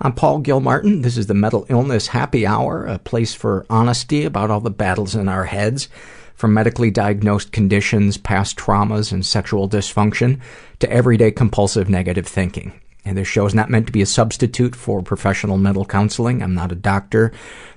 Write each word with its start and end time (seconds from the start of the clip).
I'm 0.00 0.14
Paul 0.14 0.40
Gilmartin. 0.40 1.02
This 1.02 1.16
is 1.16 1.26
the 1.26 1.34
Mental 1.34 1.66
Illness 1.68 2.08
Happy 2.08 2.46
Hour, 2.46 2.86
a 2.86 2.98
place 2.98 3.34
for 3.34 3.66
honesty 3.70 4.24
about 4.24 4.50
all 4.50 4.60
the 4.60 4.70
battles 4.70 5.14
in 5.14 5.28
our 5.28 5.44
heads, 5.44 5.88
from 6.34 6.54
medically 6.54 6.90
diagnosed 6.90 7.52
conditions, 7.52 8.16
past 8.16 8.56
traumas, 8.56 9.12
and 9.12 9.24
sexual 9.24 9.68
dysfunction, 9.68 10.40
to 10.80 10.90
everyday 10.90 11.30
compulsive 11.30 11.88
negative 11.88 12.26
thinking. 12.26 12.72
And 13.04 13.16
this 13.16 13.28
show 13.28 13.46
is 13.46 13.54
not 13.54 13.70
meant 13.70 13.86
to 13.86 13.92
be 13.92 14.02
a 14.02 14.06
substitute 14.06 14.74
for 14.74 15.02
professional 15.02 15.58
mental 15.58 15.84
counseling. 15.84 16.42
I'm 16.42 16.54
not 16.54 16.72
a 16.72 16.76
doctor. 16.76 17.32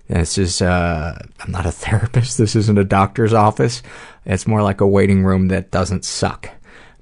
This 0.07 0.37
is, 0.37 0.61
uh, 0.61 1.19
I'm 1.41 1.51
not 1.51 1.65
a 1.65 1.71
therapist. 1.71 2.37
This 2.37 2.55
isn't 2.55 2.77
a 2.77 2.83
doctor's 2.83 3.33
office. 3.33 3.83
It's 4.25 4.47
more 4.47 4.63
like 4.63 4.81
a 4.81 4.87
waiting 4.87 5.23
room 5.23 5.49
that 5.49 5.69
doesn't 5.69 6.05
suck. 6.05 6.49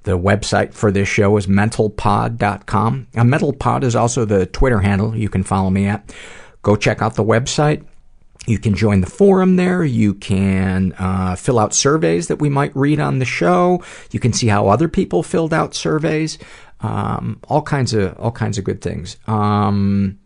The 0.04 0.18
website 0.18 0.74
for 0.74 0.92
this 0.92 1.08
show 1.08 1.36
is 1.38 1.48
mentalpod.com. 1.48 3.08
Uh, 3.16 3.22
mentalpod 3.22 3.84
is 3.84 3.96
also 3.96 4.26
the 4.26 4.46
Twitter 4.46 4.80
handle 4.80 5.16
you 5.16 5.30
can 5.30 5.44
follow 5.44 5.70
me 5.70 5.86
at. 5.88 6.14
Go 6.62 6.76
check 6.76 7.02
out 7.02 7.16
the 7.16 7.24
website. 7.24 7.86
You 8.46 8.60
can 8.60 8.76
join 8.76 9.00
the 9.00 9.10
forum 9.10 9.56
there. 9.56 9.86
You 9.86 10.14
can 10.14 10.94
uh, 11.00 11.36
fill 11.36 11.60
out 11.60 11.74
surveys 11.74 12.28
that 12.28 12.40
we 12.40 12.50
might 12.50 12.76
read 12.76 13.00
on 13.00 13.20
the 13.20 13.26
show. 13.26 13.82
You 14.12 14.20
can 14.20 14.34
see 14.34 14.48
how 14.48 14.68
other 14.68 14.90
people 14.90 15.24
filled 15.24 15.54
out 15.54 15.74
surveys. 15.74 16.38
Um, 16.82 17.40
all 17.48 17.62
kinds 17.62 17.94
of 17.94 18.18
all 18.20 18.32
kinds 18.32 18.58
of 18.58 18.66
good 18.66 18.82
things. 18.82 19.16
Um, 19.28 20.20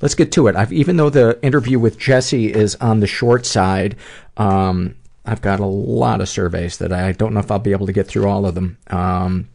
let's 0.00 0.14
get 0.14 0.32
to 0.32 0.46
it. 0.46 0.56
I've, 0.56 0.72
even 0.72 0.96
though 0.96 1.10
the 1.10 1.38
interview 1.42 1.78
with 1.78 1.98
Jessie 1.98 2.50
is 2.50 2.74
on 2.76 3.00
the 3.00 3.06
short 3.06 3.44
side, 3.44 3.96
um, 4.38 4.94
I've 5.28 5.42
got 5.42 5.60
a 5.60 5.66
lot 5.66 6.22
of 6.22 6.28
surveys 6.28 6.78
that 6.78 6.90
I 6.90 7.12
don't 7.12 7.34
know 7.34 7.40
if 7.40 7.50
I'll 7.50 7.58
be 7.58 7.72
able 7.72 7.84
to 7.86 7.92
get 7.92 8.06
through 8.06 8.26
all 8.26 8.46
of 8.46 8.54
them. 8.54 8.78
Um, 8.86 9.48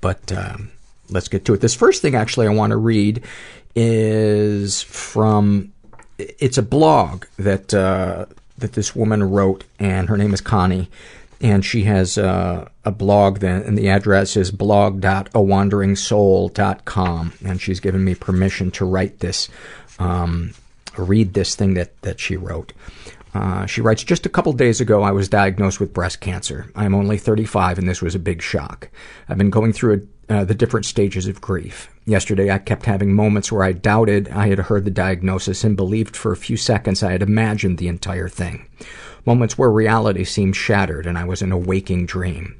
but 0.00 0.30
um, 0.30 0.70
let's 1.08 1.26
get 1.26 1.44
to 1.46 1.54
it. 1.54 1.60
This 1.60 1.74
first 1.74 2.00
thing, 2.00 2.14
actually, 2.14 2.46
I 2.46 2.50
want 2.50 2.70
to 2.70 2.76
read 2.76 3.24
is 3.74 4.82
from. 4.82 5.72
It's 6.18 6.58
a 6.58 6.62
blog 6.62 7.24
that 7.38 7.74
uh, 7.74 8.26
that 8.58 8.74
this 8.74 8.94
woman 8.94 9.24
wrote, 9.24 9.64
and 9.80 10.08
her 10.08 10.16
name 10.16 10.32
is 10.32 10.40
Connie, 10.40 10.88
and 11.40 11.64
she 11.64 11.82
has 11.84 12.16
uh, 12.16 12.68
a 12.84 12.92
blog. 12.92 13.40
Then, 13.40 13.62
and 13.62 13.76
the 13.76 13.88
address 13.88 14.36
is 14.36 14.52
blog.awanderingsoul.com, 14.52 17.32
and 17.44 17.60
she's 17.60 17.80
given 17.80 18.04
me 18.04 18.14
permission 18.14 18.70
to 18.72 18.84
write 18.84 19.18
this, 19.18 19.48
um, 19.98 20.52
read 20.96 21.34
this 21.34 21.56
thing 21.56 21.74
that 21.74 22.00
that 22.02 22.20
she 22.20 22.36
wrote. 22.36 22.72
Uh, 23.32 23.64
she 23.66 23.80
writes, 23.80 24.02
just 24.02 24.26
a 24.26 24.30
couple 24.30 24.52
days 24.52 24.80
ago 24.80 25.02
I 25.02 25.12
was 25.12 25.28
diagnosed 25.28 25.80
with 25.80 25.94
breast 25.94 26.20
cancer. 26.20 26.70
I 26.74 26.84
am 26.84 26.94
only 26.94 27.16
35 27.16 27.78
and 27.78 27.88
this 27.88 28.02
was 28.02 28.14
a 28.14 28.20
big 28.20 28.42
shock. 28.42 28.90
I've 29.28 29.38
been 29.38 29.50
going 29.50 29.72
through 29.72 30.08
uh, 30.28 30.44
the 30.44 30.54
different 30.54 30.86
stages 30.86 31.26
of 31.26 31.40
grief. 31.40 31.88
Yesterday 32.06 32.50
I 32.50 32.58
kept 32.58 32.86
having 32.86 33.14
moments 33.14 33.52
where 33.52 33.64
I 33.64 33.72
doubted 33.72 34.28
I 34.28 34.48
had 34.48 34.58
heard 34.58 34.84
the 34.84 34.90
diagnosis 34.90 35.64
and 35.64 35.76
believed 35.76 36.16
for 36.16 36.32
a 36.32 36.36
few 36.36 36.56
seconds 36.56 37.02
I 37.02 37.12
had 37.12 37.22
imagined 37.22 37.78
the 37.78 37.88
entire 37.88 38.28
thing. 38.28 38.66
Moments 39.24 39.56
where 39.56 39.70
reality 39.70 40.24
seemed 40.24 40.56
shattered 40.56 41.06
and 41.06 41.16
I 41.16 41.24
was 41.24 41.42
in 41.42 41.52
a 41.52 41.58
waking 41.58 42.06
dream. 42.06 42.59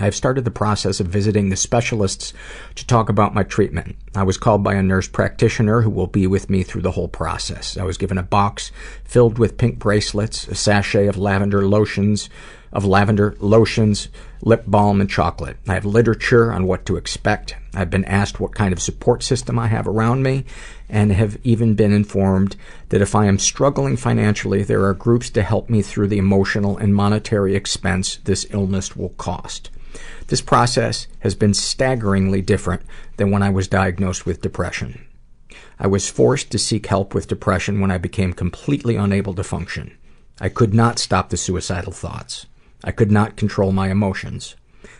I 0.00 0.04
have 0.04 0.14
started 0.14 0.44
the 0.44 0.52
process 0.52 1.00
of 1.00 1.08
visiting 1.08 1.48
the 1.48 1.56
specialists 1.56 2.32
to 2.76 2.86
talk 2.86 3.08
about 3.08 3.34
my 3.34 3.42
treatment. 3.42 3.96
I 4.14 4.22
was 4.22 4.38
called 4.38 4.62
by 4.62 4.74
a 4.74 4.82
nurse 4.82 5.08
practitioner 5.08 5.82
who 5.82 5.90
will 5.90 6.06
be 6.06 6.28
with 6.28 6.48
me 6.48 6.62
through 6.62 6.82
the 6.82 6.92
whole 6.92 7.08
process. 7.08 7.76
I 7.76 7.82
was 7.82 7.98
given 7.98 8.16
a 8.16 8.22
box 8.22 8.70
filled 9.02 9.38
with 9.38 9.58
pink 9.58 9.80
bracelets, 9.80 10.46
a 10.46 10.54
sachet 10.54 11.08
of 11.08 11.16
lavender 11.16 11.66
lotions, 11.66 12.30
of 12.72 12.84
lavender 12.84 13.34
lotions, 13.40 14.08
lip 14.40 14.62
balm, 14.68 15.00
and 15.00 15.10
chocolate. 15.10 15.56
I 15.66 15.74
have 15.74 15.84
literature 15.84 16.52
on 16.52 16.68
what 16.68 16.86
to 16.86 16.96
expect. 16.96 17.56
I've 17.74 17.90
been 17.90 18.04
asked 18.04 18.38
what 18.38 18.54
kind 18.54 18.72
of 18.72 18.80
support 18.80 19.24
system 19.24 19.58
I 19.58 19.66
have 19.66 19.88
around 19.88 20.22
me, 20.22 20.44
and 20.88 21.10
have 21.12 21.38
even 21.42 21.74
been 21.74 21.92
informed 21.92 22.54
that 22.90 23.02
if 23.02 23.16
I 23.16 23.26
am 23.26 23.40
struggling 23.40 23.96
financially, 23.96 24.62
there 24.62 24.84
are 24.84 24.94
groups 24.94 25.28
to 25.30 25.42
help 25.42 25.68
me 25.68 25.82
through 25.82 26.06
the 26.06 26.18
emotional 26.18 26.76
and 26.76 26.94
monetary 26.94 27.56
expense 27.56 28.18
this 28.22 28.46
illness 28.50 28.94
will 28.94 29.10
cost. 29.10 29.70
This 30.28 30.40
process 30.40 31.06
has 31.20 31.34
been 31.34 31.54
staggeringly 31.54 32.42
different 32.42 32.82
than 33.16 33.30
when 33.30 33.42
I 33.42 33.50
was 33.50 33.68
diagnosed 33.68 34.26
with 34.26 34.42
depression. 34.42 35.06
I 35.78 35.86
was 35.86 36.10
forced 36.10 36.50
to 36.50 36.58
seek 36.58 36.86
help 36.86 37.14
with 37.14 37.28
depression 37.28 37.80
when 37.80 37.90
I 37.90 37.98
became 37.98 38.32
completely 38.32 38.96
unable 38.96 39.34
to 39.34 39.44
function. 39.44 39.96
I 40.40 40.48
could 40.48 40.74
not 40.74 40.98
stop 40.98 41.30
the 41.30 41.36
suicidal 41.36 41.92
thoughts. 41.92 42.46
I 42.84 42.92
could 42.92 43.10
not 43.10 43.36
control 43.36 43.72
my 43.72 43.90
emotions. 43.90 44.54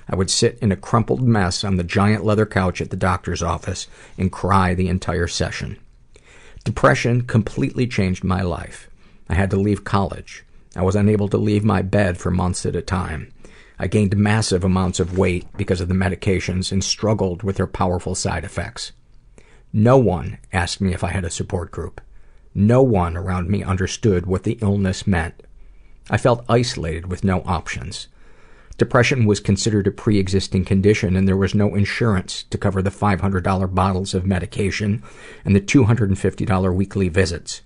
I 0.08 0.16
would 0.16 0.30
sit 0.30 0.58
in 0.60 0.72
a 0.72 0.76
crumpled 0.76 1.22
mess 1.22 1.62
on 1.62 1.76
the 1.76 1.84
giant 1.84 2.24
leather 2.24 2.46
couch 2.46 2.80
at 2.80 2.90
the 2.90 2.96
doctor's 2.96 3.42
office 3.42 3.86
and 4.16 4.32
cry 4.32 4.74
the 4.74 4.88
entire 4.88 5.28
session. 5.28 5.78
Depression 6.64 7.22
completely 7.22 7.86
changed 7.86 8.24
my 8.24 8.42
life. 8.42 8.88
I 9.28 9.34
had 9.34 9.50
to 9.50 9.60
leave 9.60 9.84
college. 9.84 10.44
I 10.74 10.82
was 10.82 10.96
unable 10.96 11.28
to 11.28 11.36
leave 11.36 11.64
my 11.64 11.82
bed 11.82 12.18
for 12.18 12.30
months 12.30 12.64
at 12.64 12.76
a 12.76 12.82
time. 12.82 13.32
I 13.78 13.86
gained 13.86 14.16
massive 14.16 14.64
amounts 14.64 14.98
of 14.98 15.16
weight 15.16 15.46
because 15.56 15.80
of 15.80 15.88
the 15.88 15.94
medications 15.94 16.72
and 16.72 16.82
struggled 16.82 17.42
with 17.42 17.56
their 17.56 17.66
powerful 17.66 18.14
side 18.14 18.44
effects. 18.44 18.92
No 19.72 19.96
one 19.98 20.38
asked 20.52 20.80
me 20.80 20.94
if 20.94 21.04
I 21.04 21.10
had 21.10 21.24
a 21.24 21.30
support 21.30 21.70
group. 21.70 22.00
No 22.54 22.82
one 22.82 23.16
around 23.16 23.48
me 23.48 23.62
understood 23.62 24.26
what 24.26 24.42
the 24.42 24.58
illness 24.60 25.06
meant. 25.06 25.42
I 26.10 26.16
felt 26.16 26.44
isolated 26.48 27.06
with 27.06 27.22
no 27.22 27.42
options. 27.42 28.08
Depression 28.78 29.26
was 29.26 29.40
considered 29.40 29.86
a 29.86 29.92
pre-existing 29.92 30.64
condition 30.64 31.16
and 31.16 31.28
there 31.28 31.36
was 31.36 31.54
no 31.54 31.74
insurance 31.74 32.44
to 32.44 32.58
cover 32.58 32.80
the 32.80 32.90
$500 32.90 33.74
bottles 33.74 34.14
of 34.14 34.24
medication 34.24 35.02
and 35.44 35.54
the 35.54 35.60
$250 35.60 36.74
weekly 36.74 37.08
visits. 37.08 37.60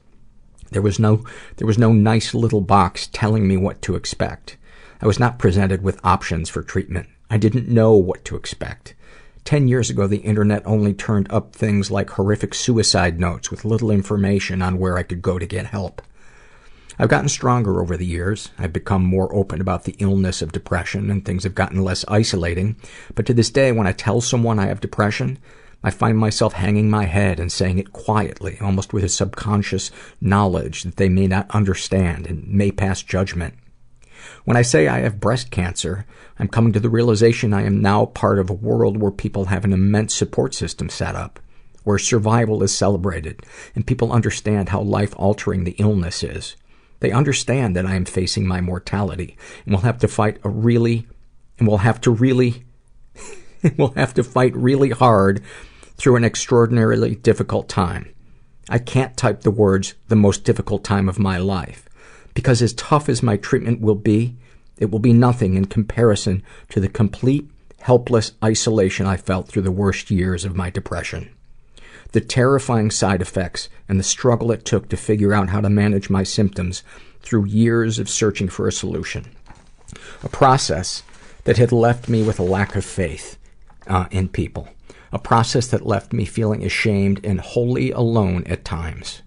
There 0.71 0.83
was 0.83 0.99
no, 0.99 1.25
there 1.57 1.67
was 1.67 1.79
no 1.79 1.93
nice 1.93 2.35
little 2.35 2.63
box 2.63 3.09
telling 3.13 3.47
me 3.47 3.59
what 3.59 3.83
to 3.83 3.95
expect. 3.95 4.57
I 5.03 5.07
was 5.07 5.19
not 5.19 5.41
presented 5.41 5.83
with 5.83 5.99
options 6.05 6.49
for 6.49 6.63
treatment. 6.63 7.09
I 7.29 7.37
didn't 7.37 7.67
know 7.67 7.95
what 7.95 8.25
to 8.27 8.37
expect. 8.37 8.95
Ten 9.45 9.67
years 9.67 9.91
ago, 9.91 10.07
the 10.07 10.19
internet 10.19 10.63
only 10.65 10.95
turned 10.95 11.27
up 11.33 11.57
things 11.57 11.91
like 11.91 12.11
horrific 12.11 12.55
suicide 12.55 13.19
notes 13.19 13.51
with 13.51 13.65
little 13.65 13.91
information 13.91 14.63
on 14.63 14.79
where 14.79 14.97
I 14.97 15.03
could 15.03 15.21
go 15.21 15.41
to 15.41 15.47
get 15.47 15.67
help. 15.67 16.03
I've 17.01 17.09
gotten 17.09 17.29
stronger 17.29 17.81
over 17.81 17.97
the 17.97 18.07
years. 18.07 18.51
I've 18.61 18.73
become 18.73 19.03
more 19.03 19.35
open 19.35 19.61
about 19.61 19.85
the 19.85 19.97
illness 19.99 20.41
of 20.41 20.53
depression 20.53 21.11
and 21.11 21.25
things 21.25 21.43
have 21.43 21.57
gotten 21.57 21.83
less 21.83 22.05
isolating. 22.07 22.77
But 23.17 23.27
to 23.27 23.35
this 23.35 23.51
day, 23.51 23.73
when 23.73 23.89
I 23.89 23.93
tell 23.93 24.21
someone 24.21 24.61
I 24.61 24.67
have 24.67 24.81
depression, 24.81 25.39
I 25.83 25.91
find 25.91 26.17
myself 26.17 26.53
hanging 26.53 26.89
my 26.89 27.07
head 27.07 27.41
and 27.41 27.51
saying 27.51 27.79
it 27.79 27.93
quietly, 27.93 28.57
almost 28.61 28.93
with 28.93 29.03
a 29.03 29.09
subconscious 29.09 29.91
knowledge 30.21 30.85
that 30.85 30.97
they 30.97 31.09
may 31.09 31.27
not 31.27 31.51
understand 31.51 32.29
and 32.29 32.47
may 32.47 32.71
pass 32.71 33.03
judgment. 33.03 33.55
When 34.45 34.57
I 34.57 34.63
say 34.63 34.89
I 34.89 35.01
have 35.01 35.21
breast 35.21 35.51
cancer, 35.51 36.07
I'm 36.39 36.49
coming 36.49 36.73
to 36.73 36.81
the 36.81 36.89
realization 36.89 37.53
I 37.53 37.65
am 37.65 37.81
now 37.81 38.07
part 38.07 38.39
of 38.39 38.51
a 38.51 38.55
world 38.55 38.97
where 38.97 39.11
people 39.11 39.47
have 39.47 39.65
an 39.65 39.73
immense 39.73 40.15
support 40.15 40.55
system 40.55 40.89
set 40.89 41.15
up, 41.15 41.41
where 41.85 41.99
survival 41.99 42.63
is 42.63 42.77
celebrated, 42.77 43.45
and 43.75 43.87
people 43.87 44.13
understand 44.13 44.71
how 44.71 44.81
life 44.81 45.15
altering 45.17 45.65
the 45.65 45.77
illness 45.79 46.23
is. 46.23 46.57
They 47.01 47.11
understand 47.11 47.77
that 47.77 47.87
I 47.87 47.97
am 47.97 48.05
facing 48.05 48.47
my 48.47 48.61
mortality 48.61 49.37
and 49.65 49.75
will 49.75 49.83
have 49.83 49.99
to 49.99 50.09
fight 50.09 50.39
a 50.45 50.49
really, 50.49 51.07
and 51.59 51.67
will 51.67 51.79
have 51.79 52.01
to 52.03 52.11
really, 52.11 52.65
will 53.77 53.93
have 53.95 54.15
to 54.15 54.25
fight 54.25 54.55
really 54.55 54.91
hard 54.91 55.43
through 55.97 56.17
an 56.17 56.25
extraordinarily 56.25 57.17
difficult 57.17 57.69
time. 57.69 58.13
I 58.69 58.79
can't 58.79 59.17
type 59.17 59.41
the 59.43 59.51
words, 59.51 59.95
the 60.09 60.17
most 60.17 60.45
difficult 60.45 60.85
time 60.85 61.09
of 61.09 61.19
my 61.19 61.39
life. 61.39 61.89
Because 62.35 62.63
as 62.63 62.73
tough 62.73 63.09
as 63.09 63.23
my 63.23 63.37
treatment 63.37 63.81
will 63.81 63.95
be, 63.95 64.37
it 64.79 64.91
will 64.91 64.99
be 64.99 65.13
nothing 65.13 65.55
in 65.55 65.67
comparison 65.67 66.43
to 66.71 66.81
the 66.81 66.89
complete, 66.89 67.49
helpless 67.81 68.33
isolation 68.43 69.07
I 69.07 69.17
felt 69.17 69.49
through 69.49 69.63
the 69.63 69.71
worst 69.71 70.11
years 70.11 70.45
of 70.45 70.57
my 70.57 70.71
depression 70.71 71.31
the 72.13 72.21
terrifying 72.21 72.91
side 72.91 73.21
effects, 73.21 73.69
and 73.89 73.99
the 73.99 74.05
struggle 74.05 74.53
it 74.53 74.65
took 74.65 74.89
to 74.89 74.97
figure 74.97 75.33
out 75.33 75.49
how 75.49 75.61
to 75.61 75.71
manage 75.71 76.11
my 76.11 76.23
symptoms 76.23 76.83
through 77.21 77.47
years 77.47 77.99
of 77.99 78.09
searching 78.09 78.49
for 78.49 78.69
a 78.69 78.73
solution. 78.73 79.27
A 80.23 80.29
process 80.29 81.03
that 81.45 81.57
had 81.57 81.73
left 81.73 82.09
me 82.09 82.23
with 82.23 82.39
a 82.39 82.45
lack 82.45 82.77
of 82.77 82.85
faith 82.85 83.39
uh, 83.87 84.07
in 84.11 84.29
people. 84.29 84.69
A 85.11 85.19
process 85.19 85.67
that 85.69 85.87
left 85.87 86.13
me 86.13 86.25
feeling 86.25 86.65
ashamed 86.65 87.25
and 87.25 87.41
wholly 87.41 87.91
alone 87.91 88.45
at 88.47 88.65
times. 88.65 89.23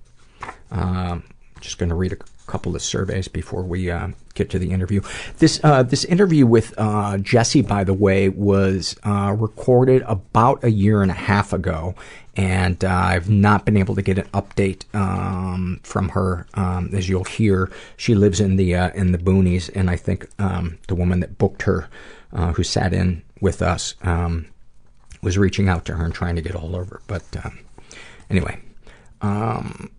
um, 0.72 1.24
just 1.62 1.78
going 1.78 1.88
to 1.88 1.96
read 1.96 2.12
a 2.12 2.18
couple 2.48 2.76
of 2.76 2.82
surveys 2.82 3.30
before 3.30 3.64
we 3.64 3.90
uh, 3.90 4.10
get 4.40 4.50
to 4.52 4.60
the 4.60 4.72
interview. 4.72 5.02
This 5.38 5.60
uh, 5.64 5.84
this 5.84 6.04
interview 6.06 6.48
with 6.48 6.74
uh, 6.78 7.18
Jessie, 7.18 7.62
by 7.62 7.84
the 7.84 7.94
way, 7.94 8.30
was 8.30 8.96
uh, 9.04 9.36
recorded 9.38 10.02
about 10.08 10.64
a 10.64 10.72
year 10.72 11.04
and 11.04 11.12
a 11.12 11.20
half 11.30 11.54
ago, 11.54 11.94
and 12.36 12.84
uh, 12.84 12.90
I've 12.90 13.30
not 13.30 13.66
been 13.66 13.78
able 13.78 13.96
to 13.96 14.02
get 14.02 14.18
an 14.18 14.28
update 14.30 14.84
um, 14.96 15.80
from 15.84 16.10
her. 16.10 16.48
Um, 16.56 16.90
as 16.94 17.08
you'll 17.10 17.26
hear, 17.26 17.70
she 17.98 18.16
lives 18.16 18.40
in 18.40 18.56
the 18.56 18.74
uh, 18.76 18.90
in 18.96 19.12
the 19.12 19.20
boonies, 19.20 19.70
and 19.76 19.90
I 19.90 19.98
think 19.98 20.28
um, 20.40 20.80
the 20.88 20.96
woman 20.96 21.20
that 21.20 21.38
booked 21.38 21.64
her, 21.64 21.90
uh, 22.34 22.54
who 22.54 22.64
sat 22.64 22.94
in 22.94 23.22
with 23.42 23.62
us, 23.62 23.96
um, 24.02 24.48
was 25.22 25.38
reaching 25.38 25.70
out 25.70 25.86
to 25.86 25.96
her 25.96 26.06
and 26.06 26.14
trying 26.14 26.36
to 26.38 26.42
get 26.42 26.56
all 26.56 26.76
over. 26.76 27.02
But 27.08 27.24
anyway. 28.30 28.62
Um, 29.22 29.92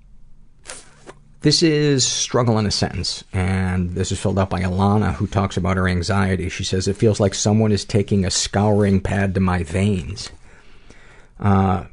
this 1.42 1.62
is 1.62 2.06
Struggle 2.06 2.58
in 2.58 2.66
a 2.66 2.70
Sentence, 2.70 3.24
and 3.32 3.90
this 3.90 4.12
is 4.12 4.20
filled 4.20 4.38
out 4.38 4.50
by 4.50 4.60
Alana, 4.60 5.14
who 5.14 5.26
talks 5.26 5.56
about 5.56 5.78
her 5.78 5.88
anxiety. 5.88 6.48
She 6.48 6.64
says, 6.64 6.86
It 6.86 6.96
feels 6.96 7.18
like 7.20 7.34
someone 7.34 7.72
is 7.72 7.84
taking 7.84 8.24
a 8.24 8.30
scouring 8.30 9.00
pad 9.00 9.34
to 9.34 9.40
my 9.40 9.62
veins. 9.62 10.30
Uh, 11.38 11.84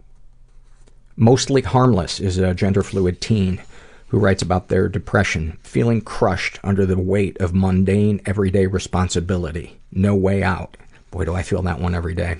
Mostly 1.15 1.61
Harmless 1.61 2.19
is 2.19 2.37
a 2.37 2.53
gender 2.53 2.83
fluid 2.83 3.21
teen 3.21 3.61
who 4.09 4.19
writes 4.19 4.41
about 4.41 4.67
their 4.67 4.87
depression, 4.87 5.57
feeling 5.63 6.01
crushed 6.01 6.59
under 6.63 6.85
the 6.85 6.97
weight 6.97 7.37
of 7.39 7.53
mundane, 7.53 8.21
everyday 8.25 8.67
responsibility. 8.67 9.79
No 9.91 10.13
way 10.15 10.43
out. 10.43 10.77
Boy, 11.09 11.25
do 11.25 11.33
I 11.33 11.41
feel 11.41 11.61
that 11.63 11.79
one 11.79 11.95
every 11.95 12.13
day. 12.13 12.37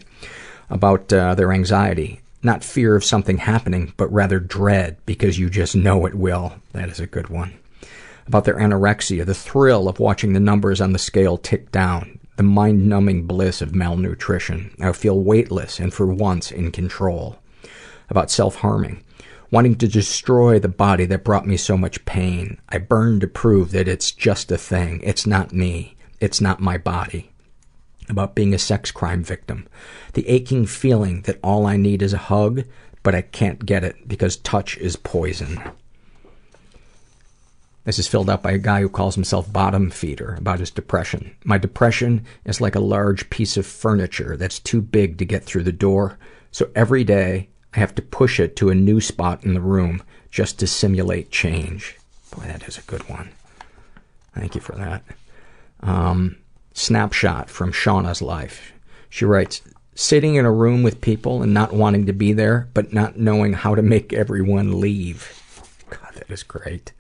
About 0.70 1.12
uh, 1.12 1.36
their 1.36 1.52
anxiety, 1.52 2.22
not 2.44 2.64
fear 2.64 2.96
of 2.96 3.04
something 3.04 3.38
happening, 3.38 3.94
but 3.98 4.12
rather 4.12 4.40
dread 4.40 4.98
because 5.06 5.40
you 5.40 5.50
just 5.50 5.76
know 5.76 6.06
it 6.06 6.16
will. 6.16 6.54
That 6.74 6.90
is 6.90 7.00
a 7.00 7.08
good 7.08 7.30
one. 7.30 7.58
About 8.28 8.46
their 8.46 8.58
anorexia, 8.58 9.26
the 9.26 9.34
thrill 9.34 9.88
of 9.88 10.00
watching 10.00 10.34
the 10.34 10.40
numbers 10.40 10.82
on 10.82 10.92
the 10.92 11.00
scale 11.00 11.38
tick 11.38 11.72
down, 11.72 12.20
the 12.36 12.44
mind-numbing 12.44 13.26
bliss 13.26 13.62
of 13.62 13.74
malnutrition. 13.74 14.76
I 14.82 14.92
feel 14.92 15.20
weightless 15.20 15.80
and 15.80 15.94
for 15.94 16.06
once 16.06 16.52
in 16.52 16.72
control. 16.72 17.40
About 18.10 18.30
self-harming, 18.30 19.04
wanting 19.50 19.76
to 19.76 19.88
destroy 19.88 20.60
the 20.60 20.68
body 20.68 21.06
that 21.06 21.24
brought 21.24 21.48
me 21.48 21.58
so 21.58 21.78
much 21.78 22.06
pain. 22.06 22.60
I 22.70 22.78
burn 22.78 23.20
to 23.22 23.28
prove 23.28 23.72
that 23.72 23.88
it's 23.88 24.12
just 24.12 24.52
a 24.52 24.58
thing. 24.58 25.02
It's 25.04 25.26
not 25.26 25.54
me. 25.54 25.96
It's 26.20 26.42
not 26.42 26.60
my 26.60 26.78
body 26.78 27.32
about 28.10 28.36
being 28.36 28.54
a 28.54 28.60
sex 28.60 28.92
crime 28.92 29.24
victim. 29.24 29.68
The 30.14 30.28
aching 30.28 30.66
feeling 30.66 31.22
that 31.22 31.40
all 31.44 31.66
I 31.66 31.78
need 31.78 32.02
is 32.02 32.14
a 32.14 32.18
hug, 32.18 32.64
but 33.04 33.16
I 33.16 33.22
can't 33.22 33.66
get 33.66 33.84
it 33.84 34.08
because 34.08 34.38
touch 34.38 34.78
is 34.78 34.96
poison. 34.96 35.62
This 37.86 38.00
is 38.00 38.08
filled 38.08 38.30
out 38.30 38.44
by 38.44 38.52
a 38.52 38.58
guy 38.58 38.82
who 38.82 38.90
calls 38.90 39.16
himself 39.16 39.52
Bottom 39.54 39.90
Feeder 39.90 40.36
about 40.38 40.60
his 40.60 40.72
depression. 40.72 41.34
My 41.46 41.58
depression 41.58 42.26
is 42.44 42.60
like 42.60 42.76
a 42.76 42.82
large 42.82 43.30
piece 43.30 43.56
of 43.56 43.66
furniture 43.66 44.36
that's 44.36 44.60
too 44.60 44.82
big 44.82 45.18
to 45.20 45.26
get 45.26 45.46
through 45.46 45.64
the 45.64 45.72
door, 45.72 46.20
so 46.52 46.70
every 46.76 47.06
day 47.06 47.48
I 47.74 47.80
have 47.80 47.96
to 47.96 48.02
push 48.02 48.42
it 48.42 48.58
to 48.58 48.70
a 48.70 48.76
new 48.76 49.00
spot 49.00 49.46
in 49.46 49.54
the 49.54 49.62
room 49.62 50.04
just 50.30 50.60
to 50.60 50.68
simulate 50.68 51.32
change. 51.32 51.98
Boy, 52.36 52.44
that 52.44 52.68
is 52.68 52.78
a 52.78 52.82
good 52.82 53.08
one. 53.08 53.30
Thank 54.36 54.56
you 54.56 54.62
for 54.62 54.76
that. 54.76 55.04
Um, 55.80 56.36
snapshot 56.78 57.50
from 57.50 57.72
Shauna's 57.72 58.22
life. 58.22 58.72
She 59.10 59.26
writes, 59.26 59.62
sitting 59.96 60.36
in 60.36 60.46
a 60.46 60.52
room 60.52 60.84
with 60.84 61.02
people 61.02 61.42
and 61.42 61.54
not 61.54 61.74
wanting 61.74 62.06
to 62.06 62.14
be 62.14 62.34
there, 62.34 62.70
but 62.74 62.94
not 62.94 63.18
knowing 63.18 63.54
how 63.54 63.74
to 63.74 63.82
make 63.82 64.14
everyone 64.14 64.80
leave. 64.80 65.42
God, 65.90 66.14
that 66.14 66.30
is 66.30 66.44
great. 66.44 66.94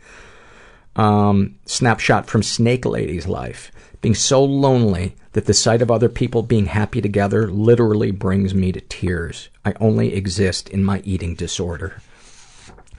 Um, 0.95 1.59
snapshot 1.65 2.27
from 2.27 2.41
Snake 2.41 2.85
Lady's 2.85 3.27
life. 3.27 3.71
Being 4.01 4.15
so 4.15 4.43
lonely 4.43 5.15
that 5.33 5.45
the 5.45 5.53
sight 5.53 5.83
of 5.83 5.91
other 5.91 6.09
people 6.09 6.41
being 6.41 6.65
happy 6.65 7.01
together 7.01 7.47
literally 7.47 8.09
brings 8.09 8.55
me 8.55 8.71
to 8.71 8.81
tears. 8.81 9.49
I 9.63 9.73
only 9.79 10.15
exist 10.15 10.69
in 10.69 10.83
my 10.83 11.01
eating 11.03 11.35
disorder. 11.35 12.01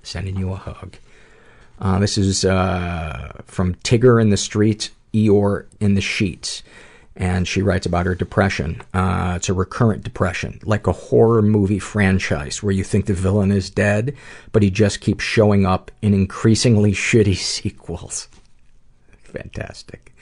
Sending 0.05 0.37
you 0.37 0.53
a 0.53 0.57
hug. 0.57 0.97
Uh, 1.81 1.99
this 1.99 2.19
is 2.19 2.45
uh, 2.45 3.33
from 3.47 3.75
Tigger 3.77 4.21
in 4.21 4.31
the 4.31 4.37
Streets, 4.37 4.91
Eeyore 5.13 5.67
in 5.81 5.95
the 5.95 6.01
Sheets 6.01 6.63
and 7.19 7.49
she 7.49 7.63
writes 7.63 7.85
about 7.85 8.07
her 8.07 8.15
depression. 8.15 8.81
Uh, 8.95 9.35
it's 9.37 9.49
a 9.49 9.53
recurrent 9.53 10.05
depression, 10.05 10.61
like 10.63 10.87
a 10.87 10.93
horror 10.93 11.43
movie 11.43 11.81
franchise 11.81 12.63
where 12.63 12.73
you 12.73 12.85
think 12.85 13.07
the 13.07 13.13
villain 13.13 13.51
is 13.51 13.71
dead, 13.71 14.17
but 14.53 14.63
he 14.63 14.71
just 14.71 15.01
keeps 15.01 15.25
showing 15.25 15.67
up 15.67 15.91
in 16.01 16.15
increasingly 16.15 16.93
shitty 16.95 17.37
sequels. 17.37 18.29
Fantastic. 19.25 20.15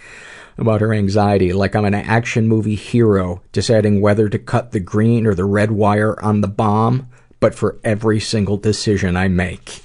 About 0.57 0.81
her 0.81 0.95
anxiety, 0.95 1.53
like 1.53 1.77
I'm 1.77 1.85
an 1.85 1.95
action 1.95 2.49
movie 2.49 2.77
hero 2.77 3.43
deciding 3.53 4.01
whether 4.01 4.31
to 4.31 4.39
cut 4.39 4.73
the 4.73 4.81
green 4.81 5.27
or 5.27 5.35
the 5.35 5.45
red 5.45 5.71
wire 5.71 6.19
on 6.25 6.41
the 6.41 6.49
bomb, 6.49 7.11
but 7.41 7.55
for 7.55 7.77
every 7.85 8.21
single 8.21 8.57
decision 8.57 9.19
I 9.19 9.29
make. 9.29 9.83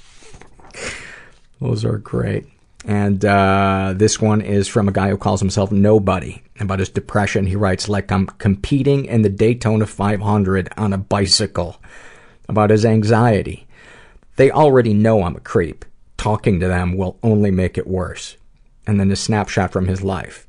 Those 1.60 1.84
are 1.84 1.98
great. 1.98 2.46
And 2.84 3.24
uh, 3.24 3.94
this 3.96 4.20
one 4.20 4.40
is 4.40 4.66
from 4.66 4.88
a 4.88 4.92
guy 4.92 5.08
who 5.08 5.16
calls 5.16 5.40
himself 5.40 5.70
Nobody. 5.70 6.42
About 6.58 6.80
his 6.80 6.88
depression, 6.88 7.46
he 7.46 7.56
writes, 7.56 7.88
like 7.88 8.10
I'm 8.10 8.26
competing 8.26 9.04
in 9.04 9.22
the 9.22 9.28
Daytona 9.28 9.86
500 9.86 10.68
on 10.76 10.92
a 10.92 10.98
bicycle. 10.98 11.80
About 12.48 12.70
his 12.70 12.84
anxiety. 12.84 13.66
They 14.36 14.50
already 14.50 14.94
know 14.94 15.22
I'm 15.22 15.36
a 15.36 15.40
creep. 15.40 15.84
Talking 16.16 16.60
to 16.60 16.68
them 16.68 16.96
will 16.96 17.18
only 17.22 17.50
make 17.50 17.78
it 17.78 17.86
worse. 17.86 18.36
And 18.86 18.98
then 18.98 19.10
a 19.10 19.16
snapshot 19.16 19.72
from 19.72 19.86
his 19.86 20.02
life. 20.02 20.46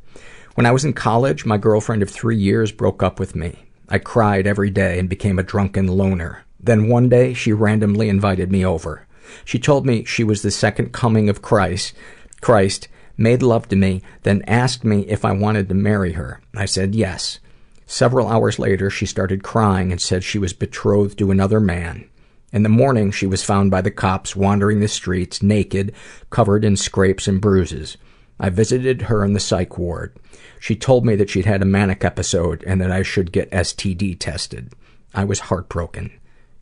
When 0.55 0.65
I 0.65 0.71
was 0.71 0.85
in 0.85 0.93
college, 0.93 1.45
my 1.45 1.57
girlfriend 1.57 2.01
of 2.01 2.09
three 2.09 2.37
years 2.37 2.71
broke 2.71 3.03
up 3.03 3.19
with 3.19 3.35
me. 3.35 3.57
I 3.89 3.99
cried 3.99 4.47
every 4.47 4.69
day 4.69 4.97
and 4.97 5.09
became 5.09 5.37
a 5.37 5.43
drunken 5.43 5.87
loner. 5.87 6.43
Then 6.59 6.87
one 6.87 7.09
day, 7.09 7.33
she 7.33 7.53
randomly 7.53 8.07
invited 8.07 8.51
me 8.51 8.65
over. 8.65 9.05
She 9.45 9.59
told 9.59 9.85
me 9.85 10.03
she 10.03 10.23
was 10.23 10.41
the 10.41 10.51
second 10.51 10.93
coming 10.93 11.27
of 11.29 11.41
Christ, 11.41 11.93
Christ, 12.43 12.89
made 13.17 13.41
love 13.41 13.69
to 13.69 13.75
me, 13.75 14.01
then 14.23 14.43
asked 14.47 14.83
me 14.83 15.07
if 15.07 15.23
I 15.23 15.31
wanted 15.31 15.69
to 15.69 15.75
marry 15.75 16.11
her. 16.11 16.41
I 16.53 16.65
said 16.65 16.93
yes. 16.93 17.39
Several 17.85 18.27
hours 18.27 18.59
later, 18.59 18.89
she 18.89 19.05
started 19.05 19.43
crying 19.43 19.91
and 19.91 20.01
said 20.01 20.23
she 20.23 20.39
was 20.39 20.51
betrothed 20.51 21.17
to 21.19 21.31
another 21.31 21.59
man. 21.59 22.09
In 22.51 22.63
the 22.63 22.69
morning, 22.69 23.11
she 23.11 23.25
was 23.25 23.43
found 23.43 23.71
by 23.71 23.81
the 23.81 23.91
cops 23.91 24.35
wandering 24.35 24.79
the 24.79 24.87
streets, 24.87 25.41
naked, 25.41 25.93
covered 26.29 26.65
in 26.65 26.75
scrapes 26.75 27.27
and 27.27 27.41
bruises. 27.41 27.97
I 28.39 28.49
visited 28.49 29.03
her 29.03 29.23
in 29.23 29.33
the 29.33 29.39
psych 29.39 29.77
ward. 29.77 30.15
She 30.59 30.75
told 30.75 31.05
me 31.05 31.15
that 31.15 31.29
she'd 31.29 31.45
had 31.45 31.61
a 31.61 31.65
manic 31.65 32.03
episode 32.03 32.63
and 32.67 32.81
that 32.81 32.91
I 32.91 33.03
should 33.03 33.31
get 33.31 33.51
STD 33.51 34.19
tested. 34.19 34.73
I 35.13 35.23
was 35.23 35.39
heartbroken. 35.39 36.11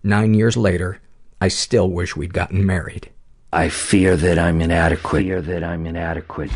Nine 0.04 0.34
years 0.34 0.56
later, 0.56 1.00
I 1.40 1.48
still 1.48 1.90
wish 1.90 2.16
we'd 2.16 2.34
gotten 2.34 2.66
married. 2.66 3.11
I 3.54 3.68
fear 3.68 4.16
that 4.16 4.40
I'm 4.40 4.62
inadequate. 4.62 5.24
Fear 5.24 5.42
that 5.42 5.64
I'm 5.64 5.86
inadequate. 5.86 6.52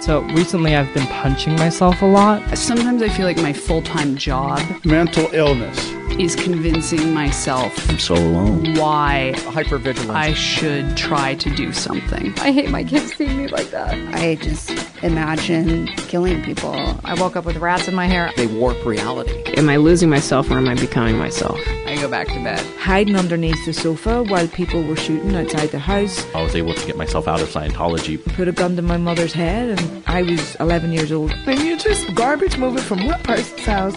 So 0.00 0.22
recently 0.32 0.74
I've 0.76 0.92
been 0.94 1.06
punching 1.06 1.56
myself 1.56 2.00
a 2.02 2.06
lot. 2.06 2.56
Sometimes 2.56 3.02
I 3.02 3.08
feel 3.08 3.26
like 3.26 3.36
my 3.38 3.52
full 3.52 3.82
time 3.82 4.16
job 4.16 4.60
mental 4.84 5.28
illness 5.32 5.92
is 6.18 6.34
convincing 6.34 7.12
myself 7.14 7.88
I'm 7.88 7.98
so 7.98 8.14
alone. 8.14 8.74
why 8.74 9.32
Hypervigilance. 9.36 10.10
I 10.10 10.32
should 10.34 10.96
try 10.96 11.34
to 11.36 11.50
do 11.54 11.72
something. 11.72 12.32
I 12.38 12.50
hate 12.52 12.70
my 12.70 12.82
kids 12.82 13.14
seeing 13.14 13.36
me 13.36 13.48
like 13.48 13.70
that. 13.70 13.94
I 14.14 14.36
just 14.36 14.70
imagine 15.02 15.86
killing 16.08 16.42
people. 16.42 16.74
I 17.04 17.14
woke 17.20 17.36
up 17.36 17.44
with 17.44 17.56
rats 17.58 17.86
in 17.86 17.94
my 17.94 18.06
hair. 18.06 18.32
They 18.36 18.46
warp 18.46 18.84
reality. 18.84 19.42
Am 19.56 19.68
I 19.68 19.76
losing 19.76 20.08
myself 20.08 20.50
or 20.50 20.54
am 20.54 20.68
I 20.68 20.74
becoming 20.74 21.16
myself? 21.18 21.58
I 21.86 21.96
go 21.96 22.08
back 22.08 22.26
to 22.28 22.42
bed. 22.42 22.60
Hiding 22.78 23.14
underneath 23.16 23.64
the 23.64 23.72
sofa 23.72 24.24
while 24.24 24.48
people 24.48 24.82
were 24.82 24.96
shooting 24.96 25.34
outside 25.36 25.68
the 25.68 25.78
house. 25.78 26.24
I 26.34 26.42
was 26.42 26.56
able 26.56 26.74
to 26.74 26.86
get 26.86 26.96
myself 26.96 27.28
out 27.28 27.40
of 27.40 27.48
Scientology. 27.48 28.22
Put 28.34 28.48
a 28.48 28.52
gun 28.52 28.74
to 28.76 28.82
my 28.82 28.96
mother's 28.96 29.32
head 29.32 29.78
and 29.78 29.87
I 30.06 30.22
was 30.22 30.54
11 30.56 30.92
years 30.92 31.12
old. 31.12 31.32
Then 31.44 31.64
you're 31.64 31.76
just 31.78 32.14
garbage 32.14 32.56
moving 32.56 32.82
from 32.82 33.06
one 33.06 33.20
person's 33.22 33.64
house 33.64 33.94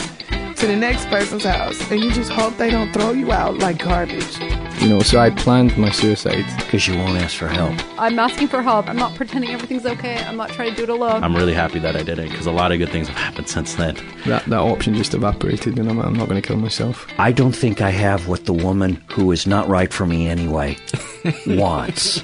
to 0.57 0.67
the 0.67 0.75
next 0.75 1.07
person's 1.07 1.43
house 1.43 1.79
and 1.89 1.99
you 2.03 2.11
just 2.11 2.31
hope 2.31 2.55
they 2.57 2.69
don't 2.69 2.91
throw 2.93 3.11
you 3.11 3.31
out 3.31 3.57
like 3.57 3.83
garbage. 3.83 4.37
You 4.81 4.89
know, 4.89 5.01
so 5.01 5.19
I 5.19 5.29
planned 5.29 5.77
my 5.77 5.91
suicide. 5.91 6.43
Because 6.57 6.87
you 6.87 6.97
won't 6.97 7.17
ask 7.17 7.35
for 7.35 7.47
help. 7.47 7.73
I'm 7.99 8.17
asking 8.17 8.47
for 8.47 8.61
help. 8.63 8.87
I'm 8.87 8.95
not 8.95 9.15
pretending 9.15 9.51
everything's 9.51 9.85
okay. 9.85 10.17
I'm 10.23 10.37
not 10.37 10.49
trying 10.49 10.71
to 10.71 10.75
do 10.75 10.83
it 10.83 10.89
alone. 10.89 11.23
I'm 11.23 11.35
really 11.35 11.53
happy 11.53 11.77
that 11.79 11.95
I 11.95 12.01
did 12.01 12.17
it 12.17 12.29
because 12.29 12.47
a 12.47 12.51
lot 12.51 12.71
of 12.71 12.79
good 12.79 12.89
things 12.89 13.07
have 13.07 13.17
happened 13.17 13.47
since 13.47 13.75
then. 13.75 13.95
That, 14.25 14.43
that 14.45 14.59
option 14.59 14.95
just 14.95 15.13
evaporated 15.13 15.77
and 15.77 15.89
I'm, 15.89 15.99
I'm 15.99 16.13
not 16.13 16.27
going 16.29 16.41
to 16.41 16.47
kill 16.47 16.57
myself. 16.57 17.07
I 17.19 17.31
don't 17.31 17.51
think 17.55 17.81
I 17.81 17.91
have 17.91 18.27
what 18.27 18.45
the 18.45 18.53
woman 18.53 19.01
who 19.11 19.31
is 19.31 19.45
not 19.45 19.67
right 19.67 19.91
for 19.93 20.05
me 20.07 20.27
anyway 20.27 20.77
wants. 21.47 22.23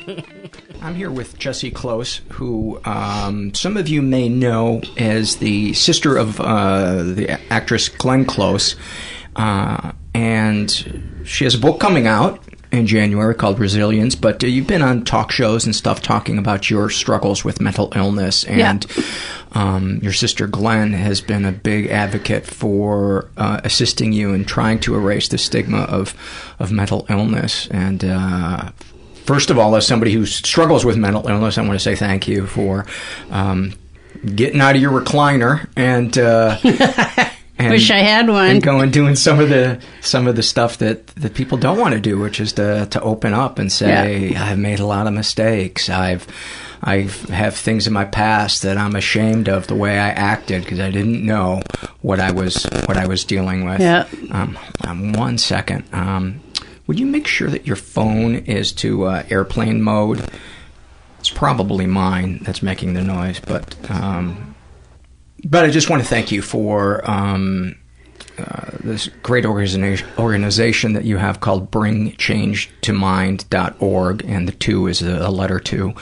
I'm 0.81 0.95
here 0.95 1.09
with 1.11 1.37
Jessie 1.37 1.71
Close, 1.71 2.21
who 2.33 2.79
um, 2.85 3.53
some 3.53 3.77
of 3.77 3.87
you 3.87 4.01
may 4.01 4.29
know 4.29 4.81
as 4.97 5.37
the 5.37 5.73
sister 5.73 6.15
of 6.17 6.39
uh, 6.39 7.03
the 7.03 7.39
actress 7.51 7.89
Glenn 7.89 8.25
Close. 8.25 8.75
Uh, 9.35 9.91
and 10.13 11.21
she 11.25 11.43
has 11.43 11.55
a 11.55 11.59
book 11.59 11.79
coming 11.79 12.07
out 12.07 12.41
in 12.71 12.85
January 12.87 13.33
called 13.35 13.59
Resilience, 13.59 14.15
but 14.15 14.43
uh, 14.43 14.47
you've 14.47 14.67
been 14.67 14.81
on 14.81 15.03
talk 15.03 15.31
shows 15.31 15.65
and 15.65 15.75
stuff 15.75 16.01
talking 16.01 16.37
about 16.37 16.69
your 16.69 16.89
struggles 16.89 17.43
with 17.43 17.59
mental 17.61 17.91
illness. 17.95 18.43
And 18.45 18.85
Yeah. 18.95 19.03
um, 19.53 19.99
your 20.01 20.13
sister 20.13 20.47
Glenn 20.47 20.93
has 20.93 21.21
been 21.21 21.45
a 21.45 21.51
big 21.51 21.87
advocate 21.87 22.45
for 22.45 23.29
uh, 23.37 23.61
assisting 23.63 24.11
you 24.13 24.33
in 24.33 24.45
trying 24.45 24.79
to 24.81 24.95
erase 24.95 25.27
the 25.27 25.37
stigma 25.37 25.79
of, 25.81 26.13
of 26.59 26.71
mental 26.71 27.05
illness. 27.09 27.67
And 27.71 28.03
uh, 28.03 28.71
first 29.27 29.51
of 29.51 29.59
all, 29.59 29.75
as 29.75 29.85
somebody 29.85 30.11
who 30.13 30.25
struggles 30.25 30.83
with 30.83 30.97
mental 30.97 31.27
illness, 31.27 31.57
I 31.57 31.61
want 31.61 31.73
to 31.73 31.79
say 31.79 31.95
thank 31.95 32.27
you 32.27 32.47
for 32.47 32.85
um, 33.29 33.73
getting 34.35 34.61
out 34.61 34.75
of 34.75 34.81
your 34.81 34.99
recliner 34.99 35.67
and. 35.75 36.17
Uh, 36.17 36.57
and- 37.59 37.71
Wish 37.71 37.91
I 37.91 37.99
had 37.99 38.27
one. 38.29 38.49
And 38.49 38.63
go 38.63 38.79
and 38.79 38.91
doing 38.91 39.15
some 39.15 39.39
of 39.39 39.49
the 39.49 39.79
some 40.01 40.27
of 40.27 40.35
the 40.35 40.43
stuff 40.43 40.77
that, 40.77 41.07
that 41.07 41.33
people 41.33 41.57
don't 41.57 41.79
want 41.79 41.93
to 41.93 41.99
do, 41.99 42.17
which 42.17 42.39
is 42.39 42.53
to 42.53 42.87
to 42.91 43.01
open 43.01 43.33
up 43.33 43.59
and 43.59 43.71
say, 43.71 44.33
I've 44.35 44.57
made 44.59 44.79
a 44.79 44.85
lot 44.85 45.07
of 45.07 45.13
mistakes. 45.13 45.89
I've 45.89 46.25
I 46.83 47.09
have 47.29 47.55
things 47.55 47.87
in 47.87 47.93
my 47.93 48.05
past 48.05 48.61
that 48.61 48.77
I'm 48.77 48.95
ashamed 48.95 49.49
of 49.49 49.65
the 49.65 49.73
way 49.73 49.97
I 49.97 50.09
acted 50.09 50.63
because 50.63 50.79
I 50.79 50.91
didn't 50.91 51.25
know 51.25 51.61
what 52.01 52.19
I 52.19 52.31
was 52.31 52.63
what 52.85 52.97
I 52.97 53.07
was 53.07 53.25
dealing 53.25 53.65
with. 53.65 53.79
Yeah. 53.81 54.05
Um, 54.31 54.57
um, 54.85 55.13
one 55.13 55.39
second. 55.39 55.85
Um, 55.91 56.39
would 56.87 56.99
you 56.99 57.05
make 57.05 57.27
sure 57.27 57.49
that 57.49 57.67
your 57.67 57.75
phone 57.75 58.35
is 58.35 58.71
to 58.73 59.03
uh, 59.03 59.23
airplane 59.29 59.81
mode? 59.81 60.27
It's 61.19 61.29
probably 61.29 61.85
mine 61.85 62.39
that's 62.43 62.63
making 62.63 62.93
the 62.93 63.03
noise, 63.03 63.39
but 63.39 63.75
um, 63.91 64.55
but 65.43 65.65
I 65.65 65.69
just 65.69 65.89
want 65.89 66.01
to 66.01 66.07
thank 66.07 66.31
you 66.31 66.41
for 66.41 67.09
um, 67.09 67.75
uh, 68.37 68.71
this 68.81 69.07
great 69.23 69.45
organization, 69.45 70.07
organization 70.17 70.93
that 70.93 71.03
you 71.05 71.17
have 71.17 71.39
called 71.39 71.71
BringChange2Mind.org, 71.71 74.25
and 74.25 74.47
the 74.47 74.53
two 74.53 74.87
is 74.87 75.01
a, 75.01 75.27
a 75.27 75.31
letter 75.31 75.59
two. 75.59 75.95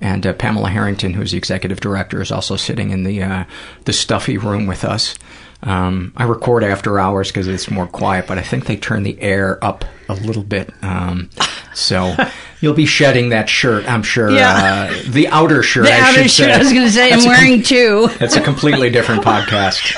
And 0.00 0.26
uh, 0.26 0.32
Pamela 0.34 0.70
Harrington, 0.70 1.14
who's 1.14 1.32
the 1.32 1.38
executive 1.38 1.80
director, 1.80 2.22
is 2.22 2.30
also 2.30 2.54
sitting 2.56 2.90
in 2.90 3.02
the 3.04 3.22
uh, 3.22 3.44
the 3.84 3.92
stuffy 3.92 4.38
room 4.38 4.66
with 4.66 4.84
us. 4.84 5.14
Um, 5.62 6.12
I 6.16 6.24
record 6.24 6.62
after 6.62 7.00
hours 7.00 7.28
because 7.28 7.48
it's 7.48 7.70
more 7.70 7.86
quiet, 7.86 8.26
but 8.28 8.38
I 8.38 8.42
think 8.42 8.66
they 8.66 8.76
turn 8.76 9.02
the 9.02 9.20
air 9.20 9.62
up 9.64 9.84
a 10.08 10.14
little 10.14 10.44
bit. 10.44 10.72
Um, 10.82 11.30
so 11.74 12.14
you'll 12.60 12.74
be 12.74 12.86
shedding 12.86 13.30
that 13.30 13.48
shirt, 13.48 13.84
I'm 13.88 14.02
sure. 14.02 14.30
Yeah. 14.30 14.90
Uh, 14.90 15.02
the 15.10 15.26
outer 15.28 15.62
shirt. 15.62 15.86
The 15.86 15.92
I 15.92 15.98
outer 16.00 16.22
should 16.22 16.30
shirt, 16.30 16.46
say. 16.46 16.52
I 16.52 16.58
was 16.58 16.72
gonna 16.72 16.90
say, 16.90 17.12
I'm 17.12 17.18
a 17.18 17.22
com- 17.22 17.28
wearing 17.28 17.62
two. 17.62 18.08
That's 18.18 18.36
a 18.36 18.40
completely 18.40 18.90
different 18.90 19.22
podcast. 19.24 19.96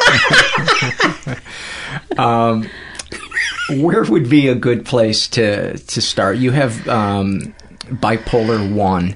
um, 2.19 2.69
where 3.83 4.03
would 4.05 4.29
be 4.31 4.49
a 4.49 4.55
good 4.55 4.85
place 4.87 5.29
to 5.29 5.77
to 5.77 6.01
start? 6.01 6.39
You 6.39 6.53
have 6.53 6.89
um, 6.89 7.55
bipolar 7.87 8.73
one, 8.73 9.15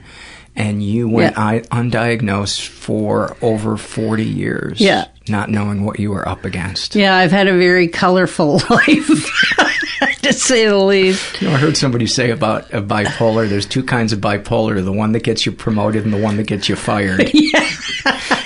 and 0.56 0.82
you 0.82 1.08
went 1.08 1.34
Yeah. 1.36 1.42
I, 1.42 1.60
undiagnosed 1.70 2.66
for 2.68 3.36
over 3.42 3.76
forty 3.76 4.24
years. 4.24 4.80
Yeah. 4.80 5.06
not 5.28 5.50
knowing 5.50 5.84
what 5.84 5.98
you 5.98 6.10
were 6.10 6.28
up 6.28 6.44
against. 6.44 6.94
Yeah, 6.94 7.16
I've 7.16 7.32
had 7.32 7.48
a 7.48 7.56
very 7.56 7.88
colorful 7.88 8.54
life, 8.70 10.18
to 10.22 10.32
say 10.34 10.66
the 10.66 10.76
least. 10.76 11.40
You 11.40 11.48
know, 11.48 11.54
I 11.54 11.56
heard 11.58 11.76
somebody 11.76 12.06
say 12.06 12.30
about 12.30 12.72
a 12.74 12.82
bipolar. 12.82 13.48
There's 13.48 13.66
two 13.66 13.82
kinds 13.82 14.12
of 14.12 14.20
bipolar: 14.20 14.84
the 14.84 14.92
one 14.92 15.12
that 15.12 15.22
gets 15.24 15.46
you 15.46 15.52
promoted 15.52 16.04
and 16.04 16.12
the 16.12 16.20
one 16.20 16.36
that 16.36 16.46
gets 16.46 16.68
you 16.68 16.76
fired. 16.76 17.30
yeah. 17.34 17.70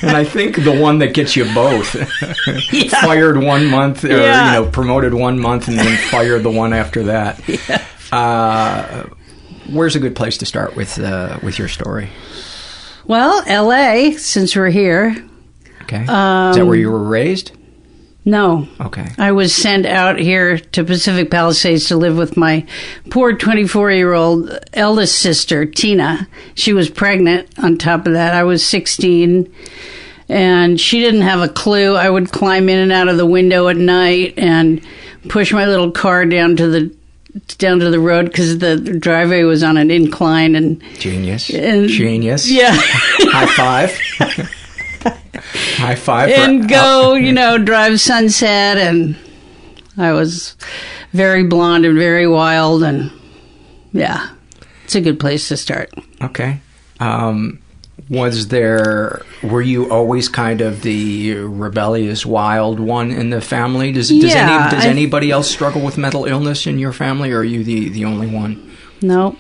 and 0.02 0.12
I 0.16 0.24
think 0.24 0.62
the 0.62 0.78
one 0.80 0.98
that 1.00 1.14
gets 1.14 1.34
you 1.34 1.44
both. 1.52 1.88
fired 3.02 3.42
one 3.42 3.66
month, 3.66 4.04
or 4.04 4.08
Yeah. 4.16 4.46
you 4.54 4.60
know, 4.64 4.70
promoted 4.70 5.14
one 5.14 5.38
month, 5.40 5.66
and 5.68 5.78
then 5.78 5.98
fired 6.10 6.42
the 6.44 6.50
one 6.50 6.72
after 6.72 7.02
that. 7.04 7.40
Uh, 8.12 9.04
where's 9.68 9.96
a 9.96 10.00
good 10.00 10.16
place 10.16 10.36
to 10.38 10.46
start 10.46 10.76
with 10.76 10.98
uh, 10.98 11.38
with 11.42 11.58
your 11.58 11.68
story? 11.68 12.10
Well, 13.06 13.42
L.A. 13.46 14.12
Since 14.12 14.54
we're 14.56 14.68
here, 14.70 15.16
Okay, 15.82 16.02
is 16.02 16.06
that 16.08 16.54
where 16.66 16.74
Um, 16.74 16.74
you 16.74 16.90
were 16.90 17.02
raised? 17.02 17.52
no, 18.24 18.68
Okay, 18.80 19.06
I 19.16 19.32
was 19.32 19.54
sent 19.54 19.86
out 19.86 20.18
here 20.18 20.58
to 20.58 20.84
Pacific 20.84 21.30
Palisades 21.30 21.86
to 21.86 21.96
live 21.96 22.18
with 22.18 22.36
my 22.36 22.66
poor 23.08 23.32
24 23.32 23.90
year 23.92 24.12
old 24.12 24.50
eldest 24.74 25.18
sister, 25.18 25.64
Tina. 25.64 26.28
She 26.54 26.74
was 26.74 26.90
pregnant 26.90 27.48
on 27.58 27.78
top 27.78 28.06
of 28.06 28.12
that. 28.12 28.34
I 28.34 28.42
was 28.44 28.62
16 28.66 29.50
and 30.28 30.78
she 30.78 31.00
didn't 31.00 31.22
have 31.22 31.40
a 31.40 31.48
clue. 31.48 31.94
I 31.96 32.10
would 32.10 32.30
climb 32.30 32.68
in 32.68 32.78
and 32.78 32.92
out 32.92 33.08
of 33.08 33.16
the 33.16 33.24
window 33.24 33.68
at 33.68 33.78
night 33.78 34.34
and 34.36 34.82
push 35.30 35.50
my 35.54 35.64
little 35.64 35.90
car 35.90 36.26
down 36.26 36.56
to 36.56 36.68
the 36.68 36.94
down 37.58 37.78
to 37.80 37.90
the 37.90 38.00
road 38.00 38.26
because 38.26 38.58
the 38.58 38.76
driveway 38.76 39.42
was 39.42 39.62
on 39.62 39.76
an 39.76 39.90
incline 39.90 40.54
and 40.56 40.82
genius, 40.98 41.50
And- 41.50 41.88
genius. 41.88 42.50
yeah 42.50 42.70
High 42.74 43.46
five. 43.46 44.48
High 45.78 45.94
five. 45.94 46.30
and 46.30 46.68
go, 46.68 47.14
you 47.14 47.32
know, 47.32 47.58
drive 47.58 48.00
sunset. 48.00 48.76
And 48.78 49.16
I 49.96 50.12
was 50.12 50.56
very 51.12 51.44
blonde 51.44 51.84
and 51.86 51.96
very 51.96 52.26
wild. 52.26 52.82
And 52.82 53.12
yeah, 53.92 54.30
it's 54.84 54.94
a 54.96 55.00
good 55.00 55.20
place 55.20 55.48
to 55.48 55.56
start. 55.56 55.90
Okay. 56.22 56.60
Um, 57.00 57.60
was 58.10 58.48
there? 58.48 59.22
Were 59.42 59.60
you 59.62 59.90
always 59.90 60.28
kind 60.28 60.60
of 60.60 60.82
the 60.82 61.34
rebellious, 61.34 62.24
wild 62.24 62.80
one 62.80 63.10
in 63.10 63.30
the 63.30 63.40
family? 63.40 63.92
Does 63.92 64.08
does, 64.08 64.22
Yeah, 64.34 64.64
any, 64.70 64.76
does 64.76 64.84
I- 64.86 64.88
anybody 64.88 65.30
else 65.30 65.50
struggle 65.50 65.82
with 65.82 65.98
mental 65.98 66.24
illness 66.24 66.66
in 66.66 66.78
your 66.78 66.92
family, 66.92 67.30
or 67.32 67.38
are 67.40 67.44
you 67.44 67.62
the 67.64 67.88
the 67.90 68.04
only 68.04 68.26
one? 68.26 68.70
No. 69.02 69.36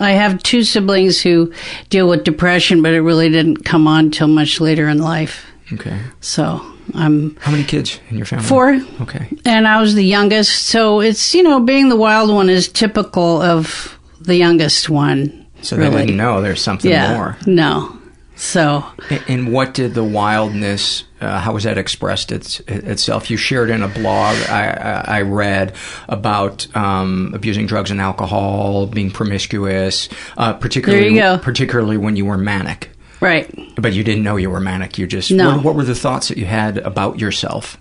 I 0.00 0.10
have 0.12 0.42
two 0.42 0.64
siblings 0.64 1.20
who 1.22 1.52
deal 1.88 2.08
with 2.08 2.24
depression, 2.24 2.82
but 2.82 2.94
it 2.94 3.00
really 3.02 3.28
didn't 3.30 3.58
come 3.64 3.86
on 3.86 4.10
till 4.10 4.26
much 4.26 4.60
later 4.60 4.88
in 4.88 4.98
life. 4.98 5.46
Okay. 5.72 5.96
So 6.20 6.60
I'm 6.94 7.36
How 7.36 7.52
many 7.52 7.62
kids 7.62 8.00
in 8.10 8.16
your 8.16 8.26
family? 8.26 8.44
Four. 8.44 8.80
Okay. 9.02 9.28
and 9.44 9.68
I 9.68 9.80
was 9.80 9.94
the 9.94 10.04
youngest. 10.04 10.66
So 10.66 11.00
it's 11.00 11.34
you 11.34 11.42
know 11.42 11.60
being 11.60 11.90
the 11.90 11.96
wild 11.96 12.34
one 12.34 12.48
is 12.50 12.66
typical 12.68 13.40
of 13.40 13.96
the 14.20 14.34
youngest 14.36 14.88
one. 14.90 15.43
So 15.64 15.76
they 15.76 15.88
really. 15.88 16.02
didn't 16.02 16.16
know 16.16 16.40
there's 16.42 16.62
something 16.62 16.90
yeah. 16.90 17.14
more. 17.16 17.36
No. 17.46 17.98
So 18.36 18.84
And- 19.28 19.52
what 19.52 19.74
did 19.74 19.94
the 19.94 20.02
wildness? 20.02 21.04
Uh, 21.20 21.38
how 21.38 21.52
was 21.54 21.62
that 21.64 21.78
expressed 21.78 22.32
its, 22.32 22.60
itself? 22.66 23.30
You 23.30 23.36
shared 23.36 23.70
in 23.70 23.80
a 23.82 23.88
blog 23.88 24.36
I, 24.50 25.04
I 25.06 25.18
I 25.18 25.20
read 25.22 25.74
about 26.08 26.66
um, 26.76 27.30
abusing 27.32 27.66
drugs 27.66 27.90
and 27.92 28.00
alcohol, 28.00 28.86
being 28.88 29.10
promiscuous, 29.10 30.08
uh, 30.36 30.52
particularly 30.54 31.04
There 31.04 31.12
you 31.12 31.20
go. 31.20 31.38
particularly 31.38 31.96
when 31.96 32.16
you 32.16 32.24
were 32.26 32.36
manic. 32.36 32.90
right. 33.20 33.48
But 33.76 33.92
you 33.94 34.02
didn't 34.04 34.24
know 34.24 34.36
you 34.36 34.50
were 34.50 34.60
manic. 34.60 34.98
You 34.98 35.06
just 35.06 35.30
No. 35.30 35.54
What, 35.56 35.64
what 35.64 35.74
were 35.76 35.84
the 35.84 35.94
thoughts 35.94 36.28
that 36.28 36.36
you 36.36 36.44
had 36.46 36.78
about 36.78 37.20
yourself? 37.20 37.78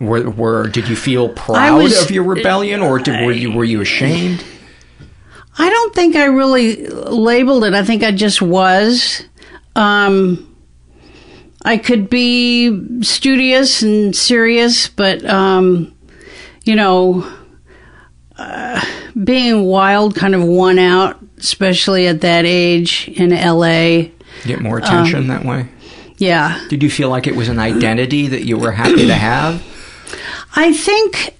Were, 0.00 0.28
were 0.30 0.66
did 0.68 0.88
you 0.88 0.96
feel 0.96 1.28
proud 1.28 1.82
was- 1.82 2.02
of 2.02 2.10
your 2.10 2.24
rebellion, 2.24 2.80
or 2.80 2.98
did, 2.98 3.24
were 3.26 3.32
you 3.32 3.52
were 3.52 3.64
you 3.64 3.82
ashamed? 3.82 4.42
I 5.58 5.68
don't 5.68 5.94
think 5.94 6.16
I 6.16 6.24
really 6.26 6.86
labeled 6.86 7.64
it. 7.64 7.74
I 7.74 7.84
think 7.84 8.02
I 8.02 8.10
just 8.12 8.40
was. 8.40 9.22
Um, 9.76 10.48
I 11.64 11.76
could 11.76 12.08
be 12.10 13.02
studious 13.02 13.82
and 13.82 14.14
serious, 14.16 14.88
but 14.88 15.24
um, 15.26 15.94
you 16.64 16.74
know, 16.74 17.30
uh, 18.36 18.84
being 19.22 19.64
wild 19.64 20.14
kind 20.16 20.34
of 20.34 20.42
won 20.42 20.78
out, 20.78 21.18
especially 21.38 22.06
at 22.06 22.22
that 22.22 22.44
age 22.46 23.08
in 23.14 23.32
L.A. 23.32 24.10
Get 24.44 24.60
more 24.60 24.78
attention 24.78 25.20
Um, 25.20 25.26
that 25.28 25.44
way. 25.44 25.68
Yeah, 26.18 26.64
Did 26.68 26.82
you 26.82 26.90
feel 26.90 27.08
like 27.08 27.26
it 27.26 27.34
was 27.34 27.48
an 27.48 27.58
identity 27.58 28.28
that 28.28 28.44
you 28.44 28.56
were 28.56 28.70
happy 28.72 29.06
to 29.06 29.14
have? 29.14 29.60
I 30.54 30.72
think 30.72 31.34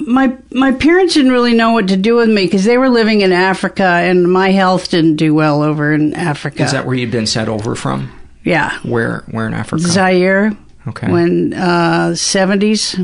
my 0.00 0.36
my 0.50 0.72
parents 0.72 1.14
didn't 1.14 1.32
really 1.32 1.54
know 1.54 1.72
what 1.72 1.88
to 1.88 1.96
do 1.96 2.16
with 2.16 2.28
me 2.28 2.44
because 2.44 2.64
they 2.64 2.76
were 2.78 2.90
living 2.90 3.22
in 3.22 3.32
Africa, 3.32 3.84
and 3.84 4.30
my 4.30 4.50
health 4.50 4.90
didn't 4.90 5.16
do 5.16 5.34
well 5.34 5.62
over 5.62 5.92
in 5.92 6.14
Africa. 6.14 6.62
Is 6.62 6.72
that 6.72 6.86
where 6.86 6.94
you'd 6.94 7.10
been 7.10 7.26
sent 7.26 7.48
over 7.48 7.74
from? 7.74 8.10
yeah. 8.44 8.78
Where 8.82 9.24
where 9.30 9.46
in 9.46 9.54
Africa? 9.54 9.84
Zaire. 9.84 10.52
Okay. 10.86 11.10
When 11.10 11.54
uh, 11.54 12.14
seventies, 12.14 12.94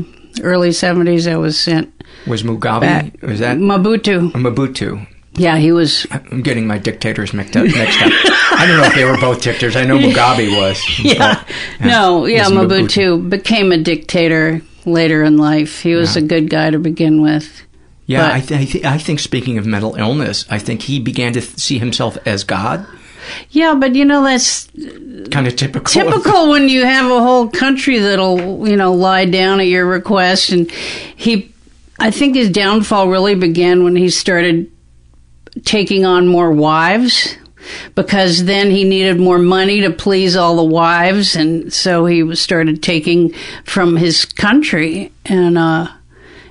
early 0.43 0.71
seventies, 0.71 1.27
I 1.27 1.35
was 1.37 1.59
sent. 1.59 1.91
was 2.27 2.43
Mugabe? 2.43 2.81
back. 2.81 3.21
Was 3.23 3.39
that 3.39 3.57
Mobutu? 3.57 4.31
Mobutu? 4.33 5.07
Yeah, 5.33 5.57
he 5.57 5.71
was. 5.71 6.05
I'm 6.11 6.41
getting 6.43 6.67
my 6.67 6.77
dictators 6.77 7.33
mixed 7.33 7.55
up. 7.55 7.63
Mixed 7.63 8.01
up. 8.01 8.11
I 8.11 8.65
don't 8.67 8.77
know 8.77 8.83
if 8.83 8.93
they 8.93 9.05
were 9.05 9.17
both 9.17 9.41
dictators. 9.41 9.75
I 9.77 9.85
know 9.85 9.97
Mugabe 9.97 10.55
was. 10.55 10.79
Yeah. 11.03 11.43
No, 11.79 12.25
yeah, 12.25 12.49
Was 12.49 12.51
Mobutu 12.51 13.27
became 13.29 13.71
a 13.71 13.77
dictator 13.77 14.61
later 14.85 15.23
in 15.23 15.37
life. 15.37 15.81
He 15.81 15.95
was 15.95 16.15
a 16.15 16.21
good 16.21 16.49
guy 16.49 16.69
to 16.69 16.79
begin 16.79 17.21
with. 17.21 17.61
Yeah, 18.07 18.27
But- 18.27 18.31
I, 18.33 18.39
th- 18.41 18.61
I, 18.61 18.65
th- 18.65 18.85
I 18.85 18.97
think 18.97 19.19
speaking 19.19 19.57
of 19.57 19.65
mental 19.65 19.95
illness, 19.95 20.45
I 20.49 20.57
think 20.59 20.81
he 20.83 20.99
began 20.99 21.33
to 21.33 21.41
th- 21.41 21.57
see 21.59 21.77
himself 21.79 22.17
as 22.25 22.43
God. 22.43 22.85
Yeah, 23.51 23.75
but 23.75 23.95
you 23.95 24.03
know 24.03 24.23
that's 24.23 24.67
Kind 25.29 25.47
of 25.47 25.55
typical. 25.55 25.85
typical 25.93 26.49
when 26.49 26.67
you 26.67 26.83
have 26.85 27.05
a 27.09 27.21
whole 27.21 27.47
country 27.47 27.99
that'll 27.99 28.67
you 28.67 28.75
know 28.75 28.91
lie 28.93 29.25
down 29.25 29.59
at 29.59 29.67
your 29.67 29.85
request 29.85 30.49
and 30.51 30.69
he 30.71 31.53
i 31.99 32.09
think 32.09 32.35
his 32.35 32.49
downfall 32.49 33.07
really 33.07 33.35
began 33.35 33.83
when 33.83 33.95
he 33.95 34.09
started 34.09 34.69
taking 35.63 36.03
on 36.03 36.27
more 36.27 36.51
wives 36.51 37.37
because 37.95 38.45
then 38.45 38.71
he 38.71 38.83
needed 38.83 39.19
more 39.19 39.39
money 39.39 39.81
to 39.81 39.89
please 39.91 40.35
all 40.35 40.55
the 40.55 40.63
wives 40.63 41.35
and 41.35 41.71
so 41.71 42.05
he 42.05 42.35
started 42.35 42.81
taking 42.83 43.33
from 43.65 43.95
his 43.97 44.25
country 44.25 45.11
and 45.25 45.57
uh 45.57 45.87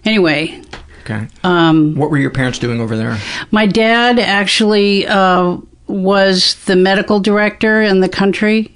anyway 0.05 0.61
Okay. 1.03 1.29
um 1.45 1.95
What 1.97 2.11
were 2.11 2.19
your 2.19 2.31
parents 2.31 2.59
doing 2.59 2.81
over 2.81 2.97
there? 2.97 3.19
my 3.51 3.67
dad 3.67 4.19
actually 4.19 5.07
uh, 5.07 5.57
was 5.91 6.55
the 6.67 6.77
medical 6.77 7.21
director 7.21 7.83
in 7.83 8.01
the 8.01 8.09
country, 8.09 8.75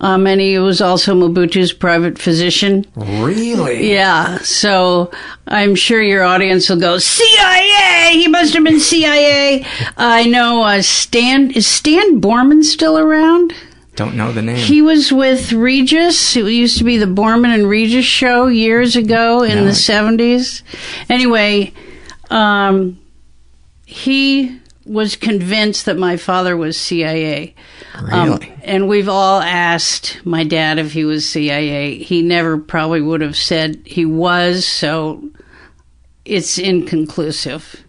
um, 0.00 0.26
and 0.26 0.40
he 0.40 0.58
was 0.58 0.80
also 0.80 1.14
Mobutu's 1.14 1.72
private 1.72 2.18
physician. 2.18 2.84
Really? 2.96 3.92
Yeah, 3.92 4.38
so 4.38 5.10
I'm 5.46 5.74
sure 5.74 6.02
your 6.02 6.24
audience 6.24 6.68
will 6.68 6.80
go, 6.80 6.98
CIA! 6.98 8.10
He 8.12 8.28
must 8.28 8.54
have 8.54 8.64
been 8.64 8.80
CIA. 8.80 9.64
I 9.96 10.26
know 10.26 10.62
uh, 10.62 10.82
Stan, 10.82 11.50
is 11.52 11.66
Stan 11.66 12.20
Borman 12.20 12.62
still 12.64 12.98
around? 12.98 13.52
Don't 13.94 14.16
know 14.16 14.32
the 14.32 14.40
name. 14.42 14.56
He 14.56 14.80
was 14.80 15.12
with 15.12 15.52
Regis. 15.52 16.34
It 16.34 16.46
used 16.46 16.78
to 16.78 16.84
be 16.84 16.96
the 16.96 17.04
Borman 17.06 17.52
and 17.54 17.68
Regis 17.68 18.06
show 18.06 18.46
years 18.46 18.96
ago 18.96 19.42
in 19.42 19.56
No, 19.58 19.64
the 19.64 19.70
I- 19.70 19.72
70s. 19.72 20.62
Anyway, 21.10 21.72
um, 22.30 22.98
he 23.84 24.58
was 24.92 25.16
convinced 25.16 25.86
that 25.86 25.96
my 25.96 26.16
father 26.16 26.56
was 26.56 26.76
CIA. 26.76 27.54
Um, 27.94 28.40
and 28.62 28.88
we've 28.88 29.08
all 29.08 29.40
asked 29.40 30.20
my 30.24 30.44
dad 30.44 30.78
if 30.78 30.92
he 30.92 31.04
was 31.04 31.28
CIA. 31.28 31.96
He 31.96 32.22
never 32.22 32.58
probably 32.58 33.00
would 33.00 33.22
have 33.22 33.36
said 33.36 33.80
he 33.86 34.04
was, 34.04 34.66
so 34.66 35.22
it's 36.24 36.58
inconclusive. 36.58 37.84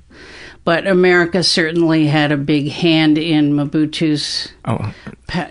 But 0.63 0.87
America 0.87 1.43
certainly 1.43 2.07
had 2.07 2.31
a 2.31 2.37
big 2.37 2.69
hand 2.69 3.17
in 3.17 3.53
Mobutu's, 3.53 4.53
oh, 4.63 4.93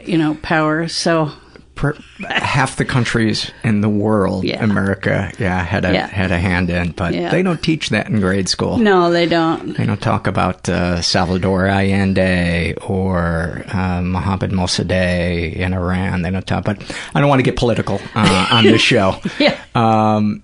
you 0.05 0.17
know, 0.17 0.39
power. 0.43 0.89
So 0.89 1.33
per, 1.75 1.97
half 2.29 2.77
the 2.77 2.85
countries 2.85 3.51
in 3.65 3.81
the 3.81 3.89
world, 3.89 4.45
Yeah. 4.45 4.63
America, 4.63 5.31
yeah, 5.39 5.63
had 5.65 5.85
a 5.85 5.93
Yeah. 5.93 6.07
had 6.07 6.31
a 6.31 6.39
hand 6.39 6.71
in, 6.71 6.93
but 6.93 7.15
Yeah. 7.15 7.31
they 7.31 7.43
don't 7.43 7.63
teach 7.63 7.89
that 7.91 8.09
in 8.09 8.21
grade 8.21 8.49
school. 8.49 8.77
no, 8.79 9.11
they 9.11 9.27
don't. 9.27 9.77
They 9.77 9.87
don't 9.87 10.01
talk 10.01 10.27
about 10.27 10.69
uh, 10.69 11.01
Salvador 11.03 11.67
Allende 11.67 12.75
or 12.87 13.65
uh, 13.73 14.03
Mohammad 14.03 14.51
Mossadegh 14.53 15.55
in 15.57 15.73
Iran. 15.75 16.23
They 16.23 16.31
don't 16.31 16.47
talk, 16.47 16.65
but 16.65 16.79
I 17.15 17.21
don't 17.21 17.29
want 17.29 17.41
to 17.41 17.45
get 17.45 17.57
political 17.57 18.01
uh, 18.15 18.49
on 18.51 18.65
this 18.65 18.81
show. 18.83 19.17
Yeah. 19.39 19.57
Um, 19.75 20.43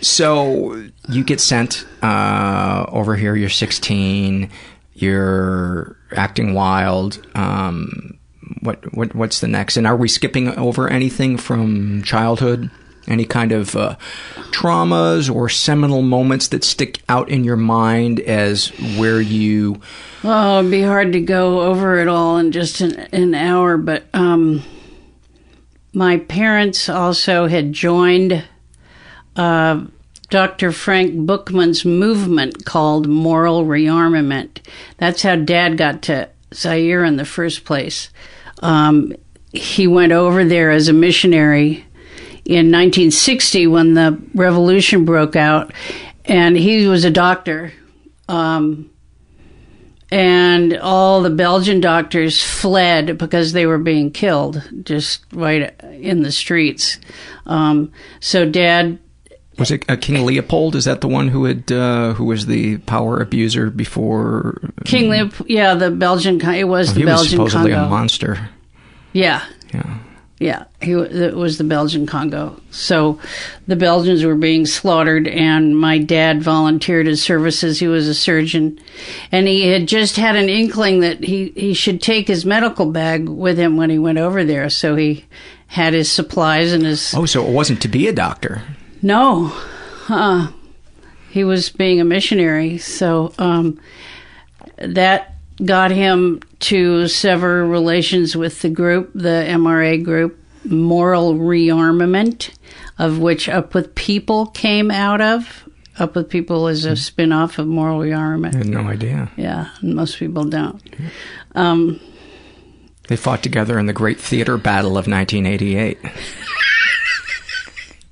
so 0.00 0.80
you 1.08 1.24
get 1.24 1.40
sent 1.40 1.84
uh, 2.02 2.86
over 2.88 3.16
here. 3.16 3.34
You're 3.34 3.48
16. 3.50 4.50
You're 4.94 5.96
acting 6.16 6.54
wild. 6.54 7.24
Um, 7.34 8.17
what 8.60 8.94
what 8.94 9.14
what's 9.14 9.40
the 9.40 9.48
next? 9.48 9.76
And 9.76 9.86
are 9.86 9.96
we 9.96 10.08
skipping 10.08 10.48
over 10.56 10.88
anything 10.88 11.36
from 11.36 12.02
childhood? 12.02 12.70
Any 13.06 13.24
kind 13.24 13.52
of 13.52 13.74
uh, 13.74 13.96
traumas 14.50 15.34
or 15.34 15.48
seminal 15.48 16.02
moments 16.02 16.48
that 16.48 16.62
stick 16.62 17.00
out 17.08 17.30
in 17.30 17.42
your 17.42 17.56
mind 17.56 18.20
as 18.20 18.68
where 18.98 19.20
you 19.20 19.80
Oh, 20.24 20.58
it'd 20.58 20.70
be 20.70 20.82
hard 20.82 21.12
to 21.12 21.20
go 21.20 21.62
over 21.62 21.98
it 21.98 22.08
all 22.08 22.38
in 22.38 22.52
just 22.52 22.80
an, 22.80 22.98
an 23.12 23.34
hour, 23.34 23.78
but 23.78 24.04
um, 24.12 24.62
my 25.92 26.18
parents 26.18 26.88
also 26.88 27.46
had 27.46 27.72
joined 27.72 28.44
uh, 29.36 29.84
Dr. 30.28 30.72
Frank 30.72 31.14
Buchman's 31.14 31.84
movement 31.84 32.64
called 32.64 33.06
Moral 33.06 33.64
Rearmament. 33.64 34.58
That's 34.98 35.22
how 35.22 35.36
Dad 35.36 35.78
got 35.78 36.02
to 36.02 36.28
Zaire 36.52 37.04
in 37.04 37.16
the 37.16 37.24
first 37.24 37.64
place. 37.64 38.10
Um, 38.62 39.14
he 39.52 39.86
went 39.86 40.12
over 40.12 40.44
there 40.44 40.70
as 40.70 40.88
a 40.88 40.92
missionary 40.92 41.84
in 42.44 42.70
1960 42.70 43.66
when 43.66 43.94
the 43.94 44.20
revolution 44.34 45.04
broke 45.04 45.36
out, 45.36 45.72
and 46.24 46.56
he 46.56 46.86
was 46.86 47.04
a 47.04 47.10
doctor. 47.10 47.72
Um, 48.28 48.90
and 50.10 50.76
all 50.78 51.22
the 51.22 51.30
Belgian 51.30 51.80
doctors 51.80 52.42
fled 52.42 53.18
because 53.18 53.52
they 53.52 53.66
were 53.66 53.78
being 53.78 54.10
killed 54.10 54.62
just 54.82 55.24
right 55.32 55.78
in 55.82 56.22
the 56.22 56.32
streets. 56.32 56.98
Um, 57.44 57.92
so 58.20 58.48
Dad, 58.48 58.98
was 59.58 59.70
it 59.70 59.84
uh, 59.90 59.96
King 59.96 60.24
Leopold? 60.24 60.76
Is 60.76 60.84
that 60.84 61.00
the 61.00 61.08
one 61.08 61.28
who 61.28 61.44
had 61.44 61.70
uh, 61.72 62.12
who 62.14 62.24
was 62.24 62.46
the 62.46 62.78
power 62.78 63.20
abuser 63.20 63.70
before? 63.70 64.60
King 64.84 65.10
Leopold? 65.10 65.48
yeah, 65.50 65.74
the 65.74 65.90
Belgian, 65.90 66.40
it 66.40 66.64
was 66.68 66.90
Oh, 66.90 66.92
the 66.94 67.00
he 67.00 67.06
was 67.06 67.30
supposedly 67.30 67.72
Congo. 67.72 67.86
a 67.86 67.88
monster. 67.88 68.50
Yeah. 69.12 69.44
Yeah. 69.74 69.98
Yeah, 70.40 70.66
he 70.80 70.92
it 70.92 71.34
was 71.34 71.58
the 71.58 71.64
Belgian 71.64 72.06
Congo. 72.06 72.60
So 72.70 73.18
the 73.66 73.74
Belgians 73.74 74.22
were 74.24 74.36
being 74.36 74.66
slaughtered, 74.66 75.26
and 75.26 75.76
my 75.76 75.98
dad 75.98 76.44
volunteered 76.44 77.08
his 77.08 77.20
services. 77.20 77.80
He 77.80 77.88
was 77.88 78.06
a 78.06 78.14
surgeon, 78.14 78.78
and 79.32 79.48
he 79.48 79.66
had 79.66 79.88
just 79.88 80.14
had 80.14 80.36
an 80.36 80.48
inkling 80.48 81.00
that 81.00 81.24
he, 81.24 81.48
he 81.56 81.74
should 81.74 82.00
take 82.00 82.28
his 82.28 82.44
medical 82.44 82.86
bag 82.92 83.28
with 83.28 83.58
him 83.58 83.76
when 83.76 83.90
he 83.90 83.98
went 83.98 84.18
over 84.18 84.44
there. 84.44 84.70
So 84.70 84.94
he 84.94 85.24
had 85.66 85.92
his 85.92 86.08
supplies 86.08 86.72
and 86.72 86.84
his. 86.84 87.12
Oh, 87.16 87.26
so 87.26 87.44
it 87.44 87.50
wasn't 87.52 87.82
to 87.82 87.88
be 87.88 88.06
a 88.06 88.12
doctor. 88.12 88.62
No, 89.02 89.52
uh, 90.08 90.50
he 91.30 91.44
was 91.44 91.68
being 91.70 92.00
a 92.00 92.04
missionary. 92.04 92.78
So 92.78 93.32
um, 93.38 93.80
that 94.76 95.36
got 95.64 95.90
him 95.90 96.40
to 96.60 97.08
sever 97.08 97.64
relations 97.66 98.36
with 98.36 98.62
the 98.62 98.70
group, 98.70 99.10
the 99.14 99.44
MRA 99.48 100.02
group, 100.02 100.38
Moral 100.64 101.34
Rearmament, 101.34 102.50
of 102.98 103.18
which 103.18 103.48
Up 103.48 103.74
with 103.74 103.94
People 103.94 104.46
came 104.46 104.90
out 104.90 105.20
of. 105.20 105.68
Up 105.98 106.14
with 106.14 106.28
People 106.28 106.68
is 106.68 106.84
a 106.84 106.96
spin 106.96 107.32
off 107.32 107.58
of 107.58 107.66
Moral 107.66 108.00
Rearmament. 108.00 108.54
I 108.54 108.58
had 108.58 108.66
no 108.68 108.80
idea. 108.88 109.30
Yeah, 109.36 109.70
most 109.82 110.18
people 110.18 110.44
don't. 110.44 110.80
Um, 111.54 112.00
They 113.08 113.16
fought 113.16 113.42
together 113.42 113.78
in 113.78 113.86
the 113.86 113.92
Great 113.92 114.20
Theater 114.20 114.56
Battle 114.58 114.92
of 114.92 115.06
1988. 115.08 115.98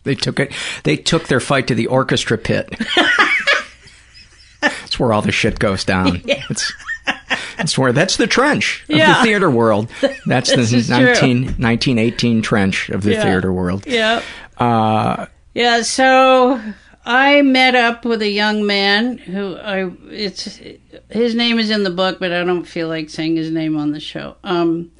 they 0.06 0.14
took 0.14 0.40
it. 0.40 0.52
They 0.84 0.96
took 0.96 1.28
their 1.28 1.40
fight 1.40 1.66
to 1.66 1.74
the 1.74 1.86
orchestra 1.88 2.38
pit. 2.38 2.74
That's 4.60 4.98
where 4.98 5.12
all 5.12 5.22
the 5.22 5.32
shit 5.32 5.58
goes 5.58 5.84
down. 5.84 6.22
It's, 6.50 6.72
it's 7.58 7.78
where 7.78 7.92
that's 7.92 8.16
the 8.16 8.26
trench 8.26 8.84
of 8.88 8.96
Yeah. 8.96 9.18
the 9.18 9.22
theater 9.22 9.48
world. 9.50 9.88
That's 10.26 10.50
the 10.50 10.60
is 10.60 10.90
19, 10.90 11.44
1918 11.58 12.42
trench 12.42 12.88
of 12.90 13.02
the 13.02 13.12
Yeah. 13.12 13.22
theater 13.22 13.52
world. 13.52 13.84
yeah. 13.86 14.22
Uh, 14.58 15.26
Yeah, 15.54 15.82
so 15.82 16.60
I 17.04 17.42
met 17.42 17.74
up 17.74 18.04
with 18.04 18.22
a 18.22 18.28
young 18.28 18.66
man 18.66 19.18
who 19.18 19.56
I 19.56 19.90
it's 20.10 20.58
his 21.10 21.34
name 21.34 21.58
is 21.58 21.70
in 21.70 21.84
the 21.84 21.90
book, 21.90 22.18
but 22.18 22.32
I 22.32 22.42
don't 22.44 22.64
feel 22.64 22.88
like 22.88 23.08
saying 23.08 23.36
his 23.36 23.50
name 23.50 23.76
on 23.76 23.92
the 23.92 24.00
show. 24.00 24.36
Um, 24.44 24.90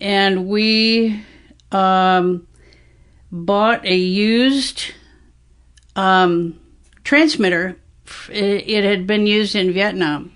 and 0.00 0.46
we 0.48 1.22
um, 1.72 2.45
bought 3.44 3.84
a 3.84 3.96
used 3.96 4.92
um, 5.94 6.58
transmitter. 7.04 7.76
It, 8.30 8.84
had 8.84 9.06
been 9.06 9.26
used 9.26 9.56
in 9.56 9.72
Vietnam, 9.72 10.32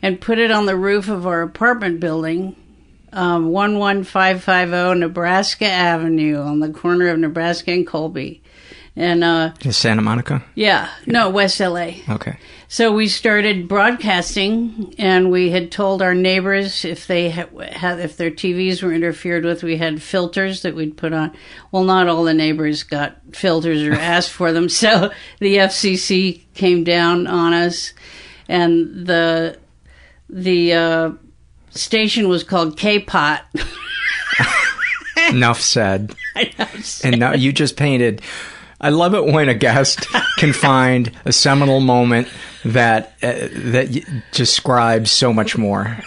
and 0.00 0.20
put 0.20 0.38
it 0.38 0.50
on 0.50 0.66
the 0.66 0.76
roof 0.76 1.08
of 1.08 1.26
our 1.26 1.42
apartment 1.42 2.00
building. 2.00 2.56
Um, 3.10 3.46
11550 3.46 5.00
Nebraska 5.00 5.64
Avenue 5.64 6.40
on 6.40 6.60
the 6.60 6.68
corner 6.68 7.08
of 7.08 7.18
Nebraska 7.18 7.72
and 7.72 7.86
Colby. 7.86 8.42
And 8.98 9.22
uh, 9.22 9.52
is 9.64 9.76
Santa 9.76 10.02
Monica? 10.02 10.42
yeah, 10.56 10.90
no, 11.06 11.30
West 11.30 11.60
LA. 11.60 11.92
Okay. 12.08 12.36
So 12.66 12.92
we 12.92 13.06
started 13.06 13.68
broadcasting, 13.68 14.92
and 14.98 15.30
we 15.30 15.50
had 15.52 15.70
told 15.70 16.02
our 16.02 16.14
neighbors 16.16 16.84
if 16.84 17.06
they 17.06 17.30
ha- 17.30 17.46
had 17.70 18.00
if 18.00 18.16
their 18.16 18.32
TVs 18.32 18.82
were 18.82 18.92
interfered 18.92 19.44
with, 19.44 19.62
we 19.62 19.76
had 19.76 20.02
filters 20.02 20.62
that 20.62 20.74
we'd 20.74 20.96
put 20.96 21.12
on. 21.12 21.32
Well, 21.70 21.84
not 21.84 22.08
all 22.08 22.24
the 22.24 22.34
neighbors 22.34 22.82
got 22.82 23.18
filters 23.32 23.84
or 23.84 23.92
asked 24.14 24.30
for 24.30 24.52
them, 24.52 24.68
so 24.68 25.12
the 25.38 25.58
FCC 25.58 26.42
came 26.54 26.82
down 26.82 27.28
on 27.28 27.52
us, 27.52 27.92
and 28.48 29.06
the 29.06 29.58
the 30.28 30.74
uh, 30.74 31.10
station 31.70 32.28
was 32.28 32.42
called 32.42 32.76
K-Pot. 32.76 33.44
Enough 35.30 35.60
said. 35.60 36.16
Enough 36.36 36.84
said. 36.84 37.12
And 37.12 37.20
now 37.20 37.34
you 37.34 37.52
just 37.52 37.76
painted. 37.76 38.22
I 38.80 38.90
love 38.90 39.14
it 39.14 39.24
when 39.24 39.48
a 39.48 39.54
guest 39.54 40.06
can 40.38 40.52
find 40.52 41.10
a 41.24 41.32
seminal 41.32 41.80
moment 41.80 42.28
that 42.64 43.14
uh, 43.22 43.48
that 43.52 43.88
y- 43.90 44.22
describes 44.32 45.10
so 45.10 45.32
much 45.32 45.56
more. 45.58 45.98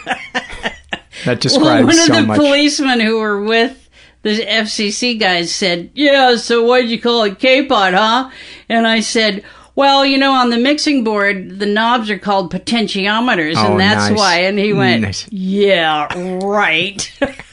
That 1.25 1.39
describes 1.41 1.63
well, 1.65 1.83
one 1.85 1.99
of 1.99 2.05
so 2.05 2.13
the 2.13 2.21
much. 2.23 2.37
policemen 2.39 2.99
who 2.99 3.19
were 3.19 3.43
with 3.43 3.89
the 4.23 4.31
FCC 4.45 5.19
guys 5.19 5.53
said, 5.53 5.91
"Yeah, 5.93 6.35
so 6.37 6.63
why'd 6.63 6.89
you 6.89 6.99
call 6.99 7.23
it 7.23 7.39
K-pot, 7.39 7.93
huh?" 7.93 8.29
And 8.69 8.87
I 8.87 9.01
said, 9.01 9.43
"Well, 9.75 10.05
you 10.05 10.17
know, 10.17 10.31
on 10.33 10.49
the 10.49 10.57
mixing 10.57 11.03
board, 11.03 11.59
the 11.59 11.65
knobs 11.65 12.09
are 12.09 12.17
called 12.19 12.51
potentiometers, 12.53 13.55
Oh, 13.57 13.71
and 13.71 13.79
that's 13.79 14.09
nice. 14.09 14.17
why." 14.17 14.35
And 14.43 14.57
he 14.57 14.73
went, 14.73 15.01
Nice. 15.03 15.27
"Yeah, 15.31 16.07
right." 16.43 17.11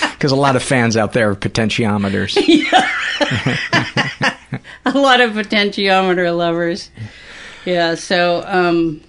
Because 0.16 0.32
a 0.32 0.36
lot 0.36 0.56
of 0.56 0.62
fans 0.62 0.96
out 0.96 1.12
there 1.12 1.30
are 1.30 1.36
potentiometers. 1.36 2.36
a 4.86 4.98
lot 4.98 5.20
of 5.20 5.32
potentiometer 5.32 6.34
lovers. 6.34 6.90
Yeah, 7.66 7.96
so 7.96 8.42
um 8.46 9.02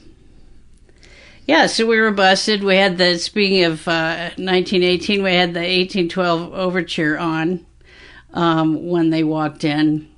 yeah, 1.48 1.68
so 1.68 1.88
we 1.88 2.00
were 2.00 2.12
busted. 2.12 2.62
We 2.62 2.76
had 2.76 2.98
the 2.98 3.18
speaking 3.18 3.64
of 3.64 3.88
uh, 3.88 4.32
1918, 4.36 5.24
we 5.24 5.34
had 5.34 5.54
the 5.54 5.62
1812 5.62 6.54
overture 6.54 7.18
on 7.18 7.66
um, 8.34 8.88
when 8.88 9.12
they 9.12 9.24
walked 9.24 9.64
in. 9.64 10.10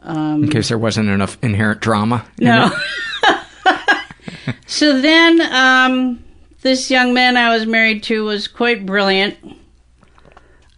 Um, 0.00 0.44
in 0.44 0.50
case 0.50 0.68
there 0.68 0.78
wasn't 0.78 1.10
enough 1.10 1.36
inherent 1.42 1.80
drama. 1.80 2.24
no. 2.40 2.70
so 4.66 4.98
then, 4.98 5.42
um, 5.52 6.24
this 6.62 6.90
young 6.90 7.12
man 7.12 7.36
I 7.36 7.54
was 7.54 7.66
married 7.66 8.02
to 8.04 8.24
was 8.24 8.48
quite 8.48 8.86
brilliant, 8.86 9.36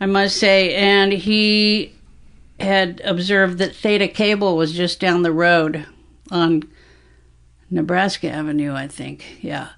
I 0.01 0.07
must 0.07 0.37
say, 0.37 0.75
and 0.75 1.13
he 1.13 1.95
had 2.61 3.01
observed 3.05 3.59
that 3.59 3.75
Theta 3.75 4.09
Cable 4.09 4.57
was 4.57 4.73
just 4.73 5.01
down 5.01 5.23
the 5.23 5.33
road 5.33 5.87
on 6.31 6.63
Nebraska 7.71 8.31
Avenue, 8.31 8.75
I 8.75 8.89
think. 8.89 9.25
Yeah. 9.43 9.69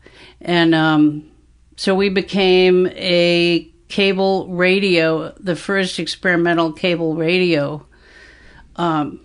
And 0.41 0.75
um, 0.75 1.31
so 1.77 1.95
we 1.95 2.09
became 2.09 2.87
a 2.89 3.69
cable 3.89 4.49
radio, 4.49 5.33
the 5.41 5.57
first 5.57 5.99
experimental 5.99 6.73
cable 6.73 7.15
radio 7.17 7.87
um, 8.77 9.21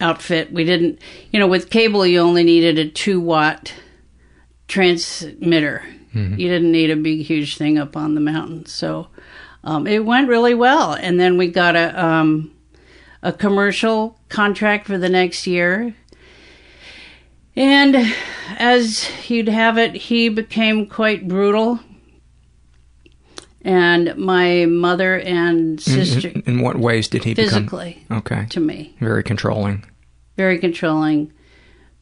outfit. 0.00 0.52
We 0.52 0.64
didn't, 0.64 1.00
you 1.30 1.38
know, 1.38 1.46
with 1.46 1.70
cable, 1.70 2.06
you 2.06 2.20
only 2.20 2.42
needed 2.42 2.78
a 2.78 2.88
two 2.88 3.20
watt 3.20 3.72
transmitter. 4.66 5.82
Mhm. 6.14 6.38
You 6.38 6.48
didn't 6.48 6.72
need 6.72 6.90
a 6.90 6.96
big, 6.96 7.20
huge 7.20 7.56
thing 7.56 7.78
up 7.78 7.96
on 7.96 8.14
the 8.14 8.20
mountain. 8.20 8.66
So 8.66 9.08
um, 9.64 9.86
it 9.86 10.04
went 10.04 10.28
really 10.28 10.54
well. 10.54 10.92
And 10.94 11.18
then 11.20 11.36
we 11.36 11.48
got 11.48 11.76
a, 11.76 12.04
um, 12.04 12.50
a 13.22 13.32
commercial 13.32 14.18
contract 14.28 14.86
for 14.86 14.98
the 14.98 15.08
next 15.08 15.46
year. 15.46 15.94
And 17.56 18.14
as 18.58 19.10
you'd 19.28 19.48
have 19.48 19.76
it, 19.76 19.94
he 19.94 20.28
became 20.28 20.86
quite 20.86 21.28
brutal. 21.28 21.80
And 23.62 24.16
my 24.16 24.64
mother 24.64 25.18
and 25.20 25.78
sister, 25.80 26.28
In, 26.28 26.42
in 26.46 26.60
what 26.62 26.78
ways 26.78 27.08
did 27.08 27.24
he 27.24 27.34
physically, 27.34 27.98
become? 28.08 28.18
Okay. 28.18 28.46
to 28.50 28.60
me, 28.60 28.96
Very 29.00 29.22
controlling. 29.22 29.84
very 30.38 30.58
controlling, 30.58 31.30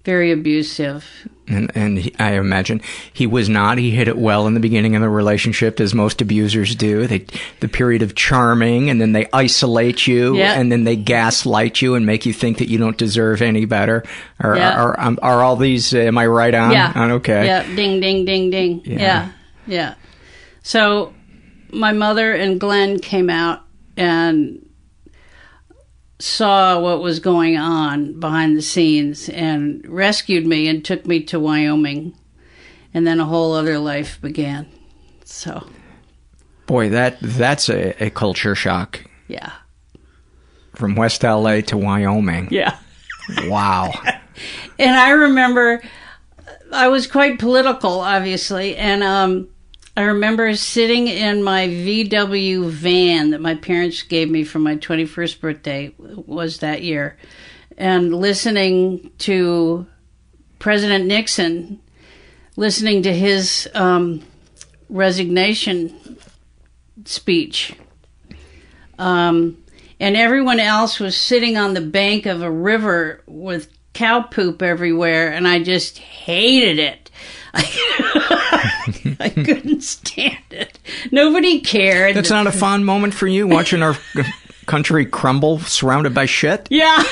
very 0.09 0.33
abusive. 0.33 1.05
And, 1.49 1.71
and 1.75 1.99
he, 1.99 2.15
I 2.19 2.33
imagine 2.33 2.81
he 3.13 3.27
was 3.27 3.51
not. 3.51 3.77
He 3.77 3.91
hit 3.91 4.09
it 4.09 4.17
well 4.17 4.47
in 4.47 4.55
the 4.55 4.61
beginning 4.61 4.97
of 4.97 5.03
the 5.03 5.09
relationship, 5.11 5.81
as 5.81 5.95
most 5.95 6.23
abusers 6.23 6.75
do. 6.75 7.07
They, 7.07 7.27
the 7.61 7.69
period 7.69 8.01
of 8.01 8.15
charming, 8.15 8.89
and 8.89 9.03
then 9.03 9.13
they 9.13 9.27
isolate 9.35 10.07
you, 10.07 10.39
Yeah. 10.39 10.59
and 10.59 10.73
then 10.73 10.85
they 10.85 10.97
gaslight 10.97 11.83
you 11.83 11.95
and 11.95 12.07
make 12.07 12.25
you 12.25 12.33
think 12.33 12.57
that 12.57 12.71
you 12.71 12.79
don't 12.79 12.97
deserve 12.97 13.43
any 13.43 13.67
better. 13.67 14.03
Are, 14.41 14.57
Yeah. 14.57 14.83
are, 14.83 14.99
are, 14.99 15.17
are 15.21 15.43
all 15.43 15.57
these? 15.57 15.93
Uh, 15.93 15.99
am 15.99 16.17
I 16.17 16.27
right 16.27 16.55
on? 16.55 16.71
yeah. 16.73 16.91
On 16.95 17.11
okay. 17.13 17.45
Yeah. 17.45 17.65
Ding, 17.77 18.01
ding, 18.01 18.25
ding, 18.25 18.49
ding. 18.51 18.81
Yeah. 18.87 18.99
Yeah. 18.99 19.31
yeah. 19.67 19.95
So 20.63 21.13
my 21.71 21.93
mother 21.93 22.33
and 22.33 22.59
Glenn 22.59 22.99
came 22.99 23.29
out 23.29 23.61
and 23.99 24.65
saw 26.19 26.81
what 26.81 27.01
was 27.01 27.21
going 27.21 27.57
on 27.57 28.19
behind 28.19 28.57
the 28.57 28.63
scenes 28.63 29.29
and 29.29 29.85
rescued 29.89 30.47
me 30.47 30.69
and 30.69 30.85
took 30.85 31.07
me 31.07 31.23
to 31.25 31.39
Wyoming. 31.39 32.15
And 32.93 33.07
then 33.07 33.21
a 33.21 33.25
whole 33.25 33.53
other 33.53 33.79
life 33.79 34.21
began. 34.21 34.67
So, 35.25 35.69
Boy, 36.67 36.89
that 36.91 37.19
that's 37.21 37.69
a, 37.69 38.05
a 38.05 38.11
culture 38.11 38.55
shock 38.55 39.05
yeah. 39.29 39.53
from 40.75 40.97
West 40.97 41.23
LA 41.23 41.61
to 41.63 41.77
Wyoming. 41.77 42.49
Yeah. 42.51 42.79
Wow. 43.45 43.93
And 44.79 44.95
I 44.95 45.11
remember 45.11 45.83
I 46.73 46.87
was 46.87 47.09
quite 47.09 47.41
political, 47.41 48.01
obviously, 48.01 48.77
and 48.77 49.03
um, 49.03 49.49
I 49.99 50.03
remember 50.03 50.55
sitting 50.55 51.09
in 51.09 51.43
my 51.43 51.67
VW 51.67 52.71
van 52.71 53.31
that 53.31 53.41
my 53.41 53.57
parents 53.57 54.05
gave 54.05 54.31
me 54.31 54.45
for 54.45 54.61
my 54.61 54.77
21st 54.77 55.41
birthday 55.41 55.93
was 55.99 56.59
that 56.59 56.85
year, 56.85 57.17
and 57.77 58.15
listening 58.15 59.11
to 59.19 59.89
President 60.61 61.07
Nixon, 61.07 61.81
listening 62.55 63.03
to 63.03 63.13
his 63.13 63.69
um, 63.75 64.23
resignation 64.89 66.17
speech. 67.05 67.75
Um, 69.01 69.65
and 69.99 70.17
everyone 70.17 70.61
else 70.61 71.01
was 71.01 71.17
sitting 71.17 71.57
on 71.57 71.75
the 71.75 71.81
bank 71.81 72.25
of 72.25 72.41
a 72.41 72.51
river 72.53 73.25
with 73.27 73.69
cow 73.95 74.21
poop 74.21 74.63
everywhere, 74.63 75.33
and 75.33 75.49
I 75.49 75.61
just 75.61 75.99
hated 75.99 76.79
it. 76.79 77.11
I 79.21 79.31
couldn't 79.35 79.83
stand 79.83 80.37
it. 80.51 80.79
Nobody 81.11 81.61
cared. 81.61 82.15
That's 82.17 82.31
not 82.31 82.47
a 82.47 82.53
fond 82.53 82.85
moment 82.87 83.15
for 83.15 83.27
you, 83.27 83.47
watching 83.47 83.83
our 83.83 83.97
country 84.67 85.07
crumble 85.07 85.59
surrounded 85.61 86.15
by 86.15 86.27
shit 86.27 86.67
Yeah. 86.71 87.03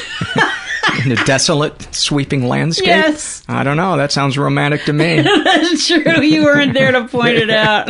in 1.05 1.13
a 1.13 1.17
desolate, 1.25 1.95
sweeping 1.95 2.47
landscape. 2.49 2.87
Yes. 2.89 3.43
I 3.49 3.65
don't 3.65 3.77
know. 3.77 3.97
That 3.97 4.13
sounds 4.13 4.37
romantic 4.39 4.85
to 4.85 4.93
me. 4.93 5.21
That's 5.23 5.87
true. 5.87 6.21
You 6.23 6.45
weren't 6.45 6.75
there 6.75 6.93
to 6.93 7.07
point 7.09 7.37
it 7.37 7.51
out. 7.51 7.89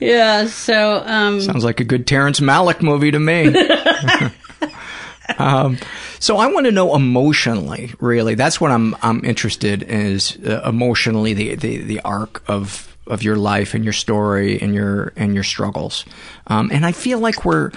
yeah, 0.00 0.46
so 0.46 1.02
um 1.06 1.40
Sounds 1.40 1.64
like 1.64 1.80
a 1.80 1.84
good 1.84 2.06
Terrence 2.06 2.40
Malick 2.40 2.82
movie 2.82 3.10
to 3.10 3.18
me. 3.20 3.50
Um, 5.38 5.78
so 6.18 6.36
I 6.36 6.46
want 6.46 6.66
to 6.66 6.72
know 6.72 6.94
emotionally, 6.94 7.92
really. 8.00 8.34
That's 8.34 8.60
what 8.60 8.70
I'm 8.70 8.96
I'm 9.02 9.24
interested 9.24 9.82
in 9.82 10.04
is 10.04 10.38
uh, 10.46 10.62
emotionally 10.66 11.34
the, 11.34 11.54
the 11.54 11.78
the 11.78 12.00
arc 12.00 12.42
of 12.48 12.96
of 13.06 13.22
your 13.22 13.36
life 13.36 13.74
and 13.74 13.84
your 13.84 13.92
story 13.92 14.60
and 14.60 14.74
your 14.74 15.12
and 15.16 15.34
your 15.34 15.44
struggles. 15.44 16.04
Um, 16.46 16.70
and 16.72 16.86
I 16.86 16.92
feel 16.92 17.18
like 17.18 17.44
we're 17.44 17.70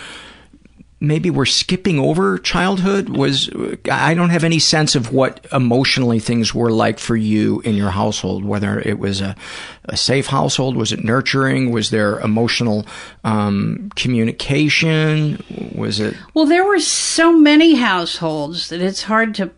maybe 1.00 1.30
we're 1.30 1.46
skipping 1.46 2.00
over 2.00 2.38
childhood 2.40 3.10
was 3.10 3.50
i 3.92 4.14
don't 4.14 4.32
have 4.32 4.44
any 4.44 4.60
sense 4.60 4.96
of 4.96 5.14
what 5.14 5.46
emotionally 5.52 6.20
things 6.20 6.56
were 6.56 6.72
like 6.72 6.98
for 6.98 7.16
you 7.16 7.62
in 7.62 7.76
your 7.76 7.92
household 7.92 8.44
whether 8.44 8.80
it 8.80 8.98
was 8.98 9.22
a, 9.22 9.36
a 9.86 9.96
safe 9.96 10.28
household 10.28 10.76
was 10.76 10.92
it 10.92 11.04
nurturing 11.04 11.72
was 11.72 11.92
there 11.92 12.20
emotional 12.20 12.86
um, 13.24 13.92
communication 13.96 15.44
was 15.76 16.00
it 16.00 16.16
Well, 16.34 16.46
there 16.46 16.66
were 16.66 16.80
so 16.80 17.38
many 17.38 17.76
households 17.76 18.70
that 18.70 18.82
it's 18.82 19.04
hard 19.04 19.36
to, 19.36 19.52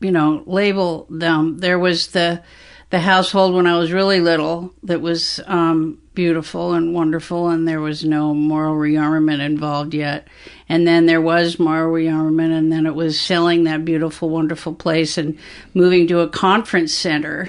you 0.00 0.10
know, 0.10 0.42
label 0.46 1.06
them. 1.10 1.58
There 1.58 1.78
was 1.78 2.08
the 2.08 2.42
the 2.90 3.00
household 3.00 3.54
when 3.54 3.66
I 3.66 3.78
was 3.78 3.92
really 3.92 4.20
little 4.20 4.74
that 4.82 5.00
was 5.00 5.40
um, 5.46 6.01
beautiful 6.14 6.74
and 6.74 6.94
wonderful, 6.94 7.48
and 7.48 7.66
there 7.66 7.80
was 7.80 8.04
no 8.04 8.34
moral 8.34 8.74
rearmament 8.74 9.40
involved 9.40 9.94
yet. 9.94 10.28
And 10.68 10.86
then 10.86 11.06
there 11.06 11.20
was 11.20 11.58
moral 11.58 11.92
rearmament, 11.92 12.56
and 12.56 12.70
then 12.70 12.86
it 12.86 12.94
was 12.94 13.20
selling 13.20 13.64
that 13.64 13.84
beautiful, 13.84 14.28
wonderful 14.28 14.74
place 14.74 15.18
and 15.18 15.38
moving 15.74 16.06
to 16.08 16.20
a 16.20 16.28
conference 16.28 16.94
center 16.94 17.48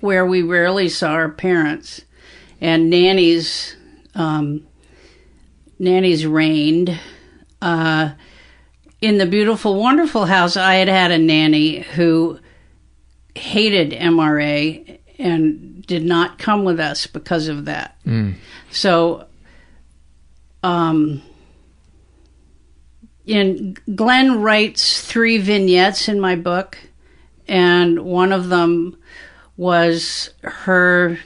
where 0.00 0.26
we 0.26 0.42
rarely 0.42 0.88
saw 0.88 1.10
our 1.12 1.30
parents, 1.30 2.02
and 2.60 2.90
nannies. 2.90 3.76
Um, 4.14 4.66
nannies 5.78 6.26
reigned. 6.26 6.98
Uh, 7.60 8.12
in 9.00 9.18
the 9.18 9.26
beautiful, 9.26 9.80
wonderful 9.80 10.24
house, 10.26 10.56
I 10.56 10.74
had 10.76 10.88
had 10.88 11.10
a 11.10 11.18
nanny 11.18 11.80
who 11.80 12.38
hated 13.34 13.92
MRA 13.92 14.98
and 15.18 15.75
did 15.86 16.04
not 16.04 16.38
come 16.38 16.64
with 16.64 16.80
us 16.80 17.06
because 17.06 17.48
of 17.48 17.64
that. 17.66 17.96
So, 18.70 19.26
um, 20.62 21.22
in 23.24 23.76
Glenn 23.94 24.40
writes 24.40 25.00
three 25.00 25.38
vignettes 25.38 26.08
in 26.08 26.20
my 26.20 26.36
book, 26.36 26.78
and 27.48 28.00
one 28.00 28.32
of 28.32 28.48
them 28.48 28.96
was 29.56 30.30
her 30.42 31.18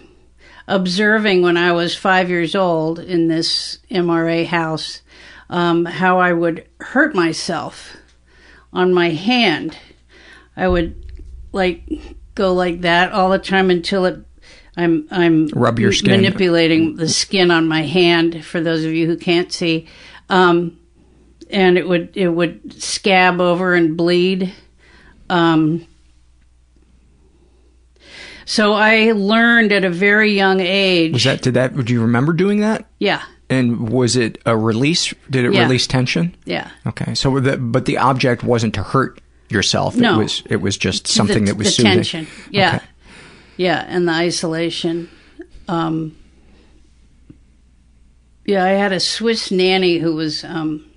observing 0.67 1.43
when 1.43 1.57
I 1.57 1.73
was 1.73 1.97
five 1.97 2.31
years 2.31 2.55
old 2.55 2.99
in 2.99 3.29
this 3.29 3.79
MRA 3.91 4.47
house 4.47 5.03
um, 5.51 5.85
how 5.85 6.21
I 6.21 6.33
would 6.33 6.67
hurt 6.79 7.15
myself 7.15 7.97
on 8.73 8.95
my 8.95 9.11
hand. 9.11 9.77
I 10.57 10.69
would 10.69 11.05
like 11.53 11.83
go 12.35 12.55
like 12.55 12.83
that 12.83 13.13
all 13.13 13.31
the 13.31 13.39
time 13.39 13.69
until 13.69 14.07
it. 14.07 14.21
I'm 14.83 15.07
I'm 15.11 15.49
Rub 15.49 15.79
your 15.79 15.93
skin. 15.93 16.13
manipulating 16.13 16.97
the 16.97 17.09
skin 17.09 17.51
on 17.51 17.69
my 17.69 17.83
hand. 17.83 18.45
For 18.45 18.61
those 18.61 18.85
of 18.85 18.93
you 18.93 19.07
who 19.07 19.17
can't 19.17 19.53
see, 19.53 19.87
um, 20.29 20.79
and 21.51 21.77
it 21.79 21.89
would 21.89 22.17
it 22.17 22.29
would 22.29 22.81
scab 22.83 23.41
over 23.41 23.75
and 23.75 23.97
bleed. 23.97 24.53
Um, 25.29 25.87
so 28.45 28.73
I 28.73 29.13
learned 29.13 29.73
at 29.73 29.85
a 29.85 29.91
very 29.91 30.33
young 30.33 30.61
age. 30.61 31.13
was 31.13 31.25
that 31.25 31.43
did 31.43 31.55
that 31.55 31.77
do 31.85 31.93
you 31.93 32.03
remember 32.03 32.33
doing 32.33 32.61
that 32.61 32.87
Yeah, 32.99 33.23
and 33.49 33.89
was 33.91 34.17
it 34.17 34.39
a 34.47 34.57
release 34.57 35.15
did 35.29 35.45
it 35.45 35.53
Yeah. 35.53 35.63
release 35.63 35.87
tension 35.87 36.35
yeah. 36.45 36.71
okay 36.87 37.15
so 37.15 37.39
the, 37.39 37.57
but 37.57 37.85
the 37.87 37.99
object 37.99 38.43
wasn't 38.43 38.75
to 38.75 38.83
hurt 38.83 39.21
yourself 39.49 39.95
No. 39.97 40.15
it 40.15 40.23
was 40.25 40.43
it 40.51 40.57
was 40.61 40.77
just 40.77 41.07
something 41.07 41.45
the, 41.45 41.53
that 41.53 41.59
was 41.59 41.77
soothing 41.77 41.93
tension. 41.95 42.27
Yeah, 42.51 42.77
Okay. 42.77 42.85
Yeah, 43.61 43.85
and 43.87 44.09
the 44.09 44.13
isolation. 44.13 45.11
Um, 45.69 46.17
yeah, 48.47 48.65
I 48.65 48.71
had 48.71 48.91
a 48.91 48.99
Swiss 48.99 49.51
nanny 49.51 49.99
who 49.99 50.15
was. 50.15 50.45
Um, 50.45 50.91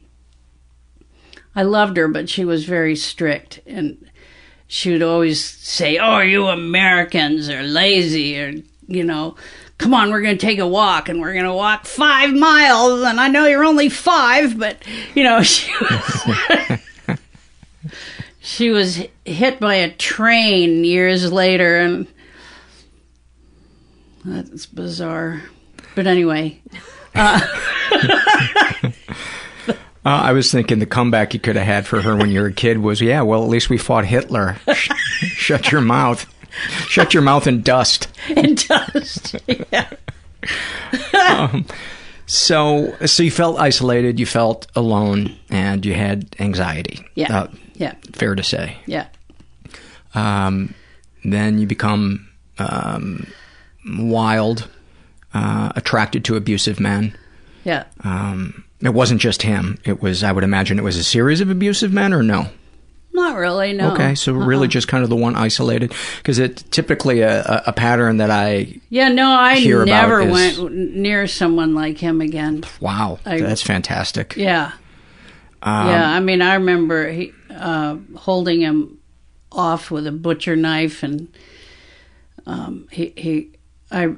I 1.54 1.64
loved 1.64 1.98
her, 1.98 2.08
but 2.08 2.30
she 2.30 2.46
was 2.46 2.64
very 2.64 2.96
strict, 2.96 3.60
and 3.68 4.10
she 4.66 4.94
would 4.94 5.04
always 5.04 5.44
say, 5.44 5.98
"Oh, 5.98 6.20
you 6.20 6.48
Americans 6.48 7.50
are 7.50 7.64
lazy," 7.64 8.40
or 8.40 8.54
you 8.88 9.04
know. 9.04 9.36
Come 9.78 9.94
on, 9.94 10.12
we're 10.12 10.22
going 10.22 10.38
to 10.38 10.46
take 10.46 10.60
a 10.60 10.68
walk, 10.68 11.10
and 11.10 11.20
we're 11.20 11.34
going 11.34 11.44
to 11.44 11.54
walk 11.54 11.86
five 11.86 12.34
miles. 12.34 13.02
And 13.02 13.20
I 13.20 13.28
know 13.28 13.46
you're 13.46 13.66
only 13.66 13.90
five, 13.90 14.58
but 14.58 14.78
you 15.14 15.26
know 15.26 15.44
she 15.44 15.70
was 15.82 17.20
she 18.40 18.70
was 18.70 19.02
hit 19.26 19.60
by 19.60 19.76
a 19.76 19.92
train 19.92 20.86
years 20.86 21.30
later 21.30 21.80
and 21.80 22.08
that's 24.26 24.66
bizarre 24.66 25.42
but 25.96 26.08
anyway 26.08 26.60
Uh, 30.06 30.10
I 30.26 30.34
was 30.34 30.52
thinking 30.52 30.80
the 30.80 30.86
comeback 30.86 31.34
you 31.34 31.40
could 31.40 31.56
have 31.56 31.66
had 31.66 31.88
for 31.88 32.02
her 32.02 32.18
when 32.18 32.30
you 32.30 32.42
were 32.42 32.48
a 32.48 32.52
kid 32.54 32.80
was, 32.80 33.00
yeah, 33.00 33.22
well, 33.22 33.42
at 33.42 33.50
least 33.50 33.70
we 33.70 33.78
fought 33.78 34.04
Hitler. 34.04 34.58
Shut 34.74 35.72
your 35.72 35.80
mouth. 35.80 36.26
Shut 36.90 37.14
your 37.14 37.24
mouth 37.24 37.48
and 37.48 37.64
dust. 37.64 38.10
it 38.28 38.68
dust, 38.68 39.36
yeah 39.72 39.90
Um, 41.30 41.66
so, 42.26 42.94
so 43.06 43.24
you 43.24 43.32
felt 43.32 43.58
isolated, 43.60 44.20
you 44.20 44.26
felt 44.26 44.68
alone, 44.76 45.38
and 45.50 45.86
you 45.86 45.94
had 45.94 46.36
anxiety. 46.38 47.00
Yeah. 47.16 47.44
Uh, 47.44 47.48
yeah 47.76 47.94
fair 48.12 48.36
to 48.36 48.44
say. 48.44 48.76
yeah 48.86 49.08
Um, 50.14 50.74
then 51.24 51.60
you 51.60 51.66
become 51.66 52.28
um, 52.60 53.26
wild, 53.86 54.68
uh, 55.34 55.72
attracted 55.76 56.24
to 56.26 56.36
abusive 56.36 56.80
men. 56.80 57.16
yeah 57.64 57.86
Um, 58.04 58.64
it 58.82 58.94
wasn't 58.94 59.22
just 59.22 59.44
him. 59.44 59.78
It 59.86 60.02
was, 60.02 60.24
I 60.24 60.32
would 60.32 60.44
imagine, 60.44 60.78
it 60.78 60.84
was 60.84 60.98
a 60.98 61.04
series 61.04 61.40
of 61.42 61.50
abusive 61.50 61.94
men, 61.94 62.14
or 62.14 62.22
no? 62.24 62.48
not 63.16 63.38
really 63.38 63.74
no 63.74 63.92
Okay, 63.94 64.16
so 64.16 64.34
really 64.34 64.68
just 64.68 64.88
kind 64.88 65.04
of 65.04 65.10
the 65.10 65.16
one 65.16 65.36
isolated, 65.36 65.94
because 66.18 66.40
it's 66.40 66.64
typically 66.64 67.22
a, 67.22 67.62
a, 67.68 67.72
pattern 67.72 68.18
that 68.18 68.32
I. 68.32 68.80
yeah 68.90 69.10
no 69.10 69.30
i 69.32 69.60
never 69.64 70.22
is- 70.22 70.60
went 70.60 70.74
near 70.96 71.28
someone 71.28 71.76
like 71.76 72.00
him 72.00 72.22
again 72.22 72.64
Wow, 72.82 73.20
I- 73.24 73.40
that's 73.40 73.62
fantastic. 73.62 74.36
yeah 74.36 74.72
Um, 75.62 75.88
yeah 75.90 76.10
i 76.10 76.20
mean 76.20 76.42
i 76.42 76.56
remember 76.56 77.12
he, 77.12 77.32
uh, 77.56 77.98
holding 78.18 78.62
him 78.62 78.98
off 79.52 79.92
with 79.92 80.08
a 80.08 80.12
butcher 80.12 80.56
knife 80.56 81.04
and 81.04 81.28
um, 82.48 82.88
he, 82.92 83.14
he 83.16 83.52
i 83.94 84.14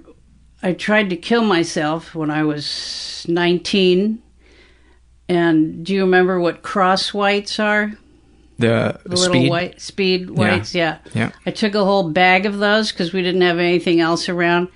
i 0.63 0.73
tried 0.73 1.09
to 1.09 1.15
kill 1.15 1.43
myself 1.43 2.15
when 2.15 2.31
i 2.31 2.43
was 2.43 3.25
19 3.27 4.21
and 5.27 5.85
do 5.85 5.93
you 5.93 6.01
remember 6.01 6.39
what 6.39 6.61
cross 6.61 7.13
whites 7.13 7.59
are? 7.59 7.93
The, 8.57 8.99
the 9.05 9.17
speed. 9.17 9.31
little 9.31 9.49
white 9.49 9.81
speed 9.81 10.29
whites 10.29 10.73
yeah, 10.73 10.99
Yeah. 11.13 11.31
i 11.45 11.51
took 11.51 11.75
a 11.75 11.83
whole 11.83 12.09
bag 12.11 12.45
of 12.45 12.59
those 12.59 12.91
because 12.91 13.11
we 13.11 13.21
didn't 13.21 13.41
have 13.41 13.59
anything 13.59 13.99
else 13.99 14.29
around. 14.29 14.69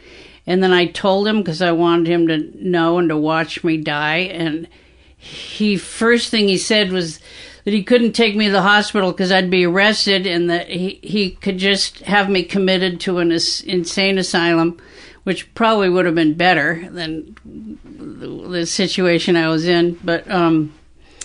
And 0.46 0.62
then 0.62 0.74
i 0.74 0.86
told 0.88 1.28
him 1.28 1.38
because 1.38 1.62
i 1.62 1.72
wanted 1.72 2.08
him 2.08 2.28
to 2.28 2.52
know 2.56 2.98
and 2.98 3.08
to 3.10 3.16
watch 3.16 3.64
me 3.64 3.78
die. 3.78 4.18
And 4.18 4.68
he 5.16 5.78
first 5.78 6.30
thing 6.30 6.48
he 6.50 6.58
said 6.58 6.92
was 6.92 7.20
that 7.64 7.74
he 7.74 7.84
couldn't 7.84 8.14
take 8.14 8.36
me 8.36 8.46
to 8.46 8.52
the 8.52 8.62
hospital 8.62 9.12
because 9.12 9.32
I'd 9.32 9.50
be 9.50 9.66
arrested, 9.66 10.26
and 10.26 10.50
that 10.50 10.70
he 10.70 11.00
he 11.04 11.32
could 11.32 11.58
just 11.58 12.00
have 12.00 12.30
me 12.30 12.44
committed 12.44 13.00
to 13.02 13.20
an 13.20 13.32
as- 13.32 13.62
insane 13.62 14.18
asylum, 14.18 14.78
which 15.24 15.54
probably 15.54 15.90
would 15.90 16.06
have 16.06 16.16
been 16.16 16.36
better 16.36 16.88
than 16.90 17.36
the, 17.84 18.28
the 18.50 18.66
situation 18.66 19.36
I 19.36 19.50
was 19.50 19.68
in. 19.68 20.00
But 20.04 20.30
um, 20.30 20.74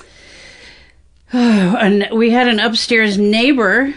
and 1.33 2.09
we 2.12 2.31
had 2.31 2.49
an 2.49 2.61
upstairs 2.61 3.18
neighbor 3.18 3.94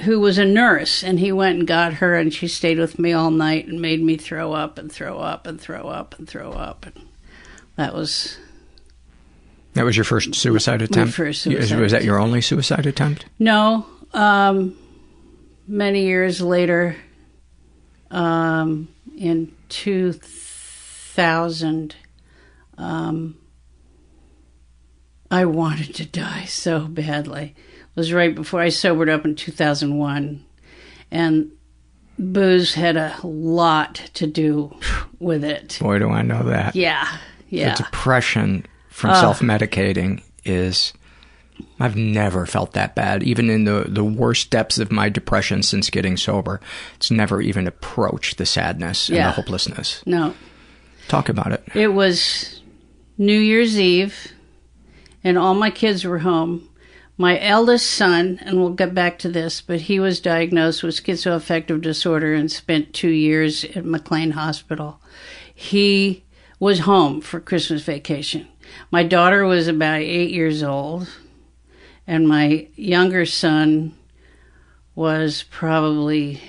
who 0.00 0.18
was 0.18 0.38
a 0.38 0.44
nurse, 0.44 1.04
and 1.04 1.20
he 1.20 1.30
went 1.30 1.58
and 1.58 1.68
got 1.68 1.94
her, 1.94 2.16
and 2.16 2.32
she 2.32 2.48
stayed 2.48 2.78
with 2.78 2.98
me 2.98 3.12
all 3.12 3.30
night 3.30 3.66
and 3.66 3.80
made 3.80 4.02
me 4.02 4.16
throw 4.16 4.52
up 4.52 4.78
and 4.78 4.90
throw 4.90 5.18
up 5.18 5.46
and 5.46 5.60
throw 5.60 5.88
up 5.88 6.18
and 6.18 6.28
throw 6.28 6.52
up. 6.52 6.86
And 6.86 7.06
that 7.76 7.94
was 7.94 8.38
That 9.80 9.86
was 9.86 9.96
your 9.96 10.04
first 10.04 10.34
suicide 10.34 10.82
attempt? 10.82 11.14
first 11.14 11.40
suicide 11.40 11.80
Was 11.80 11.92
that 11.92 12.04
your 12.04 12.18
only 12.18 12.42
suicide 12.42 12.84
attempt? 12.84 13.24
No, 13.38 13.86
um, 14.12 14.76
many 15.66 16.04
years 16.04 16.42
later, 16.42 16.96
um, 18.10 18.88
in 19.16 19.50
2000, 19.70 21.96
um, 22.76 23.38
I 25.30 25.46
wanted 25.46 25.94
to 25.94 26.04
die 26.04 26.44
so 26.44 26.80
badly. 26.80 27.54
It 27.56 27.96
was 27.96 28.12
right 28.12 28.34
before 28.34 28.60
I 28.60 28.68
sobered 28.68 29.08
up 29.08 29.24
in 29.24 29.34
2001. 29.34 30.44
And 31.10 31.52
booze 32.18 32.74
had 32.74 32.98
a 32.98 33.16
lot 33.22 33.94
to 34.12 34.26
do 34.26 34.76
with 35.18 35.42
it. 35.42 35.78
Boy, 35.80 36.00
do 36.00 36.10
I 36.10 36.20
know 36.20 36.42
that. 36.42 36.76
Yeah, 36.76 37.16
yeah. 37.48 37.74
The 37.74 37.84
depression 37.84 38.66
from 39.00 39.10
Oh. 39.10 39.20
self-medicating 39.20 40.22
is 40.44 40.92
I've 41.78 41.96
never 41.96 42.46
felt 42.46 42.72
that 42.72 42.94
bad. 42.94 43.22
Even 43.22 43.50
in 43.50 43.64
the, 43.64 43.84
the 43.86 44.04
worst 44.04 44.50
depths 44.50 44.78
of 44.78 44.90
my 44.90 45.08
depression 45.10 45.62
since 45.62 45.90
getting 45.90 46.16
sober, 46.16 46.60
it's 46.96 47.10
never 47.10 47.42
even 47.42 47.66
approached 47.66 48.38
the 48.38 48.46
sadness 48.46 49.08
and 49.08 49.16
Yeah. 49.16 49.26
the 49.26 49.32
hopelessness. 49.32 50.02
No. 50.06 50.34
Talk 51.08 51.28
about 51.28 51.52
it. 51.52 51.62
It 51.74 51.88
was 51.92 52.60
New 53.18 53.38
Year's 53.38 53.78
Eve, 53.78 54.28
and 55.24 55.36
all 55.36 55.54
my 55.54 55.70
kids 55.70 56.04
were 56.04 56.20
home. 56.20 56.66
My 57.18 57.38
eldest 57.38 57.90
son, 57.90 58.38
and 58.42 58.58
we'll 58.58 58.70
get 58.70 58.94
back 58.94 59.18
to 59.18 59.28
this, 59.28 59.60
but 59.60 59.82
he 59.82 60.00
was 60.00 60.20
diagnosed 60.20 60.82
with 60.82 60.94
schizoaffective 61.02 61.82
disorder 61.82 62.32
and 62.32 62.50
spent 62.50 62.94
two 62.94 63.10
years 63.10 63.64
at 63.76 63.84
McLean 63.84 64.30
Hospital. 64.30 64.98
He 65.54 66.24
was 66.58 66.80
home 66.80 67.20
for 67.20 67.38
Christmas 67.40 67.82
vacation. 67.82 68.46
My 68.90 69.02
daughter 69.02 69.44
was 69.44 69.68
about 69.68 70.00
eight 70.00 70.30
years 70.30 70.62
old, 70.62 71.08
and 72.06 72.28
my 72.28 72.68
younger 72.76 73.26
son 73.26 73.94
was 74.94 75.44
probably 75.50 76.40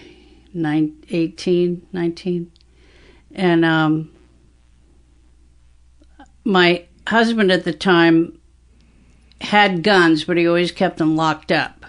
nine, 0.53 1.03
18, 1.10 1.88
19. 1.93 2.51
And 3.34 3.63
um, 3.63 4.12
my 6.43 6.86
husband 7.07 7.51
at 7.51 7.63
the 7.63 7.73
time 7.73 8.39
had 9.39 9.84
guns, 9.84 10.25
but 10.25 10.38
he 10.38 10.47
always 10.47 10.71
kept 10.71 10.97
them 10.97 11.15
locked 11.15 11.51
up 11.51 11.86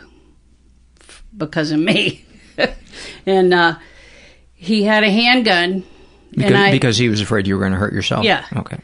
because 1.37 1.71
of 1.73 1.81
me. 1.81 2.25
and 3.27 3.53
uh, 3.53 3.77
he 4.55 4.85
had 4.85 5.05
a 5.05 5.11
handgun. 5.11 5.85
Because, 6.31 6.45
and 6.45 6.57
I, 6.57 6.71
because 6.71 6.97
he 6.97 7.09
was 7.09 7.21
afraid 7.21 7.47
you 7.47 7.55
were 7.55 7.61
going 7.61 7.73
to 7.73 7.79
hurt 7.79 7.93
yourself? 7.93 8.25
Yeah. 8.25 8.47
Okay. 8.57 8.79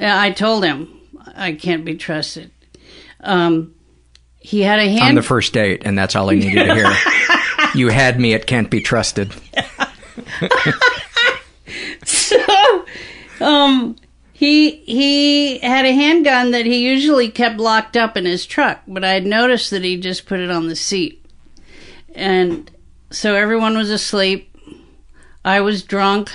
I 0.00 0.30
told 0.30 0.64
him 0.64 0.88
I 1.34 1.52
can't 1.52 1.84
be 1.84 1.96
trusted. 1.96 2.50
Um, 3.20 3.74
he 4.38 4.62
had 4.62 4.78
a 4.78 4.88
hand. 4.88 5.02
On 5.02 5.14
the 5.14 5.22
first 5.22 5.52
date, 5.52 5.82
and 5.84 5.98
that's 5.98 6.16
all 6.16 6.30
I 6.30 6.34
needed 6.34 6.64
to 6.64 6.74
hear. 6.74 6.90
you 7.74 7.88
had 7.88 8.18
me 8.18 8.34
at 8.34 8.46
can't 8.46 8.70
be 8.70 8.80
trusted. 8.80 9.34
so, 12.04 12.86
um, 13.40 13.96
he 14.32 14.76
he 14.86 15.58
had 15.58 15.84
a 15.84 15.92
handgun 15.92 16.52
that 16.52 16.64
he 16.64 16.78
usually 16.78 17.28
kept 17.28 17.58
locked 17.58 17.96
up 17.96 18.16
in 18.16 18.24
his 18.24 18.46
truck, 18.46 18.80
but 18.88 19.04
I 19.04 19.10
had 19.10 19.26
noticed 19.26 19.70
that 19.70 19.84
he 19.84 19.98
just 19.98 20.24
put 20.24 20.40
it 20.40 20.50
on 20.50 20.68
the 20.68 20.76
seat, 20.76 21.22
and 22.14 22.70
so 23.10 23.34
everyone 23.34 23.76
was 23.76 23.90
asleep. 23.90 24.46
I 25.44 25.60
was 25.60 25.82
drunk, 25.82 26.30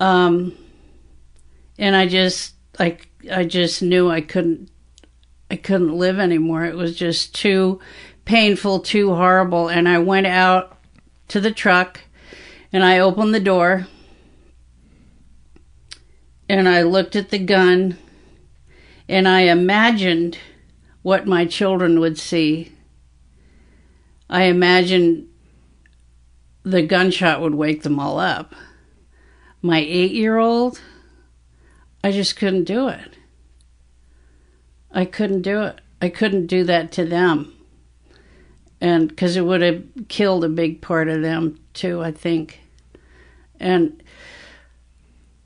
um, 0.00 0.56
and 1.78 1.96
I 1.96 2.06
just 2.06 2.54
I 2.78 2.98
I 3.32 3.44
just 3.44 3.82
knew 3.82 4.10
I 4.10 4.20
couldn't 4.20 4.70
I 5.50 5.56
couldn't 5.56 5.96
live 5.96 6.18
anymore. 6.18 6.64
It 6.64 6.76
was 6.76 6.96
just 6.96 7.34
too 7.34 7.80
painful, 8.24 8.80
too 8.80 9.14
horrible, 9.14 9.68
and 9.68 9.88
I 9.88 9.98
went 9.98 10.26
out 10.26 10.78
to 11.28 11.40
the 11.40 11.52
truck 11.52 12.00
and 12.72 12.84
I 12.84 12.98
opened 12.98 13.34
the 13.34 13.40
door 13.40 13.86
and 16.48 16.68
I 16.68 16.82
looked 16.82 17.16
at 17.16 17.30
the 17.30 17.38
gun 17.38 17.98
and 19.08 19.28
I 19.28 19.42
imagined 19.42 20.38
what 21.02 21.26
my 21.26 21.44
children 21.44 22.00
would 22.00 22.18
see. 22.18 22.72
I 24.28 24.44
imagined 24.44 25.28
the 26.62 26.82
gunshot 26.82 27.40
would 27.42 27.54
wake 27.54 27.82
them 27.82 28.00
all 28.00 28.18
up. 28.18 28.54
My 29.60 29.78
eight 29.78 30.12
year 30.12 30.38
old, 30.38 30.80
I 32.04 32.12
just 32.12 32.36
couldn't 32.36 32.64
do 32.64 32.88
it. 32.88 33.16
I 34.92 35.06
couldn't 35.06 35.40
do 35.40 35.62
it. 35.62 35.80
I 36.02 36.10
couldn't 36.10 36.48
do 36.48 36.62
that 36.64 36.92
to 36.92 37.06
them. 37.06 37.54
And 38.78 39.08
because 39.08 39.38
it 39.38 39.40
would 39.40 39.62
have 39.62 39.82
killed 40.08 40.44
a 40.44 40.50
big 40.50 40.82
part 40.82 41.08
of 41.08 41.22
them 41.22 41.58
too, 41.72 42.02
I 42.02 42.12
think. 42.12 42.60
And 43.58 44.02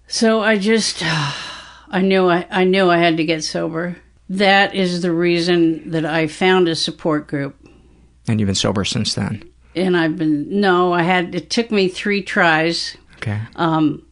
so 0.09 0.41
I 0.41 0.59
just, 0.59 1.01
I 1.05 2.03
knew 2.03 2.29
I, 2.29 2.45
I 2.51 2.65
knew 2.65 2.91
I 2.91 2.99
had 2.99 3.19
to 3.19 3.25
get 3.25 3.45
sober. 3.45 3.97
That 4.29 4.75
is 4.75 5.01
the 5.01 5.13
reason 5.13 5.93
that 5.93 6.05
I 6.05 6.27
found 6.27 6.67
a 6.67 6.75
support 6.75 7.29
group. 7.29 7.55
And 8.27 8.41
you've 8.41 8.49
been 8.49 8.57
sober 8.57 8.85
since 8.85 9.15
then. 9.15 9.49
And 9.77 9.97
I've 9.97 10.17
been, 10.17 10.61
no, 10.61 10.93
I 10.93 11.03
had, 11.03 11.37
it 11.37 11.51
took 11.51 11.71
me 11.71 11.87
three 11.87 12.21
tries. 12.21 12.97
Okay. 13.19 13.41
Um, 13.55 14.08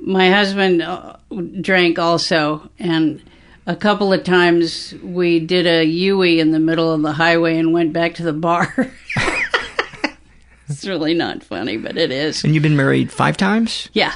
my 0.00 0.30
husband 0.30 0.82
uh, 0.82 1.16
drank 1.60 1.98
also, 1.98 2.70
and 2.78 3.22
a 3.66 3.76
couple 3.76 4.12
of 4.12 4.24
times 4.24 4.94
we 5.02 5.40
did 5.40 5.66
a 5.66 5.84
Yui 5.84 6.40
in 6.40 6.52
the 6.52 6.58
middle 6.60 6.92
of 6.92 7.02
the 7.02 7.12
highway 7.12 7.58
and 7.58 7.72
went 7.72 7.92
back 7.92 8.14
to 8.14 8.22
the 8.22 8.32
bar. 8.32 8.74
it's 10.68 10.86
really 10.86 11.14
not 11.14 11.42
funny, 11.42 11.76
but 11.76 11.96
it 11.96 12.10
is. 12.10 12.44
And 12.44 12.54
you've 12.54 12.62
been 12.62 12.76
married 12.76 13.10
five 13.12 13.36
times? 13.36 13.88
Yeah, 13.92 14.14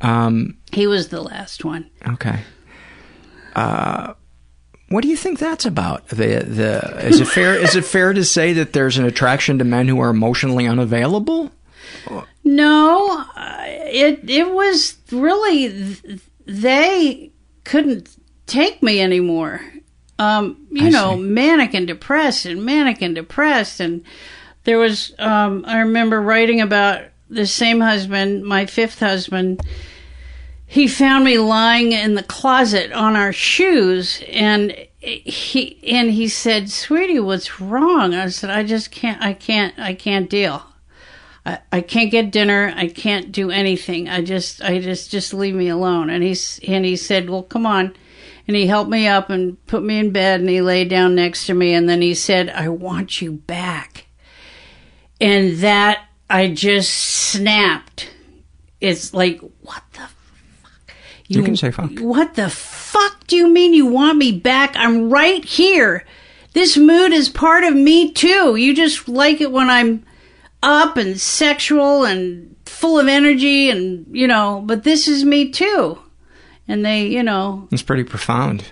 Um, 0.00 0.56
he 0.72 0.86
was 0.86 1.08
the 1.08 1.20
last 1.20 1.64
one. 1.64 1.90
okay. 2.06 2.40
Uh, 3.56 4.14
what 4.90 5.02
do 5.02 5.08
you 5.08 5.16
think 5.16 5.38
that's 5.38 5.66
about? 5.66 6.08
The 6.08 6.44
the 6.46 7.06
is 7.06 7.20
it 7.20 7.26
fair 7.26 7.54
is 7.54 7.74
it 7.76 7.84
fair 7.84 8.12
to 8.12 8.24
say 8.24 8.52
that 8.54 8.72
there's 8.72 8.96
an 8.96 9.04
attraction 9.04 9.58
to 9.58 9.64
men 9.64 9.88
who 9.88 9.98
are 10.00 10.08
emotionally 10.10 10.66
unavailable? 10.66 11.50
No, 12.44 13.26
uh, 13.36 13.64
it 13.66 14.28
it 14.28 14.50
was 14.50 14.96
really 15.12 15.68
th- 15.68 16.20
they 16.46 17.32
couldn't 17.64 18.16
take 18.46 18.82
me 18.82 19.00
anymore. 19.00 19.60
Um, 20.18 20.66
you 20.70 20.86
I 20.86 20.90
know, 20.90 21.14
see. 21.14 21.22
manic 21.22 21.74
and 21.74 21.86
depressed, 21.86 22.46
and 22.46 22.64
manic 22.64 23.02
and 23.02 23.14
depressed, 23.14 23.80
and 23.80 24.02
there 24.64 24.78
was. 24.78 25.14
Um, 25.18 25.64
I 25.66 25.78
remember 25.80 26.20
writing 26.20 26.60
about 26.60 27.02
the 27.30 27.46
same 27.46 27.80
husband, 27.80 28.44
my 28.44 28.66
fifth 28.66 29.00
husband. 29.00 29.60
He 30.66 30.86
found 30.88 31.24
me 31.24 31.38
lying 31.38 31.92
in 31.92 32.14
the 32.14 32.22
closet 32.22 32.92
on 32.92 33.16
our 33.16 33.32
shoes, 33.32 34.22
and 34.30 34.74
he 35.00 35.78
and 35.86 36.10
he 36.10 36.28
said, 36.28 36.70
"Sweetie, 36.70 37.20
what's 37.20 37.60
wrong?" 37.60 38.14
I 38.14 38.28
said, 38.28 38.50
"I 38.50 38.62
just 38.64 38.90
can't. 38.90 39.22
I 39.22 39.32
can't. 39.34 39.78
I 39.78 39.94
can't 39.94 40.28
deal." 40.28 40.62
I, 41.48 41.60
I 41.72 41.80
can't 41.80 42.10
get 42.10 42.30
dinner. 42.30 42.74
I 42.76 42.88
can't 42.88 43.32
do 43.32 43.50
anything. 43.50 44.06
I 44.06 44.20
just, 44.20 44.62
I 44.62 44.80
just, 44.80 45.10
just 45.10 45.32
leave 45.32 45.54
me 45.54 45.68
alone. 45.68 46.10
And 46.10 46.22
he's, 46.22 46.60
and 46.68 46.84
he 46.84 46.94
said, 46.94 47.30
well, 47.30 47.42
come 47.42 47.64
on. 47.64 47.96
And 48.46 48.54
he 48.54 48.66
helped 48.66 48.90
me 48.90 49.06
up 49.06 49.30
and 49.30 49.64
put 49.66 49.82
me 49.82 49.98
in 49.98 50.10
bed 50.10 50.40
and 50.40 50.48
he 50.48 50.60
lay 50.60 50.84
down 50.84 51.14
next 51.14 51.46
to 51.46 51.54
me. 51.54 51.72
And 51.72 51.88
then 51.88 52.02
he 52.02 52.12
said, 52.14 52.50
I 52.50 52.68
want 52.68 53.22
you 53.22 53.32
back. 53.32 54.06
And 55.22 55.56
that, 55.58 56.04
I 56.28 56.48
just 56.48 56.92
snapped. 56.92 58.10
It's 58.78 59.14
like, 59.14 59.40
what 59.62 59.82
the 59.92 60.00
fuck? 60.00 60.92
You 61.28 61.42
can 61.42 61.56
say 61.56 61.70
fuck. 61.70 61.98
What 61.98 62.34
the 62.34 62.50
fuck 62.50 63.26
do 63.26 63.36
you 63.36 63.48
mean 63.48 63.72
you 63.72 63.86
want 63.86 64.18
me 64.18 64.32
back? 64.32 64.76
I'm 64.76 65.08
right 65.08 65.42
here. 65.42 66.04
This 66.52 66.76
mood 66.76 67.12
is 67.12 67.30
part 67.30 67.64
of 67.64 67.74
me 67.74 68.12
too. 68.12 68.56
You 68.56 68.74
just 68.74 69.08
like 69.08 69.40
it 69.40 69.50
when 69.50 69.70
I'm 69.70 70.04
up 70.62 70.96
and 70.96 71.20
sexual 71.20 72.04
and 72.04 72.54
full 72.66 72.98
of 72.98 73.08
energy 73.08 73.70
and, 73.70 74.06
you 74.10 74.26
know, 74.26 74.62
but 74.66 74.84
this 74.84 75.06
is 75.08 75.24
me 75.24 75.50
too. 75.50 75.98
And 76.66 76.84
they, 76.84 77.06
you 77.06 77.22
know, 77.22 77.66
It's 77.70 77.82
pretty 77.82 78.04
profound. 78.04 78.64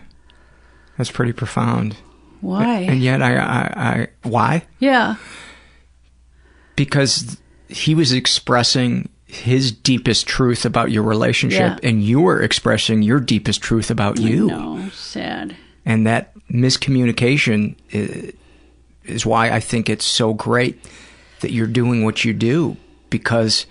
That's 0.98 1.10
pretty 1.10 1.32
profound. 1.32 1.96
why? 2.40 2.80
And 2.80 3.00
yet, 3.02 3.22
I, 3.22 3.36
I, 3.36 3.72
I 3.76 4.08
why? 4.22 4.64
yeah. 4.78 5.16
Because 6.74 7.38
he 7.68 7.94
was 7.94 8.12
expressing 8.12 9.08
his 9.26 9.72
deepest 9.72 10.26
truth 10.26 10.64
about 10.64 10.90
your 10.90 11.02
relationship, 11.02 11.78
Yeah. 11.82 11.88
and 11.88 12.02
you 12.02 12.20
were 12.20 12.42
expressing 12.42 13.02
your 13.02 13.18
deepest 13.18 13.62
truth 13.62 13.90
about 13.90 14.18
you. 14.20 14.46
No, 14.48 14.88
sad. 14.90 15.56
And 15.86 16.06
that 16.06 16.32
miscommunication 16.50 17.76
is, 17.90 18.32
is 19.04 19.24
why 19.26 19.50
I 19.50 19.60
think 19.60 19.88
it's 19.88 20.04
so 20.04 20.34
great 20.34 20.78
that 21.40 21.52
you're 21.52 21.66
doing 21.66 22.04
what 22.04 22.24
you 22.24 22.32
do 22.32 22.76
because 23.10 23.66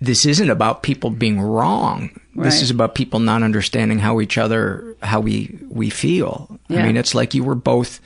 this 0.00 0.26
isn't 0.26 0.50
about 0.50 0.82
people 0.82 1.10
being 1.10 1.40
wrong. 1.40 2.10
This 2.34 2.62
is 2.62 2.70
about 2.70 2.94
people 2.94 3.20
not 3.20 3.42
understanding 3.42 3.98
how 3.98 4.20
each 4.20 4.38
other, 4.38 4.96
how 5.02 5.20
we 5.20 5.58
we 5.68 5.90
feel. 5.90 6.58
I 6.70 6.82
mean, 6.82 6.96
it's 6.96 7.14
like 7.14 7.34
you 7.34 7.44
were 7.44 7.54
both. 7.54 8.00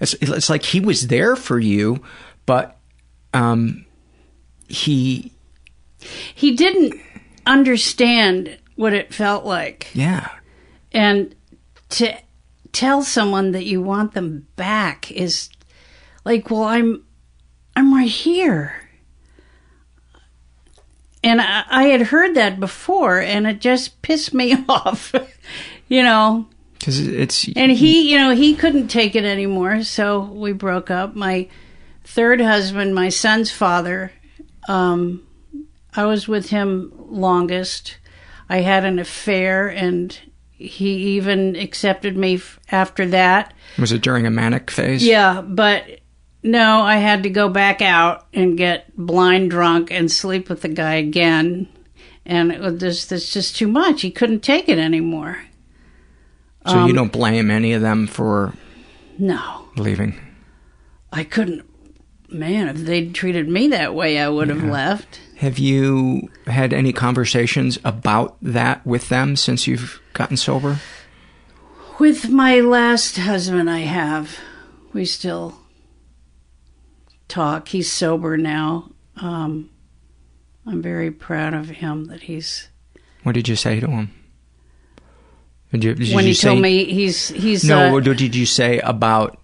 It's 0.00 0.14
it's 0.14 0.48
like 0.48 0.62
he 0.62 0.80
was 0.80 1.08
there 1.08 1.34
for 1.36 1.58
you, 1.58 2.02
but 2.46 2.78
um, 3.34 3.84
he 4.68 5.32
He 6.34 6.54
didn't 6.54 6.94
understand 7.46 8.56
what 8.76 8.92
it 8.92 9.12
felt 9.12 9.44
like. 9.44 9.90
yeah. 9.92 10.28
And 10.92 11.34
to 11.90 12.16
tell 12.72 13.02
someone 13.02 13.52
that 13.52 13.66
you 13.66 13.82
want 13.82 14.14
them 14.14 14.46
back 14.56 15.10
is 15.10 15.50
like, 16.24 16.50
well, 16.50 16.62
I'm 16.62 17.02
I'm 17.78 17.94
right 17.94 18.10
here. 18.10 18.74
And 21.22 21.40
I, 21.40 21.62
I 21.70 21.84
had 21.84 22.02
heard 22.02 22.34
that 22.34 22.58
before 22.58 23.20
and 23.20 23.46
it 23.46 23.60
just 23.60 24.02
pissed 24.02 24.34
me 24.34 24.56
off. 24.68 25.14
you 25.86 26.02
know, 26.02 26.48
Because 26.78 26.98
it's 26.98 27.46
and 27.54 27.70
he, 27.70 28.10
you 28.10 28.18
know, 28.18 28.34
he 28.34 28.56
couldn't 28.56 28.88
take 28.88 29.14
it 29.14 29.24
anymore, 29.24 29.84
so 29.84 30.18
we 30.24 30.52
broke 30.52 30.90
up. 30.90 31.14
My 31.14 31.48
third 32.02 32.40
husband, 32.40 32.96
my 32.96 33.10
son's 33.10 33.52
father, 33.52 34.10
um, 34.68 35.24
I 35.94 36.04
was 36.04 36.26
with 36.26 36.50
him 36.50 36.92
longest. 36.96 37.98
I 38.48 38.58
had 38.62 38.84
an 38.84 38.98
affair, 38.98 39.68
and 39.68 40.18
he 40.50 41.16
even 41.16 41.54
accepted 41.54 42.16
me 42.16 42.36
f- 42.36 42.58
after 42.72 43.06
that. 43.06 43.54
was 43.78 43.92
it 43.92 44.02
during 44.02 44.26
a 44.26 44.30
manic 44.30 44.68
phase? 44.70 45.04
Yeah, 45.04 45.42
but 45.42 46.00
no, 46.42 46.80
I 46.82 46.96
had 46.96 47.22
to 47.24 47.30
go 47.30 47.48
back 47.48 47.82
out 47.82 48.26
and 48.32 48.56
get 48.56 48.94
blind 48.96 49.50
drunk 49.50 49.90
and 49.90 50.10
sleep 50.10 50.48
with 50.48 50.62
the 50.62 50.68
guy 50.68 50.94
again. 50.94 51.68
And 52.24 52.52
it 52.52 52.60
was 52.60 52.78
just, 52.80 53.10
it's 53.12 53.32
just 53.32 53.56
too 53.56 53.68
much. 53.68 54.02
He 54.02 54.10
couldn't 54.10 54.40
take 54.40 54.68
it 54.68 54.78
anymore. 54.78 55.42
So 56.66 56.78
Um, 56.80 56.88
you 56.88 56.94
don't 56.94 57.12
blame 57.12 57.50
any 57.50 57.72
of 57.72 57.80
them 57.80 58.06
for 58.06 58.52
No. 59.18 59.64
leaving. 59.76 60.14
I 61.12 61.24
couldn't. 61.24 61.64
Man, 62.30 62.68
if 62.68 62.76
they'd 62.84 63.14
treated 63.14 63.48
me 63.48 63.68
that 63.68 63.94
way, 63.94 64.18
I 64.18 64.28
would 64.28 64.50
have 64.50 64.62
left. 64.62 65.20
Have 65.36 65.58
you 65.58 66.28
had 66.46 66.74
any 66.74 66.92
conversations 66.92 67.78
about 67.84 68.36
that 68.42 68.84
with 68.86 69.08
them 69.08 69.34
since 69.34 69.66
you've 69.66 69.98
gotten 70.12 70.36
sober? 70.36 70.80
With 71.98 72.28
my 72.28 72.60
last 72.60 73.16
husband, 73.16 73.70
I 73.70 73.78
have. 73.78 74.36
We 74.92 75.06
still 75.06 75.58
talk. 77.28 77.68
He's 77.68 77.90
sober 77.90 78.36
now. 78.36 78.90
Um, 79.16 79.70
I'm 80.66 80.82
very 80.82 81.10
proud 81.10 81.54
of 81.54 81.68
him 81.68 82.06
that 82.06 82.22
he's. 82.22 82.68
What 83.22 83.34
did 83.34 83.48
you 83.48 83.56
say 83.56 83.80
to 83.80 83.86
him? 83.86 84.10
Did 85.72 85.84
you, 85.84 85.94
did 85.94 86.14
when 86.14 86.24
you 86.24 86.30
he 86.30 86.34
say, 86.34 86.48
told 86.48 86.62
me 86.62 86.84
he's 86.84 87.28
he's 87.28 87.62
no, 87.64 87.88
uh, 87.88 87.92
what 87.92 88.04
did 88.04 88.34
you 88.34 88.46
say 88.46 88.78
about 88.80 89.38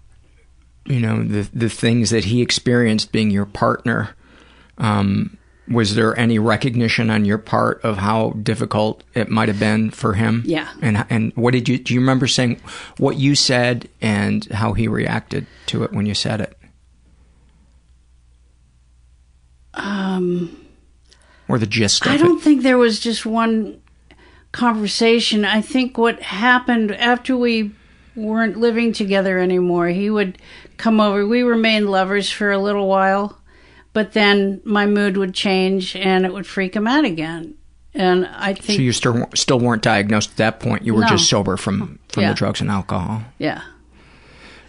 you 0.85 0.99
know 0.99 1.23
the 1.23 1.47
the 1.53 1.69
things 1.69 2.09
that 2.09 2.25
he 2.25 2.41
experienced 2.41 3.11
being 3.11 3.29
your 3.29 3.45
partner? 3.45 4.15
Um, 4.77 5.37
was 5.67 5.95
there 5.95 6.17
any 6.17 6.37
recognition 6.37 7.09
on 7.09 7.25
your 7.25 7.37
part 7.37 7.83
of 7.83 7.97
how 7.97 8.31
difficult 8.31 9.03
it 9.13 9.29
might 9.29 9.47
have 9.49 9.59
been 9.59 9.91
for 9.91 10.13
him? 10.13 10.43
Yeah. 10.45 10.71
And 10.81 11.05
and 11.09 11.31
what 11.35 11.51
did 11.51 11.69
you 11.69 11.77
do? 11.77 11.93
You 11.93 11.99
remember 11.99 12.27
saying 12.27 12.59
what 12.97 13.17
you 13.17 13.35
said 13.35 13.89
and 14.01 14.45
how 14.45 14.73
he 14.73 14.87
reacted 14.87 15.47
to 15.67 15.83
it 15.83 15.91
when 15.91 16.05
you 16.05 16.13
said 16.13 16.41
it, 16.41 16.57
um. 19.75 20.55
or 21.47 21.59
the 21.59 21.65
gist 21.67 22.05
of 22.05 22.11
I 22.11 22.17
don't 22.17 22.41
think 22.41 22.63
there 22.63 22.77
was 22.77 22.99
just 22.99 23.25
one 23.25 23.81
conversation. 24.51 25.45
I 25.45 25.61
think 25.61 25.97
what 25.97 26.21
happened 26.21 26.93
after 26.95 27.35
we 27.35 27.71
weren't 28.15 28.57
living 28.57 28.93
together 28.93 29.39
anymore, 29.39 29.87
he 29.89 30.09
would 30.09 30.37
come 30.77 30.99
over. 31.01 31.25
We 31.27 31.43
remained 31.43 31.89
lovers 31.91 32.29
for 32.31 32.51
a 32.51 32.57
little 32.57 32.87
while, 32.87 33.37
but 33.93 34.13
then 34.13 34.61
my 34.63 34.85
mood 34.85 35.17
would 35.17 35.33
change 35.33 35.95
and 35.95 36.25
it 36.25 36.33
would 36.33 36.47
freak 36.47 36.75
him 36.75 36.87
out 36.87 37.03
again. 37.05 37.55
And 37.93 38.25
I 38.27 38.53
think 38.53 38.77
So 38.77 38.81
you 38.83 38.91
still 38.91 39.25
still 39.35 39.59
weren't 39.59 39.81
diagnosed 39.81 40.31
at 40.31 40.37
that 40.37 40.59
point. 40.59 40.85
You 40.85 40.93
were 40.93 41.01
No. 41.01 41.07
just 41.07 41.29
sober 41.29 41.55
from 41.57 41.99
from 42.09 42.23
Yeah. 42.23 42.29
the 42.29 42.35
drugs 42.35 42.59
and 42.61 42.69
alcohol. 42.69 43.23
Yeah. 43.37 43.61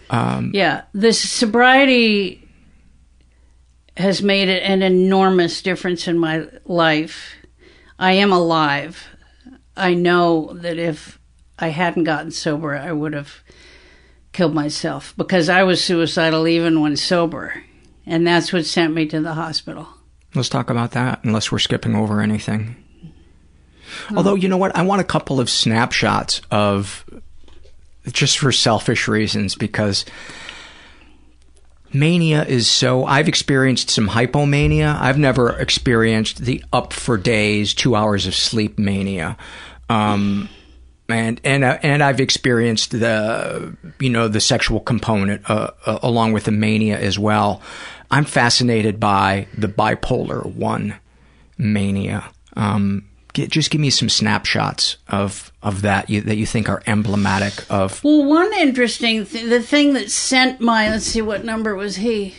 Um, 0.09 0.51
Yeah. 0.53 0.81
This 0.93 1.19
sobriety 1.19 2.46
has 3.97 4.21
made 4.21 4.47
an 4.47 4.83
enormous 4.83 5.61
difference 5.61 6.07
in 6.07 6.17
my 6.17 6.47
life. 6.65 7.35
I 7.97 8.13
am 8.13 8.31
alive. 8.31 9.07
I 9.75 9.95
know 9.95 10.53
that 10.53 10.77
if 10.77 11.19
I 11.57 11.69
hadn't 11.69 12.03
gotten 12.03 12.31
sober, 12.31 12.75
I 12.75 12.91
would 12.91 13.13
have 13.13 13.43
killed 14.33 14.53
myself 14.53 15.15
because 15.17 15.49
I 15.49 15.63
was 15.63 15.83
suicidal 15.83 16.47
even 16.47 16.81
when 16.81 16.95
sober. 16.95 17.63
And 18.05 18.25
that's 18.25 18.53
what 18.53 18.65
sent 18.65 18.93
me 18.93 19.07
to 19.07 19.19
the 19.19 19.33
hospital. 19.33 19.87
Let's 20.35 20.49
talk 20.49 20.69
about 20.69 20.91
that, 20.91 21.23
unless 21.23 21.51
we're 21.51 21.59
skipping 21.59 21.95
over 21.95 22.21
anything. 22.21 22.75
Although, 24.15 24.35
you 24.35 24.47
know 24.47 24.57
what? 24.57 24.75
I 24.75 24.83
want 24.83 25.01
a 25.01 25.05
couple 25.05 25.39
of 25.39 25.49
snapshots 25.49 26.41
of 26.51 27.03
just 28.11 28.37
for 28.37 28.51
selfish 28.51 29.07
reasons 29.07 29.55
because 29.55 30.05
mania 31.93 32.43
is 32.43 32.69
so. 32.69 33.05
I've 33.05 33.27
experienced 33.27 33.89
some 33.89 34.09
hypomania. 34.09 34.99
I've 34.99 35.17
never 35.17 35.57
experienced 35.59 36.39
the 36.39 36.63
up 36.71 36.93
for 36.93 37.17
days, 37.17 37.73
two 37.73 37.95
hours 37.95 38.25
of 38.25 38.35
sleep 38.35 38.77
mania. 38.77 39.37
Um, 39.89 40.49
and 41.09 41.39
and 41.43 41.63
uh, 41.63 41.77
and 41.83 42.03
I've 42.03 42.19
experienced 42.19 42.91
the 42.91 43.75
you 43.99 44.09
know 44.09 44.27
the 44.27 44.41
sexual 44.41 44.79
component 44.79 45.49
uh, 45.49 45.71
uh, 45.85 45.99
along 46.01 46.33
with 46.33 46.45
the 46.45 46.51
mania 46.51 46.99
as 46.99 47.17
well. 47.17 47.61
I'm 48.11 48.25
fascinated 48.25 48.99
by 48.99 49.47
the 49.57 49.67
bipolar 49.67 50.45
one 50.45 50.95
mania. 51.57 52.29
Um, 52.55 53.06
get, 53.37 53.51
just 53.51 53.69
give 53.69 53.79
me 53.79 53.89
some 53.89 54.09
snapshots 54.09 54.97
of 55.07 55.51
of 55.61 55.83
that 55.83 56.09
you, 56.09 56.21
that 56.21 56.35
you 56.35 56.45
think 56.45 56.69
are 56.69 56.81
emblematic 56.87 57.53
of. 57.71 58.03
Well, 58.03 58.25
one 58.25 58.51
interesting 58.53 59.25
thing, 59.25 59.49
the 59.49 59.61
thing 59.61 59.93
that 59.93 60.09
sent 60.09 60.59
my, 60.59 60.89
let's 60.89 61.05
see, 61.05 61.21
what 61.21 61.45
number 61.45 61.75
was 61.75 61.97
he? 61.97 62.35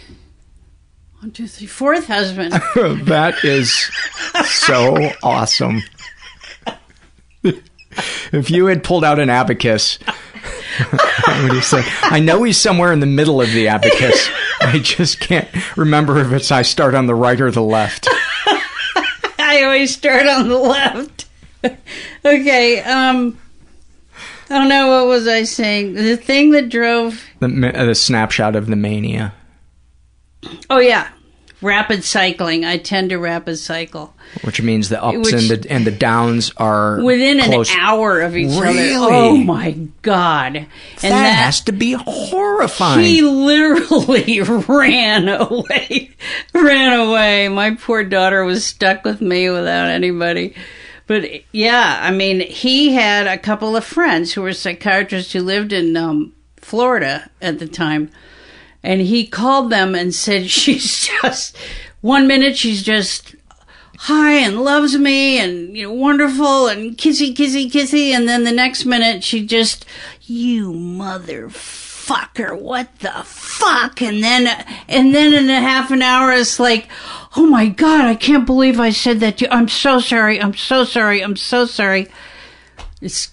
One, 1.20 1.30
two, 1.30 1.46
three, 1.46 1.66
fourth 1.66 2.06
husband. 2.06 2.52
that 3.06 3.44
is 3.44 3.90
so 4.44 5.10
awesome. 5.22 5.82
if 7.42 8.50
you 8.50 8.66
had 8.66 8.84
pulled 8.84 9.04
out 9.04 9.18
an 9.18 9.30
abacus, 9.30 9.96
what 10.90 11.42
would 11.42 11.52
you 11.52 11.60
say? 11.60 11.82
I 12.02 12.20
know 12.20 12.42
he's 12.42 12.58
somewhere 12.58 12.92
in 12.92 13.00
the 13.00 13.06
middle 13.06 13.40
of 13.40 13.52
the 13.52 13.68
abacus. 13.68 14.28
I 14.60 14.78
just 14.78 15.20
can't 15.20 15.48
remember 15.76 16.18
if 16.18 16.32
it's 16.32 16.50
I 16.50 16.62
start 16.62 16.94
on 16.94 17.06
the 17.06 17.14
right 17.14 17.40
or 17.40 17.50
the 17.50 17.62
left. 17.62 18.08
I 19.58 19.64
always 19.64 19.94
start 19.94 20.26
on 20.26 20.48
the 20.48 20.58
left. 20.58 21.26
okay, 22.24 22.80
um, 22.82 23.38
I 24.48 24.58
don't 24.58 24.68
know 24.68 24.88
what 24.88 25.08
was 25.08 25.26
I 25.26 25.42
saying. 25.42 25.94
The 25.94 26.16
thing 26.16 26.52
that 26.52 26.68
drove. 26.68 27.24
The, 27.40 27.72
uh, 27.74 27.84
the 27.84 27.94
snapshot 27.94 28.54
of 28.54 28.66
the 28.66 28.76
mania. 28.76 29.34
Oh 30.70 30.78
yeah, 30.78 31.08
rapid 31.60 32.04
cycling. 32.04 32.64
I 32.64 32.76
tend 32.78 33.10
to 33.10 33.16
rapid 33.18 33.56
cycle 33.58 34.14
Which 34.42 34.60
means 34.62 34.88
the 34.88 35.02
ups 35.02 35.18
Which- 35.18 35.32
and 35.34 35.42
the 35.62 35.70
and 35.70 35.86
the 35.86 35.90
downs 35.90 36.52
are 36.56 37.02
within 37.02 37.40
close. 37.40 37.70
an 37.72 37.80
hour 37.80 38.20
of 38.20 38.36
each 38.36 38.50
Really? 38.60 38.94
other. 38.94 39.06
Oh 39.12 39.36
my 39.36 39.72
god! 40.02 40.56
And 40.56 40.66
that, 41.02 41.34
has 41.44 41.60
to 41.62 41.72
be 41.72 41.92
horrifying. 41.92 43.04
He 43.04 43.22
literally 43.22 44.40
ran 44.68 45.28
away. 45.28 46.10
ran 46.54 47.00
away. 47.00 47.48
My 47.48 47.74
poor 47.74 48.04
daughter 48.04 48.44
was 48.44 48.64
stuck 48.64 49.04
with 49.04 49.20
me 49.20 49.50
without 49.50 49.88
anybody. 49.90 50.54
But 51.06 51.24
yeah, 51.52 52.00
I 52.02 52.10
mean, 52.10 52.40
he 52.40 52.92
had 52.92 53.26
a 53.26 53.38
couple 53.38 53.74
of 53.76 53.84
friends 53.84 54.32
who 54.34 54.42
were 54.42 54.52
psychiatrists 54.52 55.32
who 55.32 55.40
lived 55.40 55.72
in 55.72 55.96
um, 55.96 56.34
Florida 56.58 57.30
at 57.40 57.58
the 57.58 57.66
time. 57.66 58.10
And 58.82 59.00
he 59.00 59.26
called 59.26 59.70
them 59.70 59.94
and 59.94 60.14
said, 60.14 60.50
She's 60.50 61.08
just, 61.22 61.56
one 62.00 62.26
minute 62.28 62.56
she's 62.56 62.82
just 62.82 63.34
hi 64.00 64.34
and 64.34 64.62
loves 64.62 64.96
me 64.96 65.40
and 65.40 65.76
you 65.76 65.82
know 65.82 65.92
wonderful 65.92 66.68
and 66.68 66.96
kissy 66.96 67.34
kissy 67.34 67.70
kissy. 67.70 68.10
And 68.10 68.28
then 68.28 68.44
the 68.44 68.52
next 68.52 68.84
minute 68.84 69.24
she 69.24 69.44
just 69.44 69.84
you 70.22 70.72
motherfucker 70.72 72.60
what 72.60 73.00
the 73.00 73.22
fuck? 73.24 74.00
And 74.00 74.22
then 74.22 74.46
and 74.86 75.14
then 75.14 75.34
in 75.34 75.50
a 75.50 75.60
half 75.60 75.90
an 75.90 76.02
hour 76.02 76.32
it's 76.32 76.60
like 76.60 76.88
oh 77.36 77.46
my 77.46 77.68
god 77.68 78.06
i 78.06 78.14
can't 78.14 78.46
believe 78.46 78.80
i 78.80 78.90
said 78.90 79.20
that 79.20 79.38
to 79.38 79.46
you. 79.46 79.50
I'm 79.50 79.68
so 79.68 79.98
sorry. 79.98 80.40
I'm 80.40 80.54
so 80.54 80.84
sorry. 80.84 81.22
I'm 81.22 81.36
so 81.36 81.66
sorry. 81.66 82.06
It's 83.00 83.32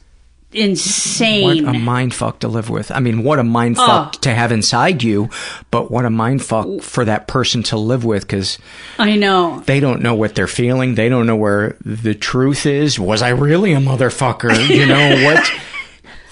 insane. 0.56 1.66
What 1.66 1.76
a 1.76 1.78
mind 1.80 2.14
fuck 2.14 2.40
to 2.40 2.48
live 2.48 2.70
with. 2.70 2.92
I 2.92 3.00
mean, 3.00 3.24
what 3.24 3.40
a 3.40 3.44
mind 3.44 3.78
fuck 3.78 4.14
Oh. 4.16 4.20
to 4.22 4.34
have 4.34 4.52
inside 4.52 5.04
you, 5.04 5.30
but 5.72 5.92
what 5.92 6.06
a 6.06 6.10
mind 6.10 6.44
fuck 6.44 6.82
for 6.82 7.06
that 7.06 7.28
person 7.28 7.62
to 7.64 7.78
live 7.78 8.04
with 8.06 8.24
because 8.24 8.58
I 8.98 9.16
know. 9.16 9.62
they 9.66 9.80
don't 9.80 10.02
know 10.02 10.16
what 10.16 10.36
they're 10.36 10.48
feeling. 10.48 10.96
They 10.96 11.10
don't 11.10 11.28
know 11.28 11.36
where 11.36 11.76
the 11.84 12.16
truth 12.16 12.66
is. 12.66 13.00
Was 13.00 13.22
I 13.22 13.30
really 13.30 13.74
a 13.74 13.78
motherfucker? 13.80 14.68
You 14.70 14.86
know 14.86 15.24
what? 15.26 15.52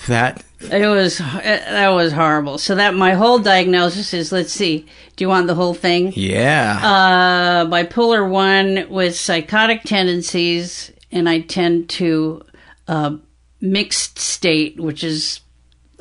That 0.08 0.44
It 0.60 0.86
was 0.88 1.20
that 1.20 1.90
was 1.90 2.12
horrible. 2.12 2.58
So 2.58 2.76
that 2.76 2.94
my 2.94 3.14
whole 3.14 3.40
diagnosis 3.40 4.14
is 4.14 4.32
let's 4.32 4.52
see. 4.52 4.86
Do 5.16 5.24
you 5.24 5.30
want 5.30 5.48
the 5.48 5.56
whole 5.56 5.74
thing? 5.74 6.12
yeah. 6.16 6.80
Uh, 6.84 7.66
bipolar 7.68 8.28
one 8.30 8.88
with 8.90 9.16
psychotic 9.16 9.84
tendencies, 9.84 10.92
and 11.12 11.30
I 11.30 11.40
tend 11.42 11.88
to 11.92 12.44
uh, 12.88 13.16
mixed 13.64 14.20
state, 14.20 14.78
which 14.80 15.04
is 15.04 15.40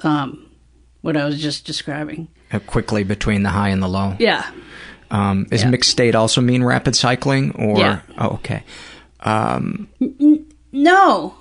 um, 0.02 0.50
what 1.00 1.16
I 1.16 1.24
was 1.24 1.40
just 1.40 1.64
describing. 1.64 2.28
Uh, 2.52 2.58
quickly 2.58 3.04
between 3.04 3.44
the 3.44 3.50
high 3.50 3.68
and 3.70 3.82
the 3.82 3.88
low. 3.88 4.16
Yeah. 4.18 4.44
Um, 5.10 5.46
is 5.50 5.62
Yeah. 5.62 5.70
mixed 5.70 5.90
state 5.90 6.14
also 6.14 6.40
mean 6.40 6.64
rapid 6.64 6.96
cycling 6.96 7.52
or 7.52 7.78
Yeah. 7.78 8.00
oh, 8.18 8.30
okay. 8.34 8.64
Um, 9.20 9.88
No. 10.72 11.34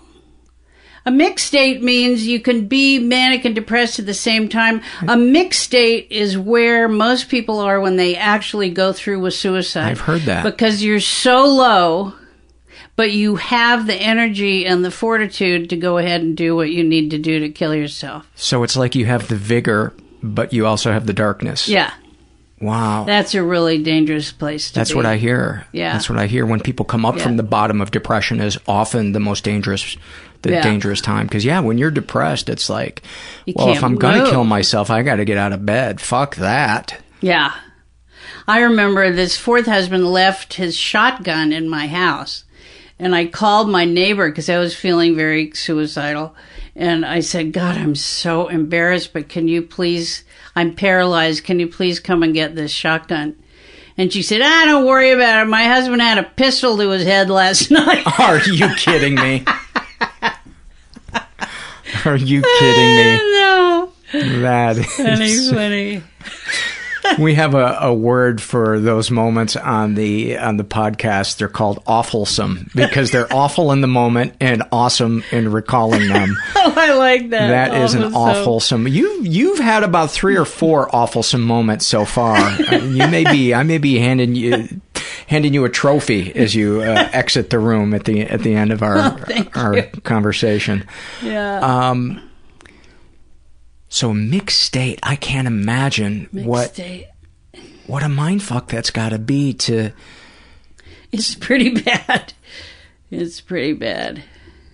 A 1.04 1.10
mixed 1.10 1.48
state 1.48 1.82
means 1.82 2.28
you 2.28 2.40
can 2.40 2.68
be 2.68 3.00
manic 3.00 3.44
and 3.44 3.56
depressed 3.56 3.98
at 3.98 4.06
the 4.06 4.14
same 4.14 4.48
time. 4.48 4.82
A 5.08 5.18
mixed 5.18 5.62
state 5.62 6.06
is 6.12 6.38
where 6.38 6.88
most 6.88 7.28
people 7.28 7.58
are 7.60 7.80
when 7.82 7.96
they 7.96 8.16
actually 8.16 8.70
go 8.70 8.94
through 8.94 9.20
with 9.20 9.34
suicide. 9.34 9.90
I've 9.90 10.02
heard 10.02 10.22
that. 10.24 10.44
Because 10.44 10.84
you're 10.84 11.00
so 11.00 11.44
low, 11.48 12.14
but 13.02 13.12
you 13.12 13.36
have 13.38 13.88
the 13.88 13.96
energy 13.96 14.64
and 14.68 14.86
the 14.86 14.92
fortitude 14.92 15.72
to 15.72 15.76
go 15.76 15.98
ahead 15.98 16.22
and 16.22 16.38
do 16.38 16.56
what 16.56 16.70
you 16.70 16.84
need 16.84 17.10
to 17.10 17.18
do 17.18 17.40
to 17.40 17.50
kill 17.50 17.74
yourself. 17.74 18.30
so 18.36 18.62
it's 18.62 18.76
like 18.78 18.94
you 18.94 19.08
have 19.08 19.28
the 19.28 19.36
vigor, 19.36 19.92
but 20.22 20.54
you 20.54 20.68
also 20.68 20.92
have 20.92 21.08
the 21.08 21.14
darkness. 21.14 21.68
Yeah. 21.68 21.92
Wow. 22.60 23.06
That's 23.06 23.34
a 23.34 23.42
really 23.42 23.82
dangerous 23.82 24.32
place 24.32 24.68
to 24.70 24.76
That's 24.76 24.92
be. 24.92 24.98
what 24.98 25.08
I 25.08 25.18
hear. 25.18 25.66
Yeah. 25.72 25.94
That's 25.94 26.12
what 26.12 26.20
I 26.20 26.28
hear 26.28 26.46
when 26.46 26.60
people 26.60 26.86
come 26.86 27.04
up 27.08 27.18
Yeah. 27.18 27.24
from 27.24 27.38
the 27.38 27.42
bottom 27.58 27.82
of 27.82 27.90
depression 27.90 28.40
is 28.40 28.60
often 28.68 29.14
the 29.14 29.20
most 29.20 29.44
dangerous, 29.44 29.98
the 30.44 30.52
Yeah. 30.52 30.62
dangerous 30.62 31.02
time. 31.02 31.26
Because 31.26 31.44
yeah, 31.44 31.60
when 31.60 31.80
you're 31.80 31.90
depressed, 31.90 32.50
it's 32.50 32.70
like, 32.70 33.02
You 33.48 33.56
well, 33.58 33.70
if 33.70 33.84
I'm 33.84 33.96
gonna 33.96 34.30
kill 34.30 34.44
myself, 34.44 34.92
I 34.92 35.02
got 35.02 35.16
to 35.16 35.26
get 35.26 35.40
out 35.40 35.54
of 35.54 35.66
bed. 35.66 36.00
Fuck 36.00 36.36
that. 36.36 37.00
Yeah. 37.20 37.52
I 38.48 38.60
remember 38.60 39.12
this 39.12 39.38
fourth 39.38 39.66
husband 39.66 40.06
left 40.08 40.54
his 40.54 40.78
shotgun 40.78 41.52
in 41.52 41.68
my 41.68 41.88
house. 41.88 42.44
And 43.02 43.16
I 43.16 43.26
called 43.26 43.68
my 43.68 43.84
neighbor 43.84 44.30
because 44.30 44.48
I 44.48 44.60
was 44.60 44.76
feeling 44.76 45.16
very 45.16 45.52
suicidal. 45.56 46.36
And 46.76 47.04
I 47.04 47.22
said, 47.22 47.52
God, 47.52 47.76
I'm 47.76 47.96
so 47.96 48.48
embarrassed, 48.48 49.12
but 49.12 49.28
can 49.28 49.48
you 49.48 49.64
please, 49.64 50.24
I'm 50.56 50.76
paralyzed. 50.76 51.44
Can 51.44 51.60
you 51.60 51.68
please 51.68 52.00
come 52.00 52.22
and 52.22 52.32
get 52.32 52.54
this 52.54 52.70
shotgun? 52.70 53.42
And 53.98 54.14
she 54.14 54.22
said, 54.22 54.42
ah, 54.44 54.64
don't 54.66 54.86
worry 54.86 55.10
about 55.10 55.42
it. 55.42 55.50
My 55.50 55.64
husband 55.64 56.00
had 56.00 56.20
a 56.20 56.24
pistol 56.24 56.78
to 56.78 56.92
his 56.92 57.04
head 57.04 57.32
last 57.32 57.72
night. 57.72 58.04
Are 58.20 58.38
you 58.38 58.70
kidding 58.76 59.16
me? 59.16 59.46
Are 62.06 62.16
you 62.16 62.44
kidding 62.60 62.96
me? 62.96 63.18
no. 63.34 63.92
That 64.14 64.78
Funny, 64.86 65.50
funny. 65.50 66.04
we 67.20 67.36
have 67.36 67.54
a, 67.56 67.78
a 67.82 67.94
word 67.94 68.42
for 68.42 68.80
those 68.80 69.10
moments 69.12 69.56
on 69.56 69.96
the 69.96 70.38
on 70.38 70.58
the 70.58 70.64
podcast. 70.64 71.38
They're 71.38 71.48
called 71.48 71.84
awfulsome 71.86 72.74
because 72.74 73.12
they're 73.12 73.32
awful 73.34 73.72
in 73.72 73.82
the 73.82 73.88
moment 73.88 74.34
and 74.40 74.64
awesome 74.72 75.24
in 75.32 75.52
recalling 75.52 76.08
them. 76.08 76.36
Oh, 76.64 76.74
I 76.78 76.94
like 76.94 77.30
that. 77.32 77.48
That 77.72 77.82
is 77.84 77.96
an 77.96 78.04
Awfulsome. 78.12 78.86
awfulsome. 78.86 78.92
You 78.92 79.24
you've 79.24 79.58
had 79.58 79.84
about 79.84 80.12
three 80.12 80.36
or 80.38 80.46
four 80.46 80.88
awfulsome 80.90 81.42
moments 81.42 81.88
so 81.88 82.06
far. 82.06 82.38
Uh, 82.38 82.76
you 82.84 83.08
may 83.08 83.24
be 83.24 83.52
I 83.54 83.64
may 83.64 83.80
be 83.80 83.98
handing 83.98 84.36
you 84.36 84.68
handing 85.28 85.56
you 85.56 85.66
a 85.66 85.70
trophy 85.70 86.32
as 86.36 86.54
you 86.54 86.82
uh, 86.82 87.10
exit 87.14 87.50
the 87.50 87.58
room 87.58 87.96
at 87.96 88.04
the 88.06 88.22
at 88.22 88.42
the 88.44 88.54
end 88.54 88.72
of 88.72 88.84
our 88.84 88.98
Oh, 88.98 89.44
our 89.56 89.76
you. 89.78 89.84
conversation. 90.04 90.86
Yeah. 91.24 91.60
Um. 91.90 92.22
So 93.92 94.14
mixed 94.14 94.58
state. 94.58 95.00
I 95.04 95.18
can't 95.18 95.48
imagine 95.48 96.30
Mixed 96.32 96.48
what 96.48 96.74
state. 96.74 97.10
what 97.88 98.04
a 98.04 98.08
mind 98.08 98.42
fuck 98.42 98.70
that's 98.70 98.90
got 98.90 99.10
to 99.10 99.20
be 99.20 99.54
to. 99.54 99.92
It's 101.12 101.36
pretty 101.36 101.70
bad. 101.82 102.32
It's 103.12 103.42
pretty 103.42 103.74
bad. 103.74 104.24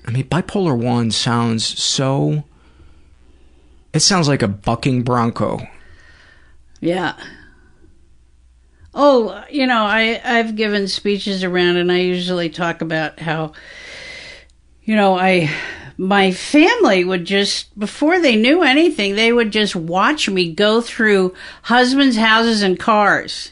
I 0.06 0.12
mean, 0.12 0.26
bipolar 0.26 0.78
one 0.78 1.10
sounds 1.10 1.66
so. 1.66 2.44
It 3.92 4.02
sounds 4.02 4.28
like 4.28 4.44
a 4.44 4.48
bucking 4.48 5.02
bronco. 5.02 5.68
Yeah. 6.80 7.16
Oh, 8.94 9.44
you 9.50 9.66
know, 9.66 9.84
I 9.84 10.22
I've 10.24 10.56
given 10.56 10.88
speeches 10.88 11.44
around, 11.44 11.78
and 11.78 11.92
I 11.92 12.02
usually 12.02 12.52
talk 12.52 12.82
about 12.82 13.20
how, 13.20 13.54
you 14.84 14.96
know, 14.96 15.18
I 15.18 15.50
my 15.98 16.32
family 16.32 17.04
would 17.04 17.26
just 17.26 17.78
before 17.80 18.20
they 18.20 18.36
knew 18.36 18.62
anything, 18.64 19.16
they 19.16 19.34
would 19.34 19.52
just 19.52 19.76
watch 19.76 20.30
me 20.30 20.52
go 20.54 20.82
through 20.82 21.34
husbands' 21.64 22.16
houses 22.18 22.62
and 22.62 22.80
cars. 22.80 23.52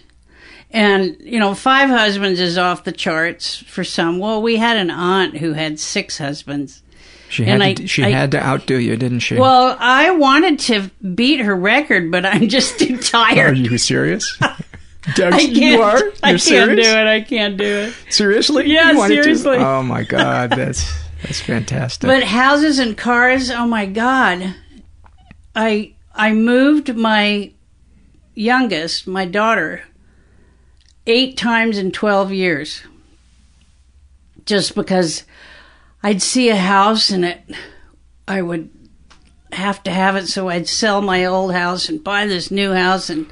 And, 0.72 1.16
you 1.22 1.40
know, 1.40 1.54
five 1.56 1.90
husbands 1.90 2.40
is 2.40 2.58
off 2.58 2.84
the 2.84 2.92
charts 2.92 3.56
for 3.58 3.84
some. 3.84 4.20
Well, 4.20 4.42
we 4.42 4.58
had 4.58 4.76
an 4.78 4.92
aunt 4.92 5.38
who 5.38 5.54
had 5.54 5.80
six 5.80 6.18
husbands. 6.18 6.82
She 7.30 7.46
had 7.46 7.62
And 7.62 7.78
to, 7.78 7.84
I- 7.84 7.86
she 7.88 8.04
I- 8.04 8.10
had 8.10 8.32
to 8.32 8.46
outdo 8.46 8.78
you, 8.78 8.98
didn't 8.98 9.20
she? 9.20 9.36
Well, 9.38 9.78
I 9.80 10.12
wanted 10.12 10.60
to 10.60 10.90
beat 11.16 11.40
her 11.40 11.56
record, 11.56 12.12
but 12.12 12.26
I'm 12.26 12.50
just 12.50 12.78
too 12.78 12.98
tired. 13.02 13.52
are 13.52 13.54
you 13.54 13.78
serious? 13.78 14.38
Doug, 15.16 15.34
I 15.34 15.40
can't. 15.46 15.54
you 15.56 15.82
are. 15.82 15.98
You're 16.00 16.12
I 16.24 16.30
can't 16.32 16.42
serious? 16.42 16.88
do 16.88 16.94
it. 16.94 17.08
I 17.08 17.22
can't 17.22 17.58
do 17.58 17.64
it. 17.66 17.94
Seriously? 18.10 18.66
Yeah, 18.72 18.92
You 18.92 18.98
wanted 18.98 19.16
to? 19.18 19.24
seriously. 19.24 19.58
Oh 19.58 19.82
my 19.84 20.04
god, 20.04 20.50
that's 20.52 20.84
that's 21.26 21.42
fantastic. 21.42 22.08
But 22.08 22.24
houses 22.24 22.78
and 22.78 22.96
cars, 22.96 23.50
oh 23.50 23.66
my 23.66 23.88
god. 23.88 24.56
I 25.56 25.94
I 26.14 26.34
moved 26.34 26.96
my 26.96 27.52
youngest, 28.36 29.08
my 29.08 29.26
daughter, 29.26 29.84
8 31.08 31.36
times 31.36 31.78
in 31.78 31.92
12 31.92 32.32
years. 32.32 32.84
Just 34.46 34.76
because 34.76 35.24
I'd 36.04 36.22
see 36.22 36.50
a 36.50 36.56
house 36.56 37.10
and 37.10 37.26
it 37.26 37.42
I 38.28 38.44
would 38.44 38.70
have 39.52 39.82
to 39.84 39.92
have 39.92 40.16
it 40.16 40.28
so 40.28 40.50
I'd 40.50 40.68
sell 40.68 41.02
my 41.02 41.26
old 41.26 41.54
house 41.54 41.90
and 41.90 42.04
buy 42.04 42.28
this 42.28 42.52
new 42.52 42.74
house 42.74 43.10
and 43.10 43.26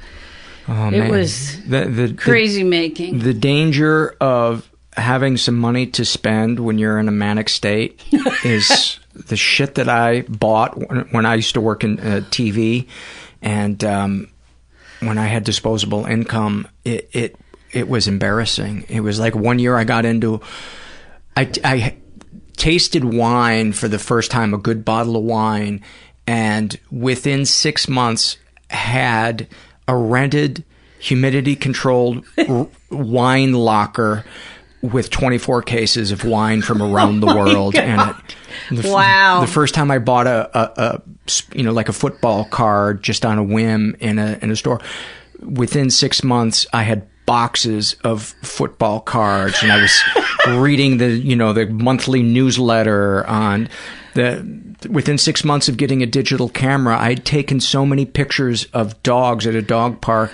oh, 0.66 0.88
it 0.88 0.98
man. 0.98 1.10
was 1.10 1.62
the, 1.64 1.84
the, 1.84 2.14
crazy 2.14 2.64
making. 2.64 3.18
The, 3.18 3.26
the 3.26 3.34
danger 3.34 4.16
of 4.20 4.68
having 4.96 5.36
some 5.36 5.56
money 5.56 5.86
to 5.88 6.04
spend 6.04 6.60
when 6.60 6.78
you're 6.78 6.98
in 6.98 7.08
a 7.08 7.12
manic 7.12 7.48
state 7.48 8.00
is 8.44 8.98
the 9.14 9.36
shit 9.36 9.76
that 9.76 9.88
I 9.88 10.22
bought 10.22 10.76
when, 11.12 11.26
I 11.26 11.34
used 11.34 11.54
to 11.54 11.60
work 11.60 11.84
in 11.84 11.98
uh, 11.98 12.20
TV, 12.30 12.88
and 13.42 13.82
um, 13.84 14.28
when 15.00 15.18
I 15.18 15.26
had 15.26 15.44
disposable 15.44 16.06
income, 16.06 16.68
it 16.84 17.08
it 17.12 17.36
it 17.72 17.88
was 17.88 18.06
embarrassing. 18.06 18.84
It 18.88 19.00
was 19.00 19.18
like 19.18 19.34
one 19.34 19.58
year 19.58 19.76
I 19.76 19.84
got 19.84 20.04
into, 20.04 20.40
I 21.36 21.50
I 21.64 21.96
tasted 22.56 23.04
wine 23.04 23.72
for 23.72 23.88
the 23.88 23.98
first 23.98 24.30
time, 24.30 24.54
a 24.54 24.58
good 24.58 24.84
bottle 24.84 25.16
of 25.16 25.24
wine, 25.24 25.82
and 26.26 26.78
within 26.90 27.44
six 27.44 27.88
months 27.88 28.38
had 28.70 29.48
a 29.86 29.96
rented, 29.96 30.64
humidity 30.98 31.56
controlled 31.56 32.24
r- 32.48 32.68
wine 32.90 33.52
locker 33.52 34.24
with 34.92 35.10
24 35.10 35.62
cases 35.62 36.10
of 36.10 36.24
wine 36.24 36.62
from 36.62 36.82
around 36.82 37.20
the 37.20 37.26
Oh 37.30 37.36
world 37.36 37.74
God. 37.74 38.16
it. 38.70 38.82
The 38.82 38.90
Wow. 38.90 39.40
The 39.40 39.46
first 39.46 39.74
time 39.74 39.90
I 39.90 39.98
bought 39.98 40.26
a, 40.26 40.50
a, 40.58 40.72
a 40.76 41.02
you 41.56 41.62
know, 41.62 41.72
like 41.72 41.88
a 41.88 41.92
football 41.92 42.44
card 42.44 43.02
just 43.02 43.24
on 43.24 43.38
a 43.38 43.42
whim 43.42 43.96
in 44.00 44.18
a, 44.18 44.38
in 44.42 44.50
a 44.50 44.56
store, 44.56 44.80
within 45.40 45.90
six 45.90 46.22
months, 46.22 46.66
I 46.72 46.82
had 46.82 47.08
boxes 47.26 47.96
of 48.04 48.22
football 48.42 49.00
cards 49.00 49.62
and 49.62 49.72
I 49.72 49.80
was 49.80 50.02
reading 50.60 50.98
the, 50.98 51.08
you 51.08 51.36
know, 51.36 51.52
the 51.54 51.66
monthly 51.66 52.22
newsletter 52.22 53.26
on 53.26 53.68
the, 54.12 54.73
within 54.86 55.18
six 55.18 55.44
months 55.44 55.68
of 55.68 55.76
getting 55.76 56.02
a 56.02 56.06
digital 56.06 56.48
camera, 56.48 56.98
I'd 56.98 57.24
taken 57.24 57.60
so 57.60 57.84
many 57.86 58.04
pictures 58.04 58.64
of 58.72 59.00
dogs 59.02 59.46
at 59.46 59.54
a 59.54 59.62
dog 59.62 60.00
park 60.00 60.32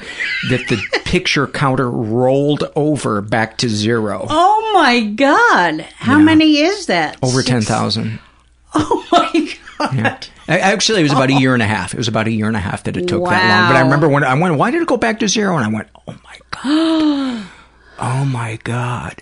that 0.51 0.67
the 0.69 0.77
picture 1.05 1.47
counter 1.47 1.91
rolled 1.91 2.65
over 2.77 3.21
back 3.21 3.59
to 3.59 3.69
zero. 3.69 4.27
Oh 4.29 4.71
my 4.75 5.01
god. 5.01 5.81
How 5.97 6.19
Yeah. 6.19 6.25
many 6.25 6.59
is 6.59 6.87
that? 6.87 7.17
Over 7.23 7.43
10,000. 7.43 8.19
Oh 8.73 9.05
my 9.11 9.57
god. 9.79 9.95
Yeah. 9.97 10.19
Actually, 10.49 11.01
it 11.01 11.03
was 11.03 11.11
about 11.13 11.31
a 11.31 11.33
year 11.35 11.55
and 11.55 11.63
a 11.63 11.67
half. 11.67 11.93
It 11.93 11.97
was 11.97 12.07
about 12.07 12.29
a 12.29 12.31
year 12.31 12.47
and 12.47 12.57
a 12.57 12.61
half 12.61 12.85
that 12.85 12.97
it 12.97 13.09
took 13.09 13.25
that 13.25 13.49
long. 13.49 13.69
But 13.69 13.77
I 13.77 13.81
remember 13.81 14.09
when 14.09 14.23
I 14.23 14.35
went, 14.35 14.55
why 14.57 14.71
did 14.71 14.81
it 14.81 14.87
go 14.87 14.97
back 14.97 15.19
to 15.21 15.29
zero? 15.29 15.57
And 15.57 15.65
I 15.65 15.69
went, 15.69 15.89
oh 16.07 16.15
my 16.25 16.37
god. 16.51 17.47
oh 17.99 18.25
my 18.27 18.59
god. 18.63 19.21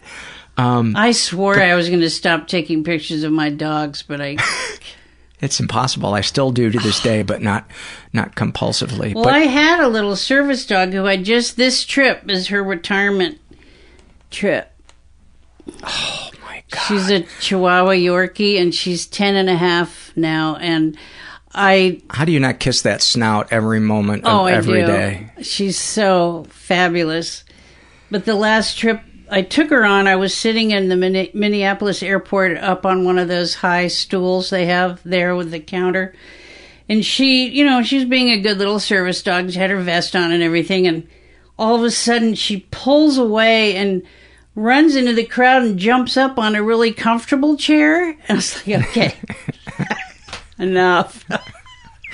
Um, 0.58 0.94
I 0.96 1.12
swore 1.12 1.58
I 1.58 1.74
was 1.76 1.88
going 1.88 2.00
to 2.02 2.10
stop 2.10 2.46
taking 2.48 2.84
pictures 2.84 3.22
of 3.22 3.32
my 3.32 3.48
dogs, 3.48 4.02
but 4.02 4.20
I 4.20 4.36
It's 5.40 5.60
impossible. 5.60 6.14
I 6.14 6.20
still 6.20 6.50
do 6.50 6.70
to 6.70 6.78
this 6.78 7.00
day, 7.00 7.22
but 7.22 7.40
not 7.42 7.66
not 8.12 8.34
compulsively. 8.34 9.14
Well, 9.14 9.24
but 9.24 9.34
I 9.34 9.40
had 9.40 9.80
a 9.80 9.88
little 9.88 10.16
service 10.16 10.66
dog 10.66 10.92
who 10.92 11.06
I 11.06 11.16
just 11.16 11.56
this 11.56 11.84
trip 11.84 12.28
is 12.28 12.48
her 12.48 12.62
retirement 12.62 13.38
trip. 14.30 14.72
Oh 15.84 16.30
my 16.44 16.62
god. 16.70 16.80
She's 16.88 17.10
a 17.10 17.22
Chihuahua 17.40 17.92
Yorkie 17.92 18.60
and 18.60 18.74
she's 18.74 19.06
ten 19.06 19.36
and 19.36 19.48
a 19.48 19.56
half 19.56 20.12
now 20.16 20.56
and 20.56 20.96
I 21.54 22.02
how 22.10 22.24
do 22.24 22.32
you 22.32 22.40
not 22.40 22.58
kiss 22.58 22.82
that 22.82 23.00
snout 23.02 23.52
every 23.52 23.80
moment 23.80 24.24
of 24.26 24.48
every 24.48 24.82
day? 24.82 24.84
oh 24.84 24.84
I 24.84 24.86
do. 24.86 25.36
day? 25.36 25.42
She's 25.42 25.78
so 25.78 26.46
fabulous. 26.50 27.44
But 28.10 28.24
the 28.24 28.34
last 28.34 28.78
trip 28.78 29.02
I 29.30 29.42
took 29.42 29.70
her 29.70 29.84
on, 29.84 30.06
I 30.06 30.16
was 30.16 30.34
sitting 30.34 30.70
in 30.70 30.88
the 30.88 31.30
Minneapolis 31.34 32.02
airport 32.02 32.56
up 32.58 32.86
on 32.86 33.04
one 33.04 33.18
of 33.18 33.28
those 33.28 33.54
high 33.54 33.88
stools 33.88 34.50
they 34.50 34.66
have 34.66 35.00
there 35.04 35.36
with 35.36 35.50
the 35.50 35.60
counter. 35.60 36.14
And 36.88 37.04
she, 37.04 37.48
you 37.48 37.64
know, 37.64 37.82
she 37.82 37.96
was 37.96 38.06
being 38.06 38.30
a 38.30 38.40
good 38.40 38.58
little 38.58 38.80
service 38.80 39.22
dog. 39.22 39.50
She 39.50 39.58
had 39.58 39.70
her 39.70 39.80
vest 39.80 40.16
on 40.16 40.32
and 40.32 40.42
everything. 40.42 40.86
And 40.86 41.06
all 41.58 41.76
of 41.76 41.82
a 41.82 41.90
sudden 41.90 42.34
she 42.34 42.66
pulls 42.70 43.18
away 43.18 43.76
and 43.76 44.02
runs 44.54 44.96
into 44.96 45.12
the 45.12 45.24
crowd 45.24 45.62
and 45.62 45.78
jumps 45.78 46.16
up 46.16 46.38
on 46.38 46.56
a 46.56 46.62
really 46.62 46.92
comfortable 46.92 47.56
chair. 47.56 48.10
And 48.10 48.18
I 48.28 48.34
was 48.34 48.66
like, 48.66 48.88
okay, 48.88 49.14
enough. 50.58 51.24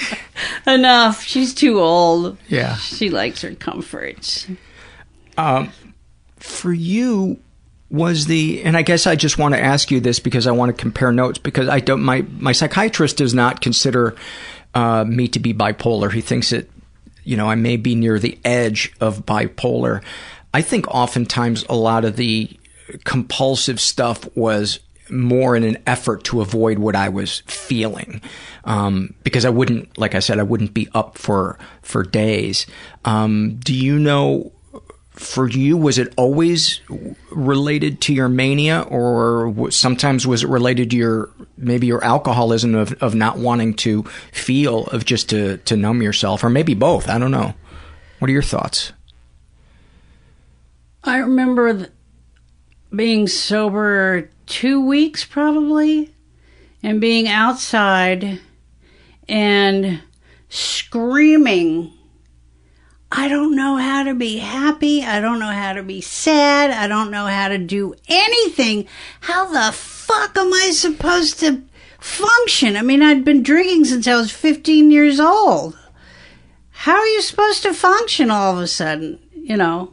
enough. 0.67 1.23
She's 1.23 1.55
too 1.55 1.81
old. 1.81 2.37
Yeah. 2.49 2.77
She 2.77 3.11
likes 3.11 3.43
her 3.43 3.55
comforts. 3.55 4.49
Um, 5.37 5.73
for 6.45 6.73
you, 6.73 7.39
was 7.91 8.27
the 8.27 8.63
and 8.63 8.77
I 8.77 8.83
guess 8.83 9.07
I 9.07 9.15
just 9.15 9.39
want 9.39 9.55
to 9.55 9.61
ask 9.61 9.91
you 9.91 10.01
this 10.01 10.19
because 10.19 10.47
I 10.47 10.53
want 10.53 10.77
to 10.77 10.81
compare 10.81 11.13
notes 11.13 11.39
because 11.39 11.69
I 11.69 11.81
don't 11.81 12.03
my 12.03 12.23
my 12.39 12.53
psychiatrist 12.53 13.19
does 13.19 13.35
not 13.35 13.61
consider 13.61 14.17
uh, 14.75 15.05
me 15.05 15.29
to 15.29 15.39
be 15.39 15.55
bipolar. 15.55 16.13
He 16.13 16.21
thinks 16.21 16.51
that 16.51 16.69
you 17.23 17.37
know 17.37 17.49
I 17.49 17.55
may 17.55 17.77
be 17.77 17.95
near 17.95 18.19
the 18.19 18.39
edge 18.45 18.93
of 19.01 19.25
bipolar. 19.25 20.03
I 20.53 20.63
think 20.63 20.89
oftentimes 20.89 21.65
a 21.69 21.75
lot 21.75 22.05
of 22.05 22.17
the 22.17 22.51
compulsive 23.05 23.81
stuff 23.81 24.29
was 24.37 24.81
more 25.11 25.55
in 25.55 25.65
an 25.65 25.79
effort 25.87 26.25
to 26.25 26.41
avoid 26.41 26.79
what 26.79 26.97
I 26.97 27.09
was 27.11 27.41
feeling, 27.47 28.23
um, 28.65 29.15
because 29.23 29.45
I 29.45 29.51
wouldn't, 29.51 29.99
like 29.99 30.15
I 30.15 30.21
said, 30.21 30.39
I 30.39 30.43
wouldn't 30.45 30.75
be 30.75 30.89
up 30.95 31.19
for 31.19 31.59
for 31.83 32.03
days. 32.03 32.67
Um, 33.05 33.57
do 33.57 33.75
you 33.75 33.99
know? 33.99 34.53
For 35.15 35.49
you, 35.49 35.77
was 35.77 35.97
it 35.97 36.13
always 36.17 36.81
related 37.31 38.01
to 38.03 38.13
your 38.13 38.29
mania, 38.29 38.83
or 38.83 39.71
sometimes 39.71 40.27
was 40.27 40.43
it 40.43 40.49
related 40.49 40.91
to 40.91 40.97
your 40.97 41.31
maybe 41.57 41.87
your 41.87 42.03
alcoholism 42.03 42.75
of, 42.75 42.95
of 43.01 43.15
not 43.15 43.39
wanting 43.39 43.75
to 43.75 44.03
feel, 44.33 44.87
of 44.87 45.05
just 45.05 45.31
to 45.31 45.59
to 45.59 45.77
numb 45.77 46.03
yourself, 46.03 46.43
or 46.43 46.51
maybe 46.51 46.75
both? 46.75 47.09
I 47.09 47.19
don't 47.19 47.31
know. 47.31 47.55
What 48.19 48.29
are 48.29 48.33
your 48.33 48.43
thoughts? 48.43 48.93
I 51.05 51.19
remember 51.19 51.89
being 52.95 53.29
sober 53.29 54.31
two 54.47 54.85
weeks 54.87 55.25
probably 55.25 56.13
and 56.83 57.01
being 57.01 57.29
outside 57.29 58.41
and 59.29 60.01
screaming. 60.49 61.93
I 63.17 63.29
don't 63.29 63.55
know 63.55 63.77
how 63.77 64.03
to 64.03 64.15
be 64.15 64.39
happy. 64.39 65.05
I 65.05 65.21
don't 65.21 65.39
know 65.39 65.53
how 65.53 65.73
to 65.75 65.85
be 65.85 66.01
sad. 66.01 66.73
I 66.73 66.89
don't 66.89 67.13
know 67.13 67.27
how 67.27 67.49
to 67.49 67.59
do 67.59 67.95
anything. 68.09 68.89
How 69.21 69.47
the 69.47 69.73
fuck 69.73 70.37
am 70.37 70.53
I 70.53 70.71
supposed 70.73 71.39
to 71.41 71.63
function? 72.01 72.77
I 72.77 72.83
mean, 72.83 73.03
I'd 73.03 73.25
been 73.25 73.45
drinking 73.45 73.85
since 73.85 74.09
I 74.09 74.17
was 74.17 74.33
15 74.33 74.91
years 74.91 75.21
old. 75.21 75.79
How 76.73 76.97
are 76.97 77.07
you 77.07 77.23
supposed 77.23 77.63
to 77.63 77.73
function 77.73 78.33
all 78.33 78.57
of 78.57 78.63
a 78.63 78.67
sudden? 78.67 79.21
You 79.33 79.57
know? 79.57 79.93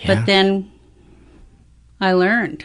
Yeah. 0.00 0.16
But 0.16 0.26
then 0.26 0.70
I 2.00 2.12
learned, 2.12 2.64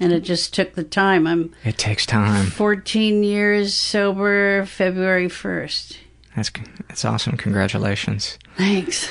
and 0.00 0.12
it 0.12 0.20
just 0.20 0.54
took 0.54 0.74
the 0.74 0.82
time. 0.84 1.26
I'm 1.26 1.54
It 1.62 1.76
takes 1.76 2.06
time. 2.06 2.46
14 2.46 3.22
years 3.22 3.74
sober, 3.74 4.64
February 4.64 5.28
1st. 5.28 5.98
That's 6.36 6.50
that's 6.88 7.04
awesome. 7.04 7.36
Congratulations. 7.36 8.38
Thanks. 8.56 9.08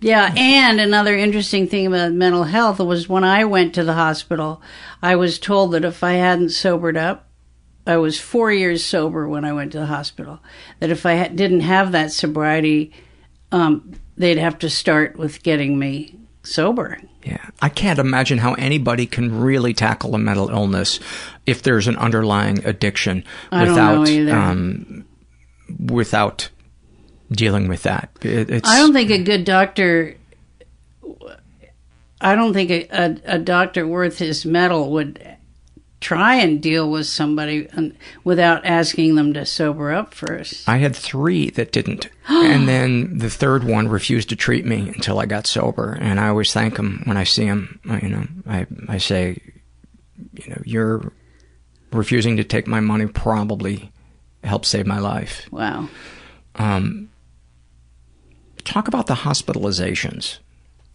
Yeah, 0.00 0.32
and 0.36 0.78
another 0.78 1.16
interesting 1.16 1.66
thing 1.66 1.86
about 1.86 2.12
mental 2.12 2.44
health 2.44 2.78
was 2.80 3.08
when 3.08 3.24
I 3.24 3.44
went 3.44 3.74
to 3.74 3.84
the 3.84 3.94
hospital, 3.94 4.60
I 5.02 5.16
was 5.16 5.38
told 5.38 5.72
that 5.72 5.84
if 5.84 6.04
I 6.04 6.12
hadn't 6.12 6.50
sobered 6.50 6.96
up, 6.96 7.28
I 7.86 7.96
was 7.96 8.20
four 8.20 8.52
years 8.52 8.84
sober 8.84 9.26
when 9.28 9.44
I 9.44 9.52
went 9.52 9.72
to 9.72 9.78
the 9.78 9.86
hospital, 9.86 10.40
that 10.80 10.90
if 10.90 11.06
I 11.06 11.28
didn't 11.28 11.60
have 11.60 11.92
that 11.92 12.12
sobriety, 12.12 12.92
um, 13.52 13.92
they'd 14.18 14.38
have 14.38 14.58
to 14.58 14.70
start 14.70 15.16
with 15.16 15.42
getting 15.42 15.78
me 15.78 16.18
sober. 16.42 16.98
Yeah. 17.24 17.44
I 17.60 17.68
can't 17.68 17.98
imagine 17.98 18.38
how 18.38 18.54
anybody 18.54 19.06
can 19.06 19.40
really 19.40 19.72
tackle 19.72 20.14
a 20.14 20.18
mental 20.18 20.50
illness 20.50 21.00
if 21.46 21.62
there's 21.62 21.88
an 21.88 21.96
underlying 21.96 22.64
addiction 22.64 23.24
without 23.50 24.08
um 24.08 25.05
without 25.78 26.48
dealing 27.30 27.68
with 27.68 27.82
that. 27.84 28.10
It, 28.22 28.50
it's 28.50 28.68
I 28.68 28.78
don't 28.78 28.92
think 28.92 29.10
a 29.10 29.22
good 29.22 29.44
doctor. 29.44 30.16
I 32.20 32.34
don't 32.34 32.54
think 32.54 32.70
a, 32.70 32.88
a, 32.90 33.16
a 33.34 33.38
doctor 33.38 33.86
worth 33.86 34.18
his 34.18 34.46
medal 34.46 34.90
would 34.92 35.36
try 36.00 36.36
and 36.36 36.62
deal 36.62 36.90
with 36.90 37.06
somebody 37.06 37.68
without 38.22 38.64
asking 38.64 39.14
them 39.14 39.32
to 39.34 39.44
sober 39.44 39.92
up 39.92 40.14
first. 40.14 40.68
I 40.68 40.76
had 40.76 40.94
3 40.94 41.50
that 41.50 41.72
didn't. 41.72 42.08
and 42.28 42.68
then 42.68 43.18
the 43.18 43.30
third 43.30 43.64
one 43.64 43.88
refused 43.88 44.28
to 44.28 44.36
treat 44.36 44.64
me 44.64 44.88
until 44.88 45.18
I 45.18 45.26
got 45.26 45.46
sober 45.46 45.96
and 46.00 46.20
I 46.20 46.28
always 46.28 46.52
thank 46.52 46.76
him 46.78 47.02
when 47.04 47.16
I 47.16 47.24
see 47.24 47.44
him, 47.44 47.80
you 48.02 48.08
know. 48.08 48.26
I 48.46 48.66
I 48.88 48.98
say 48.98 49.40
you 50.34 50.50
know, 50.50 50.62
you're 50.64 51.12
refusing 51.92 52.36
to 52.36 52.44
take 52.44 52.66
my 52.66 52.80
money 52.80 53.06
probably 53.06 53.92
helped 54.46 54.66
save 54.66 54.86
my 54.86 54.98
life. 54.98 55.46
Wow. 55.50 55.88
Um, 56.54 57.10
talk 58.64 58.88
about 58.88 59.06
the 59.06 59.14
hospitalizations. 59.14 60.38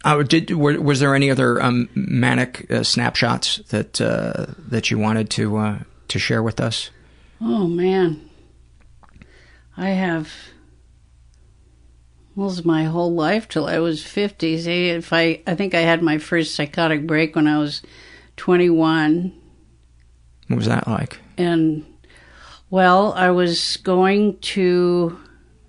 Uh, 0.03 0.23
did 0.23 0.49
were, 0.49 0.81
was 0.81 0.99
there 0.99 1.13
any 1.13 1.29
other 1.29 1.61
um, 1.61 1.87
manic 1.93 2.65
uh, 2.71 2.81
snapshots 2.81 3.57
that 3.69 4.01
uh, 4.01 4.47
that 4.57 4.89
you 4.89 4.97
wanted 4.97 5.29
to 5.29 5.57
uh, 5.57 5.79
to 6.07 6.17
share 6.17 6.41
with 6.41 6.59
us? 6.59 6.89
Oh 7.39 7.67
man, 7.67 8.27
I 9.77 9.89
have. 9.89 10.33
Well, 12.35 12.49
it's 12.49 12.65
my 12.65 12.85
whole 12.85 13.13
life 13.13 13.47
till 13.47 13.67
I 13.67 13.79
was 13.79 14.03
fifty. 14.03 14.57
See, 14.57 14.89
if 14.89 15.11
I, 15.13 15.41
I 15.45 15.53
think 15.53 15.75
I 15.75 15.81
had 15.81 16.01
my 16.01 16.17
first 16.17 16.55
psychotic 16.55 17.05
break 17.05 17.35
when 17.35 17.45
I 17.45 17.59
was 17.59 17.83
twenty-one. 18.37 19.33
What 20.47 20.55
was 20.55 20.65
that 20.65 20.87
like? 20.87 21.19
And 21.37 21.85
well, 22.71 23.11
I 23.11 23.31
was 23.31 23.75
going 23.83 24.39
to 24.39 25.19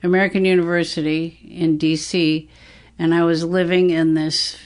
American 0.04 0.44
University 0.44 1.40
in 1.50 1.76
DC 1.76 2.48
and 2.96 3.12
I 3.12 3.24
was 3.24 3.42
living 3.42 3.90
in 3.90 4.14
this 4.14 4.56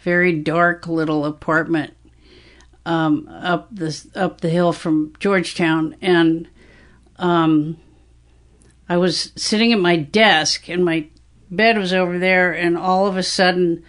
very 0.00 0.32
dark 0.32 0.86
little 0.86 1.24
apartment 1.24 1.94
um, 2.86 3.28
up 3.28 3.74
the 3.74 4.06
up 4.14 4.40
the 4.40 4.48
hill 4.48 4.72
from 4.72 5.14
Georgetown 5.18 5.96
and 6.00 6.48
um, 7.16 7.76
I 8.88 8.96
was 8.96 9.32
sitting 9.34 9.72
at 9.72 9.80
my 9.80 9.96
desk 9.96 10.68
and 10.68 10.84
my 10.84 11.08
bed 11.50 11.76
was 11.76 11.92
over 11.92 12.20
there 12.20 12.52
and 12.52 12.78
all 12.78 13.08
of 13.08 13.16
a 13.16 13.22
sudden 13.24 13.82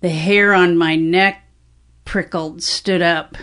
the 0.00 0.08
hair 0.08 0.52
on 0.52 0.76
my 0.76 0.96
neck 0.96 1.44
prickled 2.04 2.60
stood 2.64 3.02
up 3.02 3.36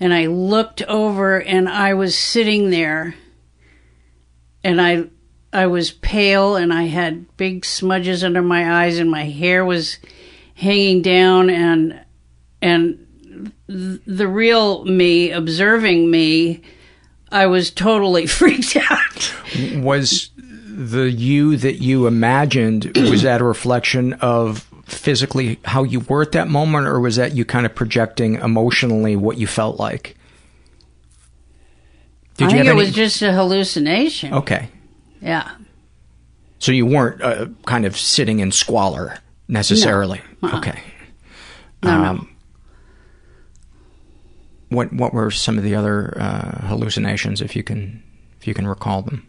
and 0.00 0.14
I 0.14 0.26
looked 0.26 0.80
over 0.84 1.42
and 1.42 1.68
I 1.68 1.92
was 1.92 2.16
sitting 2.16 2.70
there 2.70 3.14
and 4.64 4.80
I 4.80 5.04
I 5.52 5.66
was 5.66 5.92
pale 5.92 6.56
and 6.56 6.72
I 6.72 6.84
had 6.84 7.36
big 7.36 7.64
smudges 7.64 8.24
under 8.24 8.42
my 8.42 8.84
eyes 8.84 8.98
and 8.98 9.08
my 9.08 9.24
hair 9.24 9.64
was 9.64 9.98
hanging 10.54 11.02
down 11.02 11.50
and 11.50 12.00
and 12.60 13.06
th- 13.68 14.00
the 14.06 14.26
real 14.26 14.84
me 14.84 15.30
observing 15.30 16.10
me 16.10 16.62
I 17.30 17.46
was 17.46 17.70
totally 17.70 18.26
freaked 18.38 18.76
out. 18.76 19.34
Was 19.74 20.30
the 20.36 21.10
you 21.10 21.56
that 21.58 21.80
you 21.80 22.06
imagined 22.06 22.96
was 22.96 23.22
that 23.22 23.40
a 23.40 23.44
reflection 23.44 24.14
of 24.14 24.68
physically 24.86 25.58
how 25.64 25.82
you 25.82 26.00
were 26.00 26.22
at 26.22 26.32
that 26.32 26.48
moment, 26.48 26.86
or 26.86 27.00
was 27.00 27.16
that 27.16 27.34
you 27.34 27.44
kind 27.44 27.66
of 27.66 27.74
projecting 27.74 28.36
emotionally 28.36 29.16
what 29.16 29.38
you 29.38 29.46
felt 29.46 29.78
like? 29.78 30.16
I 32.40 32.48
think 32.50 32.66
it 32.66 32.74
was 32.74 32.92
just 32.92 33.22
a 33.22 33.32
hallucination. 33.32 34.34
Okay. 34.34 34.68
Yeah. 35.20 35.50
So 36.58 36.72
you 36.72 36.86
weren't 36.86 37.22
uh, 37.22 37.46
kind 37.66 37.84
of 37.84 37.96
sitting 37.96 38.40
in 38.40 38.50
squalor 38.50 39.18
necessarily. 39.48 40.20
No. 40.42 40.48
Uh-uh. 40.48 40.58
Okay. 40.58 40.82
No, 41.82 42.02
no. 42.02 42.08
Um, 42.10 42.36
What 44.70 44.92
what 44.92 45.12
were 45.14 45.30
some 45.30 45.58
of 45.58 45.64
the 45.64 45.74
other 45.74 46.16
uh, 46.18 46.66
hallucinations, 46.66 47.40
if 47.40 47.54
you 47.54 47.62
can 47.62 48.02
if 48.40 48.48
you 48.48 48.54
can 48.54 48.66
recall 48.66 49.02
them. 49.02 49.28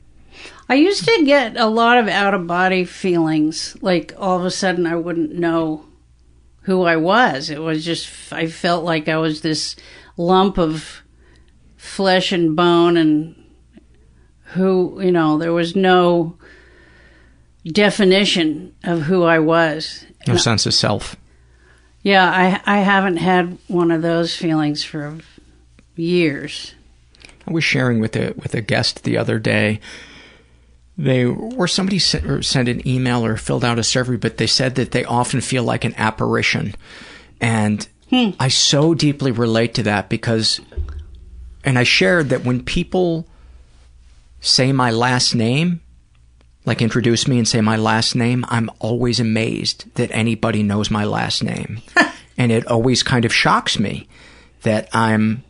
I 0.67 0.75
used 0.75 1.05
to 1.05 1.23
get 1.25 1.55
a 1.57 1.67
lot 1.67 1.97
of 1.97 2.07
out 2.07 2.33
of 2.33 2.47
body 2.47 2.85
feelings. 2.85 3.77
Like 3.81 4.13
all 4.17 4.39
of 4.39 4.45
a 4.45 4.51
sudden 4.51 4.87
I 4.87 4.95
wouldn't 4.95 5.33
know 5.33 5.85
who 6.61 6.83
I 6.83 6.95
was. 6.95 7.49
It 7.51 7.61
was 7.61 7.85
just, 7.85 8.33
I 8.33 8.47
felt 8.47 8.83
like 8.83 9.07
I 9.07 9.17
was 9.17 9.41
this 9.41 9.75
lump 10.17 10.57
of 10.57 11.03
flesh 11.85 12.31
and 12.31 12.55
bone 12.55 12.97
and 12.97 13.35
who, 14.53 15.01
you 15.01 15.11
know, 15.11 15.37
there 15.37 15.53
was 15.53 15.75
no 15.75 16.37
definition 17.65 18.73
of 18.83 19.03
who 19.03 19.23
I 19.23 19.39
was. 19.39 20.05
No 20.27 20.33
And 20.33 20.41
sense 20.41 20.65
of 20.65 20.73
self. 20.73 21.15
Yeah, 22.03 22.29
I 22.29 22.61
I 22.65 22.79
haven't 22.81 23.17
had 23.17 23.57
one 23.67 23.89
of 23.89 24.01
those 24.01 24.35
feelings 24.35 24.83
for 24.83 25.17
years. 25.95 26.75
I 27.47 27.51
was 27.51 27.63
sharing 27.63 27.99
with 27.99 28.15
a 28.15 28.33
with 28.35 28.53
a 28.53 28.61
guest 28.61 29.03
the 29.03 29.17
other 29.17 29.39
day. 29.39 29.79
They 30.97 31.25
or 31.25 31.67
somebody 31.67 31.99
sent, 31.99 32.25
or 32.25 32.41
sent 32.41 32.69
an 32.69 32.87
email 32.87 33.25
or 33.25 33.37
filled 33.37 33.65
out 33.65 33.79
a 33.79 33.83
survey, 33.83 34.15
but 34.15 34.37
they 34.37 34.47
said 34.47 34.75
that 34.75 34.91
they 34.91 35.03
often 35.03 35.41
feel 35.41 35.63
like 35.63 35.83
an 35.83 35.93
apparition, 35.97 36.75
and 37.41 37.87
hmm. 38.09 38.29
I 38.39 38.47
so 38.47 38.93
deeply 38.93 39.31
relate 39.31 39.73
to 39.73 39.83
that 39.83 40.07
because, 40.07 40.61
and 41.65 41.77
I 41.77 41.83
shared 41.83 42.29
that 42.29 42.45
when 42.45 42.63
people 42.63 43.27
say 44.39 44.71
my 44.71 44.91
last 44.91 45.33
name, 45.33 45.81
like 46.65 46.81
introduce 46.81 47.27
me 47.27 47.37
and 47.37 47.47
say 47.47 47.59
my 47.61 47.75
last 47.75 48.15
name, 48.15 48.45
I'm 48.47 48.69
always 48.79 49.19
amazed 49.19 49.93
that 49.95 50.11
anybody 50.11 50.63
knows 50.63 50.89
my 50.89 51.03
last 51.03 51.43
name, 51.43 51.81
and 52.37 52.51
it 52.51 52.65
always 52.67 53.03
kind 53.03 53.25
of 53.25 53.33
shocks 53.33 53.79
me 53.79 54.07
that 54.61 54.87
I'm 54.93 55.43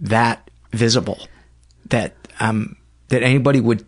that 0.00 0.50
visible 0.72 1.26
that 1.88 2.14
um 2.40 2.76
that 3.08 3.22
anybody 3.22 3.60
would 3.60 3.86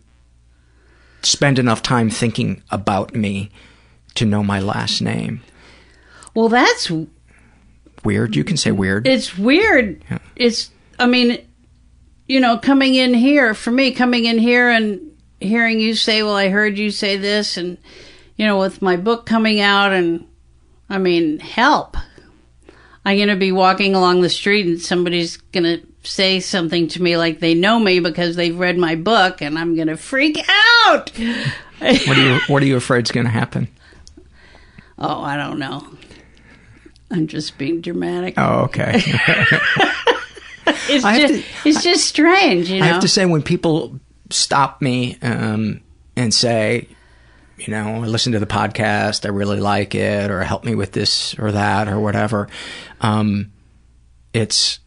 spend 1.23 1.59
enough 1.59 1.83
time 1.83 2.09
thinking 2.11 2.63
about 2.71 3.15
me 3.15 3.51
to 4.15 4.25
know 4.25 4.43
my 4.43 4.61
last 4.61 5.01
name. 5.01 5.43
Well, 6.35 6.49
that's 6.49 6.91
Weird. 8.05 8.37
You 8.37 8.45
can 8.45 8.57
say 8.57 8.71
weird. 8.71 9.07
it's 9.07 9.37
weird. 9.37 10.03
It's 10.37 10.71
I 10.99 11.07
mean, 11.07 11.45
you 12.29 12.39
know, 12.39 12.59
coming 12.59 12.95
in 12.95 13.15
here 13.15 13.55
for 13.55 13.71
me, 13.71 13.91
coming 13.93 14.27
in 14.27 14.39
here 14.39 14.71
and 14.71 15.01
hearing 15.41 15.81
you 15.81 15.95
say, 15.95 16.23
"Well, 16.23 16.37
I 16.37 16.51
heard 16.51 16.79
you 16.79 16.91
say 16.91 17.17
this," 17.17 17.57
and 17.57 17.79
you 18.37 18.47
know, 18.47 18.61
with 18.61 18.81
my 18.81 18.97
book 18.97 19.27
coming 19.27 19.61
out, 19.61 19.93
and 19.93 20.27
I 20.89 20.99
mean, 20.99 21.41
help. 21.41 21.97
I'm 23.05 23.17
going 23.17 23.29
to 23.29 23.37
be 23.37 23.53
walking 23.53 23.95
along 23.95 24.21
the 24.21 24.29
street 24.29 24.67
and 24.67 24.79
somebody's 24.79 25.39
going 25.39 25.65
to 25.65 25.87
say 26.03 26.41
something 26.41 26.89
to 26.89 27.03
me 27.03 27.17
like 27.17 27.41
they 27.41 27.55
know 27.55 27.79
me 27.79 28.01
because 28.01 28.37
they've 28.37 28.59
read 28.59 28.77
my 28.77 28.97
book 28.97 29.41
and 29.41 29.59
I'm 29.59 29.75
going 29.75 29.89
to 29.89 29.97
freak 29.97 30.39
out. 30.87 31.11
what 31.19 32.09
are 32.09 32.21
you 32.21 32.39
What 32.49 32.63
are 32.63 32.67
you 32.67 32.77
afraid's 32.77 33.11
going 33.11 33.25
to 33.25 33.33
happen? 33.33 33.69
Oh, 34.99 35.23
I 35.23 35.39
don't 35.39 35.59
know. 35.59 35.87
I'm 37.11 37.29
just 37.29 37.57
being 37.57 37.81
dramatic. 37.81 38.35
Oh, 38.37 38.65
okay. 38.65 39.01
It's 40.89 41.05
just 41.05 41.67
it's 41.67 41.83
just 41.83 42.07
strange, 42.07 42.71
you 42.71 42.81
know. 42.81 42.85
I 42.87 42.89
have 42.89 43.03
to 43.03 43.09
say, 43.09 43.27
when 43.27 43.43
people 43.43 43.99
stop 44.31 44.81
me 44.83 45.17
um, 45.23 45.81
and 46.17 46.33
say, 46.33 46.89
you 47.59 47.73
know, 47.73 48.03
I 48.03 48.07
listen 48.07 48.33
to 48.33 48.39
the 48.39 48.47
podcast, 48.47 49.25
I 49.25 49.29
really 49.31 49.61
like 49.61 49.95
it, 49.95 50.31
or 50.31 50.43
help 50.43 50.65
me 50.65 50.75
with 50.75 50.93
this 50.93 51.39
or 51.39 51.53
that 51.53 51.89
or 51.89 51.99
whatever, 52.01 52.49
um, 53.01 53.53
it's 54.33 54.79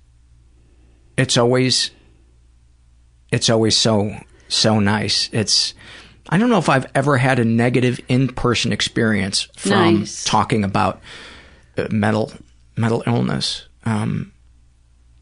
it's 1.18 1.38
always 1.38 1.92
it's 3.32 3.50
always 3.50 3.76
so 3.78 4.16
so 4.48 4.80
nice. 4.80 5.30
It's 5.32 5.74
I 6.30 6.38
don't 6.38 6.50
know 6.50 6.60
if 6.60 6.70
I've 6.70 6.86
ever 6.96 7.18
had 7.18 7.40
a 7.40 7.46
negative 7.46 8.00
in 8.08 8.30
person 8.30 8.72
experience 8.72 9.48
from 9.58 10.00
Nice. 10.00 10.24
talking 10.24 10.64
about 10.64 11.02
uh, 11.78 11.88
mental 11.92 12.32
mental 12.78 13.04
illness. 13.06 13.68
Um, 13.86 14.32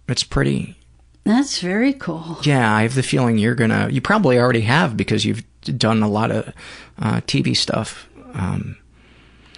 it's 0.09 0.23
pretty 0.23 0.75
That's 1.23 1.59
very 1.61 1.93
cool. 1.93 2.37
yeah, 2.43 2.73
I 2.73 2.83
have 2.83 2.95
the 2.95 3.03
feeling 3.03 3.37
you're 3.37 3.55
gonna. 3.55 3.89
You 3.91 4.01
probably 4.01 4.37
already 4.39 4.61
have 4.61 4.95
because 4.97 5.25
you've 5.25 5.43
done 5.77 6.01
a 6.03 6.07
lot 6.09 6.31
of 6.31 6.53
uh, 6.99 7.21
TV 7.21 7.55
stuff. 7.55 8.07
Um, 8.33 8.77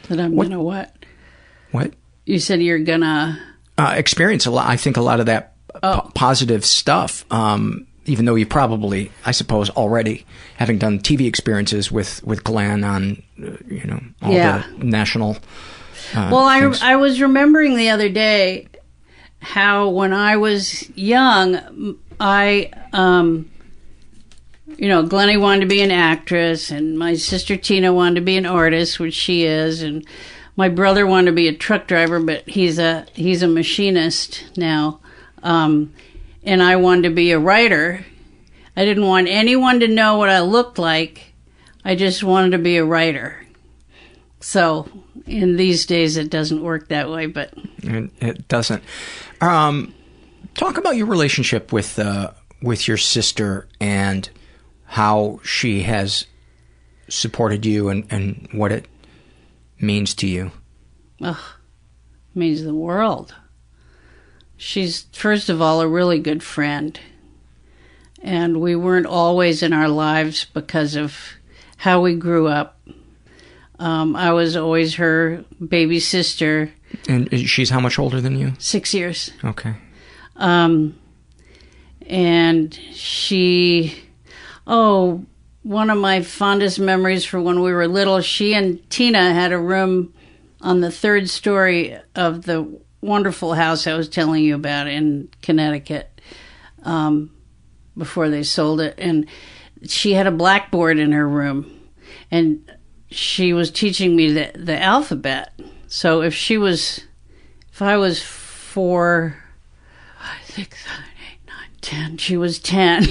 That 0.09 0.19
I'm 0.19 0.35
What- 0.35 0.49
gonna 0.49 0.61
what? 0.61 0.93
what 1.71 1.93
You 2.25 2.39
said 2.39 2.61
you're 2.61 2.79
gonna. 2.79 3.39
uh, 3.77 3.93
experience 3.95 4.45
a 4.45 4.51
lot? 4.51 4.67
I 4.69 4.75
think 4.77 4.97
a 4.97 5.01
lot 5.01 5.19
of 5.19 5.25
that 5.27 5.53
Oh. 5.83 6.01
po- 6.01 6.11
positive 6.15 6.65
stuff. 6.65 7.23
Um, 7.31 7.87
even 8.07 8.25
though 8.25 8.35
you 8.35 8.45
probably, 8.47 9.11
I 9.25 9.31
suppose, 9.31 9.69
already 9.69 10.25
having 10.57 10.77
done 10.79 10.99
TV 10.99 11.27
experiences 11.27 11.91
with 11.91 12.21
with 12.25 12.43
Glenn 12.43 12.83
on, 12.83 13.21
uh, 13.41 13.51
you 13.69 13.85
know, 13.85 14.01
all 14.21 14.33
Yeah. 14.33 14.63
the 14.77 14.85
national. 14.85 15.37
Uh, 16.13 16.29
well, 16.31 16.45
I 16.45 16.59
things. 16.61 16.81
I 16.81 16.95
was 16.97 17.21
remembering 17.21 17.77
the 17.77 17.89
other 17.89 18.09
day 18.09 18.67
how 19.41 19.89
when 19.89 20.13
I 20.13 20.37
was 20.37 20.89
young, 20.95 21.97
I, 22.19 22.71
um, 22.93 23.49
you 24.77 24.87
know, 24.87 25.03
Glennie 25.03 25.37
wanted 25.37 25.61
to 25.61 25.65
be 25.65 25.81
an 25.81 25.91
actress, 25.91 26.71
and 26.71 26.97
my 26.97 27.15
sister 27.15 27.57
Tina 27.57 27.91
wanted 27.91 28.15
to 28.15 28.21
be 28.21 28.37
an 28.37 28.45
artist, 28.45 28.99
which 28.99 29.15
she 29.15 29.43
is, 29.43 29.81
and 29.81 30.05
my 30.55 30.69
brother 30.69 31.07
wanted 31.07 31.31
to 31.31 31.35
be 31.35 31.47
a 31.47 31.53
truck 31.53 31.87
driver, 31.87 32.19
but 32.19 32.47
he's 32.47 32.77
a 32.77 33.05
he's 33.13 33.41
a 33.41 33.47
machinist 33.47 34.57
now, 34.57 34.99
um, 35.41 35.91
and 36.43 36.61
I 36.61 36.75
wanted 36.75 37.09
to 37.09 37.15
be 37.15 37.31
a 37.31 37.39
writer. 37.39 38.05
I 38.77 38.85
didn't 38.85 39.07
want 39.07 39.27
anyone 39.27 39.79
to 39.79 39.87
know 39.87 40.17
what 40.17 40.29
I 40.29 40.39
looked 40.41 40.77
like. 40.77 41.33
I 41.83 41.95
just 41.95 42.23
wanted 42.23 42.51
to 42.51 42.57
be 42.59 42.77
a 42.77 42.85
writer. 42.85 43.45
So, 44.41 44.89
in 45.25 45.55
these 45.55 45.85
days, 45.85 46.17
it 46.17 46.29
doesn't 46.29 46.63
work 46.63 46.87
that 46.89 47.09
way, 47.09 47.27
but 47.27 47.53
It, 47.83 48.11
it 48.19 48.47
doesn't. 48.47 48.83
Um, 49.39 49.93
talk 50.55 50.77
about 50.77 50.95
your 50.95 51.05
relationship 51.05 51.71
with 51.71 51.97
uh, 51.99 52.31
with 52.61 52.87
your 52.87 52.97
sister 52.97 53.67
and 53.79 54.29
how 54.85 55.39
she 55.43 55.83
has 55.83 56.25
supported 57.07 57.65
you 57.65 57.89
and, 57.89 58.05
and 58.09 58.47
what 58.51 58.71
it 58.71 58.87
means 59.79 60.13
to 60.15 60.27
you. 60.27 60.51
ugh, 61.21 61.37
means 62.35 62.63
the 62.63 62.73
world. 62.75 63.35
She's, 64.57 65.07
first 65.11 65.49
of 65.49 65.61
all, 65.61 65.81
a 65.81 65.87
really 65.87 66.19
good 66.19 66.43
friend. 66.43 66.99
And 68.21 68.61
we 68.61 68.75
weren't 68.75 69.07
always 69.07 69.63
in 69.63 69.73
our 69.73 69.89
lives 69.89 70.45
because 70.45 70.95
of 70.95 71.17
how 71.77 72.01
we 72.01 72.13
grew 72.13 72.47
up. 72.47 72.79
Um, 73.81 74.15
I 74.15 74.31
was 74.31 74.55
always 74.55 74.95
her 74.95 75.43
baby 75.67 75.99
sister, 75.99 76.71
And 77.09 77.27
she's 77.49 77.71
how 77.71 77.79
much 77.79 77.97
older 77.97 78.21
than 78.21 78.37
you? 78.37 78.53
six 78.59 78.93
years. 78.93 79.31
Okay. 79.43 79.73
Um, 80.35 80.95
and 82.05 82.73
she, 82.93 83.95
oh, 84.67 85.25
one 85.63 85.89
of 85.89 85.97
my 85.97 86.21
fondest 86.21 86.79
memories 86.79 87.25
for 87.25 87.41
when 87.41 87.61
we 87.61 87.73
were 87.73 87.87
little, 87.87 88.21
she 88.21 88.53
and 88.53 88.87
Tina 88.91 89.33
had 89.33 89.51
a 89.51 89.57
room 89.57 90.13
on 90.61 90.81
the 90.81 90.91
third 90.91 91.27
story 91.29 91.97
of 92.15 92.43
the 92.43 92.67
wonderful 93.01 93.53
house 93.55 93.87
I 93.87 93.95
was 93.95 94.07
telling 94.09 94.43
you 94.43 94.53
about 94.53 94.85
in 94.87 95.29
Connecticut 95.41 96.21
um, 96.83 97.31
before 97.97 98.29
they 98.29 98.43
sold 98.43 98.79
it. 98.79 98.93
And 98.99 99.25
she 99.87 100.13
had 100.13 100.27
a 100.27 100.31
blackboard 100.31 100.99
in 100.99 101.11
her 101.13 101.27
room, 101.27 101.65
and 102.29 102.71
she 103.11 103.53
was 103.53 103.69
teaching 103.69 104.15
me 104.15 104.31
the, 104.31 104.51
the 104.55 104.81
alphabet. 104.81 105.53
So 105.87 106.21
if 106.21 106.33
she 106.33 106.57
was, 106.57 107.01
if 107.71 107.81
I 107.81 107.97
was 107.97 108.21
four, 108.23 109.37
six, 110.45 110.83
seven, 110.83 111.03
eight, 111.31 111.39
nine, 111.47 111.69
ten. 111.81 112.17
She 112.17 112.37
was 112.37 112.59
ten. 112.59 113.05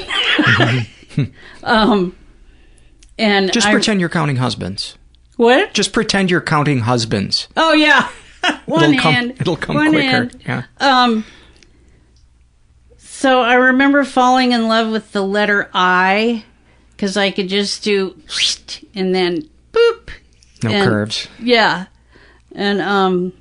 um, 1.63 2.17
and 3.19 3.53
Just 3.53 3.67
I- 3.67 3.73
pretend 3.73 4.01
you're 4.01 4.09
counting 4.09 4.37
husbands. 4.37 4.97
What? 5.37 5.73
Just 5.73 5.93
pretend 5.93 6.31
you're 6.31 6.41
counting 6.43 6.81
husbands. 6.81 7.49
Oh 7.57 7.73
yeah, 7.73 8.11
one 8.67 8.85
it'll 8.85 9.01
come, 9.01 9.15
hand. 9.15 9.37
It'll 9.41 9.57
come 9.57 9.77
one 9.77 9.91
quicker. 9.91 10.07
hand. 10.07 10.43
Yeah. 10.47 10.63
Um. 10.79 11.25
So 12.99 13.43
I 13.43 13.55
remember 13.55 14.05
falling 14.05 14.53
in 14.53 14.69
love 14.69 14.91
with 14.91 15.13
the 15.13 15.21
letter 15.21 15.69
I, 15.75 16.45
because 16.91 17.19
I 17.19 17.31
could 17.31 17.49
just 17.51 17.85
do 17.85 18.19
and 18.95 19.15
then 19.15 19.50
boop. 19.73 20.11
No 20.63 20.71
and- 20.71 20.89
curves. 20.89 21.29
Yeah, 21.41 21.87
and 22.55 22.81
um, 22.81 23.33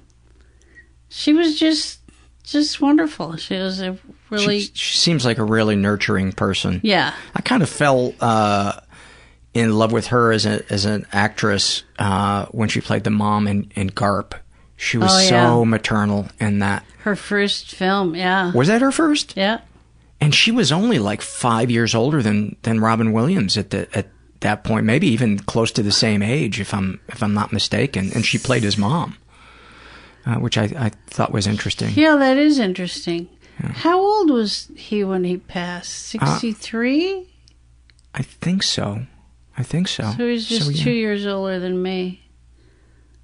she 1.10 1.34
was 1.34 1.60
just 1.60 2.00
just 2.44 2.82
wonderful. 2.82 3.36
She 3.38 3.56
was 3.56 3.80
a 3.82 3.98
really 4.30 4.62
She, 4.62 4.72
she 4.74 4.98
seems 4.98 5.26
like 5.26 5.38
a 5.38 5.44
really 5.44 5.76
nurturing 5.76 6.32
person. 6.32 6.82
yeah. 6.84 7.14
I 7.36 7.42
kind 7.42 7.62
of 7.62 7.70
fell 7.70 8.14
uh, 8.20 8.80
in 9.54 9.78
love 9.78 9.92
with 9.92 10.08
her 10.08 10.32
as 10.32 10.46
a 10.46 10.64
as 10.72 10.86
an 10.86 11.06
actress 11.12 11.84
uh, 12.00 12.46
when 12.48 12.70
she 12.70 12.82
played 12.82 13.04
the 13.04 13.10
mom 13.12 13.48
in, 13.48 13.72
in 13.76 13.90
Garp. 13.90 14.34
She 14.78 14.98
was 14.98 15.12
Oh, 15.14 15.20
so 15.30 15.66
maternal 15.66 16.28
in 16.40 16.60
that. 16.60 16.86
Her 17.00 17.16
first 17.18 17.76
film, 17.76 18.16
yeah. 18.16 18.52
Was 18.54 18.70
that 18.70 18.82
her 18.82 18.92
first? 18.94 19.36
Yeah. 19.36 19.60
and 20.22 20.34
she 20.34 20.52
was 20.52 20.72
only 20.72 21.00
like 21.00 21.22
five 21.22 21.70
years 21.70 21.94
older 21.94 22.22
than 22.22 22.56
than 22.64 22.80
Robin 22.80 23.12
Williams 23.12 23.58
at 23.58 23.70
the 23.72 23.88
at 23.98 24.08
that 24.42 24.64
point, 24.64 24.86
maybe 24.86 25.08
even 25.08 25.40
close 25.40 25.72
to 25.74 25.84
the 25.84 25.92
same 25.92 26.22
age, 26.22 26.60
if 26.60 26.74
I'm 26.74 27.00
if 27.10 27.22
I'm 27.22 27.34
not 27.34 27.52
mistaken. 27.52 28.12
And 28.14 28.26
she 28.26 28.38
played 28.38 28.64
his 28.64 28.78
mom, 28.78 29.18
uh, 30.26 30.36
which 30.36 30.58
I, 30.58 30.64
I 30.78 30.90
thought 31.08 31.32
was 31.32 31.48
interesting. 31.48 31.92
Yeah, 31.94 32.16
that 32.16 32.38
is 32.38 32.60
interesting. 32.60 33.30
How 33.62 34.00
old 34.00 34.30
was 34.30 34.72
he 34.76 35.04
when 35.04 35.26
he 35.26 35.38
passed? 35.38 36.16
Uh, 36.16 36.40
63? 36.40 37.28
I 38.16 38.22
think 38.22 38.64
so. 38.64 39.06
I 39.58 39.64
think 39.64 39.90
so. 39.90 40.14
so 40.18 40.28
he's 40.28 40.48
just 40.48 40.72
yeah. 40.72 40.84
two 40.84 40.92
years 40.92 41.26
older 41.26 41.60
than 41.60 41.82
me. 41.82 42.24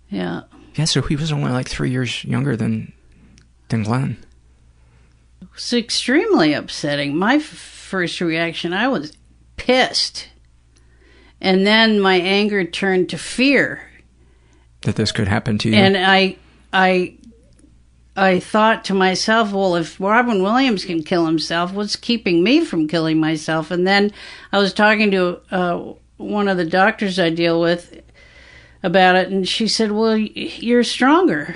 Yeah. 0.09 0.41
Yeah, 0.75 0.85
so 0.85 1.01
he 1.01 1.15
was 1.15 1.31
only 1.31 1.51
like 1.51 1.69
three 1.69 1.89
years 1.89 2.25
younger 2.25 2.57
than 2.57 2.91
than 3.69 3.83
Glenn. 3.83 4.17
It's 5.53 5.71
extremely 5.71 6.53
upsetting. 6.53 7.15
My 7.15 7.35
f- 7.35 7.43
first 7.43 8.19
reaction, 8.19 8.73
I 8.73 8.89
was 8.89 9.13
pissed. 9.55 10.27
And 11.41 11.65
then 11.65 11.99
my 11.99 12.15
anger 12.15 12.63
turned 12.63 13.09
to 13.09 13.17
fear. 13.17 13.81
That 14.81 14.95
this 14.95 15.11
could 15.11 15.27
happen 15.27 15.57
to 15.59 15.69
you. 15.69 15.75
And 15.75 15.97
I 15.97 16.37
I 16.71 17.17
I 18.15 18.39
thought 18.39 18.85
to 18.85 18.93
myself, 18.93 19.51
well, 19.51 19.75
if 19.75 19.99
Robin 19.99 20.41
Williams 20.41 20.85
can 20.85 21.03
kill 21.03 21.25
himself, 21.25 21.73
what's 21.73 21.95
keeping 21.97 22.43
me 22.43 22.63
from 22.63 22.87
killing 22.87 23.19
myself? 23.19 23.71
And 23.71 23.85
then 23.85 24.11
I 24.53 24.59
was 24.59 24.73
talking 24.73 25.11
to 25.11 25.41
uh, 25.51 25.93
one 26.17 26.47
of 26.47 26.55
the 26.57 26.65
doctors 26.65 27.19
I 27.19 27.29
deal 27.29 27.59
with 27.59 28.01
about 28.83 29.15
it, 29.15 29.29
and 29.29 29.47
she 29.47 29.67
said, 29.67 29.91
well, 29.91 30.15
you're 30.15 30.83
stronger. 30.83 31.55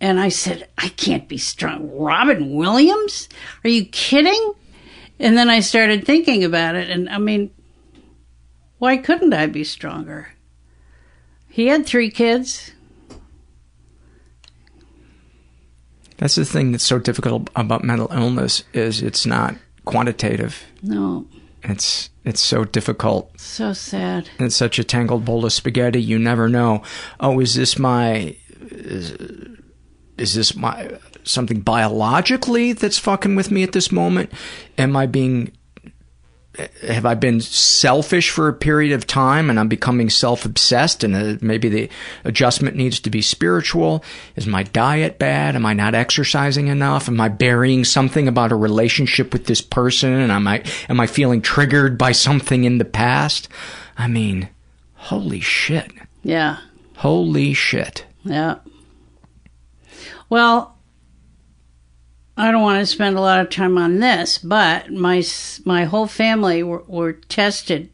And 0.00 0.20
I 0.20 0.28
said, 0.28 0.68
I 0.76 0.88
can't 0.88 1.28
be 1.28 1.38
strong. 1.38 1.96
Robin 1.96 2.54
Williams? 2.54 3.28
Are 3.64 3.70
you 3.70 3.86
kidding? 3.86 4.52
And 5.18 5.36
then 5.38 5.48
I 5.48 5.60
started 5.60 6.04
thinking 6.04 6.44
about 6.44 6.74
it, 6.74 6.90
and 6.90 7.08
I 7.08 7.18
mean, 7.18 7.50
why 8.84 8.98
couldn't 8.98 9.32
I 9.32 9.46
be 9.46 9.64
stronger? 9.64 10.28
He 11.48 11.68
had 11.68 11.86
three 11.86 12.10
kids. 12.10 12.72
That's 16.18 16.34
the 16.34 16.44
thing 16.44 16.72
that's 16.72 16.84
so 16.84 16.98
difficult 16.98 17.48
about 17.56 17.82
mental 17.82 18.08
illness 18.12 18.62
is 18.74 19.02
it's 19.02 19.24
not 19.24 19.56
quantitative. 19.86 20.62
No, 20.82 21.26
It's 21.62 22.10
it's 22.24 22.42
so 22.42 22.64
difficult. 22.64 23.38
so 23.40 23.72
sad. 23.72 24.28
It's 24.38 24.54
such 24.56 24.78
a 24.78 24.84
tangled 24.84 25.24
bowl 25.24 25.46
of 25.46 25.52
spaghetti. 25.52 26.02
You 26.02 26.18
never 26.18 26.48
know. 26.48 26.82
Oh, 27.20 27.40
is 27.40 27.54
this 27.54 27.78
my 27.78 28.36
is, 28.70 29.12
is 30.18 30.34
this 30.34 30.54
my 30.54 30.98
something 31.22 31.60
biologically 31.60 32.74
that's 32.74 32.98
fucking 32.98 33.34
with 33.34 33.50
me 33.50 33.62
at 33.62 33.72
this 33.72 33.90
moment? 33.90 34.30
Am 34.76 34.94
I 34.96 35.06
being 35.06 35.52
have 36.86 37.04
I 37.04 37.14
been 37.14 37.40
selfish 37.40 38.30
for 38.30 38.48
a 38.48 38.52
period 38.52 38.92
of 38.92 39.06
time 39.06 39.50
and 39.50 39.58
I'm 39.58 39.68
becoming 39.68 40.08
self 40.10 40.44
obsessed 40.44 41.02
and 41.02 41.14
uh, 41.16 41.36
maybe 41.40 41.68
the 41.68 41.88
adjustment 42.24 42.76
needs 42.76 43.00
to 43.00 43.10
be 43.10 43.22
spiritual? 43.22 44.04
Is 44.36 44.46
my 44.46 44.62
diet 44.62 45.18
bad? 45.18 45.56
Am 45.56 45.66
I 45.66 45.72
not 45.72 45.94
exercising 45.94 46.68
enough? 46.68 47.08
Am 47.08 47.20
I 47.20 47.28
burying 47.28 47.84
something 47.84 48.28
about 48.28 48.52
a 48.52 48.56
relationship 48.56 49.32
with 49.32 49.46
this 49.46 49.60
person? 49.60 50.12
And 50.12 50.30
am 50.30 50.46
I, 50.46 50.62
am 50.88 51.00
I 51.00 51.06
feeling 51.06 51.42
triggered 51.42 51.98
by 51.98 52.12
something 52.12 52.64
in 52.64 52.78
the 52.78 52.84
past? 52.84 53.48
I 53.98 54.06
mean, 54.08 54.48
holy 54.94 55.40
shit. 55.40 55.90
Yeah, 56.22 56.58
Holy 56.96 57.52
shit. 57.52 58.04
yeah. 58.24 58.56
Well, 60.30 60.73
I 62.36 62.50
don't 62.50 62.62
want 62.62 62.80
to 62.80 62.86
spend 62.86 63.16
a 63.16 63.20
lot 63.20 63.40
of 63.40 63.50
time 63.50 63.78
on 63.78 64.00
this, 64.00 64.38
but 64.38 64.90
my 64.92 65.22
my 65.64 65.84
whole 65.84 66.06
family 66.06 66.62
were, 66.62 66.82
were 66.86 67.12
tested 67.12 67.90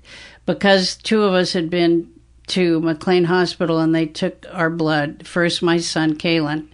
because 0.46 0.96
two 0.96 1.22
of 1.22 1.34
us 1.34 1.52
had 1.52 1.68
been 1.68 2.10
to 2.48 2.80
McLean 2.80 3.24
Hospital 3.24 3.78
and 3.78 3.94
they 3.94 4.06
took 4.06 4.46
our 4.50 4.70
blood. 4.70 5.26
First, 5.26 5.62
my 5.62 5.78
son 5.78 6.16
Calen. 6.16 6.68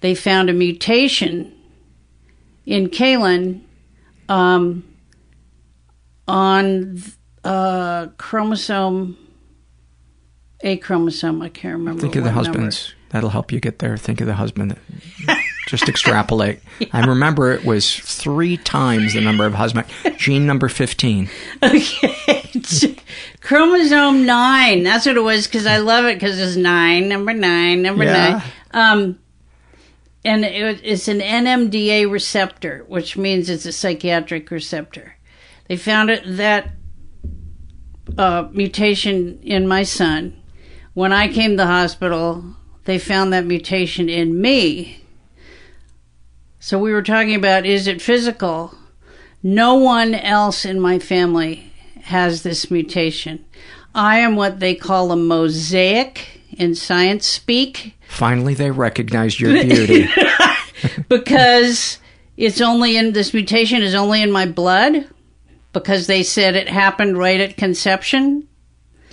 They 0.00 0.14
found 0.14 0.48
a 0.48 0.52
mutation 0.52 1.52
in 2.66 2.88
Calen 2.88 3.62
um, 4.28 4.84
on 6.26 7.02
uh, 7.44 8.08
chromosome 8.16 9.18
a 10.62 10.76
chromosome. 10.76 11.42
I 11.42 11.48
can't 11.48 11.78
remember. 11.78 12.00
Think 12.00 12.16
of 12.16 12.24
the 12.24 12.30
what 12.30 12.44
number. 12.44 12.60
husbands. 12.60 12.94
That'll 13.10 13.30
help 13.30 13.52
you 13.52 13.60
get 13.60 13.80
there. 13.80 13.96
Think 13.96 14.20
of 14.20 14.26
the 14.26 14.34
husband. 14.34 14.76
Just 15.72 15.88
extrapolate. 15.88 16.60
I 16.92 17.00
remember 17.06 17.50
it 17.50 17.64
was 17.64 17.96
three 17.96 18.58
times 18.58 19.14
the 19.14 19.22
number 19.22 19.46
of 19.46 19.54
husband. 19.54 19.86
Gene 20.18 20.44
number 20.46 20.68
15. 20.68 21.30
Okay. 21.62 22.96
Chromosome 23.40 24.26
nine. 24.26 24.82
That's 24.82 25.06
what 25.06 25.16
it 25.16 25.22
was 25.22 25.46
because 25.46 25.64
I 25.66 25.78
love 25.78 26.04
it 26.04 26.16
because 26.16 26.38
it's 26.38 26.56
nine, 26.56 27.08
number 27.08 27.32
nine, 27.32 27.80
number 27.80 28.04
Yeah. 28.04 28.12
nine. 28.12 28.42
Um, 28.72 29.18
and 30.26 30.44
it, 30.44 30.82
it's 30.84 31.08
an 31.08 31.20
NMDA 31.20 32.10
receptor, 32.12 32.84
which 32.86 33.16
means 33.16 33.48
it's 33.48 33.64
a 33.64 33.72
psychiatric 33.72 34.50
receptor. 34.50 35.16
They 35.68 35.78
found 35.78 36.10
it 36.10 36.22
that 36.36 36.72
uh, 38.18 38.46
mutation 38.52 39.40
in 39.42 39.66
my 39.66 39.84
son. 39.84 40.38
When 40.92 41.14
I 41.14 41.28
came 41.32 41.52
to 41.52 41.56
the 41.56 41.66
hospital, 41.66 42.44
they 42.84 42.98
found 42.98 43.32
that 43.32 43.46
mutation 43.46 44.10
in 44.10 44.38
me. 44.38 44.98
So 46.64 46.78
we 46.78 46.92
were 46.92 47.02
talking 47.02 47.34
about 47.34 47.66
is 47.66 47.88
it 47.88 48.00
physical? 48.00 48.72
No 49.42 49.74
one 49.74 50.14
else 50.14 50.64
in 50.64 50.78
my 50.78 51.00
family 51.00 51.72
has 52.02 52.44
this 52.44 52.70
mutation. 52.70 53.44
I 53.96 54.20
am 54.20 54.36
what 54.36 54.60
they 54.60 54.76
call 54.76 55.10
a 55.10 55.16
mosaic 55.16 56.40
in 56.52 56.76
science 56.76 57.26
speak 57.26 57.96
Finally, 58.06 58.54
they 58.54 58.70
recognized 58.70 59.40
your 59.40 59.60
beauty. 59.60 60.08
because 61.08 61.98
it's 62.36 62.60
only 62.60 62.96
in 62.96 63.12
this 63.12 63.34
mutation 63.34 63.82
is 63.82 63.96
only 63.96 64.22
in 64.22 64.30
my 64.30 64.46
blood 64.46 65.08
because 65.72 66.06
they 66.06 66.22
said 66.22 66.54
it 66.54 66.68
happened 66.68 67.18
right 67.18 67.40
at 67.40 67.56
conception. 67.56 68.46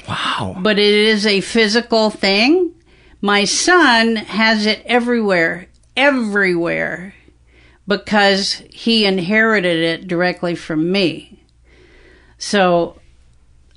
Wow. 0.08 0.56
But 0.60 0.78
it 0.78 0.94
is 0.94 1.26
a 1.26 1.42
physical 1.42 2.12
thing. 2.12 2.76
My 3.22 3.46
son 3.46 4.18
has 4.18 4.68
it 4.68 4.84
everywhere, 4.86 5.66
everywhere 5.98 7.16
because 7.90 8.64
he 8.72 9.06
inherited 9.06 9.84
it 9.84 10.08
directly 10.08 10.56
from 10.56 10.90
me. 10.92 11.44
So, 12.38 12.98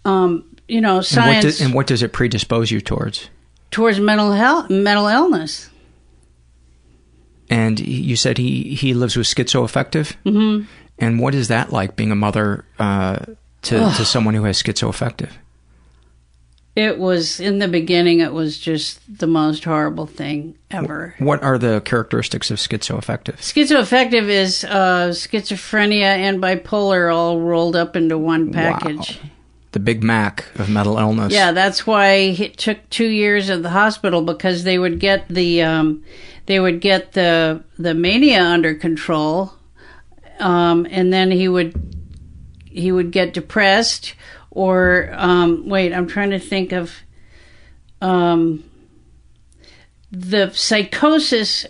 um, 0.05 0.45
you 0.69 0.81
know, 0.81 0.91
And 0.91 0.97
what, 0.99 1.05
science 1.05 1.59
do- 1.59 1.65
and 1.65 1.75
what 1.75 1.87
does 1.89 2.03
it 2.05 2.13
predispose 2.13 2.71
you 2.71 2.81
towards? 2.81 3.29
towards 3.73 3.99
mental 3.99 4.33
health, 4.33 4.69
mental 4.71 5.07
illness. 5.07 5.71
And 7.49 7.81
you 7.81 8.17
said 8.17 8.37
he, 8.39 8.75
he 8.75 8.95
lives 8.95 9.17
with 9.17 9.27
schizoaffective? 9.27 10.15
hmm 10.25 10.65
And 10.99 11.19
what 11.19 11.35
is 11.35 11.49
that 11.49 11.73
like 11.73 11.97
being 11.97 12.11
a 12.13 12.15
mother 12.17 12.65
uh, 12.79 13.17
to, 13.63 13.79
to 13.97 14.05
someone 14.05 14.35
who 14.35 14.45
has 14.45 14.63
schizoaffective? 14.63 15.31
It 16.75 16.99
was 16.99 17.39
in 17.39 17.59
the 17.59 17.69
beginning. 17.69 18.21
It 18.21 18.33
was 18.33 18.59
just 18.59 19.01
the 19.19 19.27
most 19.27 19.65
horrible 19.65 20.07
thing 20.07 20.57
ever. 20.71 21.15
What 21.19 21.43
are 21.43 21.59
the 21.59 21.83
characteristics 21.85 22.51
of 22.51 22.57
schizoaffective? 22.57 23.37
Schizoaffective 23.37 24.29
is 24.29 24.65
uh, 24.65 25.09
schizophrenia 25.11 26.03
and 26.03 26.43
bipolar 26.43 27.15
all 27.15 27.41
rolled 27.41 27.77
up 27.77 27.95
into 27.95 28.17
one 28.17 28.53
package. 28.53 29.21
The 29.73 29.81
Big 29.81 30.03
Mac 30.03 30.47
of 30.59 30.71
mental 30.71 30.97
illness. 30.97 31.33
Yeah, 31.33 31.53
that's 31.53 31.87
why 31.87 32.13
it 32.15 32.57
took 32.57 32.89
two 32.89 33.09
years 33.09 33.51
at 33.51 33.63
the 33.63 33.71
hospital 33.71 34.23
because 34.23 34.65
they 34.65 34.79
would 34.79 34.99
get 34.99 35.29
the 35.29 35.63
um, 35.63 36.05
they 36.47 36.59
would 36.59 36.81
get 36.81 37.13
the 37.13 37.63
the 37.79 37.95
mania 37.95 38.43
under 38.43 38.75
control, 38.75 39.53
um, 40.41 40.87
and 40.91 41.13
then 41.13 41.31
he 41.31 41.49
would 41.49 41.75
he 42.65 42.93
would 42.93 43.13
get 43.13 43.35
depressed 43.35 44.15
or 44.53 45.11
um, 45.13 45.69
wait, 45.69 45.93
I'm 45.93 46.07
trying 46.07 46.31
to 46.31 46.39
think 46.39 46.73
of 46.73 46.95
um, 48.01 48.63
the 50.11 50.51
psychosis 50.53 51.67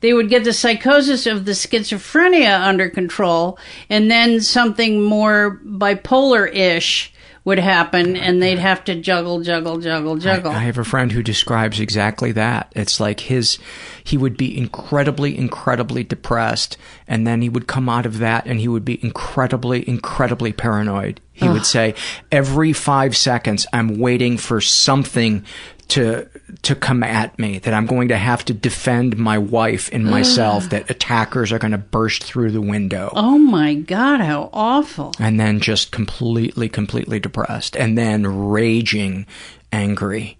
they 0.00 0.12
would 0.12 0.28
get 0.28 0.44
the 0.44 0.52
psychosis 0.52 1.26
of 1.26 1.44
the 1.44 1.52
schizophrenia 1.52 2.60
under 2.60 2.88
control, 2.88 3.58
and 3.90 4.08
then 4.08 4.40
something 4.40 5.02
more 5.02 5.60
bipolar 5.64 6.52
ish 6.54 7.12
would 7.48 7.58
happen, 7.58 8.14
and 8.14 8.42
they'd 8.42 8.58
have 8.58 8.84
to 8.84 8.94
juggle, 8.94 9.40
juggle, 9.40 9.78
juggle, 9.78 10.18
juggle. 10.18 10.52
I 10.52 10.58
have 10.58 10.76
a 10.76 10.84
friend 10.84 11.10
who 11.10 11.22
describes 11.22 11.80
exactly 11.80 12.30
that. 12.32 12.70
It's 12.76 13.00
like 13.00 13.20
his, 13.20 13.58
he 14.04 14.18
would 14.18 14.36
be 14.36 14.56
incredibly, 14.56 15.34
incredibly 15.34 16.04
depressed, 16.04 16.76
and 17.06 17.26
then 17.26 17.40
he 17.40 17.48
would 17.48 17.66
come 17.66 17.88
out 17.88 18.04
of 18.04 18.18
that 18.18 18.44
and 18.44 18.60
he 18.60 18.68
would 18.68 18.84
be 18.84 19.02
incredibly, 19.02 19.88
incredibly 19.88 20.52
paranoid. 20.52 21.22
He 21.32 21.48
Ugh. 21.48 21.54
would 21.54 21.64
say, 21.64 21.94
every 22.30 22.74
five 22.74 23.16
seconds, 23.16 23.66
I'm 23.72 23.98
waiting 23.98 24.36
for 24.36 24.60
something 24.60 25.46
to 25.88 26.28
to 26.62 26.74
come 26.74 27.02
at 27.02 27.38
me 27.38 27.58
that 27.60 27.72
I'm 27.72 27.86
going 27.86 28.08
to 28.08 28.16
have 28.18 28.44
to 28.46 28.54
defend 28.54 29.16
my 29.16 29.38
wife 29.38 29.88
and 29.92 30.04
myself 30.04 30.68
that 30.70 30.90
attackers 30.90 31.50
are 31.52 31.58
going 31.58 31.72
to 31.72 31.78
burst 31.78 32.24
through 32.24 32.50
the 32.50 32.60
window. 32.60 33.10
Oh 33.14 33.38
my 33.38 33.74
God, 33.74 34.20
how 34.20 34.50
awful. 34.52 35.14
and 35.18 35.40
then 35.40 35.60
just 35.60 35.90
completely 35.90 36.68
completely 36.68 37.18
depressed 37.20 37.76
and 37.76 37.96
then 37.96 38.26
raging 38.26 39.26
angry. 39.72 40.36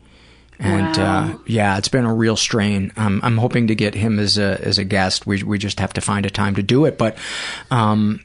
And 0.61 0.97
Wow. 0.99 1.31
uh, 1.35 1.39
yeah 1.47 1.79
it's 1.79 1.89
been 1.89 2.05
a 2.05 2.13
real 2.15 2.37
strain. 2.37 2.93
Um, 2.97 3.21
i'm 3.23 3.39
hoping 3.39 3.69
to 3.69 3.75
get 3.75 3.95
him 3.95 4.19
as 4.19 4.37
a 4.39 4.61
as 4.63 4.77
a 4.79 4.85
guest. 4.85 5.27
We 5.27 5.43
we 5.43 5.57
just 5.59 5.81
have 5.81 5.93
to 5.95 6.01
find 6.01 6.27
a 6.27 6.31
time 6.31 6.57
to 6.57 6.63
do 6.63 6.85
it. 6.85 6.99
But 6.99 7.17
um 7.71 8.21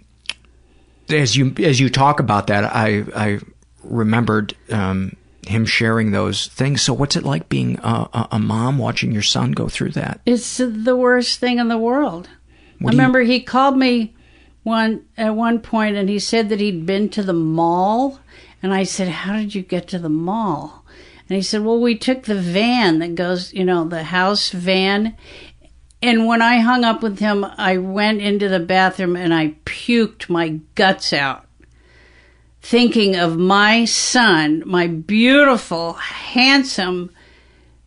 as 1.09 1.35
you 1.37 1.53
as 1.59 1.79
you 1.79 1.89
talk 1.89 2.19
about 2.19 2.47
that 2.47 2.63
i 2.63 3.03
i 3.15 3.39
remembered 3.83 4.55
um 4.71 5.15
him 5.47 5.65
sharing 5.65 6.11
those 6.11 6.47
things 6.47 6.81
so 6.81 6.93
what's 6.93 7.15
it 7.15 7.23
like 7.23 7.49
being 7.49 7.79
a, 7.79 8.09
a, 8.13 8.27
a 8.33 8.39
mom 8.39 8.77
watching 8.77 9.11
your 9.11 9.21
son 9.21 9.51
go 9.51 9.67
through 9.67 9.91
that 9.91 10.21
It's 10.25 10.57
the 10.57 10.95
worst 10.95 11.39
thing 11.39 11.59
in 11.59 11.67
the 11.67 11.77
world. 11.77 12.29
What 12.79 12.89
I 12.89 12.91
do 12.91 12.97
you- 12.97 13.01
remember 13.01 13.21
he 13.21 13.39
called 13.41 13.77
me 13.77 14.13
one 14.63 15.01
at 15.17 15.35
one 15.35 15.59
point 15.59 15.95
and 15.97 16.09
he 16.09 16.19
said 16.19 16.49
that 16.49 16.59
he'd 16.59 16.85
been 16.85 17.09
to 17.09 17.23
the 17.23 17.33
mall 17.33 18.19
and 18.61 18.73
I 18.73 18.83
said, 18.83 19.09
"How 19.09 19.33
did 19.33 19.53
you 19.53 19.61
get 19.61 19.89
to 19.89 19.99
the 19.99 20.07
mall?" 20.07 20.85
And 21.27 21.35
he 21.35 21.41
said, 21.41 21.65
"Well, 21.65 21.79
we 21.81 21.95
took 21.95 22.23
the 22.23 22.39
van 22.39 22.99
that 22.99 23.15
goes, 23.15 23.53
you 23.53 23.65
know, 23.65 23.83
the 23.83 24.03
house 24.03 24.51
van." 24.51 25.15
And 26.01 26.27
when 26.27 26.41
I 26.41 26.59
hung 26.59 26.83
up 26.85 27.01
with 27.03 27.19
him, 27.19 27.45
I 27.57 27.77
went 27.77 28.21
into 28.21 28.47
the 28.49 28.59
bathroom 28.59 29.15
and 29.17 29.33
I 29.33 29.55
puked 29.65 30.29
my 30.29 30.59
guts 30.75 31.11
out 31.13 31.42
thinking 32.63 33.15
of 33.15 33.37
my 33.37 33.85
son, 33.85 34.63
my 34.65 34.87
beautiful, 34.87 35.93
handsome, 35.93 37.11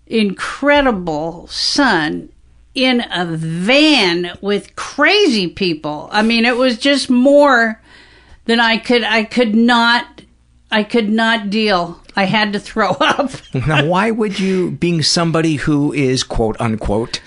incredible 0.07 1.47
son 1.49 2.29
in 2.74 3.03
a 3.12 3.24
van 3.24 4.33
with 4.41 4.77
crazy 4.77 5.49
people. 5.49 6.09
I 6.12 6.22
mean, 6.22 6.45
it 6.45 6.57
was 6.57 6.79
just 6.79 7.09
more 7.11 7.81
than 8.45 8.61
I 8.61 8.77
could 8.79 9.03
I 9.03 9.24
could 9.24 9.55
not 9.55 10.22
I 10.70 10.83
could 10.83 11.09
not 11.09 11.51
deal. 11.51 12.01
I 12.14 12.24
had 12.24 12.53
to 12.53 12.61
throw 12.61 12.91
up. 13.01 13.31
now 13.55 13.87
why 13.87 14.11
would 14.11 14.39
you 14.39 14.70
being 14.72 15.03
somebody 15.03 15.57
who 15.57 15.93
is 15.93 16.22
quote 16.22 16.61
unquote 16.61 17.20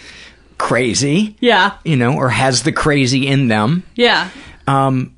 crazy 0.58 1.36
Yeah. 1.40 1.78
you 1.86 1.96
know 1.96 2.14
or 2.16 2.30
has 2.30 2.64
the 2.64 2.72
crazy 2.74 3.28
in 3.28 3.48
them 3.48 3.84
Yeah. 3.96 4.30
um 4.68 5.16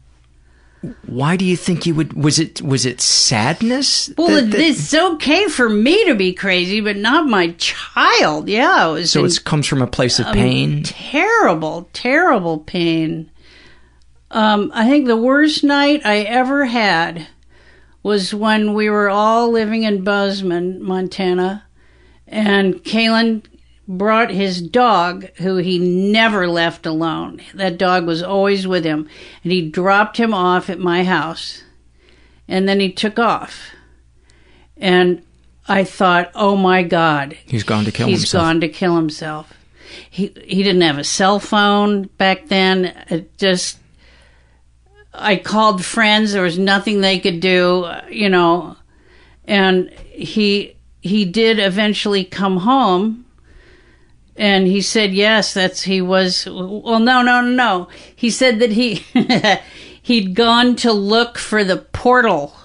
why 1.05 1.35
do 1.37 1.45
you 1.45 1.55
think 1.55 1.85
you 1.85 1.93
would 1.93 2.13
was 2.13 2.39
it 2.39 2.61
was 2.61 2.85
it 2.85 3.01
sadness 3.01 4.09
Well, 4.17 4.29
that- 4.29 4.51
that- 4.51 4.59
it's 4.59 4.93
okay 4.93 5.47
for 5.47 5.69
me 5.69 6.05
to 6.05 6.15
be 6.15 6.33
crazy, 6.33 6.81
but 6.81 6.97
not 6.97 7.27
my 7.27 7.51
child. 7.59 8.49
Yeah, 8.49 8.89
it 8.89 8.91
was 8.93 9.11
so 9.11 9.19
in- 9.19 9.25
it 9.27 9.43
comes 9.43 9.67
from 9.67 9.81
a 9.81 9.87
place 9.87 10.19
of 10.19 10.25
pain 10.33 10.81
terrible, 10.83 11.89
terrible 11.93 12.57
pain. 12.59 13.29
Um, 14.31 14.71
I 14.73 14.87
think 14.89 15.07
the 15.07 15.17
worst 15.17 15.63
night 15.63 16.01
I 16.05 16.19
ever 16.19 16.65
had 16.65 17.27
was 18.01 18.33
when 18.33 18.73
we 18.73 18.89
were 18.89 19.09
all 19.09 19.51
living 19.51 19.83
in 19.83 20.03
Bozeman, 20.03 20.81
Montana, 20.81 21.63
and 22.27 22.75
Calen 22.83 23.43
brought 23.97 24.31
his 24.31 24.61
dog, 24.61 25.27
who 25.35 25.57
he 25.57 25.77
never 25.79 26.47
left 26.47 26.85
alone. 26.85 27.41
That 27.53 27.77
dog 27.77 28.05
was 28.05 28.23
always 28.23 28.65
with 28.67 28.85
him, 28.85 29.09
and 29.43 29.51
he 29.51 29.69
dropped 29.69 30.17
him 30.17 30.33
off 30.33 30.69
at 30.69 30.79
my 30.79 31.03
house, 31.03 31.63
and 32.47 32.67
then 32.67 32.79
he 32.79 32.91
took 32.91 33.19
off. 33.19 33.71
And 34.77 35.23
I 35.67 35.83
thought, 35.83 36.31
oh 36.33 36.55
my 36.55 36.83
God, 36.83 37.37
he's 37.45 37.63
gone 37.63 37.85
to 37.85 37.91
kill 37.91 38.07
He's 38.07 38.21
himself 38.21 38.41
He's 38.41 38.47
gone 38.47 38.61
to 38.61 38.69
kill 38.69 38.95
himself. 38.95 39.53
He 40.09 40.33
he 40.43 40.63
didn't 40.63 40.81
have 40.81 40.97
a 40.97 41.03
cell 41.03 41.39
phone 41.39 42.03
back 42.17 42.47
then. 42.47 42.85
It 43.09 43.37
just 43.37 43.77
I 45.13 45.35
called 45.35 45.83
friends. 45.83 46.31
There 46.31 46.43
was 46.43 46.57
nothing 46.57 47.01
they 47.01 47.19
could 47.19 47.39
do, 47.39 47.89
you 48.09 48.29
know. 48.29 48.77
And 49.45 49.89
he 50.11 50.75
he 51.01 51.25
did 51.25 51.59
eventually 51.59 52.23
come 52.23 52.57
home. 52.57 53.25
And 54.41 54.65
he 54.65 54.81
said, 54.81 55.13
yes, 55.13 55.53
that's 55.53 55.83
he 55.83 56.01
was. 56.01 56.47
Well, 56.47 56.99
no, 56.99 57.21
no, 57.21 57.41
no, 57.41 57.51
no. 57.51 57.87
He 58.15 58.31
said 58.31 58.57
that 58.57 58.71
he 58.71 59.05
he'd 60.01 60.33
gone 60.33 60.75
to 60.77 60.91
look 60.91 61.37
for 61.37 61.63
the 61.63 61.77
portal 61.77 62.55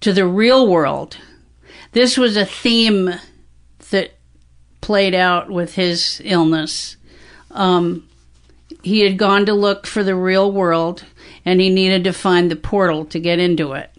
to 0.00 0.12
the 0.12 0.26
real 0.26 0.66
world. 0.66 1.18
This 1.92 2.18
was 2.18 2.36
a 2.36 2.44
theme 2.44 3.14
that 3.90 4.14
played 4.80 5.14
out 5.14 5.48
with 5.48 5.76
his 5.76 6.20
illness. 6.24 6.96
Um, 7.52 8.08
he 8.82 9.02
had 9.02 9.16
gone 9.16 9.46
to 9.46 9.54
look 9.54 9.86
for 9.86 10.02
the 10.02 10.16
real 10.16 10.50
world 10.50 11.04
and 11.44 11.60
he 11.60 11.70
needed 11.70 12.02
to 12.02 12.12
find 12.12 12.50
the 12.50 12.56
portal 12.56 13.04
to 13.04 13.20
get 13.20 13.38
into 13.38 13.74
it, 13.74 13.92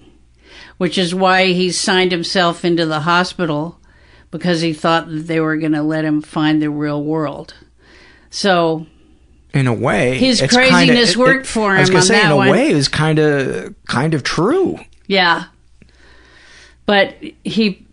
which 0.76 0.98
is 0.98 1.16
why 1.16 1.54
he 1.54 1.72
signed 1.72 2.12
himself 2.12 2.66
into 2.66 2.86
the 2.86 3.00
hospital 3.00 3.80
because 4.34 4.62
he 4.62 4.74
thought 4.74 5.08
that 5.08 5.28
they 5.28 5.40
were 5.40 5.56
going 5.58 5.74
to 5.74 5.84
let 5.84 6.04
him 6.04 6.20
find 6.20 6.60
the 6.60 6.72
real 6.72 7.04
world. 7.04 7.54
So 8.32 8.88
in 9.54 9.68
a 9.68 9.74
way 9.74 10.18
His 10.18 10.42
craziness 10.42 11.12
kinda, 11.16 11.20
worked 11.20 11.46
for 11.46 11.72
I 11.72 11.82
was 11.82 11.90
him 11.90 11.94
gonna 11.94 12.02
on 12.02 12.08
say 12.08 12.26
in 12.26 12.32
a 12.32 12.36
one. 12.36 12.50
way 12.50 12.72
it 12.72 12.74
was 12.76 12.88
kind 12.88 13.20
of 13.20 13.76
kind 13.86 14.16
of 14.16 14.24
true 14.24 14.80
Yeah. 15.06 15.44
But 16.88 17.16
he 17.44 17.86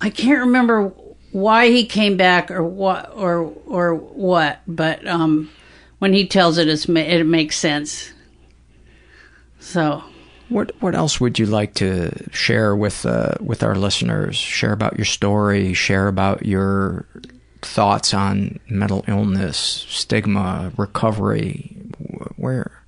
I 0.00 0.10
can't 0.10 0.40
remember 0.40 0.88
why 1.30 1.68
he 1.70 1.86
came 1.86 2.16
back 2.16 2.50
or 2.50 2.64
what 2.64 3.12
or 3.14 3.52
or 3.66 3.94
what, 3.94 4.58
but 4.66 5.06
um 5.06 5.48
when 6.00 6.12
he 6.12 6.26
tells 6.26 6.58
it 6.58 6.66
it's, 6.66 6.86
it 6.88 7.24
makes 7.24 7.56
sense. 7.56 8.12
So, 9.60 10.02
What 10.48 10.72
what 10.80 10.94
else 10.94 11.20
would 11.20 11.38
you 11.38 11.46
like 11.46 11.74
to 11.74 12.10
share 12.30 12.76
with 12.76 13.06
uh, 13.06 13.34
with 13.40 13.62
our 13.62 13.74
listeners? 13.74 14.36
Share 14.36 14.72
about 14.72 14.96
your 14.96 15.06
story. 15.06 15.72
Share 15.74 16.06
about 16.06 16.44
your 16.44 17.06
thoughts 17.62 18.12
on 18.12 18.60
mental 18.68 19.04
illness, 19.08 19.56
stigma, 19.88 20.72
recovery. 20.76 21.76
Where? 22.36 22.84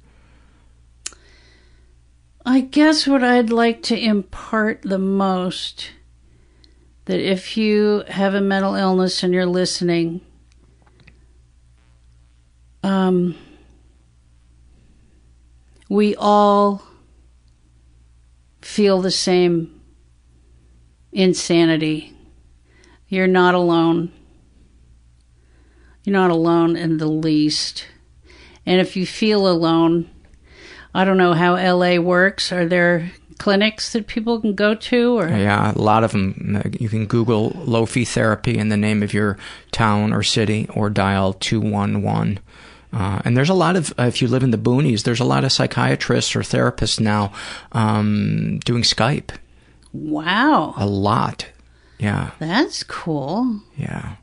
I 2.44 2.61
guess 2.61 3.09
what 3.09 3.24
I'd 3.24 3.50
like 3.50 3.82
to 3.84 3.98
impart 3.98 4.82
the 4.82 4.98
most 4.98 5.90
that 7.07 7.18
if 7.18 7.57
you 7.57 8.04
have 8.09 8.34
a 8.34 8.40
mental 8.40 8.74
illness 8.74 9.22
and 9.22 9.32
you're 9.32 9.46
listening, 9.46 10.20
um, 12.84 13.34
we 15.88 16.14
all 16.16 16.86
feel 18.67 19.01
the 19.01 19.11
same 19.11 19.81
insanity. 21.12 22.12
You're 23.09 23.29
not 23.29 23.55
alone. 23.55 24.12
You're 26.03 26.12
not 26.12 26.31
alone 26.31 26.77
in 26.77 26.99
the 26.99 27.07
least. 27.07 27.87
And 28.67 28.81
if 28.81 28.97
you 28.97 29.07
feel 29.07 29.47
alone, 29.47 30.11
I 30.93 31.05
don't 31.05 31.17
know 31.17 31.33
how 31.33 31.55
LA 31.55 31.99
works. 31.99 32.53
Are 32.53 32.67
there 32.67 33.12
clinics 33.39 33.93
that 33.93 34.09
people 34.09 34.41
can 34.41 34.55
go 34.55 34.75
to 34.75 35.19
or 35.19 35.29
Yeah, 35.29 35.73
a 35.73 35.79
lot 35.79 36.05
of 36.05 36.12
them. 36.12 36.62
You 36.79 36.89
can 36.89 37.07
Google 37.07 37.51
low 37.55 37.87
fee 37.87 38.05
therapy 38.05 38.59
in 38.59 38.69
the 38.69 38.77
name 38.77 39.03
of 39.03 39.14
your 39.14 39.39
town 39.71 40.12
or 40.12 40.23
city, 40.23 40.69
or 40.75 40.91
dial 40.91 41.33
two 41.33 41.61
one 41.61 42.03
one. 42.03 42.41
Uh, 42.97 43.20
and 43.26 43.36
there's 43.36 43.51
a 43.51 43.55
lot 43.55 43.76
of, 43.76 43.92
uh, 43.99 44.05
if 44.05 44.22
you 44.22 44.28
live 44.28 44.42
in 44.42 44.53
the 44.53 44.57
boonies, 44.57 45.03
there's 45.03 45.20
a 45.20 45.24
lot 45.24 45.44
of 45.44 45.53
psychiatrists 45.53 46.34
or 46.34 46.40
therapists 46.40 46.99
now 46.99 47.30
um, 47.72 48.59
doing 48.64 48.82
Skype. 48.82 49.36
Wow. 49.92 50.72
A 50.78 50.86
lot. 50.86 51.47
Yeah. 51.99 52.30
That's 52.38 52.82
cool. 52.84 53.61
Yeah. 53.76 54.16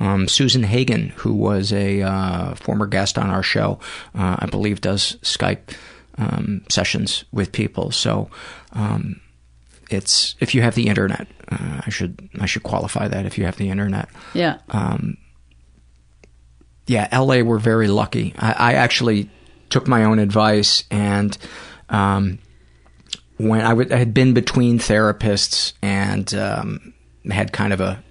Um, 0.00 0.26
Susan 0.26 0.64
Hagen, 0.64 1.10
who 1.16 1.32
was 1.32 1.72
a 1.72 2.02
uh, 2.02 2.54
former 2.56 2.86
guest 2.86 3.18
on 3.18 3.30
our 3.30 3.42
show, 3.42 3.78
uh, 4.16 4.36
I 4.40 4.46
believe 4.46 4.80
does 4.80 5.16
Skype 5.22 5.76
um, 6.16 6.64
sessions 6.68 7.24
with 7.30 7.52
people. 7.52 7.92
So 7.92 8.30
um, 8.72 9.20
it's 9.90 10.34
if 10.40 10.54
you 10.54 10.62
have 10.62 10.74
the 10.74 10.88
internet, 10.88 11.28
uh, 11.50 11.82
I 11.86 11.90
should 11.90 12.28
I 12.40 12.46
should 12.46 12.62
qualify 12.62 13.08
that 13.08 13.26
if 13.26 13.38
you 13.38 13.44
have 13.44 13.56
the 13.56 13.70
internet. 13.70 14.08
Yeah. 14.34 14.58
Um, 14.70 15.16
yeah, 16.88 17.08
LA, 17.16 17.42
we're 17.42 17.58
very 17.58 17.86
lucky. 17.86 18.34
I, 18.38 18.52
I 18.52 18.72
actually 18.74 19.30
took 19.68 19.86
my 19.86 20.04
own 20.04 20.18
advice 20.18 20.84
and 20.90 21.36
um, 21.90 22.38
when 23.36 23.60
I, 23.60 23.68
w- 23.68 23.88
I 23.92 23.96
had 23.96 24.14
been 24.14 24.32
between 24.34 24.78
therapists 24.78 25.74
and 25.82 26.32
um, 26.34 26.94
had 27.30 27.52
kind 27.52 27.72
of 27.72 27.80
a 27.80 28.02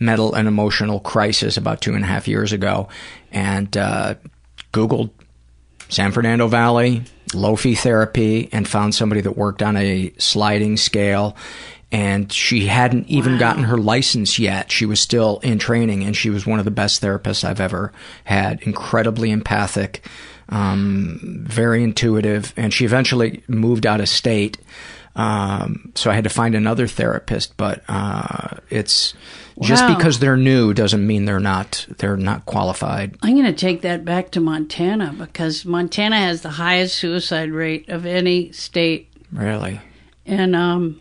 mental 0.00 0.34
and 0.34 0.48
emotional 0.48 1.00
crisis 1.00 1.56
about 1.56 1.80
two 1.82 1.94
and 1.94 2.02
a 2.02 2.06
half 2.06 2.26
years 2.26 2.52
ago 2.52 2.88
and 3.30 3.76
uh, 3.76 4.14
Googled 4.72 5.10
San 5.90 6.12
Fernando 6.12 6.48
Valley, 6.48 7.02
low 7.34 7.56
fee 7.56 7.74
therapy 7.74 8.48
and 8.52 8.66
found 8.66 8.94
somebody 8.94 9.20
that 9.20 9.36
worked 9.36 9.62
on 9.62 9.76
a 9.76 10.12
sliding 10.18 10.76
scale. 10.76 11.36
And 11.90 12.30
she 12.30 12.66
hadn't 12.66 13.08
even 13.08 13.38
gotten 13.38 13.64
her 13.64 13.78
license 13.78 14.38
yet. 14.38 14.70
She 14.70 14.84
was 14.84 15.00
still 15.00 15.38
in 15.42 15.58
training, 15.58 16.04
and 16.04 16.14
she 16.14 16.28
was 16.28 16.46
one 16.46 16.58
of 16.58 16.66
the 16.66 16.70
best 16.70 17.00
therapists 17.02 17.44
I've 17.44 17.60
ever 17.60 17.92
had. 18.24 18.60
Incredibly 18.62 19.30
empathic, 19.30 20.06
um, 20.50 21.44
very 21.48 21.82
intuitive, 21.82 22.52
and 22.58 22.74
she 22.74 22.84
eventually 22.84 23.42
moved 23.48 23.86
out 23.86 24.00
of 24.00 24.08
state. 24.08 24.58
Um, 25.16 25.92
so 25.94 26.10
I 26.10 26.14
had 26.14 26.24
to 26.24 26.30
find 26.30 26.54
another 26.54 26.86
therapist, 26.86 27.56
but 27.56 27.82
uh, 27.88 28.58
it's 28.70 29.14
just 29.60 29.86
because 29.96 30.18
they're 30.20 30.36
new 30.36 30.72
doesn't 30.72 31.04
mean 31.04 31.24
they're 31.24 31.40
not 31.40 31.86
they're 31.98 32.16
not 32.16 32.46
qualified. 32.46 33.16
I'm 33.22 33.34
going 33.34 33.46
to 33.46 33.52
take 33.52 33.82
that 33.82 34.04
back 34.04 34.30
to 34.32 34.40
Montana 34.40 35.14
because 35.18 35.64
Montana 35.64 36.16
has 36.16 36.42
the 36.42 36.50
highest 36.50 36.96
suicide 36.96 37.50
rate 37.50 37.88
of 37.88 38.06
any 38.06 38.52
state. 38.52 39.08
Really, 39.32 39.80
And 40.24 40.54
um, 40.54 41.00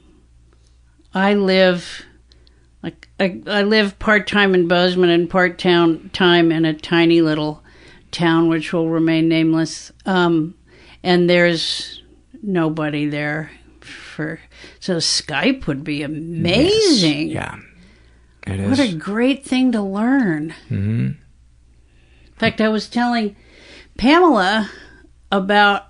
I 1.13 1.33
live 1.33 2.03
like 2.83 3.07
I, 3.19 3.41
I 3.47 3.63
live 3.63 3.97
part 3.99 4.27
time 4.27 4.53
in 4.53 4.67
Bozeman 4.67 5.09
and 5.09 5.29
part 5.29 5.57
town 5.57 6.09
time 6.13 6.51
in 6.51 6.65
a 6.65 6.73
tiny 6.73 7.21
little 7.21 7.63
town 8.11 8.49
which 8.49 8.71
will 8.73 8.89
remain 8.89 9.27
nameless. 9.27 9.91
Um, 10.05 10.55
and 11.03 11.29
there's 11.29 12.01
nobody 12.41 13.07
there 13.07 13.51
for 13.81 14.39
so 14.79 14.97
Skype 14.97 15.65
would 15.67 15.83
be 15.83 16.03
amazing. 16.03 17.29
yeah, 17.29 17.55
it 18.45 18.59
What 18.69 18.79
is. 18.79 18.93
a 18.93 18.97
great 18.97 19.45
thing 19.45 19.71
to 19.73 19.81
learn. 19.81 20.51
hmm 20.67 21.05
In 21.07 21.17
fact, 22.37 22.61
I 22.61 22.69
was 22.69 22.87
telling 22.89 23.35
Pamela 23.97 24.69
about 25.31 25.87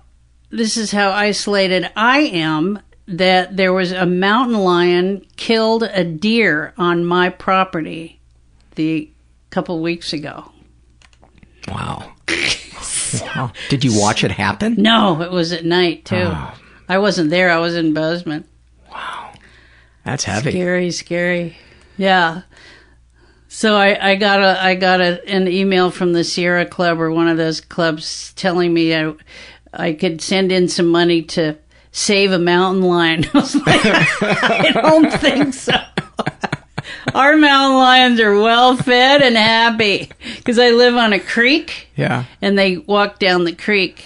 this 0.50 0.76
is 0.76 0.92
how 0.92 1.10
isolated 1.10 1.90
I 1.94 2.20
am 2.20 2.80
that 3.08 3.56
there 3.56 3.72
was 3.72 3.90
a 3.90 4.04
mountain 4.04 4.58
lion 4.58 5.24
killed 5.36 5.82
a 5.82 6.04
deer 6.04 6.74
on 6.76 7.04
my 7.04 7.30
property 7.30 8.20
the 8.74 9.10
couple 9.50 9.80
weeks 9.80 10.12
ago. 10.12 10.52
Wow. 11.68 12.12
wow. 13.22 13.52
Did 13.70 13.82
you 13.82 13.98
watch 13.98 14.24
it 14.24 14.30
happen? 14.30 14.74
No, 14.76 15.22
it 15.22 15.30
was 15.30 15.52
at 15.52 15.64
night 15.64 16.04
too. 16.04 16.16
Oh. 16.16 16.54
I 16.88 16.98
wasn't 16.98 17.30
there. 17.30 17.50
I 17.50 17.58
was 17.58 17.74
in 17.74 17.94
Bozeman. 17.94 18.46
Wow. 18.90 19.32
That's 20.04 20.24
heavy. 20.24 20.50
Scary, 20.50 20.90
scary. 20.90 21.56
Yeah. 21.96 22.42
So 23.48 23.74
I, 23.74 24.10
I 24.10 24.14
got 24.16 24.40
a 24.40 24.62
I 24.62 24.74
got 24.74 25.00
a, 25.00 25.26
an 25.28 25.48
email 25.48 25.90
from 25.90 26.12
the 26.12 26.24
Sierra 26.24 26.66
Club 26.66 27.00
or 27.00 27.10
one 27.10 27.28
of 27.28 27.38
those 27.38 27.62
clubs 27.62 28.34
telling 28.34 28.72
me 28.72 28.94
I, 28.94 29.14
I 29.72 29.92
could 29.94 30.20
send 30.20 30.52
in 30.52 30.68
some 30.68 30.88
money 30.88 31.22
to 31.22 31.56
save 31.92 32.32
a 32.32 32.38
mountain 32.38 32.82
lion. 32.82 33.24
I 33.34 33.38
was 33.38 33.54
like, 33.54 33.80
I 33.84 34.70
don't 34.74 35.12
think 35.20 35.54
so. 35.54 35.74
Our 37.14 37.36
mountain 37.36 37.76
lions 37.78 38.20
are 38.20 38.34
well 38.38 38.76
fed 38.76 39.22
and 39.22 39.36
happy 39.36 40.10
because 40.36 40.58
I 40.58 40.70
live 40.70 40.94
on 40.94 41.12
a 41.12 41.20
creek 41.20 41.88
Yeah. 41.96 42.24
and 42.42 42.58
they 42.58 42.78
walk 42.78 43.18
down 43.18 43.44
the 43.44 43.54
creek. 43.54 44.04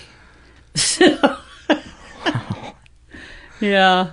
So, 0.74 1.38
yeah. 3.60 4.10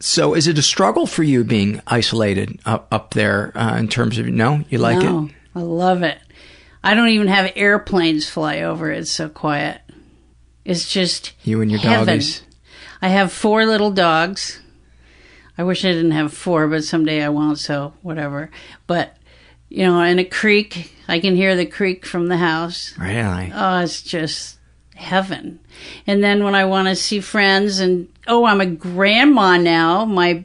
So, 0.00 0.34
is 0.34 0.46
it 0.46 0.58
a 0.58 0.62
struggle 0.62 1.06
for 1.06 1.22
you 1.22 1.44
being 1.44 1.80
isolated 1.86 2.58
up 2.64 2.88
up 2.90 3.12
there 3.14 3.52
uh, 3.54 3.76
in 3.78 3.88
terms 3.88 4.18
of 4.18 4.26
no? 4.26 4.64
You 4.70 4.78
like 4.78 4.98
no, 4.98 5.26
it? 5.26 5.32
I 5.54 5.60
love 5.60 6.02
it. 6.02 6.18
I 6.82 6.94
don't 6.94 7.08
even 7.08 7.28
have 7.28 7.52
airplanes 7.54 8.28
fly 8.28 8.60
over. 8.62 8.90
It's 8.90 9.10
so 9.10 9.28
quiet. 9.28 9.80
It's 10.64 10.90
just 10.90 11.32
You 11.44 11.60
and 11.62 11.70
your 11.70 11.80
heaven. 11.80 12.06
doggies. 12.06 12.42
I 13.02 13.08
have 13.08 13.32
four 13.32 13.64
little 13.66 13.90
dogs. 13.90 14.60
I 15.56 15.62
wish 15.62 15.84
I 15.84 15.92
didn't 15.92 16.12
have 16.12 16.32
four, 16.32 16.68
but 16.68 16.84
someday 16.84 17.22
I 17.22 17.28
won't. 17.28 17.58
So 17.58 17.94
whatever. 18.02 18.50
But 18.86 19.16
you 19.68 19.84
know, 19.84 20.00
in 20.02 20.18
a 20.18 20.24
creek, 20.24 20.94
I 21.08 21.20
can 21.20 21.36
hear 21.36 21.54
the 21.56 21.66
creek 21.66 22.04
from 22.04 22.26
the 22.26 22.36
house. 22.38 22.92
Really? 22.98 23.52
Oh, 23.54 23.78
it's 23.80 24.02
just 24.02 24.58
heaven. 24.96 25.60
And 26.06 26.22
then 26.22 26.44
when 26.44 26.54
I 26.54 26.64
want 26.64 26.88
to 26.88 26.96
see 26.96 27.20
friends, 27.20 27.78
and 27.78 28.08
oh, 28.26 28.44
I'm 28.44 28.60
a 28.60 28.66
grandma 28.66 29.56
now. 29.56 30.04
My 30.04 30.44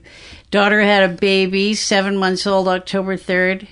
daughter 0.51 0.81
had 0.81 1.09
a 1.09 1.13
baby, 1.13 1.73
seven 1.73 2.17
months 2.17 2.45
old, 2.47 2.67
October 2.67 3.17
3rd. 3.17 3.67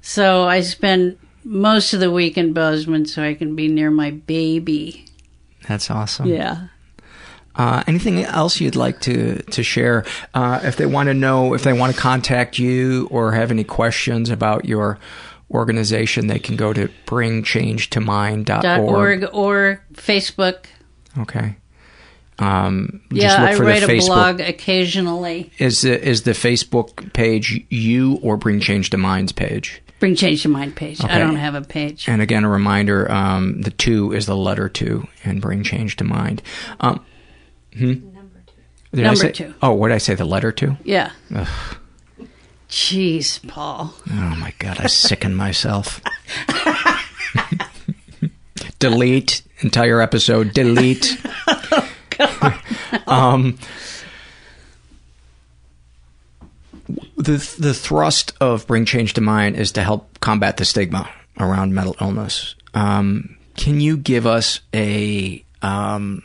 So 0.00 0.44
I 0.44 0.60
spend 0.60 1.18
most 1.44 1.92
of 1.92 2.00
the 2.00 2.10
week 2.10 2.38
in 2.38 2.52
Bozeman 2.52 3.06
so 3.06 3.22
I 3.22 3.34
can 3.34 3.54
be 3.56 3.68
near 3.68 3.90
my 3.90 4.10
baby. 4.10 5.06
That's 5.68 5.90
awesome. 5.90 6.26
Yeah. 6.26 6.66
Uh, 7.54 7.82
anything 7.86 8.24
else 8.24 8.60
you'd 8.60 8.76
like 8.76 9.00
to 9.02 9.42
to 9.42 9.62
share? 9.62 10.04
Uh, 10.32 10.60
if 10.62 10.76
they 10.76 10.86
want 10.86 11.08
to 11.08 11.14
know, 11.14 11.52
if 11.54 11.62
they 11.62 11.72
want 11.74 11.94
to 11.94 12.00
contact 12.00 12.58
you 12.58 13.08
or 13.10 13.32
have 13.32 13.50
any 13.50 13.62
questions 13.64 14.30
about 14.30 14.64
your 14.64 14.98
organization, 15.50 16.28
they 16.28 16.38
can 16.38 16.56
go 16.56 16.72
to 16.72 16.88
BringChange2Mind.org. 17.06 18.46
Dot 18.62 18.80
org 18.80 19.26
or 19.32 19.82
Facebook. 19.94 20.64
Okay. 21.18 21.56
Um, 22.38 23.02
Yeah, 23.10 23.22
just 23.28 23.38
look 23.40 23.48
I 23.50 23.54
for 23.56 23.64
write 23.64 23.80
the 23.80 23.86
a 23.92 23.98
Facebook. 23.98 24.06
blog 24.06 24.40
occasionally. 24.40 25.52
Is 25.58 25.82
the 25.82 26.02
is 26.02 26.22
the 26.22 26.30
Facebook 26.32 27.12
page 27.12 27.62
you 27.68 28.18
or 28.22 28.36
Bring 28.38 28.60
Change 28.60 28.88
to 28.90 28.96
Mind's 28.96 29.32
page? 29.32 29.82
Bring 30.02 30.16
Change 30.16 30.42
to 30.42 30.48
Mind 30.48 30.74
page. 30.74 31.00
Okay. 31.00 31.14
I 31.14 31.20
don't 31.20 31.36
have 31.36 31.54
a 31.54 31.62
page. 31.62 32.08
And 32.08 32.20
again, 32.20 32.42
a 32.42 32.48
reminder: 32.48 33.08
um, 33.08 33.62
the 33.62 33.70
two 33.70 34.12
is 34.12 34.26
the 34.26 34.36
letter 34.36 34.68
two, 34.68 35.06
and 35.22 35.40
bring 35.40 35.62
change 35.62 35.94
to 35.98 36.02
mind. 36.02 36.42
Um, 36.80 37.06
hmm? 37.72 37.92
Did 38.92 39.04
Number 39.04 39.30
two. 39.30 39.54
Oh, 39.62 39.74
what 39.74 39.90
did 39.90 39.94
I 39.94 39.98
say? 39.98 40.16
The 40.16 40.24
letter 40.24 40.50
two? 40.50 40.76
Yeah. 40.82 41.12
Ugh. 41.32 41.76
Jeez, 42.68 43.46
Paul. 43.46 43.94
Oh 44.10 44.36
my 44.40 44.52
god, 44.58 44.80
I 44.80 44.88
sicken 44.88 45.36
myself. 45.36 46.00
Delete 48.80 49.42
entire 49.60 50.00
episode. 50.00 50.52
Delete. 50.52 51.16
um, 53.06 53.56
the 57.22 57.56
the 57.58 57.74
thrust 57.74 58.32
of 58.40 58.66
Bring 58.66 58.84
Change 58.84 59.14
to 59.14 59.20
Mind 59.20 59.56
is 59.56 59.72
to 59.72 59.82
help 59.82 60.20
combat 60.20 60.56
the 60.56 60.64
stigma 60.64 61.08
around 61.38 61.74
mental 61.74 61.96
illness. 62.00 62.54
Um, 62.74 63.36
can 63.56 63.80
you 63.80 63.96
give 63.96 64.26
us 64.26 64.60
a 64.74 65.44
um, 65.60 66.22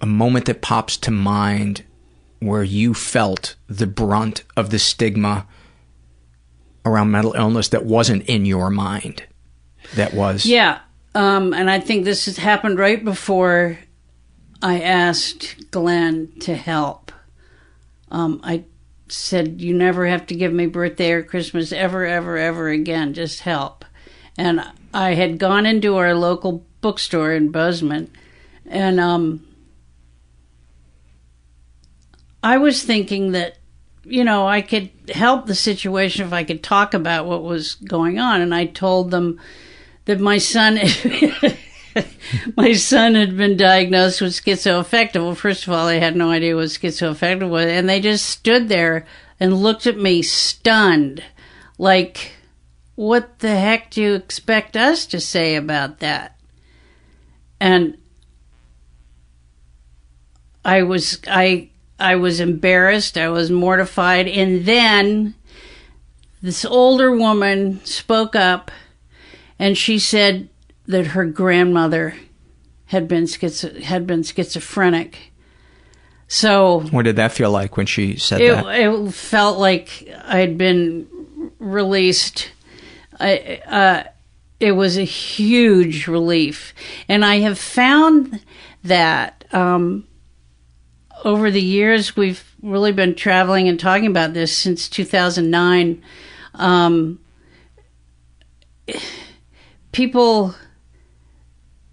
a 0.00 0.06
moment 0.06 0.46
that 0.46 0.62
pops 0.62 0.96
to 0.98 1.10
mind 1.10 1.84
where 2.40 2.62
you 2.62 2.94
felt 2.94 3.56
the 3.66 3.86
brunt 3.86 4.44
of 4.56 4.70
the 4.70 4.78
stigma 4.78 5.46
around 6.84 7.10
mental 7.10 7.32
illness 7.34 7.68
that 7.68 7.84
wasn't 7.84 8.22
in 8.24 8.44
your 8.44 8.70
mind? 8.70 9.24
That 9.96 10.14
was 10.14 10.46
Yeah. 10.46 10.80
Um, 11.14 11.54
and 11.54 11.70
I 11.70 11.78
think 11.78 12.04
this 12.04 12.26
has 12.26 12.38
happened 12.38 12.78
right 12.78 13.04
before 13.04 13.78
I 14.60 14.80
asked 14.80 15.70
Glenn 15.70 16.32
to 16.40 16.56
help. 16.56 17.12
Um, 18.14 18.40
I 18.44 18.64
said, 19.08 19.60
You 19.60 19.74
never 19.74 20.06
have 20.06 20.26
to 20.26 20.34
give 20.34 20.52
me 20.52 20.66
birthday 20.66 21.12
or 21.12 21.22
Christmas 21.22 21.72
ever, 21.72 22.04
ever, 22.04 22.36
ever 22.36 22.68
again. 22.68 23.12
Just 23.12 23.40
help. 23.40 23.84
And 24.38 24.62
I 24.92 25.14
had 25.14 25.38
gone 25.38 25.66
into 25.66 25.96
our 25.96 26.14
local 26.14 26.64
bookstore 26.80 27.32
in 27.32 27.50
Bozeman 27.50 28.10
and 28.66 28.98
um, 28.98 29.46
I 32.42 32.58
was 32.58 32.82
thinking 32.82 33.32
that, 33.32 33.58
you 34.04 34.24
know, 34.24 34.46
I 34.46 34.62
could 34.62 34.90
help 35.12 35.46
the 35.46 35.54
situation 35.54 36.26
if 36.26 36.32
I 36.32 36.44
could 36.44 36.62
talk 36.62 36.94
about 36.94 37.26
what 37.26 37.42
was 37.42 37.74
going 37.74 38.18
on. 38.18 38.40
And 38.40 38.54
I 38.54 38.66
told 38.66 39.10
them 39.10 39.40
that 40.06 40.20
my 40.20 40.38
son 40.38 40.78
my 42.56 42.72
son 42.72 43.14
had 43.14 43.36
been 43.36 43.56
diagnosed 43.56 44.20
with 44.20 44.32
schizoaffective. 44.32 45.22
Well, 45.22 45.34
first 45.34 45.66
of 45.66 45.72
all, 45.72 45.86
they 45.86 46.00
had 46.00 46.16
no 46.16 46.30
idea 46.30 46.56
what 46.56 46.66
schizoaffective 46.66 47.48
was, 47.48 47.66
and 47.66 47.88
they 47.88 48.00
just 48.00 48.26
stood 48.26 48.68
there 48.68 49.06
and 49.40 49.62
looked 49.62 49.86
at 49.86 49.98
me 49.98 50.22
stunned, 50.22 51.22
like, 51.78 52.32
"What 52.94 53.40
the 53.40 53.56
heck 53.56 53.90
do 53.90 54.02
you 54.02 54.14
expect 54.14 54.76
us 54.76 55.06
to 55.06 55.20
say 55.20 55.56
about 55.56 56.00
that?" 56.00 56.36
And 57.60 57.96
I 60.64 60.82
was 60.82 61.20
I 61.28 61.70
I 61.98 62.16
was 62.16 62.40
embarrassed. 62.40 63.16
I 63.16 63.28
was 63.28 63.50
mortified, 63.50 64.28
and 64.28 64.64
then 64.64 65.34
this 66.42 66.64
older 66.64 67.10
woman 67.10 67.82
spoke 67.84 68.36
up 68.36 68.70
and 69.58 69.78
she 69.78 69.98
said 69.98 70.48
that 70.86 71.08
her 71.08 71.24
grandmother 71.24 72.14
had 72.86 73.08
been 73.08 73.24
schizo- 73.24 73.82
had 73.82 74.06
been 74.06 74.22
schizophrenic. 74.22 75.32
So 76.28 76.80
What 76.90 77.04
did 77.04 77.16
that 77.16 77.32
feel 77.32 77.50
like 77.50 77.76
when 77.76 77.86
she 77.86 78.16
said 78.16 78.40
it, 78.40 78.54
that? 78.54 78.78
it 78.78 79.10
felt 79.12 79.58
like 79.58 80.08
I'd 80.24 80.58
been 80.58 81.06
released. 81.58 82.50
I, 83.20 83.60
uh, 83.66 84.04
it 84.60 84.72
was 84.72 84.96
a 84.96 85.04
huge 85.04 86.06
relief. 86.06 86.74
And 87.08 87.24
I 87.24 87.40
have 87.40 87.58
found 87.58 88.40
that 88.82 89.44
um, 89.52 90.06
over 91.24 91.50
the 91.50 91.62
years, 91.62 92.16
we've 92.16 92.44
really 92.62 92.92
been 92.92 93.14
traveling 93.14 93.68
and 93.68 93.78
talking 93.78 94.06
about 94.06 94.32
this 94.34 94.56
since 94.56 94.88
2009. 94.88 96.02
Um, 96.54 97.20
people 99.92 100.54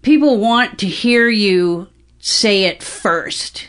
people 0.02 0.38
want 0.38 0.78
to 0.80 0.86
hear 0.86 1.28
you 1.28 1.88
say 2.18 2.64
it 2.64 2.82
first. 2.82 3.68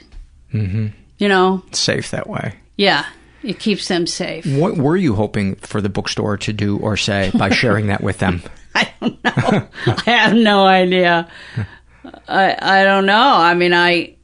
Mm-hmm. 0.54 0.88
You 1.18 1.28
know, 1.30 1.64
Safe 1.72 2.12
that 2.12 2.28
way. 2.28 2.56
yeah, 2.76 3.06
it 3.44 3.60
keeps 3.60 3.88
them 3.88 4.06
safe. 4.08 4.46
What 4.46 4.78
were 4.78 4.98
you 4.98 5.16
hoping 5.16 5.56
for 5.56 5.80
the 5.82 5.90
bookstore 5.90 6.38
to 6.38 6.52
do 6.54 6.78
or 6.78 6.98
say 6.98 7.32
by 7.34 7.50
sharing 7.54 7.88
that 7.88 8.04
with 8.04 8.18
them? 8.20 8.42
I 8.76 8.92
don't 9.00 9.24
know. 9.24 9.68
I 10.06 10.10
have 10.10 10.34
no 10.36 10.66
idea. 10.66 11.30
I 12.28 12.58
I 12.60 12.84
don't 12.84 13.06
know. 13.06 13.34
I 13.36 13.54
mean, 13.54 13.74
I 13.74 14.16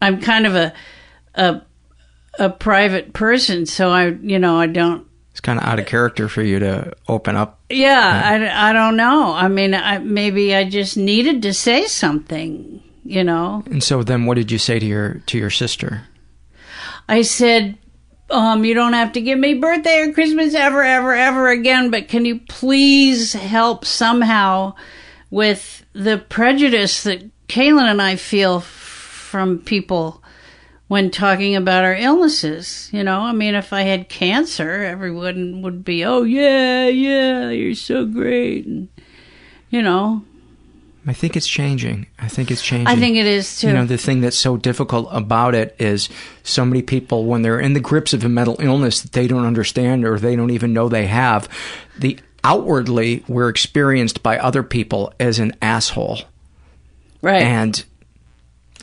I'm 0.00 0.20
kind 0.20 0.46
of 0.46 0.54
a 0.56 0.72
a 1.34 1.62
a 2.38 2.50
private 2.50 3.12
person, 3.12 3.66
so 3.66 3.90
I 3.90 4.06
you 4.08 4.38
know 4.38 4.58
I 4.58 4.66
don't. 4.66 5.06
It's 5.34 5.40
kind 5.40 5.58
of 5.58 5.66
out 5.66 5.80
of 5.80 5.86
character 5.86 6.28
for 6.28 6.42
you 6.42 6.60
to 6.60 6.92
open 7.08 7.34
up. 7.34 7.58
Yeah, 7.68 8.22
I, 8.24 8.70
I 8.70 8.72
don't 8.72 8.96
know. 8.96 9.32
I 9.32 9.48
mean, 9.48 9.74
I, 9.74 9.98
maybe 9.98 10.54
I 10.54 10.62
just 10.62 10.96
needed 10.96 11.42
to 11.42 11.52
say 11.52 11.86
something. 11.86 12.80
You 13.06 13.22
know, 13.24 13.62
And 13.66 13.82
so 13.82 14.02
then, 14.02 14.26
what 14.26 14.36
did 14.36 14.50
you 14.50 14.56
say 14.58 14.78
to 14.78 14.86
your 14.86 15.14
to 15.26 15.36
your 15.36 15.50
sister? 15.50 16.04
I 17.06 17.20
said, 17.20 17.76
um, 18.30 18.64
you 18.64 18.72
don't 18.72 18.94
have 18.94 19.12
to 19.12 19.20
give 19.20 19.38
me 19.38 19.54
birthday 19.54 20.00
or 20.00 20.12
Christmas 20.14 20.54
ever, 20.54 20.82
ever, 20.82 21.12
ever 21.14 21.50
again, 21.50 21.90
but 21.90 22.08
can 22.08 22.24
you 22.24 22.38
please 22.48 23.34
help 23.34 23.84
somehow 23.84 24.74
with 25.30 25.84
the 25.92 26.16
prejudice 26.16 27.02
that 27.02 27.28
Calen 27.48 27.90
and 27.90 28.00
I 28.00 28.16
feel 28.16 28.60
from 28.60 29.58
people 29.58 30.22
when 30.88 31.10
talking 31.10 31.56
about 31.56 31.84
our 31.84 31.94
illnesses? 31.94 32.90
You 32.92 33.02
know, 33.02 33.20
I 33.20 33.32
mean, 33.32 33.54
if 33.54 33.72
I 33.72 33.82
had 33.82 34.08
cancer, 34.08 34.82
everyone 34.84 35.62
would 35.62 35.84
be, 35.84 36.04
oh, 36.04 36.22
yeah, 36.22 36.88
yeah, 36.88 37.50
you're 37.50 37.74
so 37.74 38.06
great. 38.06 38.66
And, 38.66 38.88
you 39.70 39.82
know, 39.82 40.22
I 41.06 41.12
think 41.12 41.36
it's 41.36 41.46
changing. 41.46 42.06
I 42.18 42.28
think 42.28 42.50
it's 42.50 42.62
changing. 42.62 42.86
I 42.86 42.96
think 42.96 43.16
it 43.16 43.26
is 43.26 43.60
too. 43.60 43.66
You 43.66 43.74
know, 43.74 43.84
the 43.84 43.98
thing 43.98 44.22
that's 44.22 44.38
so 44.38 44.56
difficult 44.56 45.08
about 45.10 45.54
it 45.54 45.76
is 45.78 46.08
so 46.42 46.64
many 46.64 46.80
people, 46.80 47.26
when 47.26 47.42
they're 47.42 47.60
in 47.60 47.74
the 47.74 47.80
grips 47.80 48.14
of 48.14 48.24
a 48.24 48.28
mental 48.28 48.56
illness 48.58 49.02
that 49.02 49.12
they 49.12 49.26
don't 49.26 49.44
understand 49.44 50.06
or 50.06 50.18
they 50.18 50.34
don't 50.34 50.50
even 50.50 50.72
know 50.72 50.88
they 50.88 51.06
have, 51.06 51.46
the 51.98 52.18
outwardly 52.42 53.22
we're 53.28 53.50
experienced 53.50 54.22
by 54.22 54.38
other 54.38 54.62
people 54.62 55.12
as 55.20 55.38
an 55.38 55.52
asshole. 55.60 56.20
Right. 57.20 57.42
And 57.42 57.84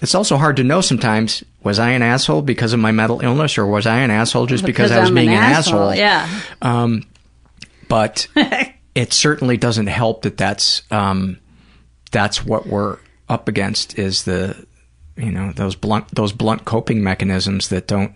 it's 0.02 0.16
also 0.16 0.36
hard 0.38 0.58
to 0.58 0.64
know 0.64 0.82
sometimes 0.82 1.44
was 1.64 1.78
I 1.78 1.92
an 1.92 2.02
asshole 2.02 2.42
because 2.42 2.74
of 2.74 2.80
my 2.80 2.92
mental 2.92 3.22
illness 3.22 3.58
or 3.58 3.68
was 3.68 3.86
I 3.86 4.00
an 4.00 4.10
asshole 4.10 4.48
just 4.48 4.66
because, 4.66 4.92
I 4.92 5.00
was 5.00 5.10
I'm 5.10 5.16
being 5.16 5.30
an, 5.30 5.36
asshole. 5.36 5.92
asshole? 5.92 5.96
Yeah. 5.96 6.42
Um, 6.62 7.04
but 7.88 8.28
it 8.96 9.14
certainly 9.14 9.58
doesn't 9.58 9.88
help 9.88 10.24
that 10.24 10.38
that's 10.38 10.82
um, 10.92 11.40
that's 12.12 12.44
what 12.44 12.66
we're 12.66 12.98
up 13.30 13.48
against 13.48 13.98
is 14.00 14.24
the 14.24 14.66
you 15.18 15.32
know 15.32 15.52
those 15.54 15.76
blunt 15.76 16.08
those 16.16 16.34
blunt 16.34 16.66
coping 16.66 17.04
mechanisms 17.04 17.70
that 17.70 17.88
don't 17.88 18.14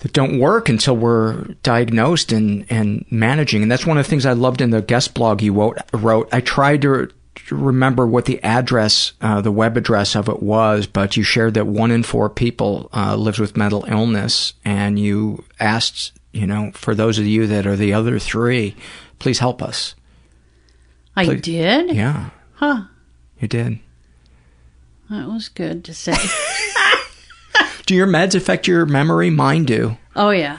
that 0.00 0.12
don't 0.12 0.38
work 0.38 0.68
until 0.68 0.96
we're 0.96 1.44
diagnosed 1.62 2.32
and 2.32 2.66
and 2.70 3.04
managing 3.10 3.62
and 3.62 3.72
that's 3.72 3.86
one 3.86 3.98
of 3.98 4.04
the 4.04 4.10
things 4.10 4.26
I 4.26 4.34
loved 4.34 4.60
in 4.60 4.70
the 4.70 4.82
guest 4.82 5.14
blog 5.14 5.42
you 5.42 5.52
wrote 5.52 5.78
wrote 5.92 6.28
I 6.32 6.40
tried 6.40 6.82
to 6.82 7.08
remember 7.50 8.06
what 8.06 8.24
the 8.24 8.42
address 8.42 9.12
uh, 9.20 9.40
the 9.40 9.52
web 9.52 9.76
address 9.76 10.14
of 10.16 10.28
it 10.28 10.42
was 10.42 10.86
but 10.86 11.16
you 11.16 11.22
shared 11.22 11.54
that 11.54 11.66
one 11.66 11.90
in 11.90 12.02
four 12.02 12.28
people 12.30 12.88
uh, 12.94 13.16
lives 13.16 13.38
with 13.38 13.56
mental 13.56 13.84
illness 13.88 14.54
and 14.64 14.98
you 14.98 15.44
asked 15.60 16.12
you 16.32 16.46
know 16.46 16.70
for 16.74 16.94
those 16.94 17.18
of 17.18 17.26
you 17.26 17.46
that 17.46 17.66
are 17.66 17.76
the 17.76 17.92
other 17.92 18.18
three 18.18 18.74
please 19.18 19.38
help 19.38 19.62
us 19.62 19.94
I 21.14 21.24
Please- 21.24 21.40
did? 21.42 21.94
yeah 21.94 22.30
Huh. 22.54 22.84
you 23.38 23.48
did 23.48 23.78
That 25.10 25.28
was 25.28 25.48
good 25.48 25.84
to 25.84 25.94
say. 25.94 26.14
do 27.86 27.94
your 27.94 28.06
meds 28.06 28.34
affect 28.34 28.66
your 28.66 28.86
memory 28.86 29.30
mine 29.30 29.64
do 29.64 29.96
oh, 30.16 30.30
yeah. 30.30 30.58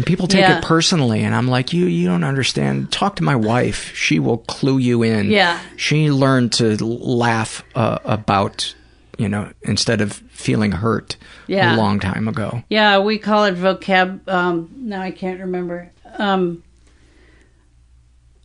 And 0.00 0.06
people 0.06 0.26
take 0.26 0.40
Yeah. 0.40 0.56
it 0.60 0.64
personally, 0.64 1.20
and 1.22 1.34
I'm 1.34 1.46
like, 1.46 1.74
you 1.74 1.84
you 1.84 2.08
don't 2.08 2.24
understand. 2.24 2.90
Talk 2.90 3.16
to 3.16 3.22
my 3.22 3.36
wife; 3.36 3.94
she 3.94 4.18
will 4.18 4.38
clue 4.38 4.78
you 4.78 5.02
in. 5.02 5.30
Yeah. 5.30 5.60
she 5.76 6.10
learned 6.10 6.52
to 6.54 6.82
laugh 6.82 7.62
uh, 7.74 7.98
about, 8.06 8.74
you 9.18 9.28
know, 9.28 9.52
instead 9.60 10.00
of 10.00 10.14
feeling 10.30 10.72
hurt. 10.72 11.18
Yeah. 11.46 11.74
a 11.74 11.76
long 11.76 12.00
time 12.00 12.28
ago. 12.28 12.62
Yeah, 12.70 13.00
we 13.00 13.18
call 13.18 13.44
it 13.44 13.56
vocab. 13.56 14.26
Um, 14.26 14.70
now 14.74 15.02
I 15.02 15.10
can't 15.10 15.40
remember. 15.40 15.90
Um, 16.16 16.62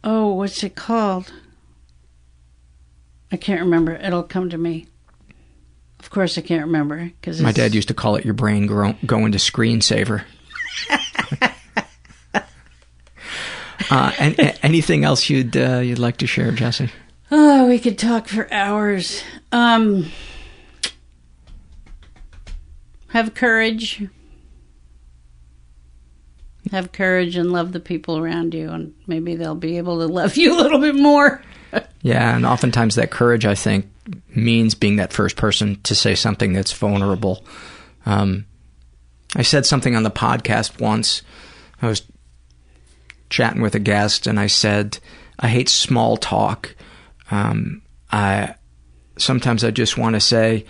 oh, 0.03 0.33
what's 0.33 0.61
it 0.61 0.75
called? 0.75 1.31
I 3.31 3.37
can't 3.37 3.61
remember. 3.61 3.93
It'll 3.93 4.23
come 4.23 4.49
to 4.49 4.57
me. 4.57 4.87
Of 6.01 6.09
course, 6.09 6.37
I 6.37 6.41
can't 6.41 6.65
remember 6.65 7.11
because 7.21 7.39
My 7.41 7.53
dad 7.53 7.73
used 7.73 7.87
to 7.87 7.93
call 7.93 8.17
it 8.17 8.25
your 8.25 8.33
brain 8.33 8.65
gro- 8.67 8.97
going 9.05 9.31
to 9.31 9.37
screensaver. 9.37 10.23
uh, 13.89 14.11
and, 14.19 14.57
anything 14.63 15.03
else 15.03 15.29
you'd 15.29 15.55
uh, 15.55 15.79
you'd 15.79 15.99
like 15.99 16.17
to 16.17 16.27
share, 16.27 16.51
Jessie? 16.51 16.89
Oh, 17.31 17.67
we 17.67 17.79
could 17.79 17.97
talk 17.97 18.27
for 18.27 18.51
hours. 18.53 19.23
Um, 19.51 20.11
have 23.09 23.33
courage. 23.33 24.07
Have 26.71 26.91
courage 26.91 27.35
and 27.35 27.51
love 27.51 27.71
the 27.71 27.79
people 27.79 28.17
around 28.17 28.53
you, 28.53 28.69
and 28.69 28.93
maybe 29.07 29.35
they'll 29.35 29.55
be 29.55 29.77
able 29.77 29.99
to 29.99 30.07
love 30.07 30.35
you 30.37 30.53
a 30.53 30.59
little 30.61 30.79
bit 30.79 30.95
more. 30.95 31.41
Yeah, 32.01 32.35
and 32.35 32.45
oftentimes 32.45 32.95
that 32.95 33.09
courage, 33.09 33.45
I 33.45 33.55
think, 33.55 33.87
means 34.33 34.75
being 34.75 34.97
that 34.97 35.11
first 35.11 35.35
person 35.35 35.81
to 35.81 35.95
say 35.95 36.13
something 36.13 36.53
that's 36.53 36.71
vulnerable. 36.71 37.43
Um, 38.05 38.45
I 39.35 39.41
said 39.41 39.65
something 39.65 39.95
on 39.95 40.03
the 40.03 40.11
podcast 40.11 40.79
once. 40.79 41.23
I 41.81 41.87
was 41.87 42.03
chatting 43.29 43.61
with 43.61 43.75
a 43.75 43.79
guest, 43.79 44.27
and 44.27 44.39
I 44.39 44.47
said, 44.47 44.99
"I 45.39 45.47
hate 45.47 45.69
small 45.69 46.17
talk. 46.17 46.75
Um, 47.31 47.81
I 48.11 48.55
sometimes 49.17 49.63
I 49.63 49.71
just 49.71 49.97
want 49.97 50.15
to 50.15 50.21
say." 50.21 50.65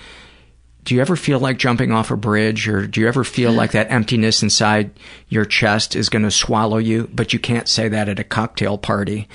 Do 0.84 0.94
you 0.94 1.02
ever 1.02 1.16
feel 1.16 1.40
like 1.40 1.58
jumping 1.58 1.92
off 1.92 2.12
a 2.12 2.16
bridge, 2.16 2.68
or 2.68 2.86
do 2.86 3.02
you 3.02 3.08
ever 3.08 3.24
feel 3.24 3.52
like 3.52 3.72
that 3.72 3.90
emptiness 3.90 4.44
inside 4.44 4.92
your 5.28 5.44
chest 5.44 5.96
is 5.96 6.10
going 6.10 6.22
to 6.22 6.30
swallow 6.30 6.78
you, 6.78 7.10
but 7.12 7.34
you 7.34 7.40
can't 7.40 7.68
say 7.68 7.88
that 7.88 8.08
at 8.08 8.20
a 8.20 8.24
cocktail 8.24 8.78
party? 8.78 9.28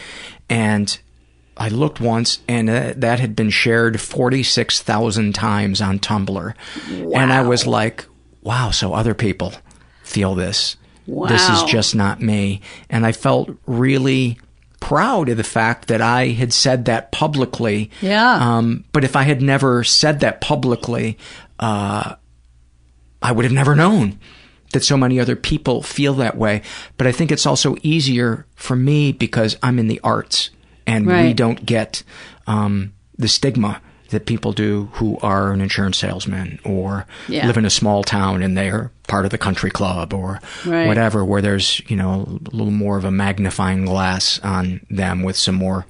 And 0.49 0.97
I 1.61 1.69
looked 1.69 2.01
once, 2.01 2.39
and 2.49 2.71
uh, 2.71 2.95
that 2.97 3.21
had 3.21 3.37
been 3.37 3.51
shared 3.51 4.01
46,000 4.01 5.35
times 5.35 5.83
on 5.83 5.99
Tumblr. 5.99 6.55
wow. 7.03 7.21
And 7.21 7.31
I 7.31 7.43
was 7.43 7.67
like, 7.67 8.07
wow, 8.41 8.71
so 8.71 8.95
other 8.95 9.13
people 9.13 9.53
feel 10.03 10.35
this. 10.35 10.77
This 11.29 11.49
is 11.49 11.63
just 11.65 11.95
not 11.95 12.21
me. 12.21 12.61
And 12.89 13.05
I 13.07 13.13
felt 13.13 13.51
really 13.67 14.39
proud 14.81 15.29
of 15.29 15.37
the 15.37 15.45
fact 15.45 15.89
that 15.89 16.01
I 16.01 16.29
had 16.29 16.53
said 16.53 16.87
that 16.87 17.13
publicly. 17.13 17.91
Yeah. 18.01 18.35
Um, 18.57 18.85
but 18.93 19.05
if 19.05 19.15
I 19.17 19.25
had 19.25 19.43
never 19.43 19.85
said 19.85 20.21
that 20.21 20.41
publicly, 20.41 21.19
uh, 21.59 22.15
I 23.23 23.33
would 23.33 23.45
have 23.45 23.53
never 23.53 23.75
known 23.75 24.19
that 24.73 24.85
so 24.85 24.97
many 24.97 25.19
other 25.21 25.37
people 25.37 25.83
feel 25.83 26.15
that 26.15 26.37
way. 26.37 26.63
But 26.97 27.07
I 27.07 27.13
think 27.13 27.31
it's 27.33 27.45
also 27.47 27.77
easier 27.83 28.47
for 28.55 28.77
me 28.77 29.13
because 29.13 29.57
I'm 29.63 29.79
in 29.79 29.89
the 29.89 30.01
arts 30.03 30.51
and 30.87 31.07
we 31.07 31.35
don't 31.35 31.67
get 31.67 32.03
um, 32.47 32.93
the 33.19 33.29
stigma 33.29 33.81
that 34.11 34.27
people 34.27 34.53
do 34.53 34.89
who 34.95 35.19
are 35.19 35.53
an 35.53 35.61
insurance 35.61 35.99
salesman 35.99 36.59
or 36.65 37.07
Yeah. 37.29 37.47
live 37.47 37.57
in 37.59 37.65
a 37.65 37.71
small 37.71 38.03
town 38.03 38.43
and 38.43 38.57
they're 38.57 38.91
part 39.11 39.25
of 39.25 39.31
the 39.31 39.39
country 39.39 39.71
club 39.71 40.15
or 40.15 40.41
Right. 40.65 40.87
whatever, 40.87 41.25
where 41.25 41.43
there's, 41.43 41.83
you 41.91 41.97
know, 41.97 42.41
a 42.47 42.57
little 42.57 42.71
more 42.71 42.97
of 42.97 43.05
a 43.05 43.11
magnifying 43.11 43.85
glass 43.85 44.39
on 44.43 44.81
them 44.89 45.23
with 45.23 45.37
some 45.37 45.57
more 45.57 45.85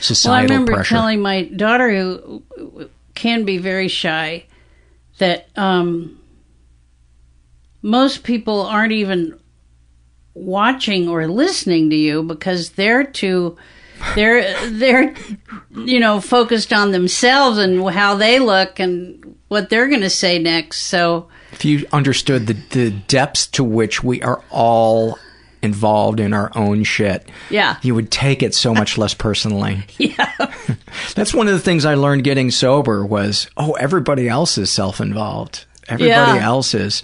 societal 0.00 0.30
Well, 0.32 0.38
I 0.38 0.42
remember 0.42 0.72
pressure. 0.74 0.94
telling 0.96 1.22
my 1.22 1.42
daughter, 1.42 1.90
who 1.90 2.42
can 3.14 3.44
be 3.44 3.58
very 3.58 3.88
shy, 3.88 4.44
that 5.18 5.48
um, 5.56 6.18
most 7.82 8.22
people 8.24 8.62
aren't 8.66 8.92
even 8.92 9.38
watching 10.34 11.08
or 11.08 11.26
listening 11.26 11.90
to 11.90 11.96
you 11.96 12.22
because 12.22 12.70
they're 12.70 13.04
too 13.04 13.56
they're 14.14 14.70
they're 14.70 15.14
you 15.74 15.98
know 16.00 16.20
focused 16.20 16.72
on 16.72 16.92
themselves 16.92 17.58
and 17.58 17.88
how 17.90 18.14
they 18.14 18.38
look 18.38 18.78
and 18.78 19.29
what 19.50 19.68
they're 19.68 19.88
going 19.88 20.00
to 20.00 20.08
say 20.10 20.38
next 20.38 20.80
so 20.84 21.28
if 21.52 21.64
you 21.64 21.86
understood 21.92 22.46
the, 22.46 22.54
the 22.70 22.90
depths 22.90 23.46
to 23.48 23.62
which 23.62 24.02
we 24.02 24.22
are 24.22 24.42
all 24.50 25.18
involved 25.62 26.20
in 26.20 26.32
our 26.32 26.50
own 26.56 26.84
shit, 26.84 27.28
Yeah. 27.50 27.76
you 27.82 27.94
would 27.94 28.10
take 28.10 28.42
it 28.42 28.54
so 28.54 28.72
much 28.72 28.96
less 28.96 29.12
personally. 29.12 29.84
yeah. 29.98 30.32
That's 31.14 31.34
one 31.34 31.48
of 31.48 31.52
the 31.52 31.58
things 31.60 31.84
I 31.84 31.94
learned 31.96 32.24
getting 32.24 32.50
sober 32.50 33.04
was, 33.04 33.46
oh, 33.58 33.72
everybody 33.72 34.26
else 34.28 34.56
is 34.56 34.70
self-involved. 34.70 35.66
Everybody 35.88 36.38
Yeah. 36.38 36.44
else 36.46 36.72
is. 36.72 37.02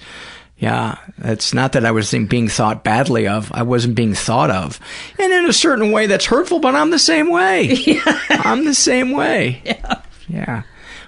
Yeah, 0.59 0.97
it's 1.19 1.53
not 1.53 1.73
that 1.73 1.85
I 1.85 1.91
was 1.91 2.11
being 2.13 2.49
thought 2.49 2.83
badly 2.83 3.27
of. 3.29 3.53
I 3.53 3.63
wasn't 3.63 3.95
being 3.95 4.15
thought 4.15 4.51
of. 4.51 4.81
And 5.19 5.31
in 5.33 5.45
a 5.47 5.53
certain 5.53 5.93
way 5.93 6.07
that's 6.07 6.25
hurtful, 6.25 6.61
but 6.61 6.75
I'm 6.75 6.91
the 6.91 6.99
same 6.99 7.31
way. 7.31 7.77
I'm 8.31 8.65
the 8.65 8.73
same 8.75 9.11
way. 9.13 9.61
Yeah. 9.67 10.01
Yeah. 10.29 10.63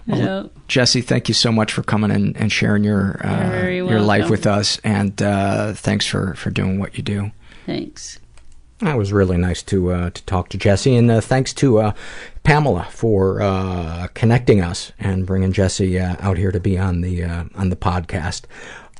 Well, 0.08 0.18
Yeah. 0.18 0.42
Jessie, 0.68 1.00
thank 1.02 1.28
you 1.28 1.34
so 1.34 1.52
much 1.52 1.72
for 1.72 1.82
coming 1.82 2.10
in 2.10 2.36
and 2.36 2.50
sharing 2.50 2.82
your 2.84 3.20
uh, 3.24 3.66
your 3.68 4.00
life 4.00 4.28
with 4.30 4.46
us, 4.46 4.80
and 4.82 5.20
uh, 5.22 5.72
thanks 5.74 6.06
for 6.06 6.34
for 6.34 6.50
doing 6.50 6.78
what 6.78 6.96
you 6.96 7.02
do. 7.04 7.30
Thanks. 7.66 8.18
That 8.80 8.96
was 8.96 9.12
really 9.12 9.36
nice 9.36 9.62
to 9.64 9.90
uh, 9.92 10.10
to 10.10 10.22
talk 10.24 10.48
to 10.50 10.58
Jessie, 10.58 10.96
and 10.96 11.10
uh, 11.10 11.20
thanks 11.20 11.52
to 11.54 11.78
uh, 11.78 11.92
Pamela 12.44 12.84
for 12.90 13.42
uh, 13.42 14.06
connecting 14.14 14.60
us 14.62 14.92
and 14.98 15.26
bringing 15.26 15.52
Jessie 15.52 15.98
uh, 15.98 16.16
out 16.20 16.36
here 16.38 16.52
to 16.52 16.60
be 16.60 16.78
on 16.78 17.00
the 17.00 17.24
uh, 17.24 17.44
on 17.54 17.70
the 17.70 17.76
podcast. 17.76 18.42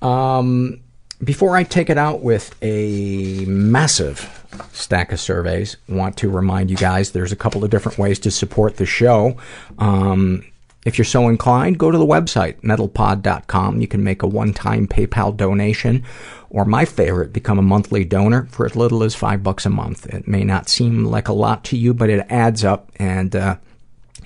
Um, 0.03 0.81
before 1.23 1.57
I 1.57 1.65
take 1.65 1.91
it 1.91 1.99
out 1.99 2.23
with 2.23 2.55
a 2.63 3.45
massive 3.47 4.45
stack 4.73 5.13
of 5.13 5.21
surveys, 5.21 5.77
want 5.89 6.17
to 6.19 6.29
remind 6.31 6.71
you 6.71 6.77
guys 6.77 7.13
there's 7.13 7.33
a 7.33 7.37
couple 7.37 7.65
of 7.65 7.71
different 7.71 7.99
ways 7.99 8.19
to 8.21 8.31
support 8.31 8.77
the 8.77 8.87
show. 8.87 9.37
Um, 9.79 10.45
if 10.85 10.97
you're 10.97 11.05
so 11.05 11.29
inclined, 11.29 11.79
go 11.79 11.91
to 11.91 11.99
the 11.99 12.07
website, 12.07 12.61
mentalpod.com. 12.61 13.81
You 13.81 13.89
can 13.89 14.05
make 14.05 14.23
a 14.23 14.27
one-time 14.27 14.87
PayPal 14.87 15.37
donation, 15.37 16.05
or 16.51 16.65
my 16.65 16.85
favorite, 16.85 17.33
become 17.33 17.59
a 17.59 17.63
monthly 17.63 18.05
donor 18.05 18.47
for 18.51 18.65
as 18.65 18.77
little 18.77 19.03
as 19.03 19.15
five 19.15 19.43
bucks 19.43 19.67
a 19.67 19.71
month. 19.71 20.07
It 20.07 20.29
may 20.29 20.45
not 20.45 20.69
seem 20.69 21.05
like 21.05 21.29
a 21.29 21.33
lot 21.33 21.65
to 21.65 21.77
you, 21.77 21.93
but 21.95 22.11
it 22.11 22.25
adds 22.31 22.65
up 22.65 22.93
and 22.97 23.35
uh, 23.35 23.57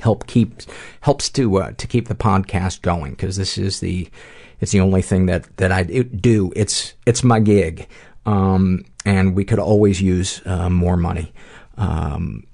help 0.01 0.27
keep 0.27 0.63
helps 1.01 1.31
to 1.31 1.57
uh, 1.57 1.73
to 1.73 1.87
keep 1.87 2.09
the 2.09 2.15
podcast 2.15 2.83
going 2.83 3.13
because 3.13 3.37
this 3.37 3.57
is 3.57 3.81
the 3.81 4.09
it's 4.61 4.73
the 4.73 4.81
only 4.81 5.03
thing 5.03 5.27
that 5.27 5.57
that 5.57 5.73
I 5.73 5.83
do. 5.83 6.53
It's 6.55 6.95
it's 7.07 7.25
my 7.25 7.41
gig, 7.41 7.89
um, 8.27 8.85
and 9.05 9.35
we 9.35 9.45
could 9.45 9.59
always 9.59 10.01
use 10.03 10.43
uh, 10.47 10.69
more 10.69 10.97
money. 10.97 11.33
Um, 11.77 12.45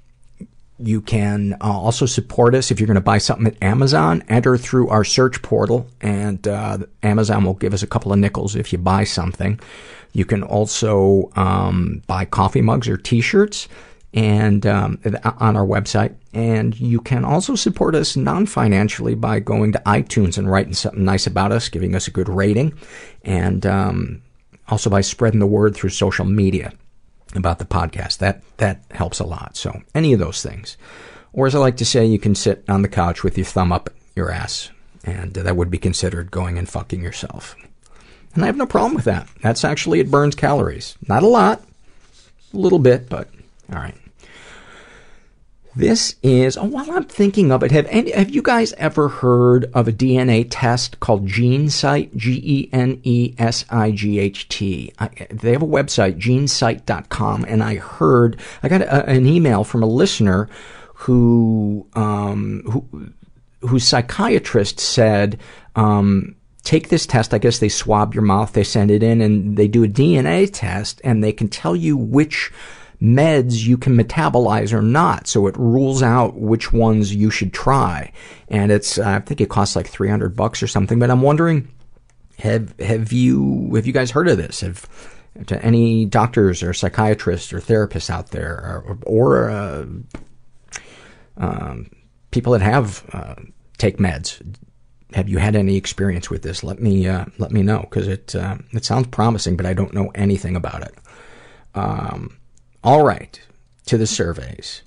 you 0.79 1.01
can 1.01 1.55
uh, 1.55 1.57
also 1.61 2.07
support 2.07 2.55
us 2.55 2.71
if 2.71 2.79
you're 2.79 2.87
going 2.87 2.95
to 2.95 3.01
buy 3.01 3.19
something 3.19 3.49
at 3.49 3.63
Amazon. 3.63 4.23
Enter 4.29 4.57
through 4.57 4.89
our 4.89 5.05
search 5.05 5.43
portal, 5.43 5.89
and 6.01 6.47
uh, 6.47 6.79
Amazon 7.03 7.45
will 7.45 7.55
give 7.55 7.75
us 7.75 7.83
a 7.83 7.87
couple 7.87 8.13
of 8.13 8.19
nickels 8.19 8.55
if 8.55 8.73
you 8.73 8.79
buy 8.79 9.05
something. 9.05 9.59
You 10.13 10.25
can 10.25 10.43
also 10.43 11.31
um, 11.37 12.03
buy 12.07 12.25
coffee 12.25 12.63
mugs 12.63 12.89
or 12.89 12.97
T-shirts, 12.97 13.69
and 14.15 14.67
um, 14.67 15.01
on 15.39 15.57
our 15.57 15.67
website. 15.67 16.15
And 16.33 16.79
you 16.79 17.01
can 17.01 17.25
also 17.25 17.57
support 17.57 17.95
us 17.95 18.17
non-financially 18.17 19.17
by 19.17 19.41
going 19.41 19.73
to 19.73 19.83
iTunes 19.85 20.39
and 20.39 20.51
writing 20.51 20.75
something 20.75 21.05
nice 21.05 21.27
about 21.27 21.53
us, 21.53 21.69
giving 21.69 21.95
us 21.95 22.07
a 22.07 22.13
good 22.13 22.29
rating, 22.29 22.79
and 23.23 23.67
um, 23.67 24.23
also 24.69 24.91
by 24.91 25.01
spreading 25.01 25.41
the 25.41 25.47
word 25.47 25.75
through 25.75 25.91
social 25.91 26.25
media 26.25 26.73
about 27.35 27.59
the 27.59 27.65
podcast. 27.65 28.19
That 28.19 28.43
that 28.59 28.83
helps 28.91 29.21
a 29.21 29.27
lot. 29.27 29.57
So 29.57 29.83
any 29.95 30.13
of 30.13 30.19
those 30.19 30.43
things. 30.43 30.77
Or 31.33 31.47
as 31.47 31.55
I 31.55 31.59
like 31.59 31.77
to 31.77 31.85
say, 31.85 32.07
you 32.07 32.19
can 32.19 32.35
sit 32.35 32.65
on 32.69 32.83
the 32.83 32.89
couch 32.89 33.23
with 33.23 33.37
your 33.37 33.45
thumb 33.45 33.71
up 33.71 33.91
your 34.17 34.31
ass, 34.31 34.71
and 35.05 35.37
uh, 35.37 35.43
that 35.43 35.57
would 35.57 35.71
be 35.71 35.79
considered 35.79 36.31
going 36.31 36.59
and 36.59 36.69
fucking 36.69 37.03
yourself. 37.03 37.55
And 38.35 38.43
I 38.43 38.47
have 38.47 38.57
no 38.57 38.67
problem 38.67 38.95
with 38.95 39.05
that. 39.05 39.29
That's 39.43 39.65
actually 39.65 40.01
it 40.01 40.11
burns 40.11 40.35
calories. 40.35 40.97
Not 41.07 41.23
a 41.23 41.29
lot, 41.29 41.63
a 42.53 42.57
little 42.57 42.79
bit, 42.79 43.09
but 43.09 43.29
all 43.73 43.79
right. 43.79 43.95
This 45.79 46.17
is, 46.25 46.57
oh, 46.57 46.65
while 46.65 46.91
I'm 46.91 47.05
thinking 47.05 47.53
of 47.53 47.63
it, 47.63 47.71
have 47.71 47.87
any, 47.87 48.11
have 48.11 48.31
you 48.31 48.43
guys 48.43 48.73
ever 48.79 49.07
heard 49.07 49.67
of 49.75 49.87
a 49.87 49.93
DNA 49.93 50.45
test 50.51 50.99
called 50.99 51.29
GeneSight? 51.29 52.17
G-E-N-E-S-I-G-H-T. 52.17 53.23
I, 54.99 55.09
they 55.31 55.53
have 55.53 55.63
a 55.63 55.67
website, 55.67 56.19
genesight.com, 56.19 57.45
and 57.45 57.63
I 57.63 57.77
heard, 57.77 58.41
I 58.65 58.69
got 58.69 58.81
a, 58.81 59.09
an 59.09 59.25
email 59.25 59.63
from 59.63 59.85
a 59.85 59.87
listener 59.87 60.49
who, 60.95 61.87
um, 61.93 62.65
who, 62.69 63.13
whose 63.61 63.87
psychiatrist 63.87 64.81
said, 64.81 65.39
um, 65.77 66.35
take 66.65 66.89
this 66.89 67.07
test. 67.07 67.33
I 67.33 67.39
guess 67.39 67.61
they 67.61 67.69
swab 67.69 68.15
your 68.15 68.25
mouth, 68.25 68.53
they 68.53 68.65
send 68.65 68.91
it 68.91 69.05
in, 69.05 69.21
and 69.21 69.57
they 69.57 69.69
do 69.69 69.85
a 69.85 69.89
DNA 69.89 70.51
test, 70.53 71.01
and 71.05 71.23
they 71.23 71.33
can 71.33 71.47
tell 71.47 71.77
you 71.77 71.97
which 71.97 72.51
meds 73.01 73.65
you 73.65 73.79
can 73.79 73.97
metabolize 73.97 74.73
or 74.73 74.83
not. 74.83 75.27
So 75.27 75.47
it 75.47 75.57
rules 75.57 76.03
out 76.03 76.35
which 76.35 76.73
ones 76.73 77.15
you 77.15 77.31
should 77.31 77.53
try. 77.53 78.13
And 78.49 78.73
it's, 78.73 78.99
uh, 78.99 79.09
I 79.09 79.19
think 79.21 79.41
it 79.41 79.49
costs 79.49 79.77
like 79.77 79.87
300 79.87 80.35
bucks 80.35 80.63
or 80.63 80.67
something, 80.67 80.99
but 80.99 81.11
I'm 81.11 81.23
wondering, 81.23 81.69
have, 82.39 82.79
have 82.81 83.13
you, 83.13 83.73
have 83.75 83.87
you 83.87 83.93
guys 83.93 84.11
heard 84.11 84.29
of 84.29 84.37
this? 84.37 84.61
Have, 84.61 84.89
to 85.47 85.63
any 85.65 86.05
doctors 86.05 86.65
or 86.65 86.75
psychiatrists 86.75 87.53
or 87.53 87.61
therapists 87.61 88.11
out 88.11 88.31
there 88.31 88.83
or, 88.87 88.99
or, 89.07 89.51
uh, 89.51 89.87
um, 91.37 91.91
people 92.33 92.53
that 92.53 92.63
have, 92.63 93.09
uh, 93.13 93.37
take 93.77 93.99
meds, 93.99 94.43
have 95.15 95.29
you 95.29 95.39
had 95.39 95.55
any 95.55 95.77
experience 95.77 96.29
with 96.29 96.43
this? 96.43 96.65
Let 96.65 96.81
me, 96.81 97.07
uh, 97.07 97.27
let 97.39 97.53
me 97.53 97.63
know, 97.63 97.87
cause 97.91 98.09
it, 98.09 98.35
uh, 98.35 98.59
it 98.73 98.85
sounds 98.85 99.07
promising, 99.07 99.57
but 99.57 99.67
I 99.67 99.73
don't 99.73 99.95
know 99.95 100.11
anything 100.17 100.57
about 100.57 100.83
it. 100.83 100.95
Um, 101.77 102.38
all 102.83 103.05
right, 103.05 103.41
to 103.87 103.99
the 103.99 104.07
surveys. 104.07 104.83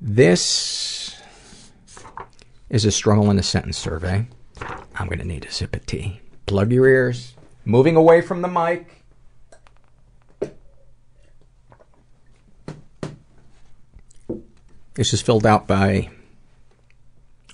This 0.00 1.20
is 2.68 2.84
a 2.84 2.90
struggle 2.90 3.30
in 3.30 3.38
a 3.38 3.42
sentence 3.42 3.78
survey. 3.78 4.26
I'm 4.94 5.06
going 5.06 5.18
to 5.18 5.24
need 5.24 5.44
a 5.44 5.50
sip 5.50 5.74
of 5.74 5.86
tea. 5.86 6.20
Plug 6.46 6.72
your 6.72 6.86
ears. 6.86 7.34
Moving 7.64 7.96
away 7.96 8.20
from 8.20 8.42
the 8.42 8.48
mic. 8.48 9.04
This 14.94 15.14
is 15.14 15.22
filled 15.22 15.46
out 15.46 15.66
by 15.66 16.10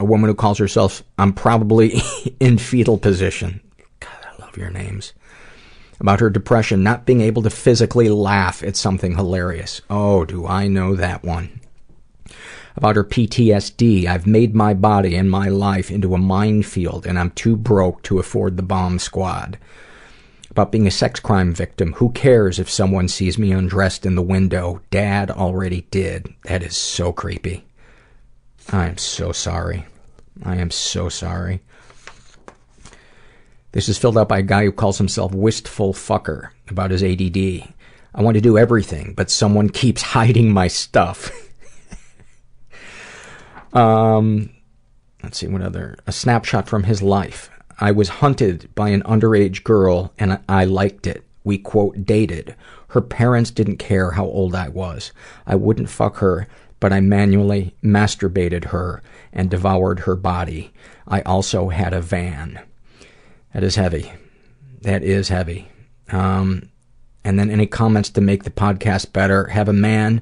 a 0.01 0.05
woman 0.05 0.29
who 0.29 0.35
calls 0.35 0.59
herself, 0.59 1.03
I'm 1.19 1.33
probably 1.33 2.01
in 2.41 2.59
fetal 2.59 2.99
position. 2.99 3.61
God, 4.01 4.11
I 4.25 4.43
love 4.43 4.57
your 4.57 4.71
names 4.71 5.13
about 6.01 6.21
her 6.21 6.31
depression, 6.31 6.83
not 6.83 7.07
being 7.07 7.21
able 7.21 7.43
to 7.43 7.51
physically 7.51 8.09
laugh 8.09 8.63
at 8.63 8.77
something 8.77 9.17
hilarious. 9.17 9.81
Oh, 9.89 10.25
do 10.25 10.47
I 10.47 10.69
know 10.69 10.95
that 10.95 11.25
one. 11.25 11.61
About 12.77 12.97
her 12.97 13.05
PTSD, 13.05 14.07
I've 14.07 14.27
made 14.27 14.55
my 14.55 14.75
body 14.75 15.17
and 15.17 15.31
my 15.31 15.49
life 15.49 15.91
into 15.91 16.15
a 16.15 16.19
minefield 16.19 17.07
and 17.07 17.19
I'm 17.19 17.31
too 17.31 17.57
broke 17.57 18.03
to 18.03 18.19
afford 18.19 18.57
the 18.57 18.63
bomb 18.63 18.99
squad. 18.99 19.59
About 20.51 20.73
being 20.73 20.87
a 20.87 20.91
sex 20.91 21.19
crime 21.21 21.55
victim, 21.55 21.95
who 21.95 22.11
cares 22.13 22.59
if 22.59 22.71
someone 22.71 23.09
sees 23.09 23.39
me 23.39 23.53
undressed 23.53 24.05
in 24.05 24.15
the 24.15 24.23
window? 24.23 24.83
Dad 24.91 25.31
already 25.31 25.87
did. 25.91 26.35
That 26.45 26.63
is 26.63 26.77
so 26.77 27.13
creepy. 27.13 27.65
I 28.71 28.87
am 28.87 28.99
so 28.99 29.33
sorry. 29.33 29.87
I 30.43 30.57
am 30.57 30.71
so 30.71 31.09
sorry. 31.09 31.63
This 33.77 33.91
is 33.91 33.99
filled 33.99 34.17
out 34.17 34.31
by 34.31 34.39
a 34.39 34.43
guy 34.43 34.65
who 34.65 34.73
calls 34.73 34.97
himself 34.97 35.35
Wistful 35.35 35.93
Fucker 35.93 36.49
about 36.71 36.93
his 36.93 37.03
ADD. 37.03 37.75
I 38.15 38.23
want 38.23 38.37
to 38.37 38.41
do 38.41 38.57
everything, 38.57 39.13
but 39.15 39.31
someone 39.31 39.69
keeps 39.69 40.01
hiding 40.17 40.51
my 40.51 40.67
stuff. 40.67 41.31
um, 43.75 44.49
let's 45.23 45.37
see 45.37 45.47
what 45.47 45.61
other. 45.61 45.99
A 46.07 46.13
snapshot 46.13 46.71
from 46.71 46.85
his 46.85 47.03
life. 47.03 47.51
I 47.79 47.93
was 47.93 48.09
hunted 48.09 48.75
by 48.75 48.89
an 48.89 49.03
underage 49.03 49.63
girl 49.63 50.11
and 50.19 50.41
I 50.49 50.65
liked 50.65 51.07
it. 51.07 51.23
We 51.45 51.59
quote 51.59 52.07
dated. 52.07 52.57
Her 52.89 53.03
parents 53.03 53.51
didn't 53.51 53.77
care 53.77 54.13
how 54.13 54.25
old 54.25 54.55
I 54.55 54.71
was. 54.71 55.13
I 55.47 55.55
wouldn't 55.55 55.91
fuck 55.91 56.17
her, 56.17 56.49
but 56.81 56.95
I 56.95 57.01
manually 57.01 57.75
masturbated 57.85 58.65
her 58.69 59.03
and 59.35 59.51
devoured 59.51 60.01
her 60.01 60.17
body. 60.17 60.73
I 61.07 61.21
also 61.21 61.69
had 61.69 61.93
a 61.93 62.01
van. 62.01 62.61
That 63.57 63.65
is 63.65 63.77
heavy. 63.77 64.13
That 64.83 65.03
is 65.03 65.31
heavy. 65.31 65.69
Um, 66.13 66.69
and 67.25 67.39
then 67.39 67.51
any 67.51 67.67
comments 67.67 68.11
to 68.11 68.21
make 68.21 68.45
the 68.45 68.51
podcast 68.51 69.15
better? 69.15 69.47
Have 69.47 69.71
a 69.71 69.73
man 69.73 70.21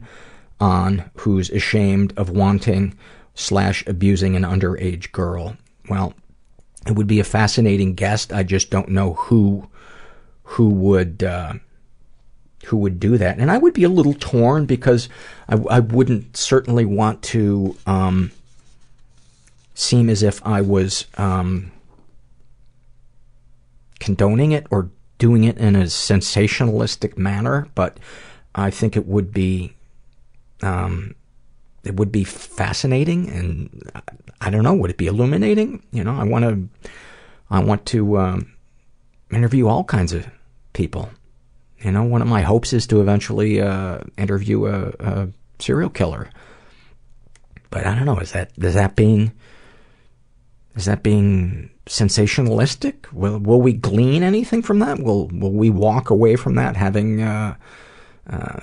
on 0.61 1.11
who's 1.17 1.51
ashamed 1.51 2.17
of 2.17 2.31
wanting 2.31 2.97
slash 3.35 3.85
abusing 3.89 4.37
an 4.37 4.45
underage 4.45 5.11
girl. 5.11 5.57
Well, 5.89 6.15
it 6.87 6.93
would 6.93 7.09
be 7.09 7.19
a 7.19 7.25
fascinating 7.25 7.95
guest. 7.95 8.33
I 8.33 8.45
just 8.45 8.71
don't 8.71 8.91
know 8.91 9.15
who 9.15 9.69
who 10.45 10.69
would 10.69 11.25
uh, 11.25 11.55
who 12.67 12.77
would 12.77 13.01
do 13.01 13.19
that. 13.19 13.39
And 13.39 13.51
I 13.51 13.59
would 13.59 13.75
be 13.75 13.83
a 13.83 13.89
little 13.89 14.15
torn 14.15 14.65
because 14.65 15.09
I, 15.49 15.57
I 15.57 15.81
wouldn't 15.81 16.37
certainly 16.37 16.85
want 16.85 17.21
to 17.23 17.77
um, 17.85 18.31
seem 19.75 20.09
as 20.09 20.23
if 20.23 20.41
I 20.47 20.61
was 20.61 21.07
um, 21.19 21.73
condoning 24.01 24.53
it 24.53 24.67
or 24.71 24.91
doing 25.19 25.45
it 25.45 25.59
in 25.59 25.77
a 25.77 25.85
sensationalistic 25.85 27.17
manner, 27.17 27.69
but 27.75 27.99
I 28.55 28.71
think 28.71 28.97
it 28.97 29.07
would 29.07 29.33
be, 29.33 29.75
um, 30.63 31.15
it 31.85 31.97
would 31.97 32.13
be 32.13 32.25
fascinating 32.25 33.29
and 33.31 33.91
I 34.41 34.51
don't 34.51 34.63
know, 34.63 34.75
would 34.75 34.91
it 34.91 34.97
be 34.97 35.07
illuminating? 35.07 35.83
You 35.93 36.05
know, 36.05 36.15
I 36.15 36.25
want 36.25 36.45
to, 36.45 36.91
I 37.51 37.61
want 37.61 37.87
to 37.87 38.19
um, 38.19 38.55
interview 39.31 39.69
all 39.69 39.85
kinds 39.85 40.13
of 40.13 40.27
people. 40.73 41.11
You 41.79 41.93
know, 41.93 42.03
one 42.03 42.23
of 42.23 42.29
my 42.29 42.43
hopes 42.43 42.73
is 42.73 42.87
to 42.89 43.01
eventually 43.01 43.61
uh, 43.61 44.01
interview 44.17 44.67
a, 44.67 44.93
a 45.01 45.29
serial 45.59 45.91
killer. 45.91 46.31
But 47.71 47.87
I 47.87 47.95
don't 47.95 48.07
know. 48.07 48.19
Is 48.19 48.33
that 48.33 48.53
is 48.57 48.75
that 48.75 48.97
being 48.97 49.33
is 50.77 50.85
that 50.87 51.03
being 51.03 51.71
sensationalistic? 51.87 53.13
Will 53.13 53.39
will 53.39 53.61
we 53.61 53.73
glean 53.73 54.23
anything 54.23 54.63
from 54.63 54.79
that? 54.81 54.99
Will 54.99 55.29
will 55.29 55.53
we 55.53 55.71
walk 55.71 56.11
away 56.11 56.37
from 56.37 56.55
that 56.55 56.77
having 56.77 57.23
uh, 57.23 57.57
uh, 58.29 58.61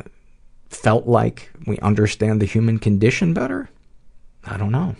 felt 0.70 1.08
like 1.08 1.52
we 1.68 1.78
understand 1.80 2.42
the 2.42 2.46
human 2.46 2.80
condition 2.80 3.34
better? 3.34 3.70
I 4.44 4.58
don't 4.58 4.72
know. 4.72 4.96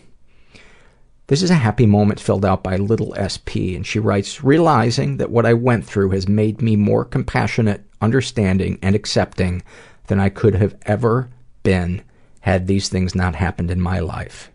This 1.28 1.42
is 1.42 1.50
a 1.50 1.56
happy 1.56 1.86
moment 1.86 2.20
filled 2.20 2.44
out 2.44 2.62
by 2.62 2.76
Little 2.76 3.16
SP, 3.16 3.72
and 3.74 3.88
she 3.88 4.00
writes, 4.00 4.44
realizing 4.44 5.16
that 5.16 5.32
what 5.32 5.46
I 5.46 5.54
went 5.54 5.86
through 5.86 6.10
has 6.10 6.28
made 6.28 6.62
me 6.62 6.76
more 6.76 7.06
compassionate, 7.06 7.86
understanding, 8.02 8.78
and 8.82 8.96
accepting 8.96 9.64
than 10.08 10.20
I 10.20 10.28
could 10.28 10.56
have 10.56 10.76
ever 10.82 11.30
been 11.64 12.02
had 12.42 12.68
these 12.68 12.90
things 12.90 13.16
not 13.16 13.36
happened 13.36 13.72
in 13.72 13.80
my 13.80 14.00
life. 14.00 14.52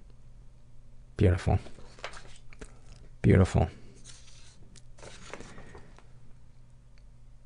Beautiful. 1.17 1.59
Beautiful. 3.27 3.69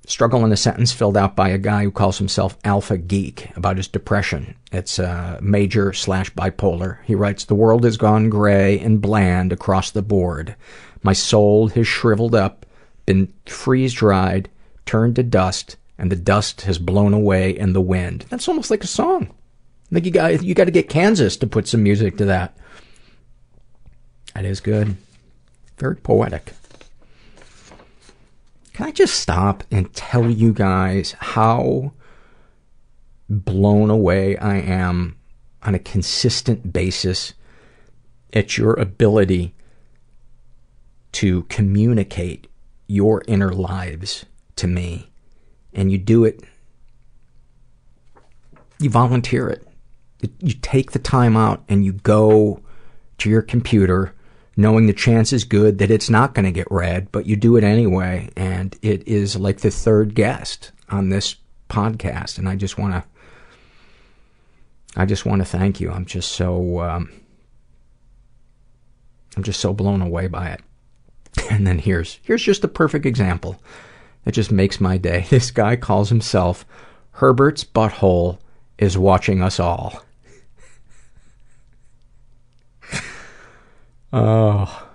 Struggle 0.06 0.44
in 0.44 0.52
a 0.52 0.56
sentence 0.58 0.92
filled 0.92 1.16
out 1.16 1.34
by 1.34 1.48
a 1.48 1.56
guy 1.56 1.84
who 1.84 1.90
calls 1.90 2.18
himself 2.18 2.58
Alpha 2.64 2.98
Geek 2.98 3.48
about 3.56 3.78
his 3.78 3.88
depression. 3.88 4.56
It's 4.72 4.98
uh, 4.98 5.38
major 5.40 5.94
slash 5.94 6.34
bipolar. 6.34 6.98
He 7.06 7.14
writes, 7.14 7.46
The 7.46 7.54
world 7.54 7.84
has 7.84 7.96
gone 7.96 8.28
gray 8.28 8.78
and 8.78 9.00
bland 9.00 9.54
across 9.54 9.90
the 9.90 10.02
board. 10.02 10.54
My 11.02 11.14
soul 11.14 11.68
has 11.68 11.88
shriveled 11.88 12.34
up, 12.34 12.66
been 13.06 13.32
freeze 13.46 13.94
dried, 13.94 14.50
turned 14.84 15.16
to 15.16 15.22
dust, 15.22 15.78
and 15.96 16.12
the 16.12 16.16
dust 16.16 16.60
has 16.60 16.78
blown 16.78 17.14
away 17.14 17.56
in 17.56 17.72
the 17.72 17.80
wind. 17.80 18.26
That's 18.28 18.48
almost 18.48 18.70
like 18.70 18.84
a 18.84 18.86
song. 18.86 19.34
Like 19.90 20.04
you 20.04 20.10
got 20.10 20.42
you 20.42 20.54
got 20.54 20.64
to 20.64 20.72
get 20.72 20.90
Kansas 20.90 21.38
to 21.38 21.46
put 21.46 21.66
some 21.66 21.82
music 21.82 22.18
to 22.18 22.26
that. 22.26 22.54
That 24.34 24.44
is 24.44 24.60
good. 24.60 24.98
Very 25.80 25.96
poetic. 25.96 26.52
Can 28.74 28.86
I 28.86 28.92
just 28.92 29.18
stop 29.18 29.64
and 29.70 29.92
tell 29.94 30.30
you 30.30 30.52
guys 30.52 31.16
how 31.18 31.92
blown 33.30 33.88
away 33.88 34.36
I 34.36 34.56
am 34.58 35.16
on 35.62 35.74
a 35.74 35.78
consistent 35.78 36.72
basis 36.72 37.32
at 38.32 38.58
your 38.58 38.74
ability 38.74 39.54
to 41.12 41.44
communicate 41.44 42.46
your 42.86 43.22
inner 43.26 43.52
lives 43.52 44.26
to 44.56 44.66
me. 44.66 45.10
And 45.72 45.90
you 45.90 45.98
do 45.98 46.24
it, 46.24 46.42
you 48.78 48.90
volunteer 48.90 49.48
it. 49.48 49.66
You 50.40 50.52
take 50.54 50.92
the 50.92 50.98
time 50.98 51.36
out 51.36 51.64
and 51.68 51.84
you 51.84 51.94
go 51.94 52.60
to 53.18 53.30
your 53.30 53.42
computer 53.42 54.14
knowing 54.60 54.86
the 54.86 54.92
chance 54.92 55.32
is 55.32 55.44
good 55.44 55.78
that 55.78 55.90
it's 55.90 56.10
not 56.10 56.34
going 56.34 56.44
to 56.44 56.52
get 56.52 56.70
read, 56.70 57.10
but 57.10 57.26
you 57.26 57.34
do 57.34 57.56
it 57.56 57.64
anyway, 57.64 58.28
and 58.36 58.76
it 58.82 59.06
is 59.08 59.36
like 59.36 59.60
the 59.60 59.70
third 59.70 60.14
guest 60.14 60.72
on 60.90 61.08
this 61.08 61.36
podcast, 61.68 62.38
and 62.38 62.48
I 62.48 62.56
just 62.56 62.78
want 62.78 62.92
to, 62.92 63.04
I 64.96 65.06
just 65.06 65.24
want 65.24 65.40
to 65.40 65.46
thank 65.46 65.80
you. 65.80 65.90
I'm 65.90 66.04
just 66.04 66.32
so, 66.32 66.80
um, 66.80 67.10
I'm 69.36 69.42
just 69.42 69.60
so 69.60 69.72
blown 69.72 70.02
away 70.02 70.26
by 70.26 70.50
it. 70.50 70.60
And 71.50 71.66
then 71.66 71.78
here's, 71.78 72.18
here's 72.22 72.42
just 72.42 72.64
a 72.64 72.68
perfect 72.68 73.06
example. 73.06 73.60
that 74.24 74.32
just 74.32 74.52
makes 74.52 74.80
my 74.80 74.98
day. 74.98 75.26
This 75.30 75.50
guy 75.50 75.76
calls 75.76 76.08
himself 76.08 76.66
Herbert's 77.12 77.64
Butthole 77.64 78.38
is 78.78 78.98
watching 78.98 79.42
us 79.42 79.60
all. 79.60 80.02
Oh. 84.12 84.88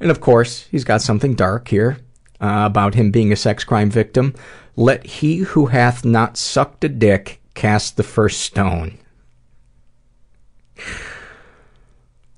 And 0.00 0.10
of 0.10 0.20
course, 0.20 0.66
he's 0.70 0.84
got 0.84 1.02
something 1.02 1.34
dark 1.34 1.68
here 1.68 1.98
uh, 2.40 2.64
about 2.66 2.94
him 2.94 3.10
being 3.10 3.32
a 3.32 3.36
sex 3.36 3.64
crime 3.64 3.90
victim. 3.90 4.34
Let 4.76 5.06
he 5.06 5.38
who 5.38 5.66
hath 5.66 6.04
not 6.04 6.36
sucked 6.36 6.84
a 6.84 6.88
dick 6.88 7.40
cast 7.54 7.96
the 7.96 8.02
first 8.02 8.40
stone. 8.40 8.98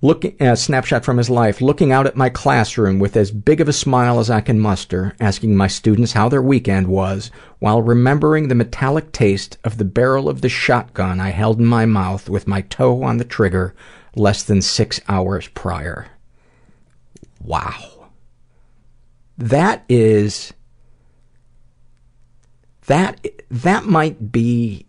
Looking, 0.03 0.37
a 0.39 0.57
snapshot 0.57 1.05
from 1.05 1.17
his 1.17 1.31
life. 1.31 1.63
Looking 1.63 1.91
out 1.91 2.07
at 2.07 2.17
my 2.17 2.29
classroom 2.29 2.99
with 2.99 3.17
as 3.17 3.31
big 3.31 3.63
of 3.63 3.69
a 3.69 3.73
smile 3.73 4.21
as 4.21 4.29
I 4.29 4.43
can 4.43 4.61
muster, 4.61 5.17
asking 5.19 5.57
my 5.57 5.67
students 5.67 6.13
how 6.13 6.29
their 6.29 6.43
weekend 6.43 6.87
was, 6.87 7.31
while 7.59 7.81
remembering 7.81 8.49
the 8.49 8.55
metallic 8.55 9.11
taste 9.11 9.57
of 9.65 9.79
the 9.79 9.87
barrel 9.87 10.29
of 10.29 10.43
the 10.43 10.51
shotgun 10.51 11.19
I 11.19 11.31
held 11.31 11.59
in 11.59 11.67
my 11.67 11.87
mouth 11.87 12.29
with 12.29 12.47
my 12.47 12.61
toe 12.61 13.03
on 13.03 13.17
the 13.17 13.25
trigger 13.25 13.75
less 14.17 14.43
than 14.43 14.63
six 14.63 15.01
hours 15.09 15.47
prior. 15.49 16.09
Wow. 17.41 18.09
That 19.39 19.85
is, 19.89 20.53
that, 22.87 23.25
that 23.51 23.85
might 23.85 24.33
be 24.33 24.87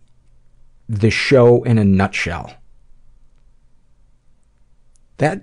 the 0.88 1.12
show 1.12 1.64
in 1.64 1.78
a 1.78 1.84
nutshell. 1.84 2.54
That, 5.18 5.42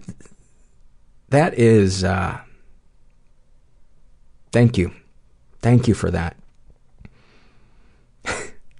that 1.28 1.55
is, 1.59 2.02
uh, 2.02 2.40
thank 4.51 4.78
you. 4.78 4.93
Thank 5.61 5.86
you 5.86 5.94
for 5.94 6.11
that. 6.11 6.36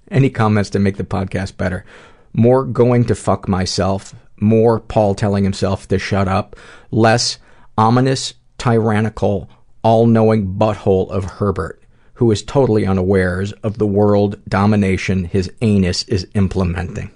Any 0.09 0.31
comments 0.31 0.71
to 0.71 0.79
make 0.79 0.97
the 0.97 1.03
podcast 1.03 1.57
better? 1.57 1.85
More 2.33 2.63
going 2.65 3.05
to 3.05 3.15
fuck 3.15 3.47
myself 3.47 4.15
more 4.39 4.79
Paul 4.79 5.15
telling 5.15 5.43
himself 5.43 5.87
to 5.87 5.99
shut 5.99 6.27
up, 6.27 6.55
less 6.91 7.37
ominous, 7.77 8.33
tyrannical, 8.57 9.49
all-knowing 9.83 10.55
butthole 10.55 11.09
of 11.09 11.25
Herbert, 11.25 11.81
who 12.15 12.31
is 12.31 12.43
totally 12.43 12.85
unawares 12.85 13.51
of 13.53 13.77
the 13.77 13.87
world 13.87 14.39
domination 14.47 15.25
his 15.25 15.51
anus 15.61 16.03
is 16.03 16.27
implementing. 16.33 17.11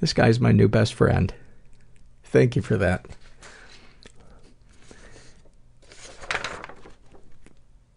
This 0.00 0.12
guy's 0.12 0.40
my 0.40 0.52
new 0.52 0.68
best 0.68 0.94
friend. 0.94 1.32
Thank 2.24 2.56
you 2.56 2.62
for 2.62 2.76
that. 2.78 3.06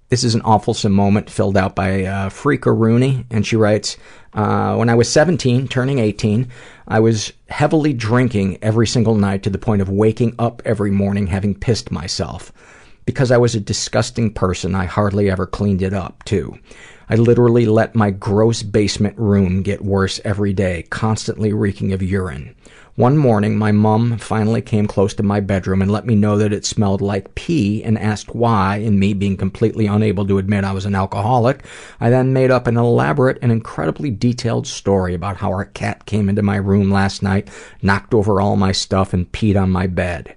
This 0.10 0.24
is 0.24 0.36
an 0.36 0.42
awfulsome 0.42 0.92
moment 0.92 1.32
filled 1.32 1.58
out 1.58 1.76
by 1.76 2.04
uh, 2.04 2.30
Freaka 2.30 2.78
Rooney, 2.78 3.26
and 3.32 3.46
she 3.46 3.56
writes, 3.56 3.98
uh, 4.34 4.76
when 4.76 4.88
I 4.88 4.94
was 4.94 5.12
17, 5.12 5.68
turning 5.68 5.98
18, 5.98 6.48
I 6.88 7.00
was 7.00 7.34
heavily 7.50 7.92
drinking 7.92 8.60
every 8.62 8.86
single 8.86 9.16
night 9.16 9.42
to 9.44 9.50
the 9.50 9.58
point 9.58 9.82
of 9.82 9.90
waking 9.90 10.36
up 10.38 10.62
every 10.64 10.92
morning 10.92 11.26
having 11.28 11.56
pissed 11.56 11.90
myself. 11.90 12.54
Because 13.08 13.32
I 13.32 13.38
was 13.38 13.56
a 13.56 13.60
disgusting 13.60 14.32
person, 14.32 14.76
I 14.76 14.86
hardly 14.86 15.28
ever 15.30 15.48
cleaned 15.48 15.82
it 15.82 15.94
up, 15.94 16.24
too. 16.24 16.56
I 17.10 17.16
literally 17.16 17.66
let 17.66 17.96
my 17.96 18.12
gross 18.12 18.62
basement 18.62 19.18
room 19.18 19.64
get 19.64 19.84
worse 19.84 20.22
every 20.24 20.54
day, 20.54 20.84
constantly 20.92 21.52
reeking 21.52 21.94
of 21.94 22.04
urine. 22.04 22.56
One 22.96 23.18
morning, 23.18 23.58
my 23.58 23.74
mom 23.74 24.18
finally 24.20 24.62
came 24.62 24.88
close 24.88 25.14
to 25.16 25.24
my 25.24 25.42
bedroom 25.42 25.82
and 25.82 25.92
let 25.92 26.06
me 26.06 26.16
know 26.16 26.38
that 26.38 26.54
it 26.54 26.66
smelled 26.66 27.02
like 27.02 27.36
pee 27.36 27.84
and 27.84 28.00
asked 28.00 28.34
why, 28.34 28.78
and 28.78 28.98
me 28.98 29.14
being 29.14 29.36
completely 29.36 29.86
unable 29.86 30.26
to 30.26 30.38
admit 30.38 30.64
I 30.64 30.72
was 30.72 30.86
an 30.86 30.96
alcoholic, 30.96 31.66
I 32.00 32.10
then 32.10 32.32
made 32.32 32.52
up 32.52 32.68
an 32.68 32.78
elaborate 32.78 33.38
and 33.42 33.52
incredibly 33.52 34.12
detailed 34.12 34.66
story 34.66 35.14
about 35.14 35.36
how 35.36 35.50
our 35.50 35.66
cat 35.66 36.06
came 36.06 36.30
into 36.30 36.42
my 36.42 36.56
room 36.56 36.90
last 36.90 37.22
night, 37.22 37.50
knocked 37.82 38.14
over 38.14 38.40
all 38.40 38.56
my 38.56 38.72
stuff, 38.72 39.12
and 39.12 39.30
peed 39.30 39.62
on 39.62 39.72
my 39.72 39.88
bed. 39.88 40.34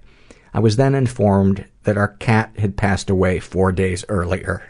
I 0.53 0.59
was 0.59 0.75
then 0.75 0.97
informed 0.97 1.65
that 1.85 1.97
our 1.97 2.09
cat 2.09 2.55
had 2.59 2.77
passed 2.77 3.09
away 3.09 3.39
four 3.39 3.71
days 3.71 4.05
earlier. 4.09 4.69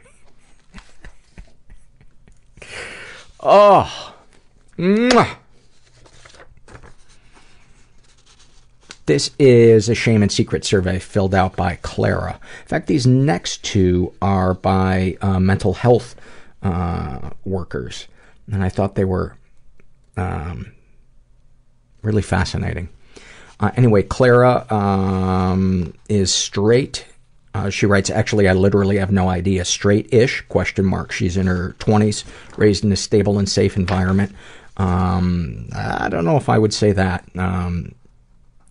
oh. 3.40 4.14
Mwah. 4.76 5.38
This 9.08 9.30
is 9.38 9.88
a 9.88 9.94
shame 9.94 10.22
and 10.22 10.30
secret 10.30 10.66
survey 10.66 10.98
filled 10.98 11.34
out 11.34 11.56
by 11.56 11.76
Clara. 11.80 12.38
In 12.60 12.66
fact, 12.66 12.88
these 12.88 13.06
next 13.06 13.64
two 13.64 14.12
are 14.20 14.52
by 14.52 15.16
uh, 15.22 15.40
mental 15.40 15.72
health 15.72 16.14
uh, 16.62 17.30
workers, 17.46 18.06
and 18.52 18.62
I 18.62 18.68
thought 18.68 18.96
they 18.96 19.06
were 19.06 19.34
um, 20.18 20.72
really 22.02 22.20
fascinating. 22.20 22.90
Uh, 23.58 23.70
anyway, 23.76 24.02
Clara 24.02 24.70
um, 24.70 25.94
is 26.10 26.30
straight, 26.30 27.06
Uh, 27.54 27.70
she 27.70 27.86
writes, 27.86 28.10
actually, 28.10 28.46
I 28.46 28.52
literally 28.52 28.98
have 28.98 29.10
no 29.10 29.30
idea. 29.30 29.64
Straight-ish, 29.64 30.42
question 30.48 30.84
mark. 30.84 31.12
She's 31.12 31.38
in 31.38 31.46
her 31.46 31.74
20s, 31.78 32.24
raised 32.58 32.84
in 32.84 32.92
a 32.92 32.96
stable 32.96 33.38
and 33.38 33.48
safe 33.48 33.74
environment. 33.74 34.32
Um, 34.76 35.68
I 35.74 36.10
don't 36.10 36.26
know 36.26 36.36
if 36.36 36.50
I 36.50 36.58
would 36.58 36.74
say 36.74 36.92
that. 36.92 37.24
Um, 37.36 37.94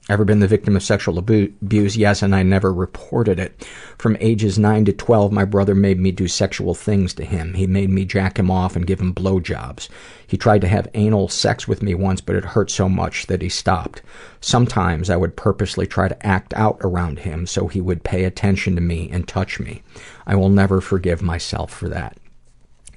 Ever 0.10 0.24
been 0.24 0.40
the 0.40 0.48
victim 0.48 0.78
of 0.78 0.84
sexual 0.84 1.18
abuse? 1.18 1.98
Yes, 1.98 2.22
and 2.22 2.34
I 2.34 2.42
never 2.42 2.74
reported 2.74 3.40
it. 3.40 3.68
From 3.98 4.16
ages 4.22 4.58
9 4.58 4.86
to 4.86 4.94
12, 4.94 5.34
my 5.34 5.44
brother 5.44 5.76
made 5.76 6.00
me 6.00 6.12
do 6.12 6.30
sexual 6.30 6.74
things 6.74 7.14
to 7.16 7.26
him. 7.26 7.56
He 7.56 7.68
made 7.68 7.90
me 7.90 8.06
jack 8.06 8.40
him 8.40 8.50
off 8.50 8.78
and 8.78 8.88
give 8.88 9.02
him 9.02 9.14
blowjobs. 9.14 9.90
He 10.26 10.38
tried 10.38 10.62
to 10.62 10.68
have 10.70 10.88
anal 10.94 11.28
sex 11.28 11.68
with 11.68 11.82
me 11.82 11.94
once, 11.94 12.22
but 12.22 12.38
it 12.38 12.46
hurt 12.46 12.72
so 12.72 12.88
much 12.88 13.28
that 13.28 13.42
he 13.42 13.50
stopped. 13.50 14.02
Sometimes 14.40 15.10
I 15.10 15.18
would 15.18 15.36
purposely 15.36 15.86
try 15.86 16.08
to 16.08 16.26
act 16.26 16.54
out 16.54 16.78
around 16.80 17.20
him 17.20 17.46
so 17.46 17.68
he 17.68 17.82
would 17.82 18.06
pay 18.06 18.24
attention 18.24 18.76
to 18.76 18.82
me 18.82 19.10
and 19.12 19.28
touch 19.28 19.60
me. 19.60 19.84
I 20.26 20.36
will 20.36 20.50
never 20.50 20.80
forgive 20.80 21.22
myself 21.22 21.74
for 21.74 21.90
that. 21.90 22.18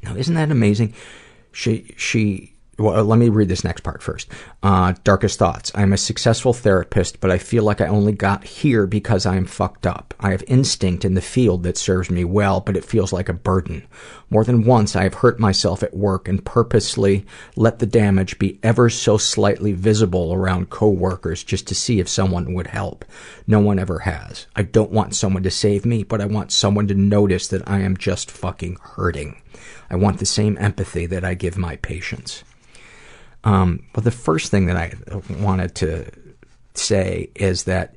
Now, 0.05 0.15
isn't 0.15 0.35
that 0.35 0.53
amazing? 0.53 0.95
She, 1.51 1.93
she, 1.97 2.55
well, 2.81 3.05
let 3.05 3.19
me 3.19 3.29
read 3.29 3.49
this 3.49 3.63
next 3.63 3.83
part 3.83 4.03
first. 4.03 4.27
Uh, 4.63 4.95
darkest 5.05 5.39
thoughts. 5.39 5.71
I'm 5.75 5.93
a 5.93 5.99
successful 5.99 6.55
therapist, 6.55 7.21
but 7.21 7.31
I 7.31 7.37
feel 7.37 7.63
like 7.63 7.83
I 7.83 7.87
only 7.87 8.13
got 8.13 8.43
here 8.45 8.87
because 8.87 9.27
I 9.27 9.37
am 9.37 9.45
fucked 9.45 9.87
up. 9.87 10.15
I 10.19 10.31
have 10.31 10.43
instinct 10.47 11.05
in 11.05 11.13
the 11.13 11.21
field 11.21 11.63
that 11.65 11.77
serves 11.77 12.11
me 12.11 12.25
well, 12.25 12.61
but 12.61 12.79
it 12.79 12.85
feels 12.85 13.13
like 13.13 13.29
a 13.29 13.35
burden. 13.35 13.87
More 14.31 14.45
than 14.45 14.65
once, 14.65 14.97
I 14.97 15.03
have 15.03 15.15
hurt 15.15 15.39
myself 15.39 15.83
at 15.83 15.95
work 15.95 16.27
and 16.27 16.43
purposely 16.43 17.27
let 17.55 17.81
the 17.81 17.87
damage 17.87 18.39
be 18.39 18.59
ever 18.63 18.89
so 18.89 19.19
slightly 19.19 19.73
visible 19.73 20.33
around 20.33 20.71
coworkers 20.71 21.45
just 21.45 21.67
to 21.69 21.75
see 21.75 22.01
if 22.01 22.09
someone 22.09 22.55
would 22.55 22.69
help. 22.69 23.05
No 23.47 23.61
one 23.61 23.79
ever 23.79 24.01
has. 24.01 24.47
I 24.57 24.63
don't 24.63 24.91
want 24.91 25.15
someone 25.15 25.43
to 25.43 25.51
save 25.51 25.85
me, 25.85 26.03
but 26.03 26.23
I 26.23 26.27
want 26.27 26.51
someone 26.51 26.89
to 26.89 26.95
notice 26.95 27.47
that 27.49 27.69
I 27.69 27.81
am 27.81 27.99
just 27.99 28.31
fucking 28.31 28.79
hurting. 28.81 29.37
I 29.91 29.97
want 29.97 30.19
the 30.19 30.27
same 30.27 30.57
empathy 30.59 31.05
that 31.07 31.25
I 31.25 31.35
give 31.35 31.59
my 31.59 31.77
patients. 31.77 32.43
Um, 33.45 33.87
but 33.93 34.05
the 34.05 34.11
first 34.11 34.51
thing 34.51 34.67
that 34.67 34.77
I 34.77 34.93
wanted 35.41 35.75
to 35.77 36.11
say 36.75 37.31
is 37.35 37.65
that 37.65 37.97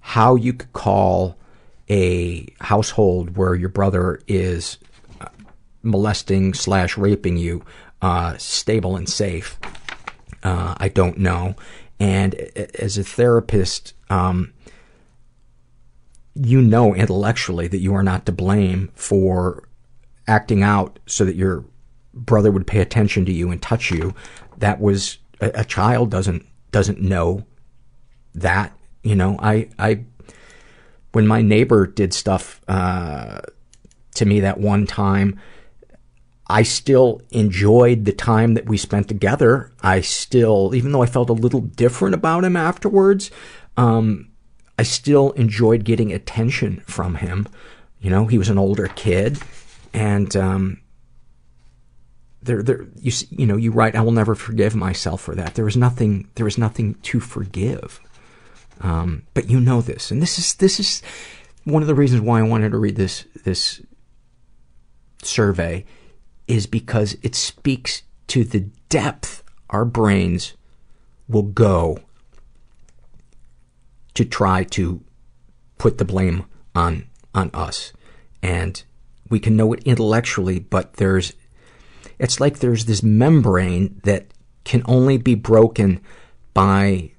how 0.00 0.34
you 0.34 0.52
could 0.52 0.72
call 0.72 1.36
a 1.90 2.46
household 2.60 3.36
where 3.36 3.54
your 3.54 3.68
brother 3.68 4.20
is 4.26 4.78
uh, 5.20 5.28
molesting 5.82 6.54
slash 6.54 6.96
raping 6.96 7.36
you 7.36 7.64
uh, 8.00 8.36
stable 8.38 8.96
and 8.96 9.08
safe, 9.08 9.58
uh, 10.42 10.74
I 10.76 10.88
don't 10.88 11.18
know. 11.18 11.54
And 12.00 12.34
as 12.34 12.96
a 12.96 13.04
therapist, 13.04 13.94
um, 14.08 14.52
you 16.34 16.60
know 16.60 16.94
intellectually 16.94 17.68
that 17.68 17.78
you 17.78 17.94
are 17.94 18.02
not 18.02 18.26
to 18.26 18.32
blame 18.32 18.90
for 18.94 19.68
acting 20.26 20.62
out 20.62 20.98
so 21.06 21.24
that 21.24 21.36
your 21.36 21.64
brother 22.24 22.50
would 22.50 22.66
pay 22.66 22.80
attention 22.80 23.24
to 23.24 23.32
you 23.32 23.50
and 23.50 23.62
touch 23.62 23.90
you 23.90 24.14
that 24.58 24.80
was 24.80 25.18
a, 25.40 25.50
a 25.54 25.64
child 25.64 26.10
doesn't 26.10 26.44
doesn't 26.70 27.00
know 27.00 27.44
that 28.34 28.72
you 29.02 29.14
know? 29.14 29.36
I 29.38 29.68
i 29.78 30.04
when 31.12 31.26
my 31.26 31.42
neighbor 31.42 31.86
did 31.86 32.12
stuff 32.12 32.60
uh 32.68 33.40
to 34.14 34.24
me 34.24 34.40
that 34.40 34.58
one 34.58 34.86
time 34.86 35.40
i 36.48 36.62
still 36.62 37.22
enjoyed 37.30 38.04
the 38.04 38.12
time 38.12 38.54
that 38.54 38.66
we 38.66 38.76
spent 38.76 39.08
together. 39.08 39.72
I 39.82 40.00
still 40.00 40.74
even 40.74 40.92
though 40.92 41.02
i 41.02 41.06
felt 41.06 41.30
a 41.30 41.34
little 41.34 41.60
different 41.60 42.14
about 42.14 42.44
him 42.44 42.56
afterwards 42.56 43.30
um 43.76 44.28
i 44.78 44.82
still 44.82 45.32
enjoyed 45.32 45.84
getting 45.84 46.12
attention 46.12 46.80
from 46.86 47.16
him. 47.16 47.48
You 48.00 48.10
know 48.10 48.26
he 48.26 48.38
was 48.38 48.48
an 48.48 48.58
older 48.58 48.88
kid 48.88 49.38
and 49.94 50.36
um 50.36 50.80
there, 52.42 52.62
there, 52.62 52.86
you, 52.96 53.12
you 53.30 53.46
know, 53.46 53.56
you 53.56 53.70
write, 53.70 53.96
I 53.96 54.00
will 54.00 54.12
never 54.12 54.34
forgive 54.34 54.74
myself 54.74 55.20
for 55.20 55.34
that. 55.34 55.54
There 55.54 55.68
is 55.68 55.76
nothing, 55.76 56.28
there 56.36 56.46
is 56.46 56.58
nothing 56.58 56.94
to 56.94 57.20
forgive. 57.20 58.00
Um, 58.80 59.24
but 59.34 59.50
you 59.50 59.58
know 59.58 59.80
this, 59.80 60.10
and 60.10 60.22
this 60.22 60.38
is, 60.38 60.54
this 60.54 60.78
is 60.78 61.02
one 61.64 61.82
of 61.82 61.88
the 61.88 61.94
reasons 61.94 62.22
why 62.22 62.38
I 62.38 62.42
wanted 62.42 62.70
to 62.70 62.78
read 62.78 62.96
this, 62.96 63.24
this 63.44 63.82
survey 65.22 65.84
is 66.46 66.66
because 66.66 67.16
it 67.22 67.34
speaks 67.34 68.02
to 68.28 68.44
the 68.44 68.68
depth 68.88 69.42
our 69.70 69.84
brains 69.84 70.54
will 71.28 71.42
go 71.42 71.98
to 74.14 74.24
try 74.24 74.64
to 74.64 75.02
put 75.76 75.98
the 75.98 76.04
blame 76.04 76.44
on, 76.74 77.06
on 77.34 77.50
us. 77.52 77.92
And 78.42 78.82
we 79.28 79.38
can 79.40 79.56
know 79.56 79.72
it 79.72 79.82
intellectually, 79.84 80.58
but 80.58 80.94
there's 80.94 81.34
it's 82.18 82.40
like 82.40 82.58
there's 82.58 82.86
this 82.86 83.02
membrane 83.02 84.00
that 84.04 84.26
can 84.64 84.82
only 84.86 85.18
be 85.18 85.34
broken 85.34 86.00
by 86.52 87.10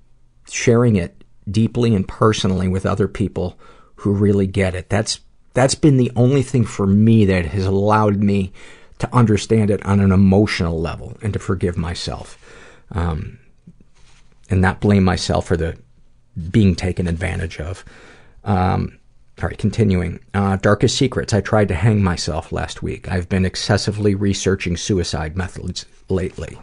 sharing 0.50 0.96
it 0.96 1.24
deeply 1.50 1.96
and 1.96 2.08
personally 2.08 2.68
with 2.68 2.86
other 2.86 3.08
people 3.08 3.58
who 3.96 4.14
really 4.14 4.48
get 4.48 4.76
it. 4.76 4.90
That's 4.90 5.20
that's 5.54 5.76
been 5.76 5.98
the 5.98 6.12
only 6.16 6.44
thing 6.44 6.66
for 6.66 6.86
me 6.86 7.26
that 7.26 7.48
has 7.48 7.66
allowed 7.66 8.18
me 8.18 8.54
to 9.00 9.14
understand 9.16 9.72
it 9.72 9.84
on 9.86 10.00
an 10.00 10.12
emotional 10.12 10.80
level 10.80 11.18
and 11.22 11.34
to 11.34 11.40
forgive 11.40 11.78
myself, 11.78 12.38
um, 12.92 13.40
and 14.50 14.62
not 14.62 14.80
blame 14.80 15.04
myself 15.04 15.48
for 15.48 15.58
the 15.58 15.78
being 16.52 16.76
taken 16.76 17.08
advantage 17.08 17.60
of. 17.60 17.84
Um, 18.44 18.99
all 19.42 19.48
right, 19.48 19.58
continuing. 19.58 20.20
Uh, 20.34 20.58
darkest 20.58 20.98
secrets. 20.98 21.34
I 21.34 21.40
tried 21.40 21.70
to 21.70 21.76
hang 21.76 22.04
myself 22.04 22.52
last 22.52 22.84
week. 22.84 23.10
I've 23.10 23.30
been 23.30 23.46
excessively 23.46 24.14
researching 24.14 24.76
suicide 24.76 25.38
methods 25.38 25.86
lately. 26.10 26.58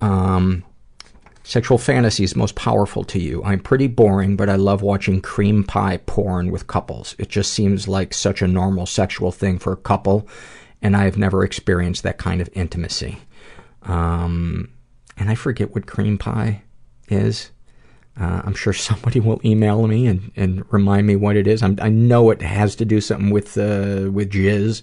Um, 0.00 0.64
sexual 1.44 1.78
fantasies 1.78 2.34
most 2.34 2.56
powerful 2.56 3.04
to 3.04 3.20
you. 3.20 3.44
I'm 3.44 3.60
pretty 3.60 3.86
boring, 3.86 4.36
but 4.36 4.48
I 4.48 4.56
love 4.56 4.82
watching 4.82 5.20
cream 5.20 5.62
pie 5.62 5.98
porn 5.98 6.50
with 6.50 6.66
couples. 6.66 7.14
It 7.18 7.28
just 7.28 7.52
seems 7.52 7.86
like 7.86 8.12
such 8.12 8.42
a 8.42 8.48
normal 8.48 8.86
sexual 8.86 9.30
thing 9.30 9.60
for 9.60 9.72
a 9.72 9.76
couple, 9.76 10.26
and 10.82 10.96
I've 10.96 11.16
never 11.16 11.44
experienced 11.44 12.02
that 12.02 12.18
kind 12.18 12.40
of 12.40 12.48
intimacy. 12.54 13.18
Um, 13.82 14.70
and 15.16 15.30
I 15.30 15.36
forget 15.36 15.74
what 15.74 15.86
cream 15.86 16.18
pie 16.18 16.62
is. 17.08 17.50
Uh, 18.18 18.42
I'm 18.44 18.54
sure 18.54 18.72
somebody 18.72 19.20
will 19.20 19.40
email 19.44 19.86
me 19.86 20.06
and, 20.06 20.30
and 20.36 20.64
remind 20.72 21.06
me 21.06 21.16
what 21.16 21.36
it 21.36 21.46
is. 21.46 21.62
I 21.62 21.88
know 21.88 22.30
it 22.30 22.42
has 22.42 22.76
to 22.76 22.84
do 22.84 23.00
something 23.00 23.30
with 23.30 23.56
uh, 23.58 24.10
with 24.10 24.30
jizz, 24.30 24.82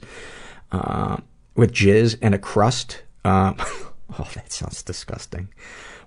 uh, 0.71 1.17
with 1.55 1.71
jizz 1.71 2.17
and 2.21 2.35
a 2.35 2.39
crust. 2.39 3.03
Uh, 3.23 3.53
oh, 4.19 4.27
that 4.33 4.51
sounds 4.51 4.83
disgusting. 4.83 5.49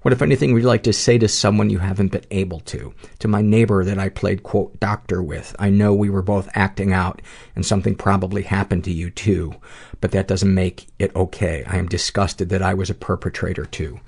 What, 0.05 0.13
if 0.13 0.21
anything, 0.21 0.53
would 0.53 0.61
you 0.61 0.69
like 0.69 0.83
to 0.83 0.93
say 0.93 1.17
to 1.17 1.29
someone 1.29 1.71
you 1.71 1.79
haven't 1.79 2.13
been 2.13 2.27
able 2.31 2.61
to? 2.61 2.93
To 3.21 3.29
my 3.29 3.41
neighbor 3.41 3.83
that 3.85 3.99
I 3.99 4.11
played, 4.11 4.43
quote, 4.43 4.79
doctor 4.79 5.23
with. 5.23 5.57
I 5.59 5.71
know 5.71 5.95
we 5.95 6.11
were 6.11 6.21
both 6.21 6.47
acting 6.53 6.93
out, 6.93 7.23
and 7.57 7.65
something 7.65 7.95
probably 7.95 8.43
happened 8.43 8.85
to 8.85 8.93
you, 8.93 9.09
too. 9.09 9.55
But 10.03 10.11
that 10.11 10.29
doesn't 10.29 10.53
make 10.53 10.89
it 10.99 11.17
okay. 11.17 11.65
I 11.67 11.79
am 11.79 11.89
disgusted 11.89 12.51
that 12.51 12.61
I 12.61 12.75
was 12.75 12.91
a 12.91 12.95
perpetrator, 12.95 13.65
too. 13.65 13.99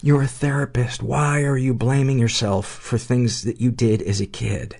You're 0.00 0.22
a 0.22 0.28
therapist. 0.28 1.02
Why 1.02 1.42
are 1.42 1.56
you 1.56 1.74
blaming 1.74 2.18
yourself 2.18 2.66
for 2.66 2.98
things 2.98 3.42
that 3.42 3.60
you 3.60 3.72
did 3.72 4.00
as 4.02 4.20
a 4.20 4.26
kid? 4.26 4.76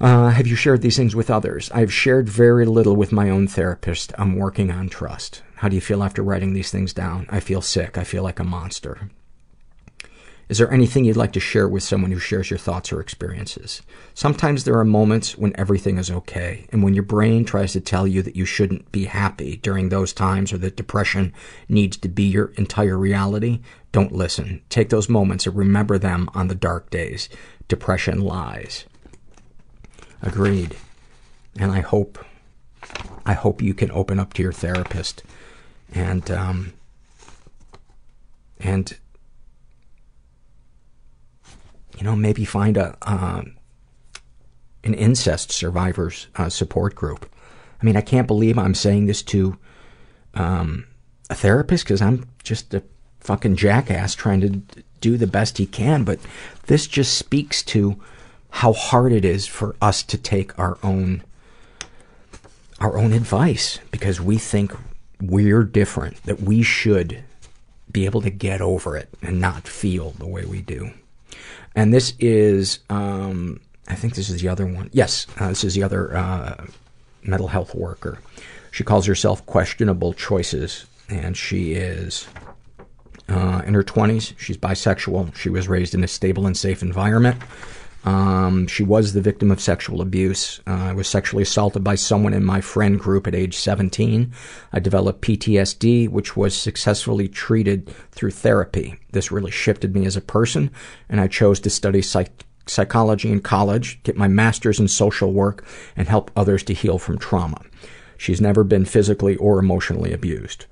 Uh, 0.00 0.28
have 0.28 0.46
you 0.46 0.54
shared 0.54 0.82
these 0.82 0.96
things 0.96 1.16
with 1.16 1.30
others? 1.30 1.70
I've 1.72 1.92
shared 1.92 2.28
very 2.28 2.66
little 2.66 2.94
with 2.94 3.10
my 3.10 3.30
own 3.30 3.48
therapist. 3.48 4.12
I'm 4.18 4.36
working 4.36 4.70
on 4.70 4.88
trust. 4.88 5.42
How 5.56 5.68
do 5.68 5.74
you 5.74 5.80
feel 5.80 6.02
after 6.04 6.22
writing 6.22 6.52
these 6.52 6.70
things 6.70 6.92
down? 6.92 7.26
I 7.30 7.40
feel 7.40 7.62
sick. 7.62 7.98
I 7.98 8.04
feel 8.04 8.22
like 8.22 8.38
a 8.38 8.44
monster. 8.44 9.10
Is 10.48 10.56
there 10.56 10.72
anything 10.72 11.04
you'd 11.04 11.16
like 11.16 11.34
to 11.34 11.40
share 11.40 11.68
with 11.68 11.82
someone 11.82 12.10
who 12.10 12.18
shares 12.18 12.50
your 12.50 12.58
thoughts 12.58 12.90
or 12.90 13.00
experiences? 13.00 13.82
Sometimes 14.14 14.64
there 14.64 14.78
are 14.78 14.84
moments 14.84 15.36
when 15.36 15.52
everything 15.56 15.98
is 15.98 16.10
okay, 16.10 16.66
and 16.70 16.82
when 16.82 16.94
your 16.94 17.02
brain 17.02 17.44
tries 17.44 17.74
to 17.74 17.82
tell 17.82 18.06
you 18.06 18.22
that 18.22 18.36
you 18.36 18.46
shouldn't 18.46 18.90
be 18.90 19.04
happy 19.04 19.58
during 19.58 19.90
those 19.90 20.14
times 20.14 20.50
or 20.50 20.58
that 20.58 20.76
depression 20.76 21.34
needs 21.68 21.98
to 21.98 22.08
be 22.08 22.24
your 22.24 22.46
entire 22.56 22.96
reality, 22.96 23.60
don't 23.92 24.12
listen. 24.12 24.62
Take 24.70 24.88
those 24.88 25.10
moments 25.10 25.46
and 25.46 25.54
remember 25.54 25.98
them 25.98 26.30
on 26.34 26.48
the 26.48 26.54
dark 26.54 26.88
days. 26.88 27.28
Depression 27.68 28.22
lies. 28.22 28.86
Agreed. 30.22 30.76
And 31.58 31.72
I 31.72 31.80
hope, 31.80 32.24
I 33.26 33.34
hope 33.34 33.60
you 33.60 33.74
can 33.74 33.90
open 33.90 34.18
up 34.18 34.32
to 34.34 34.42
your 34.42 34.52
therapist 34.52 35.22
and, 35.92 36.30
um, 36.30 36.72
and 38.58 38.96
you 41.98 42.04
know, 42.04 42.16
maybe 42.16 42.44
find 42.44 42.76
a, 42.76 42.96
um, 43.02 43.56
an 44.84 44.94
incest 44.94 45.50
survivors 45.52 46.28
uh, 46.36 46.48
support 46.48 46.94
group. 46.94 47.28
I 47.80 47.84
mean, 47.84 47.96
I 47.96 48.00
can't 48.00 48.26
believe 48.26 48.56
I'm 48.56 48.74
saying 48.74 49.06
this 49.06 49.22
to 49.24 49.58
um, 50.34 50.86
a 51.28 51.34
therapist 51.34 51.84
because 51.84 52.00
I'm 52.00 52.26
just 52.44 52.72
a 52.72 52.82
fucking 53.20 53.56
jackass 53.56 54.14
trying 54.14 54.40
to 54.40 54.82
do 55.00 55.16
the 55.16 55.26
best 55.26 55.58
he 55.58 55.66
can, 55.66 56.04
but 56.04 56.18
this 56.66 56.86
just 56.86 57.18
speaks 57.18 57.62
to 57.64 58.00
how 58.50 58.72
hard 58.72 59.12
it 59.12 59.24
is 59.24 59.46
for 59.46 59.76
us 59.82 60.02
to 60.04 60.18
take 60.18 60.58
our 60.58 60.78
own 60.82 61.22
our 62.80 62.96
own 62.96 63.12
advice 63.12 63.80
because 63.90 64.20
we 64.20 64.38
think 64.38 64.72
we're 65.20 65.64
different, 65.64 66.22
that 66.22 66.40
we 66.40 66.62
should 66.62 67.24
be 67.90 68.04
able 68.04 68.20
to 68.22 68.30
get 68.30 68.60
over 68.60 68.96
it 68.96 69.08
and 69.20 69.40
not 69.40 69.66
feel 69.66 70.10
the 70.12 70.26
way 70.28 70.44
we 70.44 70.62
do. 70.62 70.92
And 71.78 71.94
this 71.94 72.14
is, 72.18 72.80
um, 72.90 73.60
I 73.86 73.94
think 73.94 74.16
this 74.16 74.30
is 74.30 74.42
the 74.42 74.48
other 74.48 74.66
one. 74.66 74.90
Yes, 74.92 75.28
uh, 75.38 75.50
this 75.50 75.62
is 75.62 75.74
the 75.74 75.84
other 75.84 76.16
uh, 76.16 76.66
mental 77.22 77.46
health 77.46 77.72
worker. 77.72 78.18
She 78.72 78.82
calls 78.82 79.06
herself 79.06 79.46
Questionable 79.46 80.12
Choices, 80.12 80.86
and 81.08 81.36
she 81.36 81.74
is 81.74 82.26
uh, 83.28 83.62
in 83.64 83.74
her 83.74 83.84
20s. 83.84 84.36
She's 84.40 84.56
bisexual. 84.56 85.36
She 85.36 85.50
was 85.50 85.68
raised 85.68 85.94
in 85.94 86.02
a 86.02 86.08
stable 86.08 86.48
and 86.48 86.56
safe 86.56 86.82
environment. 86.82 87.40
Um, 88.08 88.66
she 88.66 88.84
was 88.84 89.12
the 89.12 89.20
victim 89.20 89.50
of 89.50 89.60
sexual 89.60 90.00
abuse. 90.00 90.60
Uh, 90.66 90.70
I 90.70 90.92
was 90.94 91.06
sexually 91.06 91.42
assaulted 91.42 91.84
by 91.84 91.96
someone 91.96 92.32
in 92.32 92.42
my 92.42 92.62
friend 92.62 92.98
group 92.98 93.26
at 93.26 93.34
age 93.34 93.54
17. 93.54 94.32
I 94.72 94.80
developed 94.80 95.20
PTSD, 95.20 96.08
which 96.08 96.34
was 96.34 96.56
successfully 96.56 97.28
treated 97.28 97.94
through 98.12 98.30
therapy. 98.30 98.98
This 99.12 99.30
really 99.30 99.50
shifted 99.50 99.94
me 99.94 100.06
as 100.06 100.16
a 100.16 100.22
person, 100.22 100.70
and 101.10 101.20
I 101.20 101.26
chose 101.26 101.60
to 101.60 101.68
study 101.68 102.00
psych- 102.00 102.46
psychology 102.64 103.30
in 103.30 103.42
college, 103.42 104.02
get 104.04 104.16
my 104.16 104.26
master's 104.26 104.80
in 104.80 104.88
social 104.88 105.34
work, 105.34 105.62
and 105.94 106.08
help 106.08 106.30
others 106.34 106.62
to 106.62 106.72
heal 106.72 106.98
from 106.98 107.18
trauma. 107.18 107.60
She's 108.16 108.40
never 108.40 108.64
been 108.64 108.86
physically 108.86 109.36
or 109.36 109.58
emotionally 109.58 110.14
abused. 110.14 110.64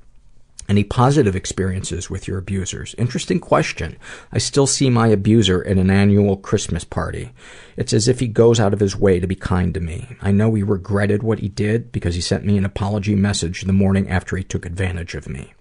Any 0.69 0.83
positive 0.83 1.37
experiences 1.37 2.11
with 2.11 2.27
your 2.27 2.39
abusers? 2.39 2.95
Interesting 2.99 3.39
question. 3.39 3.97
I 4.33 4.39
still 4.39 4.67
see 4.67 4.91
my 4.91 5.07
abuser 5.07 5.65
at 5.65 5.79
an 5.79 5.91
annual 5.91 6.37
Christmas 6.37 6.83
party. 6.83 7.31
It's 7.77 7.93
as 7.93 8.09
if 8.09 8.19
he 8.19 8.27
goes 8.27 8.59
out 8.59 8.73
of 8.73 8.81
his 8.81 8.97
way 8.97 9.21
to 9.21 9.29
be 9.29 9.37
kind 9.37 9.73
to 9.75 9.81
me. 9.81 10.17
I 10.21 10.33
know 10.33 10.53
he 10.55 10.65
regretted 10.65 11.23
what 11.23 11.39
he 11.39 11.49
did 11.49 11.93
because 11.93 12.17
he 12.17 12.21
sent 12.21 12.45
me 12.45 12.59
an 12.59 12.65
apology 12.65 13.15
message 13.15 13.63
the 13.63 13.73
morning 13.73 14.09
after 14.09 14.37
he 14.37 14.43
took 14.43 14.67
advantage 14.67 15.15
of 15.15 15.29
me. 15.29 15.55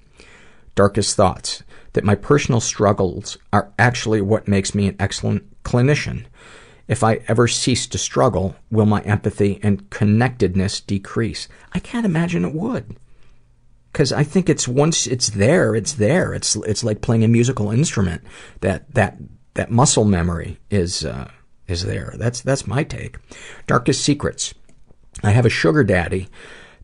Darkest 0.74 1.16
thoughts. 1.16 1.62
That 1.94 2.04
my 2.04 2.16
personal 2.16 2.60
struggles 2.60 3.38
are 3.54 3.72
actually 3.78 4.22
what 4.22 4.48
makes 4.48 4.74
me 4.74 4.88
an 4.88 4.96
excellent 5.00 5.64
clinician. 5.64 6.26
If 6.88 7.04
I 7.04 7.22
ever 7.28 7.48
cease 7.48 7.88
to 7.88 7.98
struggle, 7.98 8.56
will 8.70 8.86
my 8.86 9.02
empathy 9.02 9.60
and 9.64 9.90
connectedness 9.90 10.82
decrease? 10.82 11.48
I 11.74 11.80
can't 11.80 12.06
imagine 12.06 12.44
it 12.44 12.54
would 12.54 12.98
because 13.96 14.12
I 14.12 14.26
think 14.26 14.50
it's 14.50 14.68
once 14.68 15.08
it's 15.08 15.30
there, 15.30 15.74
it's 15.74 15.94
there. 15.94 16.34
It's 16.34 16.58
it's 16.58 16.84
like 16.84 17.00
playing 17.00 17.24
a 17.24 17.30
musical 17.30 17.72
instrument. 17.72 18.24
That 18.60 18.94
that 18.94 19.16
that 19.54 19.72
muscle 19.72 20.04
memory 20.04 20.60
is 20.70 21.06
uh, 21.06 21.32
is 21.70 21.86
there. 21.86 22.14
That's 22.18 22.42
that's 22.42 22.68
my 22.68 22.84
take. 22.84 23.16
Darkest 23.68 24.04
secrets. 24.04 24.54
I 25.24 25.32
have 25.32 25.46
a 25.46 25.50
sugar 25.50 25.86
daddy 25.86 26.28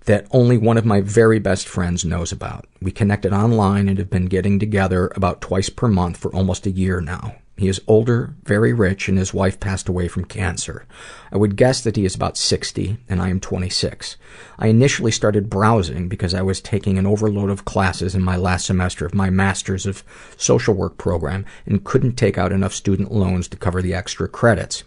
that 0.06 0.26
only 0.32 0.58
one 0.58 0.78
of 0.78 0.86
my 0.86 1.02
very 1.02 1.38
best 1.38 1.68
friends 1.68 2.06
knows 2.06 2.32
about. 2.32 2.66
We 2.82 2.92
connected 2.92 3.34
online 3.34 3.90
and 3.90 3.98
have 3.98 4.10
been 4.10 4.28
getting 4.28 4.58
together 4.58 5.12
about 5.14 5.42
twice 5.42 5.68
per 5.68 5.90
month 5.90 6.16
for 6.16 6.34
almost 6.34 6.66
a 6.66 6.72
year 6.72 7.02
now. 7.02 7.36
He 7.62 7.68
is 7.68 7.80
older, 7.86 8.34
very 8.44 8.74
rich, 8.74 9.08
and 9.08 9.20
his 9.20 9.36
wife 9.36 9.60
passed 9.60 9.88
away 9.88 10.08
from 10.08 10.26
cancer. 10.26 10.88
I 11.32 11.38
would 11.38 11.56
guess 11.56 11.80
that 11.82 11.96
he 11.96 12.06
is 12.06 12.16
about 12.16 12.36
60, 12.36 12.98
and 13.08 13.22
I 13.22 13.30
am 13.30 13.40
26. 13.40 14.18
I 14.58 14.66
initially 14.66 15.12
started 15.12 15.48
browsing 15.48 16.08
because 16.08 16.34
I 16.34 16.42
was 16.42 16.60
taking 16.60 16.98
an 16.98 17.06
overload 17.06 17.52
of 17.52 17.64
classes 17.64 18.16
in 18.16 18.24
my 18.24 18.36
last 18.36 18.66
semester 18.66 19.06
of 19.06 19.14
my 19.14 19.30
Master's 19.30 19.86
of 19.86 20.04
Social 20.38 20.74
Work 20.74 20.98
program 20.98 21.46
and 21.68 21.84
couldn't 21.84 22.16
take 22.16 22.36
out 22.36 22.52
enough 22.52 22.74
student 22.74 23.12
loans 23.12 23.48
to 23.50 23.58
cover 23.58 23.84
the 23.84 23.94
extra 23.94 24.28
credits. 24.28 24.84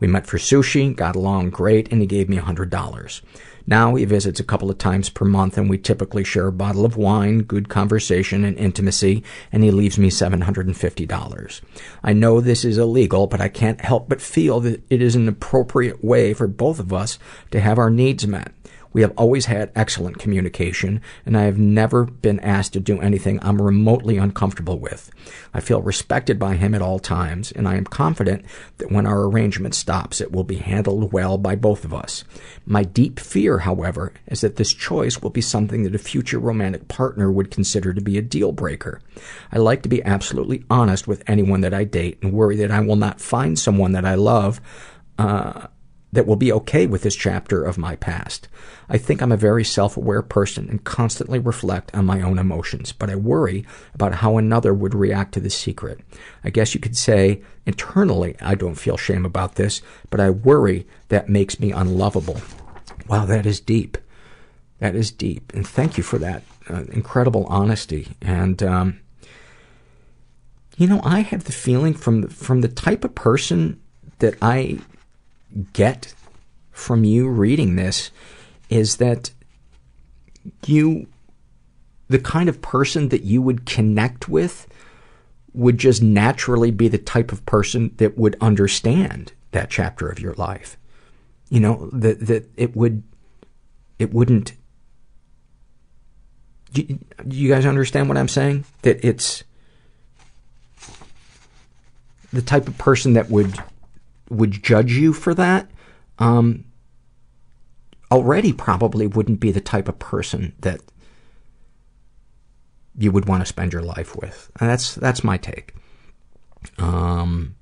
We 0.00 0.08
met 0.08 0.26
for 0.26 0.38
sushi, 0.38 0.96
got 0.96 1.14
along 1.14 1.50
great, 1.50 1.92
and 1.92 2.00
he 2.00 2.08
gave 2.08 2.28
me 2.28 2.38
$100. 2.38 3.20
Now 3.66 3.94
he 3.94 4.04
visits 4.04 4.38
a 4.38 4.44
couple 4.44 4.70
of 4.70 4.78
times 4.78 5.08
per 5.08 5.24
month 5.24 5.58
and 5.58 5.68
we 5.68 5.78
typically 5.78 6.22
share 6.24 6.46
a 6.46 6.52
bottle 6.52 6.84
of 6.84 6.96
wine, 6.96 7.42
good 7.42 7.68
conversation, 7.68 8.44
and 8.44 8.56
intimacy, 8.56 9.24
and 9.50 9.64
he 9.64 9.70
leaves 9.70 9.98
me 9.98 10.08
$750. 10.08 11.60
I 12.04 12.12
know 12.12 12.40
this 12.40 12.64
is 12.64 12.78
illegal, 12.78 13.26
but 13.26 13.40
I 13.40 13.48
can't 13.48 13.80
help 13.80 14.08
but 14.08 14.20
feel 14.20 14.60
that 14.60 14.82
it 14.88 15.02
is 15.02 15.16
an 15.16 15.28
appropriate 15.28 16.04
way 16.04 16.32
for 16.32 16.46
both 16.46 16.78
of 16.78 16.92
us 16.92 17.18
to 17.50 17.60
have 17.60 17.78
our 17.78 17.90
needs 17.90 18.26
met. 18.26 18.52
We 18.96 19.02
have 19.02 19.12
always 19.18 19.44
had 19.44 19.72
excellent 19.76 20.18
communication, 20.18 21.02
and 21.26 21.36
I 21.36 21.42
have 21.42 21.58
never 21.58 22.06
been 22.06 22.40
asked 22.40 22.72
to 22.72 22.80
do 22.80 22.98
anything 22.98 23.38
I'm 23.42 23.60
remotely 23.60 24.16
uncomfortable 24.16 24.78
with. 24.78 25.10
I 25.52 25.60
feel 25.60 25.82
respected 25.82 26.38
by 26.38 26.54
him 26.56 26.74
at 26.74 26.80
all 26.80 26.98
times, 26.98 27.52
and 27.52 27.68
I 27.68 27.76
am 27.76 27.84
confident 27.84 28.46
that 28.78 28.90
when 28.90 29.04
our 29.04 29.24
arrangement 29.24 29.74
stops, 29.74 30.22
it 30.22 30.32
will 30.32 30.44
be 30.44 30.56
handled 30.56 31.12
well 31.12 31.36
by 31.36 31.56
both 31.56 31.84
of 31.84 31.92
us. 31.92 32.24
My 32.64 32.84
deep 32.84 33.20
fear, 33.20 33.58
however, 33.58 34.14
is 34.28 34.40
that 34.40 34.56
this 34.56 34.72
choice 34.72 35.20
will 35.20 35.28
be 35.28 35.42
something 35.42 35.82
that 35.82 35.94
a 35.94 35.98
future 35.98 36.38
romantic 36.38 36.88
partner 36.88 37.30
would 37.30 37.50
consider 37.50 37.92
to 37.92 38.00
be 38.00 38.16
a 38.16 38.22
deal 38.22 38.50
breaker. 38.50 39.02
I 39.52 39.58
like 39.58 39.82
to 39.82 39.90
be 39.90 40.02
absolutely 40.04 40.64
honest 40.70 41.06
with 41.06 41.22
anyone 41.26 41.60
that 41.60 41.74
I 41.74 41.84
date 41.84 42.16
and 42.22 42.32
worry 42.32 42.56
that 42.56 42.70
I 42.70 42.80
will 42.80 42.96
not 42.96 43.20
find 43.20 43.58
someone 43.58 43.92
that 43.92 44.06
I 44.06 44.14
love, 44.14 44.58
uh, 45.18 45.66
that 46.16 46.26
will 46.26 46.36
be 46.36 46.50
okay 46.50 46.86
with 46.86 47.02
this 47.02 47.14
chapter 47.14 47.62
of 47.62 47.76
my 47.76 47.94
past. 47.94 48.48
I 48.88 48.96
think 48.96 49.20
I'm 49.20 49.32
a 49.32 49.36
very 49.36 49.64
self-aware 49.64 50.22
person 50.22 50.66
and 50.70 50.82
constantly 50.82 51.38
reflect 51.38 51.94
on 51.94 52.06
my 52.06 52.22
own 52.22 52.38
emotions, 52.38 52.90
but 52.90 53.10
I 53.10 53.16
worry 53.16 53.66
about 53.92 54.14
how 54.14 54.38
another 54.38 54.72
would 54.72 54.94
react 54.94 55.34
to 55.34 55.40
this 55.40 55.54
secret. 55.54 56.00
I 56.42 56.48
guess 56.48 56.74
you 56.74 56.80
could 56.80 56.96
say 56.96 57.42
internally 57.66 58.34
I 58.40 58.54
don't 58.54 58.76
feel 58.76 58.96
shame 58.96 59.26
about 59.26 59.56
this, 59.56 59.82
but 60.08 60.18
I 60.18 60.30
worry 60.30 60.86
that 61.08 61.28
makes 61.28 61.60
me 61.60 61.70
unlovable. 61.70 62.40
Wow, 63.08 63.26
that 63.26 63.44
is 63.44 63.60
deep. 63.60 63.98
That 64.78 64.94
is 64.94 65.10
deep. 65.10 65.52
And 65.52 65.68
thank 65.68 65.98
you 65.98 66.02
for 66.02 66.16
that 66.18 66.44
uh, 66.70 66.84
incredible 66.92 67.44
honesty. 67.50 68.08
And, 68.22 68.62
um, 68.62 69.00
you 70.78 70.86
know, 70.86 71.02
I 71.04 71.20
have 71.20 71.44
the 71.44 71.52
feeling 71.52 71.92
from 71.92 72.22
the, 72.22 72.28
from 72.28 72.62
the 72.62 72.68
type 72.68 73.04
of 73.04 73.14
person 73.14 73.82
that 74.20 74.34
I 74.40 74.78
get 75.72 76.14
from 76.72 77.04
you 77.04 77.28
reading 77.28 77.76
this 77.76 78.10
is 78.68 78.96
that 78.96 79.30
you, 80.66 81.06
the 82.08 82.18
kind 82.18 82.48
of 82.48 82.60
person 82.62 83.08
that 83.08 83.22
you 83.22 83.40
would 83.42 83.66
connect 83.66 84.28
with 84.28 84.66
would 85.54 85.78
just 85.78 86.02
naturally 86.02 86.70
be 86.70 86.88
the 86.88 86.98
type 86.98 87.32
of 87.32 87.44
person 87.46 87.92
that 87.96 88.18
would 88.18 88.36
understand 88.40 89.32
that 89.52 89.70
chapter 89.70 90.08
of 90.08 90.20
your 90.20 90.34
life. 90.34 90.76
You 91.48 91.60
know, 91.60 91.88
that, 91.92 92.26
that 92.26 92.50
it 92.56 92.76
would, 92.76 93.02
it 93.98 94.12
wouldn't, 94.12 94.52
do 96.72 96.82
do 96.82 97.36
you 97.36 97.48
guys 97.48 97.64
understand 97.64 98.08
what 98.08 98.18
I'm 98.18 98.28
saying? 98.28 98.64
That 98.82 99.02
it's 99.02 99.44
the 102.32 102.42
type 102.42 102.68
of 102.68 102.76
person 102.76 103.14
that 103.14 103.30
would 103.30 103.58
would 104.28 104.62
judge 104.62 104.92
you 104.92 105.12
for 105.12 105.34
that, 105.34 105.70
um, 106.18 106.64
already 108.10 108.52
probably 108.52 109.06
wouldn't 109.06 109.40
be 109.40 109.50
the 109.50 109.60
type 109.60 109.88
of 109.88 109.98
person 109.98 110.54
that 110.60 110.80
you 112.98 113.12
would 113.12 113.26
want 113.26 113.42
to 113.42 113.46
spend 113.46 113.72
your 113.72 113.82
life 113.82 114.16
with. 114.16 114.50
And 114.60 114.70
that's 114.70 114.94
that's 114.94 115.24
my 115.24 115.36
take. 115.36 115.74
Um, 116.78 117.56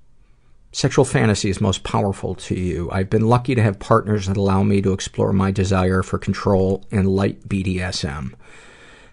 sexual 0.73 1.05
fantasy 1.05 1.51
is 1.51 1.61
most 1.61 1.85
powerful 1.85 2.35
to 2.35 2.55
you. 2.55 2.91
I've 2.91 3.11
been 3.11 3.27
lucky 3.27 3.55
to 3.55 3.62
have 3.62 3.78
partners 3.78 4.27
that 4.27 4.36
allow 4.36 4.62
me 4.62 4.81
to 4.82 4.93
explore 4.93 5.32
my 5.32 5.51
desire 5.51 6.03
for 6.03 6.19
control 6.19 6.85
and 6.91 7.09
light 7.09 7.49
BDSM. 7.49 8.35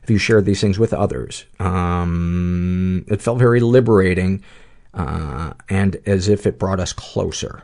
Have 0.02 0.10
you 0.10 0.18
shared 0.18 0.46
these 0.46 0.62
things 0.62 0.80
with 0.80 0.94
others? 0.94 1.46
Um, 1.60 3.06
it 3.08 3.22
felt 3.22 3.38
very 3.38 3.60
liberating 3.60 4.44
Uh, 4.94 5.54
and 5.70 5.98
as 6.06 6.28
if 6.28 6.46
it 6.46 6.60
brought 6.60 6.80
us 6.80 6.92
closer. 6.94 7.64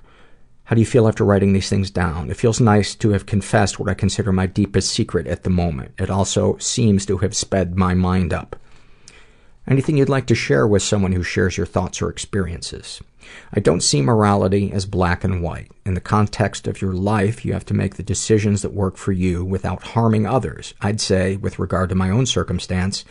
How 0.64 0.76
do 0.76 0.82
you 0.82 0.86
feel 0.86 1.08
after 1.08 1.24
writing 1.24 1.54
these 1.54 1.70
things 1.70 1.90
down? 1.90 2.30
It 2.30 2.38
feels 2.38 2.60
nice 2.60 2.94
to 2.96 3.12
have 3.12 3.26
confessed 3.26 3.80
what 3.80 3.90
I 3.90 3.94
consider 3.94 4.32
my 4.32 4.48
deepest 4.48 4.92
secret 4.92 5.28
at 5.28 5.44
the 5.44 5.50
moment. 5.50 5.94
It 5.98 6.10
also 6.10 6.58
seems 6.58 7.06
to 7.06 7.18
have 7.20 7.36
sped 7.36 7.78
my 7.78 7.94
mind 7.94 8.34
up. 8.34 8.58
Anything 9.66 9.98
you'd 9.98 10.08
like 10.10 10.28
to 10.28 10.36
share 10.36 10.66
with 10.66 10.84
someone 10.84 11.12
who 11.12 11.24
shares 11.24 11.58
your 11.58 11.66
thoughts 11.66 12.02
or 12.02 12.10
experiences? 12.10 13.02
I 13.54 13.60
don't 13.60 13.84
see 13.84 14.02
morality 14.02 14.72
as 14.72 14.86
black 14.86 15.26
and 15.26 15.42
white. 15.42 15.72
In 15.86 15.94
the 15.94 16.02
context 16.02 16.68
of 16.68 16.82
your 16.82 16.94
life, 16.94 17.44
you 17.44 17.52
have 17.52 17.66
to 17.66 17.74
make 17.74 17.96
the 17.96 18.04
decisions 18.04 18.62
that 18.62 18.74
work 18.74 18.96
for 18.96 19.12
you 19.12 19.44
without 19.44 19.84
harming 19.84 20.26
others. 20.26 20.74
I'd 20.80 21.02
say, 21.02 21.36
with 21.36 21.60
regard 21.60 21.90
to 21.90 21.96
my 21.96 22.10
own 22.10 22.26
circumstance, 22.26 23.04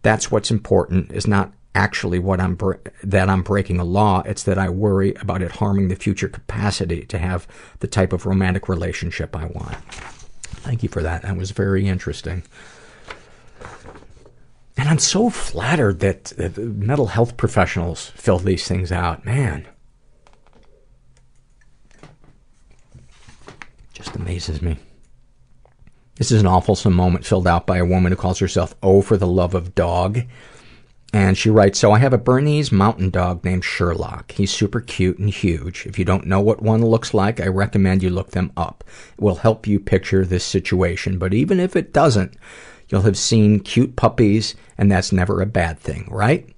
that's 0.00 0.30
what's 0.30 0.50
important, 0.50 1.12
is 1.12 1.26
not 1.26 1.52
actually 1.74 2.18
what 2.18 2.40
I'm 2.40 2.58
that 3.02 3.28
I'm 3.28 3.42
breaking 3.42 3.78
a 3.78 3.84
law. 3.84 4.22
It's 4.26 4.42
that 4.44 4.58
I 4.58 4.68
worry 4.68 5.14
about 5.14 5.42
it 5.42 5.52
harming 5.52 5.88
the 5.88 5.96
future 5.96 6.28
capacity 6.28 7.04
to 7.06 7.18
have 7.18 7.46
the 7.78 7.86
type 7.86 8.12
of 8.12 8.26
romantic 8.26 8.68
relationship 8.68 9.36
I 9.36 9.46
want. 9.46 9.76
Thank 10.62 10.82
you 10.82 10.88
for 10.88 11.02
that. 11.02 11.22
That 11.22 11.36
was 11.36 11.52
very 11.52 11.86
interesting. 11.86 12.42
And 14.76 14.88
I'm 14.88 14.98
so 14.98 15.30
flattered 15.30 16.00
that, 16.00 16.32
mental 16.58 17.06
health 17.06 17.36
professionals 17.36 18.12
fill 18.16 18.38
these 18.38 18.66
things 18.66 18.90
out. 18.90 19.24
Man. 19.24 19.66
Just 23.92 24.16
amazes 24.16 24.62
me. 24.62 24.78
This 26.16 26.32
is 26.32 26.40
an 26.40 26.46
awfulsome 26.46 26.92
moment 26.92 27.26
filled 27.26 27.46
out 27.46 27.66
by 27.66 27.78
a 27.78 27.84
woman 27.84 28.12
who 28.12 28.16
calls 28.16 28.38
herself 28.38 28.74
Oh 28.82 29.02
for 29.02 29.18
the 29.18 29.26
Love 29.26 29.54
of 29.54 29.74
Dog. 29.74 30.22
And 31.12 31.36
she 31.36 31.50
writes, 31.50 31.78
So 31.78 31.90
I 31.90 31.98
have 31.98 32.12
a 32.12 32.18
Bernese 32.18 32.74
mountain 32.74 33.10
dog 33.10 33.44
named 33.44 33.64
Sherlock. 33.64 34.32
He's 34.32 34.52
super 34.52 34.80
cute 34.80 35.18
and 35.18 35.28
huge. 35.28 35.86
If 35.86 35.98
you 35.98 36.04
don't 36.04 36.26
know 36.26 36.40
what 36.40 36.62
one 36.62 36.84
looks 36.84 37.12
like, 37.12 37.40
I 37.40 37.48
recommend 37.48 38.02
you 38.02 38.10
look 38.10 38.30
them 38.30 38.52
up. 38.56 38.84
It 39.18 39.22
will 39.22 39.36
help 39.36 39.66
you 39.66 39.80
picture 39.80 40.24
this 40.24 40.44
situation. 40.44 41.18
But 41.18 41.34
even 41.34 41.58
if 41.58 41.74
it 41.74 41.92
doesn't, 41.92 42.34
you'll 42.88 43.02
have 43.02 43.18
seen 43.18 43.60
cute 43.60 43.96
puppies, 43.96 44.54
and 44.78 44.90
that's 44.90 45.10
never 45.10 45.40
a 45.40 45.46
bad 45.46 45.80
thing, 45.80 46.06
right? 46.10 46.48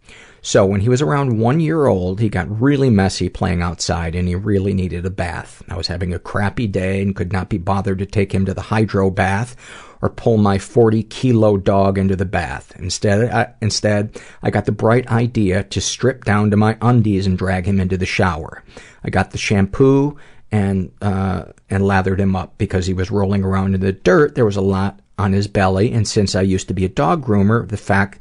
So 0.45 0.67
when 0.67 0.81
he 0.81 0.89
was 0.89 1.01
around 1.01 1.39
one 1.39 1.61
year 1.61 1.87
old, 1.87 2.21
he 2.21 2.29
got 2.29 2.61
really 2.61 2.91
messy 2.91 3.29
playing 3.29 3.63
outside 3.63 4.17
and 4.17 4.27
he 4.27 4.35
really 4.35 4.75
needed 4.75 5.07
a 5.07 5.11
bath. 5.11 5.63
I 5.69 5.77
was 5.77 5.87
having 5.87 6.13
a 6.13 6.19
crappy 6.19 6.67
day 6.67 7.01
and 7.01 7.15
could 7.15 7.33
not 7.33 7.49
be 7.49 7.59
bothered 7.59 8.01
to 8.01 8.07
take 8.07 8.35
him 8.35 8.45
to 8.47 8.55
the 8.55 8.61
hydro 8.61 9.09
bath 9.09 9.55
or 10.03 10.11
pull 10.11 10.37
my 10.37 10.59
40 10.59 11.05
kilo 11.05 11.57
dog 11.57 11.97
into 11.97 12.17
the 12.17 12.25
bath. 12.25 12.73
Instead, 12.77 13.31
I, 13.31 13.55
instead, 13.63 14.21
I 14.43 14.51
got 14.51 14.65
the 14.65 14.73
bright 14.73 15.11
idea 15.11 15.63
to 15.63 15.81
strip 15.81 16.25
down 16.25 16.51
to 16.51 16.57
my 16.57 16.77
undies 16.83 17.27
and 17.27 17.39
drag 17.39 17.67
him 17.67 17.81
into 17.81 17.97
the 17.97 18.05
shower. 18.05 18.65
I 19.05 19.11
got 19.11 19.31
the 19.31 19.39
shampoo 19.39 20.19
and, 20.51 20.93
uh, 21.01 21.45
and 21.71 21.87
lathered 21.87 22.21
him 22.21 22.35
up 22.35 22.59
because 22.59 22.87
he 22.87 22.95
was 22.95 23.13
rolling 23.13 23.45
around 23.45 23.75
in 23.75 23.81
the 23.81 23.93
dirt. 23.93 24.35
There 24.35 24.45
was 24.45 24.57
a 24.57 24.61
lot 24.61 24.99
on 25.19 25.33
his 25.33 25.47
belly. 25.47 25.93
And 25.93 26.07
since 26.07 26.35
I 26.35 26.43
used 26.43 26.69
to 26.69 26.75
be 26.75 26.85
a 26.85 26.91
dog 26.91 27.25
groomer, 27.25 27.69
the 27.69 27.77
fact 27.77 28.19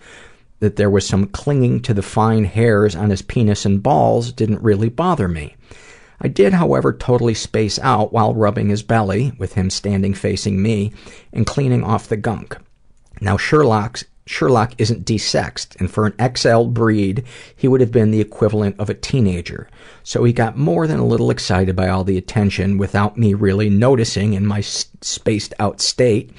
that 0.60 0.76
there 0.76 0.90
was 0.90 1.08
some 1.08 1.26
clinging 1.26 1.82
to 1.82 1.94
the 1.95 2.03
fine 2.03 2.45
hairs 2.45 2.95
on 2.95 3.10
his 3.10 3.24
penis 3.24 3.66
and 3.66 3.82
balls 3.82 4.32
didn't 4.32 4.62
really 4.62 4.90
bother 4.90 5.28
me. 5.28 5.56
I 6.22 6.27
did, 6.27 6.53
however, 6.53 6.93
totally 6.93 7.34
space 7.34 7.80
out 7.80 8.14
while 8.14 8.35
rubbing 8.35 8.69
his 8.69 8.84
belly, 8.84 9.34
with 9.38 9.53
him 9.53 9.69
standing 9.69 10.14
facing 10.14 10.61
me, 10.61 10.93
and 11.34 11.48
cleaning 11.48 11.84
off 11.84 12.07
the 12.07 12.18
gunk. 12.18 12.56
Now, 13.19 13.38
Sherlock's 13.38 14.06
Sherlock 14.27 14.73
isn't 14.77 15.03
desexed, 15.03 15.76
and 15.80 15.89
for 15.89 16.06
an 16.06 16.35
XL 16.35 16.65
breed, 16.65 17.23
he 17.56 17.68
would 17.68 17.81
have 17.81 17.91
been 17.91 18.11
the 18.11 18.22
equivalent 18.22 18.80
of 18.80 18.89
a 18.89 18.93
teenager. 18.93 19.68
So 20.03 20.23
he 20.23 20.31
got 20.31 20.57
more 20.57 20.88
than 20.88 20.99
a 20.99 21.06
little 21.06 21.31
excited 21.31 21.76
by 21.76 21.89
all 21.89 22.03
the 22.03 22.18
attention 22.18 22.77
without 22.77 23.18
me 23.18 23.34
really 23.34 23.69
noticing 23.69 24.34
in 24.34 24.45
my 24.45 24.61
spaced 24.61 25.53
out 25.60 25.81
state. 25.81 26.31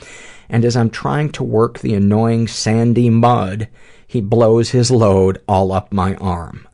And 0.48 0.64
as 0.64 0.76
I'm 0.76 0.90
trying 0.90 1.32
to 1.32 1.42
work 1.42 1.80
the 1.80 1.94
annoying 1.94 2.46
sandy 2.46 3.10
mud, 3.10 3.68
he 4.06 4.20
blows 4.20 4.70
his 4.70 4.90
load 4.90 5.42
all 5.48 5.72
up 5.72 5.92
my 5.92 6.14
arm. 6.16 6.68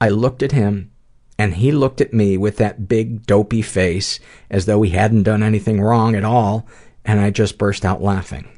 I 0.00 0.08
looked 0.08 0.42
at 0.42 0.52
him, 0.52 0.90
and 1.38 1.54
he 1.54 1.72
looked 1.72 2.00
at 2.00 2.12
me 2.12 2.36
with 2.36 2.56
that 2.58 2.88
big 2.88 3.26
dopey 3.26 3.62
face 3.62 4.20
as 4.50 4.66
though 4.66 4.82
he 4.82 4.90
hadn't 4.90 5.24
done 5.24 5.42
anything 5.42 5.80
wrong 5.80 6.14
at 6.14 6.24
all, 6.24 6.66
and 7.04 7.20
I 7.20 7.30
just 7.30 7.58
burst 7.58 7.84
out 7.84 8.02
laughing. 8.02 8.48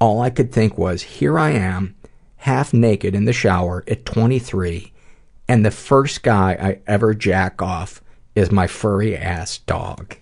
All 0.00 0.20
I 0.20 0.30
could 0.30 0.52
think 0.52 0.76
was, 0.76 1.02
here 1.02 1.38
I 1.38 1.50
am, 1.50 1.94
half 2.38 2.72
naked 2.72 3.14
in 3.14 3.24
the 3.24 3.32
shower 3.32 3.84
at 3.88 4.04
23, 4.04 4.92
and 5.48 5.64
the 5.64 5.70
first 5.70 6.22
guy 6.22 6.52
I 6.52 6.80
ever 6.86 7.14
jack 7.14 7.62
off 7.62 8.02
is 8.34 8.50
my 8.50 8.66
furry 8.66 9.16
ass 9.16 9.58
dog. 9.58 10.16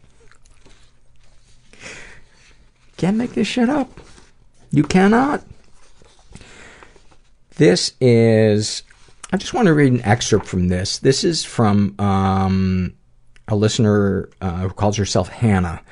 Can't 2.97 3.17
make 3.17 3.35
this 3.35 3.47
shit 3.47 3.69
up. 3.69 4.01
You 4.71 4.83
cannot. 4.83 5.45
This 7.57 7.93
is, 8.01 8.83
I 9.37 9.39
just 9.39 9.53
want 9.53 9.67
to 9.67 9.75
read 9.75 9.93
an 9.93 10.01
excerpt 10.01 10.47
from 10.47 10.69
this. 10.69 10.97
This 11.01 11.23
is 11.23 11.45
from 11.45 11.95
um, 11.99 12.95
a 13.49 13.55
listener 13.55 14.31
uh, 14.41 14.61
who 14.61 14.71
calls 14.71 14.97
herself 14.97 15.29
Hannah, 15.29 15.83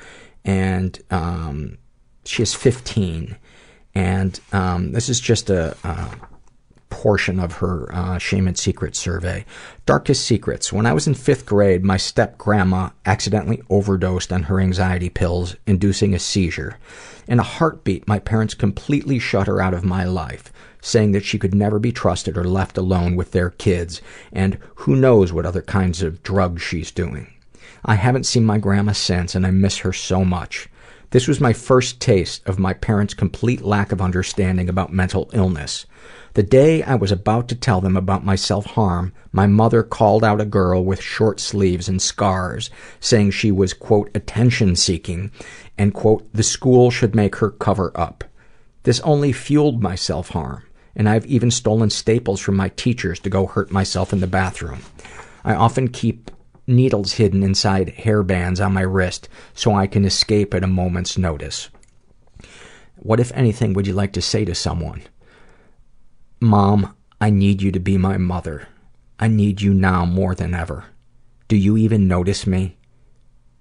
and 0.43 0.99
um, 1.11 1.77
she 2.25 2.41
is 2.41 2.55
15. 2.55 3.37
And 3.93 4.39
um, 4.51 4.93
this 4.93 5.09
is 5.09 5.19
just 5.19 5.51
a, 5.51 5.77
a 5.83 6.09
portion 6.89 7.39
of 7.39 7.57
her 7.57 7.93
uh, 7.93 8.17
shame 8.17 8.47
and 8.47 8.57
secret 8.57 8.95
survey. 8.95 9.45
Darkest 9.85 10.25
secrets. 10.25 10.73
When 10.73 10.87
I 10.87 10.93
was 10.93 11.05
in 11.05 11.13
fifth 11.13 11.45
grade, 11.45 11.83
my 11.83 11.97
step 11.97 12.39
grandma 12.39 12.89
accidentally 13.05 13.61
overdosed 13.69 14.33
on 14.33 14.41
her 14.43 14.59
anxiety 14.59 15.09
pills, 15.09 15.55
inducing 15.67 16.15
a 16.15 16.19
seizure. 16.19 16.79
In 17.27 17.37
a 17.39 17.43
heartbeat, 17.43 18.07
my 18.07 18.17
parents 18.17 18.55
completely 18.55 19.19
shut 19.19 19.45
her 19.45 19.61
out 19.61 19.75
of 19.75 19.83
my 19.83 20.03
life, 20.03 20.51
saying 20.85 21.13
that 21.13 21.25
she 21.25 21.39
could 21.39 21.55
never 21.55 21.79
be 21.79 21.91
trusted 21.91 22.37
or 22.37 22.43
left 22.43 22.77
alone 22.77 23.15
with 23.15 23.31
their 23.31 23.49
kids, 23.49 24.03
and 24.31 24.59
who 24.75 24.95
knows 24.95 25.33
what 25.33 25.45
other 25.45 25.63
kinds 25.63 26.03
of 26.03 26.21
drugs 26.21 26.61
she's 26.61 26.91
doing. 26.91 27.27
I 27.83 27.95
haven't 27.95 28.27
seen 28.27 28.45
my 28.45 28.59
grandma 28.59 28.91
since, 28.91 29.33
and 29.33 29.47
I 29.47 29.51
miss 29.51 29.79
her 29.79 29.91
so 29.91 30.23
much. 30.23 30.69
This 31.09 31.27
was 31.27 31.41
my 31.41 31.53
first 31.53 31.99
taste 31.99 32.47
of 32.47 32.59
my 32.59 32.73
parents' 32.73 33.15
complete 33.15 33.61
lack 33.61 33.91
of 33.91 34.01
understanding 34.01 34.69
about 34.69 34.93
mental 34.93 35.29
illness. 35.33 35.87
The 36.33 36.43
day 36.43 36.83
I 36.83 36.95
was 36.95 37.11
about 37.11 37.47
to 37.49 37.55
tell 37.55 37.81
them 37.81 37.97
about 37.97 38.25
my 38.25 38.35
self-harm, 38.35 39.11
my 39.31 39.47
mother 39.47 39.81
called 39.81 40.23
out 40.23 40.41
a 40.41 40.45
girl 40.45 40.83
with 40.83 41.01
short 41.01 41.39
sleeves 41.39 41.89
and 41.89 42.01
scars, 42.01 42.69
saying 42.99 43.31
she 43.31 43.51
was, 43.51 43.73
quote, 43.73 44.11
attention 44.13 44.75
seeking, 44.75 45.31
and, 45.77 45.93
quote, 45.93 46.31
the 46.33 46.43
school 46.43 46.91
should 46.91 47.15
make 47.15 47.37
her 47.37 47.49
cover 47.49 47.91
up. 47.95 48.23
This 48.83 48.99
only 48.99 49.31
fueled 49.31 49.81
my 49.81 49.95
self-harm, 49.95 50.63
and 50.95 51.09
I've 51.09 51.25
even 51.25 51.51
stolen 51.51 51.89
staples 51.89 52.39
from 52.39 52.55
my 52.55 52.69
teachers 52.69 53.19
to 53.21 53.29
go 53.29 53.45
hurt 53.45 53.71
myself 53.71 54.13
in 54.13 54.19
the 54.19 54.27
bathroom. 54.27 54.81
I 55.43 55.53
often 55.53 55.89
keep 55.89 56.31
needles 56.67 57.13
hidden 57.13 57.43
inside 57.43 57.89
hair 57.89 58.23
bands 58.23 58.59
on 58.59 58.73
my 58.73 58.81
wrist 58.81 59.29
so 59.53 59.73
I 59.73 59.87
can 59.87 60.05
escape 60.05 60.53
at 60.53 60.63
a 60.63 60.67
moment's 60.67 61.17
notice. 61.17 61.69
What, 62.95 63.19
if 63.19 63.31
anything, 63.33 63.73
would 63.73 63.87
you 63.87 63.93
like 63.93 64.13
to 64.13 64.21
say 64.21 64.45
to 64.45 64.55
someone? 64.55 65.03
Mom, 66.39 66.95
I 67.19 67.29
need 67.29 67.61
you 67.61 67.71
to 67.71 67.79
be 67.79 67.97
my 67.97 68.17
mother. 68.17 68.67
I 69.19 69.27
need 69.27 69.61
you 69.61 69.73
now 69.73 70.05
more 70.05 70.35
than 70.35 70.53
ever. 70.53 70.85
Do 71.47 71.55
you 71.55 71.77
even 71.77 72.07
notice 72.07 72.47
me? 72.47 72.77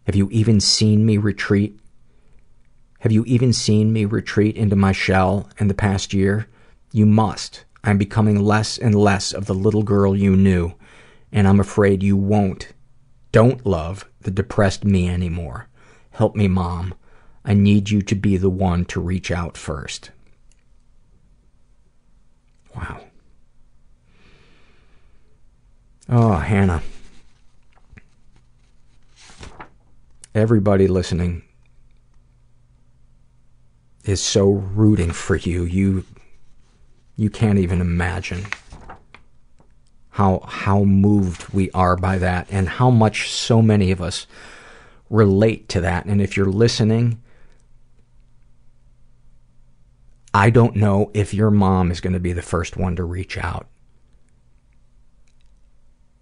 Have 0.06 0.14
you 0.16 0.28
even 0.30 0.60
seen 0.60 1.04
me 1.04 1.18
retreat? 1.18 1.78
Have 3.00 3.12
you 3.12 3.24
even 3.26 3.52
seen 3.52 3.92
me 3.92 4.04
retreat 4.04 4.56
into 4.56 4.76
my 4.76 4.92
shell 4.92 5.48
in 5.58 5.68
the 5.68 5.74
past 5.74 6.14
year? 6.14 6.48
You 6.94 7.06
must. 7.06 7.64
I'm 7.82 7.98
becoming 7.98 8.38
less 8.40 8.78
and 8.78 8.94
less 8.94 9.32
of 9.32 9.46
the 9.46 9.52
little 9.52 9.82
girl 9.82 10.16
you 10.16 10.36
knew, 10.36 10.74
and 11.32 11.48
I'm 11.48 11.58
afraid 11.58 12.04
you 12.04 12.16
won't, 12.16 12.68
don't 13.32 13.66
love 13.66 14.08
the 14.20 14.30
depressed 14.30 14.84
me 14.84 15.08
anymore. 15.08 15.66
Help 16.12 16.36
me, 16.36 16.46
Mom. 16.46 16.94
I 17.44 17.52
need 17.52 17.90
you 17.90 18.00
to 18.02 18.14
be 18.14 18.36
the 18.36 18.48
one 18.48 18.84
to 18.84 19.00
reach 19.00 19.32
out 19.32 19.56
first. 19.56 20.12
Wow. 22.76 23.00
Oh, 26.08 26.36
Hannah. 26.36 26.84
Everybody 30.32 30.86
listening 30.86 31.42
is 34.04 34.22
so 34.22 34.48
rooting 34.48 35.10
for 35.10 35.34
you. 35.34 35.64
You 35.64 36.04
you 37.16 37.30
can't 37.30 37.58
even 37.58 37.80
imagine 37.80 38.44
how 40.10 40.40
how 40.46 40.84
moved 40.84 41.48
we 41.48 41.70
are 41.72 41.96
by 41.96 42.18
that 42.18 42.46
and 42.50 42.68
how 42.68 42.90
much 42.90 43.30
so 43.30 43.60
many 43.60 43.90
of 43.90 44.00
us 44.00 44.26
relate 45.10 45.68
to 45.68 45.80
that. 45.80 46.06
And 46.06 46.20
if 46.20 46.36
you're 46.36 46.46
listening, 46.46 47.20
I 50.32 50.50
don't 50.50 50.76
know 50.76 51.10
if 51.14 51.34
your 51.34 51.50
mom 51.50 51.90
is 51.90 52.00
going 52.00 52.12
to 52.12 52.20
be 52.20 52.32
the 52.32 52.42
first 52.42 52.76
one 52.76 52.96
to 52.96 53.04
reach 53.04 53.36
out. 53.38 53.68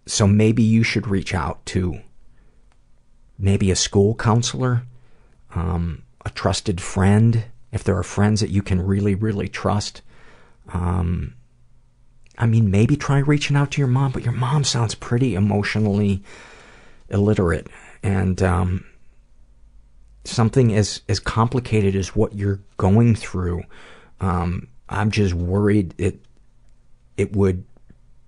So 0.06 0.26
maybe 0.26 0.62
you 0.62 0.82
should 0.82 1.06
reach 1.06 1.34
out 1.34 1.64
to 1.66 2.00
maybe 3.38 3.70
a 3.70 3.76
school 3.76 4.14
counselor, 4.14 4.82
um, 5.54 6.02
a 6.24 6.30
trusted 6.30 6.80
friend, 6.80 7.44
if 7.72 7.84
there 7.84 7.96
are 7.96 8.02
friends 8.02 8.40
that 8.40 8.50
you 8.50 8.62
can 8.62 8.80
really, 8.80 9.14
really 9.14 9.48
trust. 9.48 10.02
Um, 10.72 11.34
I 12.38 12.46
mean, 12.46 12.70
maybe 12.70 12.96
try 12.96 13.18
reaching 13.18 13.56
out 13.56 13.72
to 13.72 13.80
your 13.80 13.88
mom, 13.88 14.12
but 14.12 14.24
your 14.24 14.32
mom 14.32 14.64
sounds 14.64 14.94
pretty 14.94 15.34
emotionally 15.34 16.22
illiterate. 17.08 17.68
And 18.02 18.42
um, 18.42 18.84
something 20.24 20.74
as, 20.74 21.02
as 21.08 21.20
complicated 21.20 21.94
as 21.94 22.16
what 22.16 22.34
you're 22.34 22.60
going 22.78 23.14
through, 23.14 23.62
um, 24.20 24.68
I'm 24.88 25.10
just 25.10 25.34
worried 25.34 25.94
it 25.98 26.18
it 27.16 27.36
would 27.36 27.64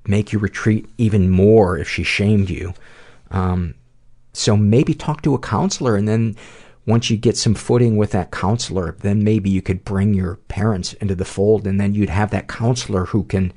make 0.06 0.32
you 0.32 0.38
retreat 0.38 0.86
even 0.98 1.30
more 1.30 1.78
if 1.78 1.88
she 1.88 2.02
shamed 2.02 2.50
you. 2.50 2.74
Um, 3.30 3.74
so 4.32 4.56
maybe 4.56 4.94
talk 4.94 5.22
to 5.22 5.34
a 5.34 5.38
counselor 5.38 5.96
and 5.96 6.06
then 6.06 6.36
once 6.86 7.08
you 7.10 7.16
get 7.16 7.36
some 7.36 7.54
footing 7.54 7.96
with 7.96 8.10
that 8.12 8.30
counselor, 8.30 8.96
then 9.00 9.24
maybe 9.24 9.48
you 9.48 9.62
could 9.62 9.84
bring 9.84 10.12
your 10.14 10.36
parents 10.48 10.92
into 10.94 11.14
the 11.14 11.24
fold 11.24 11.66
and 11.66 11.80
then 11.80 11.94
you'd 11.94 12.10
have 12.10 12.30
that 12.30 12.48
counselor 12.48 13.06
who 13.06 13.24
can 13.24 13.52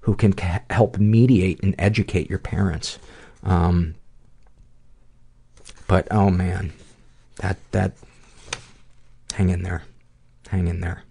who 0.00 0.14
can 0.14 0.34
help 0.70 0.98
mediate 0.98 1.60
and 1.62 1.74
educate 1.78 2.30
your 2.30 2.38
parents. 2.38 2.98
Um, 3.42 3.94
but 5.88 6.06
oh 6.10 6.30
man, 6.30 6.72
that 7.36 7.56
that 7.72 7.92
hang 9.32 9.48
in 9.48 9.62
there. 9.62 9.82
Hang 10.48 10.68
in 10.68 10.80
there. 10.80 11.02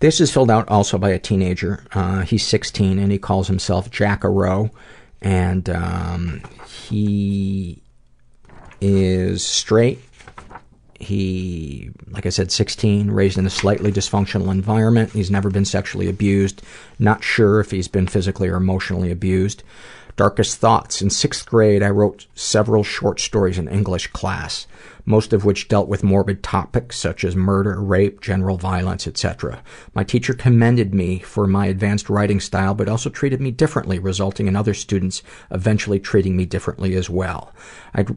This 0.00 0.20
is 0.20 0.32
filled 0.32 0.50
out 0.50 0.68
also 0.68 0.98
by 0.98 1.10
a 1.10 1.18
teenager. 1.18 1.84
Uh, 1.94 2.22
he's 2.22 2.44
16 2.44 2.98
and 2.98 3.12
he 3.12 3.18
calls 3.18 3.46
himself 3.48 3.90
Jack. 3.90 4.24
And 5.22 5.70
um, 5.70 6.42
he 6.66 7.83
is 8.84 9.44
straight. 9.44 9.98
He, 11.00 11.90
like 12.10 12.26
I 12.26 12.28
said, 12.28 12.52
16, 12.52 13.10
raised 13.10 13.38
in 13.38 13.46
a 13.46 13.50
slightly 13.50 13.90
dysfunctional 13.90 14.50
environment. 14.50 15.12
He's 15.12 15.30
never 15.30 15.50
been 15.50 15.64
sexually 15.64 16.08
abused. 16.08 16.62
Not 16.98 17.24
sure 17.24 17.60
if 17.60 17.70
he's 17.70 17.88
been 17.88 18.06
physically 18.06 18.48
or 18.48 18.56
emotionally 18.56 19.10
abused. 19.10 19.62
Darkest 20.16 20.58
thoughts. 20.58 21.02
In 21.02 21.10
sixth 21.10 21.46
grade, 21.46 21.82
I 21.82 21.88
wrote 21.88 22.26
several 22.34 22.84
short 22.84 23.20
stories 23.20 23.58
in 23.58 23.68
English 23.68 24.08
class, 24.08 24.66
most 25.04 25.32
of 25.32 25.44
which 25.44 25.66
dealt 25.66 25.88
with 25.88 26.04
morbid 26.04 26.42
topics 26.42 26.96
such 26.96 27.24
as 27.24 27.34
murder, 27.34 27.82
rape, 27.82 28.20
general 28.20 28.56
violence, 28.56 29.08
etc. 29.08 29.62
My 29.94 30.04
teacher 30.04 30.34
commended 30.34 30.94
me 30.94 31.18
for 31.18 31.46
my 31.46 31.66
advanced 31.66 32.08
writing 32.08 32.38
style, 32.38 32.74
but 32.74 32.88
also 32.88 33.10
treated 33.10 33.40
me 33.40 33.50
differently, 33.50 33.98
resulting 33.98 34.46
in 34.46 34.54
other 34.54 34.74
students 34.74 35.22
eventually 35.50 35.98
treating 35.98 36.36
me 36.36 36.44
differently 36.44 36.94
as 36.94 37.10
well. 37.10 37.52
I'd 37.92 38.14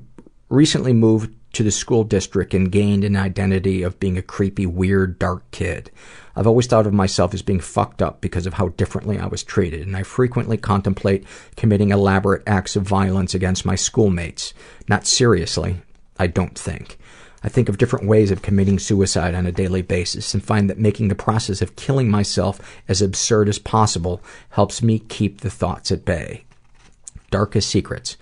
recently 0.49 0.93
moved 0.93 1.33
to 1.53 1.63
the 1.63 1.71
school 1.71 2.03
district 2.03 2.53
and 2.53 2.71
gained 2.71 3.03
an 3.03 3.15
identity 3.15 3.81
of 3.81 3.99
being 3.99 4.17
a 4.17 4.21
creepy, 4.21 4.65
weird, 4.65 5.17
dark 5.17 5.49
kid. 5.51 5.89
I've 6.35 6.45
always 6.45 6.67
thought 6.67 6.85
of 6.85 6.93
myself 6.93 7.33
as 7.33 7.41
being 7.41 7.59
fucked 7.59 8.01
up 8.01 8.21
because 8.21 8.45
of 8.45 8.53
how 8.53 8.69
differently 8.69 9.17
I 9.17 9.25
was 9.25 9.43
treated, 9.43 9.87
and 9.87 9.97
I 9.97 10.03
frequently 10.03 10.57
contemplate 10.57 11.25
committing 11.55 11.89
elaborate 11.89 12.43
acts 12.45 12.75
of 12.75 12.83
violence 12.83 13.33
against 13.33 13.65
my 13.65 13.75
schoolmates. 13.75 14.53
Not 14.87 15.07
seriously, 15.07 15.77
I 16.19 16.27
don't 16.27 16.57
think. 16.57 16.99
I 17.43 17.49
think 17.49 17.69
of 17.69 17.77
different 17.77 18.07
ways 18.07 18.29
of 18.29 18.41
committing 18.41 18.77
suicide 18.77 19.33
on 19.33 19.45
a 19.45 19.51
daily 19.51 19.81
basis 19.81 20.33
and 20.33 20.43
find 20.43 20.69
that 20.69 20.79
making 20.79 21.07
the 21.07 21.15
process 21.15 21.61
of 21.61 21.75
killing 21.75 22.09
myself 22.09 22.59
as 22.87 23.01
absurd 23.01 23.47
as 23.49 23.59
possible 23.59 24.21
helps 24.49 24.81
me 24.83 24.99
keep 24.99 25.41
the 25.41 25.49
thoughts 25.49 25.91
at 25.91 26.05
bay. 26.05 26.43
Darkest 27.29 27.69
secrets. 27.69 28.15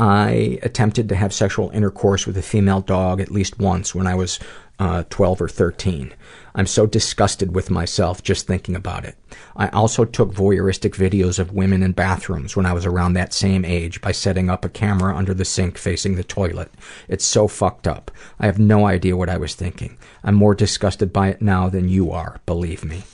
I 0.00 0.58
attempted 0.62 1.08
to 1.08 1.16
have 1.16 1.32
sexual 1.32 1.70
intercourse 1.70 2.26
with 2.26 2.36
a 2.36 2.42
female 2.42 2.80
dog 2.80 3.20
at 3.20 3.30
least 3.30 3.58
once 3.58 3.94
when 3.94 4.06
I 4.06 4.14
was 4.14 4.40
uh, 4.78 5.04
12 5.10 5.42
or 5.42 5.48
13. 5.48 6.12
I'm 6.54 6.66
so 6.66 6.86
disgusted 6.86 7.54
with 7.54 7.70
myself 7.70 8.22
just 8.22 8.46
thinking 8.46 8.74
about 8.74 9.04
it. 9.04 9.16
I 9.54 9.68
also 9.68 10.04
took 10.04 10.34
voyeuristic 10.34 10.96
videos 10.96 11.38
of 11.38 11.52
women 11.52 11.82
in 11.82 11.92
bathrooms 11.92 12.56
when 12.56 12.66
I 12.66 12.72
was 12.72 12.84
around 12.84 13.12
that 13.12 13.32
same 13.32 13.64
age 13.64 14.00
by 14.00 14.12
setting 14.12 14.50
up 14.50 14.64
a 14.64 14.68
camera 14.68 15.16
under 15.16 15.34
the 15.34 15.44
sink 15.44 15.78
facing 15.78 16.16
the 16.16 16.24
toilet. 16.24 16.72
It's 17.08 17.24
so 17.24 17.46
fucked 17.46 17.86
up. 17.86 18.10
I 18.40 18.46
have 18.46 18.58
no 18.58 18.86
idea 18.86 19.16
what 19.16 19.30
I 19.30 19.38
was 19.38 19.54
thinking. 19.54 19.98
I'm 20.24 20.34
more 20.34 20.54
disgusted 20.54 21.12
by 21.12 21.28
it 21.28 21.40
now 21.40 21.68
than 21.68 21.88
you 21.88 22.10
are, 22.10 22.40
believe 22.44 22.84
me. 22.84 23.04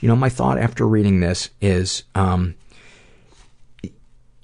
You 0.00 0.08
know, 0.08 0.16
my 0.16 0.28
thought 0.28 0.58
after 0.58 0.86
reading 0.86 1.20
this 1.20 1.48
is, 1.62 2.04
um, 2.14 2.56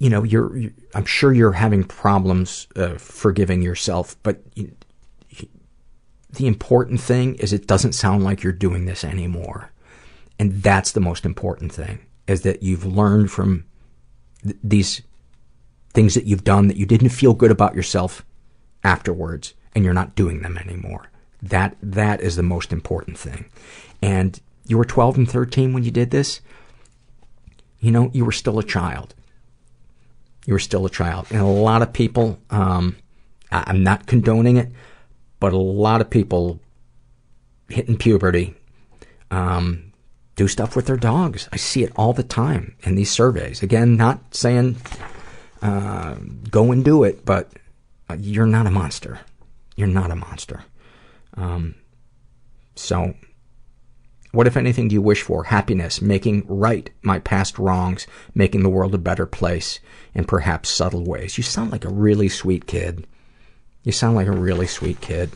you 0.03 0.11
know, 0.11 0.25
you're, 0.25 0.57
you 0.57 0.73
I'm 0.97 1.05
sure 1.05 1.33
you're 1.33 1.53
having 1.53 1.85
problems 1.85 2.67
uh, 2.75 2.95
forgiving 2.99 3.63
yourself, 3.63 4.17
but 4.25 4.43
you, 4.57 4.75
the 6.31 6.49
important 6.49 7.01
thing 7.01 7.37
is 7.37 7.53
it 7.53 7.69
doesn't 7.69 7.93
sound 7.93 8.25
like 8.25 8.43
you're 8.43 8.53
doing 8.53 8.87
this 8.87 9.05
anymore. 9.05 9.71
And 10.41 10.61
that's 10.61 10.91
the 10.91 11.01
most 11.01 11.25
important 11.25 11.73
thing, 11.73 12.01
is 12.27 12.43
that 12.43 12.65
you've 12.65 12.85
learned 12.85 13.31
from 13.31 13.65
th- 14.43 14.57
these 14.65 15.03
things 15.95 16.15
that 16.15 16.25
you've 16.25 16.43
done 16.43 16.67
that 16.67 16.77
you 16.77 16.85
didn't 16.85 17.11
feel 17.11 17.33
good 17.33 17.53
about 17.53 17.77
yourself 17.77 18.27
afterwards, 18.83 19.55
and 19.73 19.85
you're 19.85 19.95
not 19.95 20.17
doing 20.17 20.43
them 20.43 20.59
anymore. 20.59 21.13
That, 21.41 21.77
that 21.81 22.21
is 22.21 22.35
the 22.35 22.43
most 22.43 22.73
important 22.73 23.19
thing. 23.19 23.45
And 24.03 24.41
you 24.67 24.79
were 24.79 24.85
12 24.85 25.17
and 25.17 25.31
13 25.31 25.73
when 25.73 25.85
you 25.85 25.93
did 25.93 26.11
this. 26.11 26.41
You 27.79 27.93
know, 27.93 28.11
you 28.13 28.25
were 28.25 28.33
still 28.33 28.59
a 28.59 28.65
child. 28.65 29.15
You 30.47 30.55
were 30.55 30.59
still 30.59 30.85
a 30.87 30.91
child. 30.91 31.27
And 31.31 31.41
a 31.41 31.45
lot 31.47 31.83
of 31.83 31.93
people, 31.93 32.39
um, 32.51 32.97
I- 33.51 33.65
I'm 33.69 33.83
not 33.83 34.07
condoning 34.07 34.57
it, 34.57 34.71
but 35.41 35.53
a 35.53 35.59
lot 35.59 36.01
of 36.01 36.11
people 36.11 36.61
hitting 37.69 37.97
puberty 37.97 38.55
um, 39.31 39.93
do 40.37 40.47
stuff 40.49 40.77
with 40.77 40.87
their 40.87 40.97
dogs. 40.97 41.49
I 41.53 41.57
see 41.57 41.83
it 41.85 41.93
all 41.97 42.13
the 42.13 42.23
time 42.23 42.75
in 42.83 42.97
these 42.97 43.11
surveys. 43.11 43.63
Again, 43.63 43.97
not 43.97 44.35
saying 44.35 44.77
uh, 45.63 46.17
go 46.51 46.73
and 46.73 46.85
do 46.85 47.05
it, 47.05 47.25
but 47.25 47.51
you're 48.19 48.47
not 48.47 48.67
a 48.67 48.71
monster. 48.71 49.21
You're 49.77 49.89
not 49.89 50.11
a 50.11 50.17
monster. 50.17 50.65
Um, 51.37 51.77
so, 52.75 53.15
what, 54.33 54.47
if 54.47 54.57
anything, 54.57 54.89
do 54.89 54.95
you 54.95 55.03
wish 55.03 55.23
for? 55.23 55.45
Happiness, 55.45 56.01
making 56.01 56.45
right 56.47 56.91
my 57.03 57.19
past 57.19 57.59
wrongs, 57.59 58.07
making 58.35 58.63
the 58.63 58.71
world 58.71 58.95
a 58.95 58.99
better 58.99 59.27
place 59.27 59.79
in 60.15 60.25
perhaps 60.25 60.71
subtle 60.71 61.05
ways. 61.05 61.37
You 61.37 61.45
sound 61.45 61.71
like 61.71 61.85
a 61.85 61.93
really 61.93 62.31
sweet 62.31 62.67
kid. 62.67 63.07
You 63.85 63.93
sound 63.93 64.17
like 64.17 64.29
a 64.29 64.33
really 64.33 64.67
sweet 64.67 65.03
kid. 65.03 65.31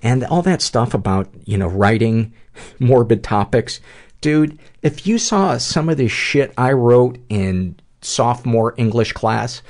And 0.00 0.24
all 0.24 0.42
that 0.42 0.62
stuff 0.62 0.94
about, 0.94 1.28
you 1.44 1.58
know, 1.58 1.66
writing 1.66 2.32
morbid 2.78 3.24
topics. 3.24 3.80
Dude, 4.20 4.60
if 4.80 5.08
you 5.08 5.18
saw 5.18 5.58
some 5.58 5.88
of 5.88 5.96
the 5.96 6.08
shit 6.08 6.54
I 6.56 6.72
wrote 6.72 7.18
in 7.28 7.80
sophomore 8.00 8.74
English 8.76 9.12
class, 9.12 9.60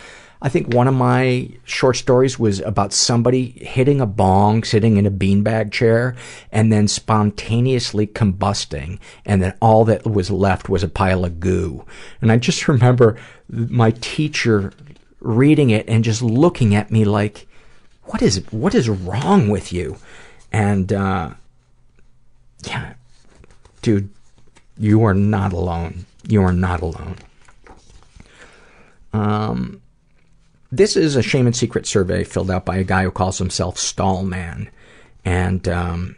I 0.43 0.49
think 0.49 0.73
one 0.73 0.89
of 0.89 0.95
my 0.95 1.51
short 1.65 1.97
stories 1.97 2.39
was 2.39 2.61
about 2.61 2.93
somebody 2.93 3.51
hitting 3.51 4.01
a 4.01 4.07
bong, 4.07 4.65
sitting 4.65 4.97
in 4.97 5.05
a 5.05 5.11
beanbag 5.11 5.71
chair, 5.71 6.17
and 6.51 6.73
then 6.73 6.89
spontaneously 6.89 8.07
combusting, 8.07 8.99
and 9.27 9.43
then 9.43 9.55
all 9.61 9.85
that 9.85 10.07
was 10.07 10.31
left 10.31 10.69
was 10.69 10.83
a 10.83 10.89
pile 10.89 11.25
of 11.25 11.41
goo. 11.41 11.85
And 12.23 12.33
I 12.33 12.39
just 12.39 12.69
remember 12.69 13.19
my 13.49 13.91
teacher 14.01 14.73
reading 15.21 15.71
it 15.71 15.87
and 15.89 16.03
just 16.03 16.23
looking 16.23 16.75
at 16.75 16.91
me 16.91 17.05
like, 17.05 17.47
what 18.05 18.23
is 18.23 18.43
what 18.51 18.75
is 18.75 18.89
wrong 18.89 19.49
with 19.49 19.73
you? 19.73 19.97
And 20.51 20.93
uh, 20.93 21.35
yeah, 22.67 22.95
dude, 23.83 24.09
you 24.79 25.05
are 25.05 25.15
not 25.15 25.53
alone. 25.53 26.07
You 26.27 26.43
are 26.43 26.53
not 26.53 26.81
alone. 26.81 27.17
Um, 29.13 29.80
this 30.73 30.97
is 30.97 31.17
a 31.17 31.23
shame 31.23 31.47
and 31.47 31.57
secret 31.57 31.87
survey 31.87 32.25
filled 32.25 32.51
out 32.51 32.65
by 32.65 32.77
a 32.77 32.85
guy 32.85 33.03
who 33.03 33.11
calls 33.11 33.39
himself 33.39 33.79
Stallman, 33.79 34.71
and 35.25 35.69
um, 35.69 36.17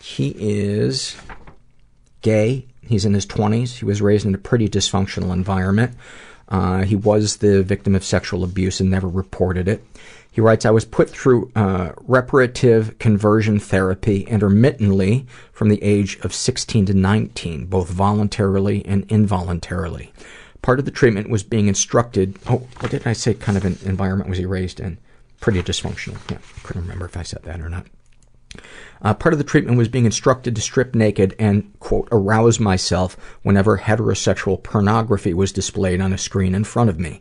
he 0.00 0.34
is 0.38 1.16
gay. 2.22 2.66
He's 2.82 3.04
in 3.04 3.14
his 3.14 3.26
twenties. 3.26 3.76
He 3.76 3.84
was 3.84 4.02
raised 4.02 4.26
in 4.26 4.34
a 4.34 4.38
pretty 4.38 4.68
dysfunctional 4.68 5.32
environment. 5.32 5.96
Uh, 6.48 6.82
he 6.82 6.94
was 6.94 7.38
the 7.38 7.62
victim 7.62 7.94
of 7.94 8.04
sexual 8.04 8.44
abuse 8.44 8.80
and 8.80 8.90
never 8.90 9.08
reported 9.08 9.66
it. 9.66 9.82
He 10.30 10.40
writes, 10.40 10.66
I 10.66 10.70
was 10.70 10.84
put 10.84 11.08
through 11.08 11.50
uh, 11.54 11.92
reparative 12.02 12.98
conversion 12.98 13.60
therapy 13.60 14.22
intermittently 14.22 15.26
from 15.52 15.68
the 15.68 15.82
age 15.82 16.18
of 16.22 16.34
16 16.34 16.86
to 16.86 16.94
19, 16.94 17.66
both 17.66 17.88
voluntarily 17.88 18.84
and 18.84 19.10
involuntarily. 19.10 20.12
Part 20.64 20.78
of 20.78 20.86
the 20.86 20.90
treatment 20.90 21.28
was 21.28 21.42
being 21.42 21.66
instructed. 21.68 22.38
Oh, 22.48 22.66
what 22.80 22.90
did 22.90 23.06
I 23.06 23.12
say? 23.12 23.34
Kind 23.34 23.58
of 23.58 23.66
an 23.66 23.76
environment 23.84 24.30
was 24.30 24.38
he 24.38 24.46
raised 24.46 24.80
in? 24.80 24.96
Pretty 25.38 25.62
dysfunctional. 25.62 26.18
Yeah, 26.30 26.38
couldn't 26.62 26.80
remember 26.80 27.04
if 27.04 27.18
I 27.18 27.22
said 27.22 27.42
that 27.42 27.60
or 27.60 27.68
not. 27.68 27.86
Uh, 29.02 29.12
part 29.12 29.34
of 29.34 29.38
the 29.38 29.44
treatment 29.44 29.76
was 29.76 29.88
being 29.88 30.06
instructed 30.06 30.56
to 30.56 30.62
strip 30.62 30.94
naked 30.94 31.36
and, 31.38 31.78
quote, 31.80 32.08
arouse 32.10 32.58
myself 32.58 33.14
whenever 33.42 33.76
heterosexual 33.76 34.62
pornography 34.62 35.34
was 35.34 35.52
displayed 35.52 36.00
on 36.00 36.14
a 36.14 36.18
screen 36.18 36.54
in 36.54 36.64
front 36.64 36.88
of 36.88 36.98
me. 36.98 37.20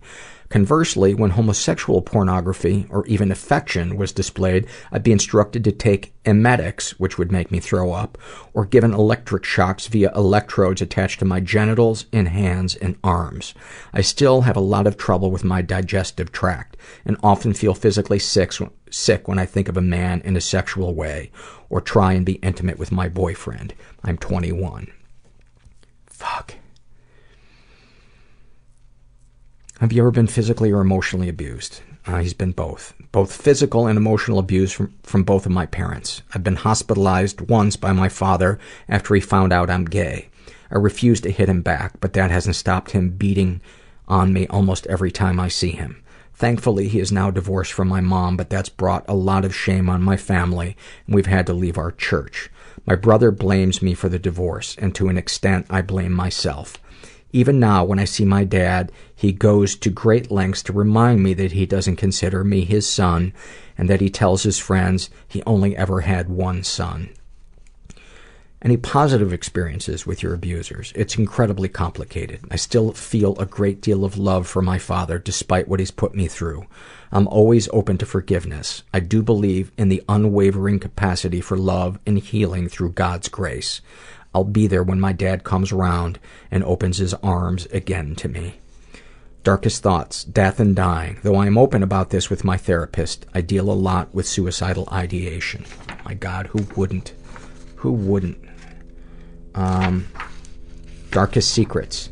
Conversely, 0.53 1.15
when 1.15 1.31
homosexual 1.31 2.03
pornography 2.03 2.85
or 2.91 3.03
even 3.07 3.31
affection 3.31 3.97
was 3.97 4.11
displayed, 4.11 4.67
I'd 4.91 5.01
be 5.01 5.11
instructed 5.11 5.63
to 5.63 5.71
take 5.71 6.13
emetics, 6.25 6.91
which 6.99 7.17
would 7.17 7.31
make 7.31 7.49
me 7.49 7.59
throw 7.59 7.91
up, 7.91 8.19
or 8.53 8.63
given 8.63 8.93
electric 8.93 9.45
shocks 9.45 9.87
via 9.87 10.11
electrodes 10.15 10.79
attached 10.79 11.17
to 11.21 11.25
my 11.25 11.39
genitals 11.39 12.05
and 12.13 12.27
hands 12.27 12.75
and 12.75 12.97
arms. 13.03 13.55
I 13.93 14.01
still 14.01 14.41
have 14.41 14.55
a 14.55 14.59
lot 14.59 14.85
of 14.85 14.95
trouble 14.95 15.31
with 15.31 15.43
my 15.43 15.63
digestive 15.63 16.31
tract 16.31 16.77
and 17.03 17.17
often 17.23 17.55
feel 17.55 17.73
physically 17.73 18.19
sick, 18.19 18.53
sick 18.91 19.27
when 19.27 19.39
I 19.39 19.47
think 19.47 19.69
of 19.69 19.77
a 19.77 19.81
man 19.81 20.21
in 20.21 20.37
a 20.37 20.41
sexual 20.41 20.93
way 20.93 21.31
or 21.67 21.81
try 21.81 22.13
and 22.13 22.23
be 22.23 22.33
intimate 22.33 22.77
with 22.77 22.91
my 22.91 23.09
boyfriend. 23.09 23.73
I'm 24.03 24.19
21. 24.19 24.93
Fuck. 26.05 26.57
Have 29.83 29.91
you 29.91 30.01
ever 30.01 30.11
been 30.11 30.27
physically 30.27 30.71
or 30.71 30.79
emotionally 30.79 31.27
abused? 31.27 31.81
Uh, 32.05 32.19
he's 32.19 32.33
been 32.33 32.53
both. 32.53 32.93
Both 33.11 33.35
physical 33.35 33.85
and 33.85 33.97
emotional 33.97 34.39
abuse 34.39 34.71
from, 34.71 34.93
from 35.03 35.25
both 35.25 35.45
of 35.45 35.51
my 35.51 35.65
parents. 35.65 36.21
I've 36.33 36.41
been 36.41 36.55
hospitalized 36.55 37.49
once 37.49 37.75
by 37.75 37.91
my 37.91 38.07
father 38.07 38.59
after 38.87 39.13
he 39.13 39.19
found 39.19 39.51
out 39.51 39.69
I'm 39.69 39.83
gay. 39.83 40.29
I 40.71 40.77
refused 40.77 41.23
to 41.23 41.31
hit 41.31 41.49
him 41.49 41.61
back, 41.61 41.99
but 41.99 42.13
that 42.13 42.31
hasn't 42.31 42.55
stopped 42.55 42.91
him 42.91 43.09
beating 43.09 43.59
on 44.07 44.31
me 44.31 44.47
almost 44.47 44.87
every 44.87 45.11
time 45.11 45.37
I 45.37 45.49
see 45.49 45.71
him. 45.71 46.01
Thankfully, 46.33 46.87
he 46.87 47.01
is 47.01 47.11
now 47.11 47.29
divorced 47.29 47.73
from 47.73 47.89
my 47.89 47.99
mom, 47.99 48.37
but 48.37 48.49
that's 48.49 48.69
brought 48.69 49.03
a 49.09 49.13
lot 49.13 49.43
of 49.43 49.53
shame 49.53 49.89
on 49.89 50.01
my 50.01 50.15
family, 50.15 50.77
and 51.05 51.13
we've 51.13 51.25
had 51.25 51.45
to 51.47 51.53
leave 51.53 51.77
our 51.77 51.91
church. 51.91 52.49
My 52.85 52.95
brother 52.95 53.31
blames 53.31 53.81
me 53.81 53.95
for 53.95 54.07
the 54.07 54.17
divorce, 54.17 54.77
and 54.79 54.95
to 54.95 55.09
an 55.09 55.17
extent, 55.17 55.65
I 55.69 55.81
blame 55.81 56.13
myself. 56.13 56.77
Even 57.35 57.59
now, 57.59 57.83
when 57.83 57.97
I 57.97 58.05
see 58.05 58.25
my 58.25 58.43
dad, 58.43 58.91
he 59.15 59.31
goes 59.31 59.75
to 59.77 59.89
great 59.89 60.29
lengths 60.29 60.61
to 60.63 60.73
remind 60.73 61.23
me 61.23 61.33
that 61.33 61.53
he 61.53 61.65
doesn't 61.65 61.95
consider 61.95 62.43
me 62.43 62.63
his 62.63 62.87
son, 62.87 63.33
and 63.75 63.89
that 63.89 64.01
he 64.01 64.09
tells 64.09 64.43
his 64.43 64.59
friends 64.59 65.09
he 65.27 65.41
only 65.47 65.75
ever 65.75 66.01
had 66.01 66.29
one 66.29 66.63
son. 66.63 67.09
Any 68.61 68.77
positive 68.77 69.33
experiences 69.33 70.05
with 70.05 70.23
your 70.23 70.33
abusers? 70.33 70.93
It's 70.95 71.17
incredibly 71.17 71.67
complicated. 71.67 72.39
I 72.49 72.55
still 72.55 72.93
feel 72.93 73.37
a 73.37 73.45
great 73.45 73.81
deal 73.81 74.05
of 74.05 74.17
love 74.17 74.47
for 74.47 74.61
my 74.61 74.77
father 74.77 75.19
despite 75.19 75.67
what 75.67 75.81
he's 75.81 75.91
put 75.91 76.15
me 76.15 76.27
through. 76.27 76.67
I'm 77.11 77.27
always 77.27 77.67
open 77.73 77.97
to 77.97 78.05
forgiveness. 78.05 78.83
I 78.93 79.01
do 79.01 79.21
believe 79.21 79.73
in 79.77 79.89
the 79.89 80.01
unwavering 80.07 80.79
capacity 80.79 81.41
for 81.41 81.57
love 81.57 81.99
and 82.05 82.19
healing 82.19 82.69
through 82.69 82.91
God's 82.91 83.27
grace. 83.27 83.81
I'll 84.33 84.43
be 84.43 84.67
there 84.67 84.83
when 84.83 84.99
my 84.99 85.13
dad 85.13 85.43
comes 85.43 85.71
around 85.71 86.19
and 86.49 86.63
opens 86.63 86.97
his 86.97 87.13
arms 87.15 87.65
again 87.67 88.15
to 88.15 88.27
me. 88.27 88.55
Darkest 89.43 89.83
thoughts, 89.83 90.23
death 90.23 90.59
and 90.59 90.75
dying. 90.75 91.19
Though 91.21 91.35
I 91.35 91.47
am 91.47 91.57
open 91.57 91.83
about 91.83 92.11
this 92.11 92.29
with 92.29 92.45
my 92.45 92.55
therapist, 92.55 93.25
I 93.33 93.41
deal 93.41 93.69
a 93.69 93.73
lot 93.73 94.13
with 94.13 94.25
suicidal 94.25 94.87
ideation. 94.91 95.65
My 96.05 96.13
God, 96.13 96.47
who 96.47 96.65
wouldn't? 96.77 97.13
Who 97.77 97.91
wouldn't? 97.91 98.37
Um, 99.53 100.07
darkest 101.11 101.51
secrets. 101.51 102.09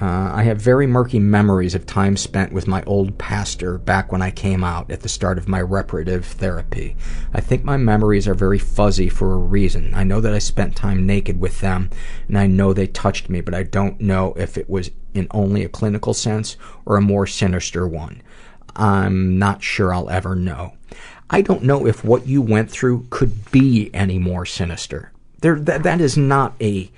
Uh, 0.00 0.30
I 0.32 0.44
have 0.44 0.60
very 0.60 0.86
murky 0.86 1.18
memories 1.18 1.74
of 1.74 1.84
time 1.84 2.16
spent 2.16 2.52
with 2.52 2.68
my 2.68 2.84
old 2.84 3.18
pastor 3.18 3.78
back 3.78 4.12
when 4.12 4.22
I 4.22 4.30
came 4.30 4.62
out 4.62 4.90
at 4.92 5.00
the 5.00 5.08
start 5.08 5.38
of 5.38 5.48
my 5.48 5.60
reparative 5.60 6.24
therapy. 6.24 6.96
I 7.34 7.40
think 7.40 7.64
my 7.64 7.76
memories 7.76 8.28
are 8.28 8.34
very 8.34 8.60
fuzzy 8.60 9.08
for 9.08 9.32
a 9.32 9.38
reason. 9.38 9.92
I 9.94 10.04
know 10.04 10.20
that 10.20 10.32
I 10.32 10.38
spent 10.38 10.76
time 10.76 11.04
naked 11.04 11.40
with 11.40 11.60
them, 11.60 11.90
and 12.28 12.38
I 12.38 12.46
know 12.46 12.72
they 12.72 12.86
touched 12.86 13.28
me, 13.28 13.40
but 13.40 13.54
I 13.54 13.64
don't 13.64 14.00
know 14.00 14.34
if 14.36 14.56
it 14.56 14.70
was 14.70 14.92
in 15.14 15.26
only 15.32 15.64
a 15.64 15.68
clinical 15.68 16.14
sense 16.14 16.56
or 16.86 16.96
a 16.96 17.02
more 17.02 17.26
sinister 17.26 17.88
one. 17.88 18.22
I'm 18.76 19.36
not 19.36 19.64
sure 19.64 19.92
I'll 19.92 20.10
ever 20.10 20.36
know. 20.36 20.74
I 21.28 21.42
don't 21.42 21.64
know 21.64 21.86
if 21.86 22.04
what 22.04 22.26
you 22.26 22.40
went 22.40 22.70
through 22.70 23.08
could 23.10 23.50
be 23.50 23.90
any 23.92 24.18
more 24.18 24.46
sinister. 24.46 25.10
There, 25.40 25.58
that, 25.58 25.82
that 25.82 26.00
is 26.00 26.16
not 26.16 26.54
a 26.60 26.90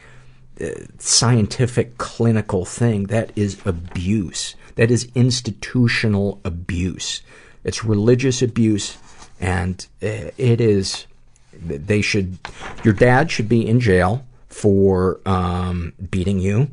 scientific 0.98 1.98
clinical 1.98 2.64
thing. 2.64 3.04
That 3.04 3.32
is 3.36 3.60
abuse. 3.64 4.54
That 4.76 4.90
is 4.90 5.08
institutional 5.14 6.40
abuse. 6.44 7.22
It's 7.64 7.84
religious 7.84 8.42
abuse, 8.42 8.96
and 9.40 9.86
uh, 10.02 10.30
it 10.36 10.60
is. 10.60 11.06
They 11.52 12.00
should. 12.00 12.38
Your 12.84 12.94
dad 12.94 13.30
should 13.30 13.48
be 13.48 13.66
in 13.66 13.80
jail 13.80 14.24
for 14.48 15.20
um, 15.26 15.92
beating 16.10 16.38
you, 16.38 16.70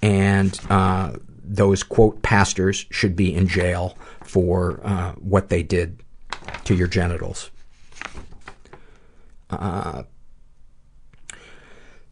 and 0.00 0.58
uh, 0.70 1.14
those 1.42 1.82
quote 1.82 2.22
pastors 2.22 2.86
should 2.90 3.16
be 3.16 3.34
in 3.34 3.48
jail 3.48 3.96
for 4.22 4.80
uh, 4.84 5.12
what 5.14 5.48
they 5.48 5.62
did 5.62 6.02
to 6.64 6.74
your 6.74 6.86
genitals. 6.86 7.50
Uh, 9.50 10.02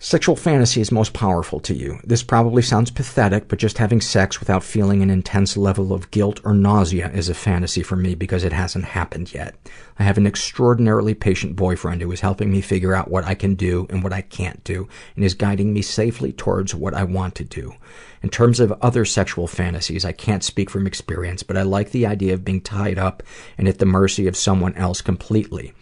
Sexual 0.09 0.37
fantasy 0.37 0.81
is 0.81 0.93
most 0.93 1.15
powerful 1.15 1.59
to 1.59 1.75
you. 1.75 1.99
This 2.05 2.23
probably 2.23 2.63
sounds 2.63 2.93
pathetic, 2.93 3.49
but 3.49 3.59
just 3.59 3.79
having 3.79 4.01
sex 4.01 4.39
without 4.39 4.63
feeling 4.63 5.03
an 5.03 5.11
intense 5.11 5.57
level 5.57 5.93
of 5.93 6.13
guilt 6.13 6.41
or 6.45 6.55
nausea 6.55 7.11
is 7.11 7.29
a 7.29 7.35
fantasy 7.35 7.83
for 7.83 7.97
me 7.97 8.15
because 8.15 8.45
it 8.45 8.53
hasn't 8.53 8.85
happened 8.85 9.35
yet. 9.35 9.57
I 9.99 10.05
have 10.05 10.17
an 10.17 10.25
extraordinarily 10.25 11.15
patient 11.15 11.57
boyfriend 11.57 12.03
who 12.03 12.13
is 12.13 12.21
helping 12.21 12.53
me 12.53 12.61
figure 12.61 12.95
out 12.95 13.11
what 13.11 13.25
I 13.25 13.35
can 13.35 13.57
do 13.57 13.89
and 13.91 14.05
what 14.05 14.13
I 14.13 14.21
can't 14.21 14.63
do, 14.63 14.87
and 15.17 15.25
is 15.25 15.35
guiding 15.35 15.73
me 15.73 15.83
safely 15.83 16.33
towards 16.33 16.73
what 16.73 16.95
I 16.95 17.03
want 17.03 17.35
to 17.35 17.45
do. 17.45 17.75
In 18.23 18.29
terms 18.29 18.61
of 18.61 18.79
other 18.81 19.05
sexual 19.05 19.49
fantasies, 19.49 20.05
I 20.05 20.13
can't 20.13 20.45
speak 20.45 20.71
from 20.71 20.87
experience, 20.87 21.43
but 21.43 21.57
I 21.57 21.63
like 21.63 21.91
the 21.91 22.07
idea 22.07 22.35
of 22.35 22.45
being 22.45 22.61
tied 22.61 22.97
up 22.97 23.25
and 23.59 23.67
at 23.67 23.81
the 23.81 23.87
mercy 23.87 24.29
of 24.29 24.37
someone 24.37 24.75
else 24.77 25.01
completely. 25.01 25.75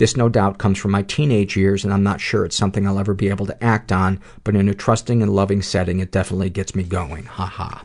This 0.00 0.16
no 0.16 0.30
doubt 0.30 0.56
comes 0.56 0.78
from 0.78 0.92
my 0.92 1.02
teenage 1.02 1.58
years, 1.58 1.84
and 1.84 1.92
I'm 1.92 2.02
not 2.02 2.22
sure 2.22 2.46
it's 2.46 2.56
something 2.56 2.86
I'll 2.86 2.98
ever 2.98 3.12
be 3.12 3.28
able 3.28 3.44
to 3.44 3.62
act 3.62 3.92
on, 3.92 4.18
but 4.44 4.56
in 4.56 4.66
a 4.66 4.72
trusting 4.72 5.20
and 5.20 5.30
loving 5.30 5.60
setting, 5.60 6.00
it 6.00 6.10
definitely 6.10 6.48
gets 6.48 6.74
me 6.74 6.84
going. 6.84 7.26
Ha 7.26 7.44
ha. 7.44 7.84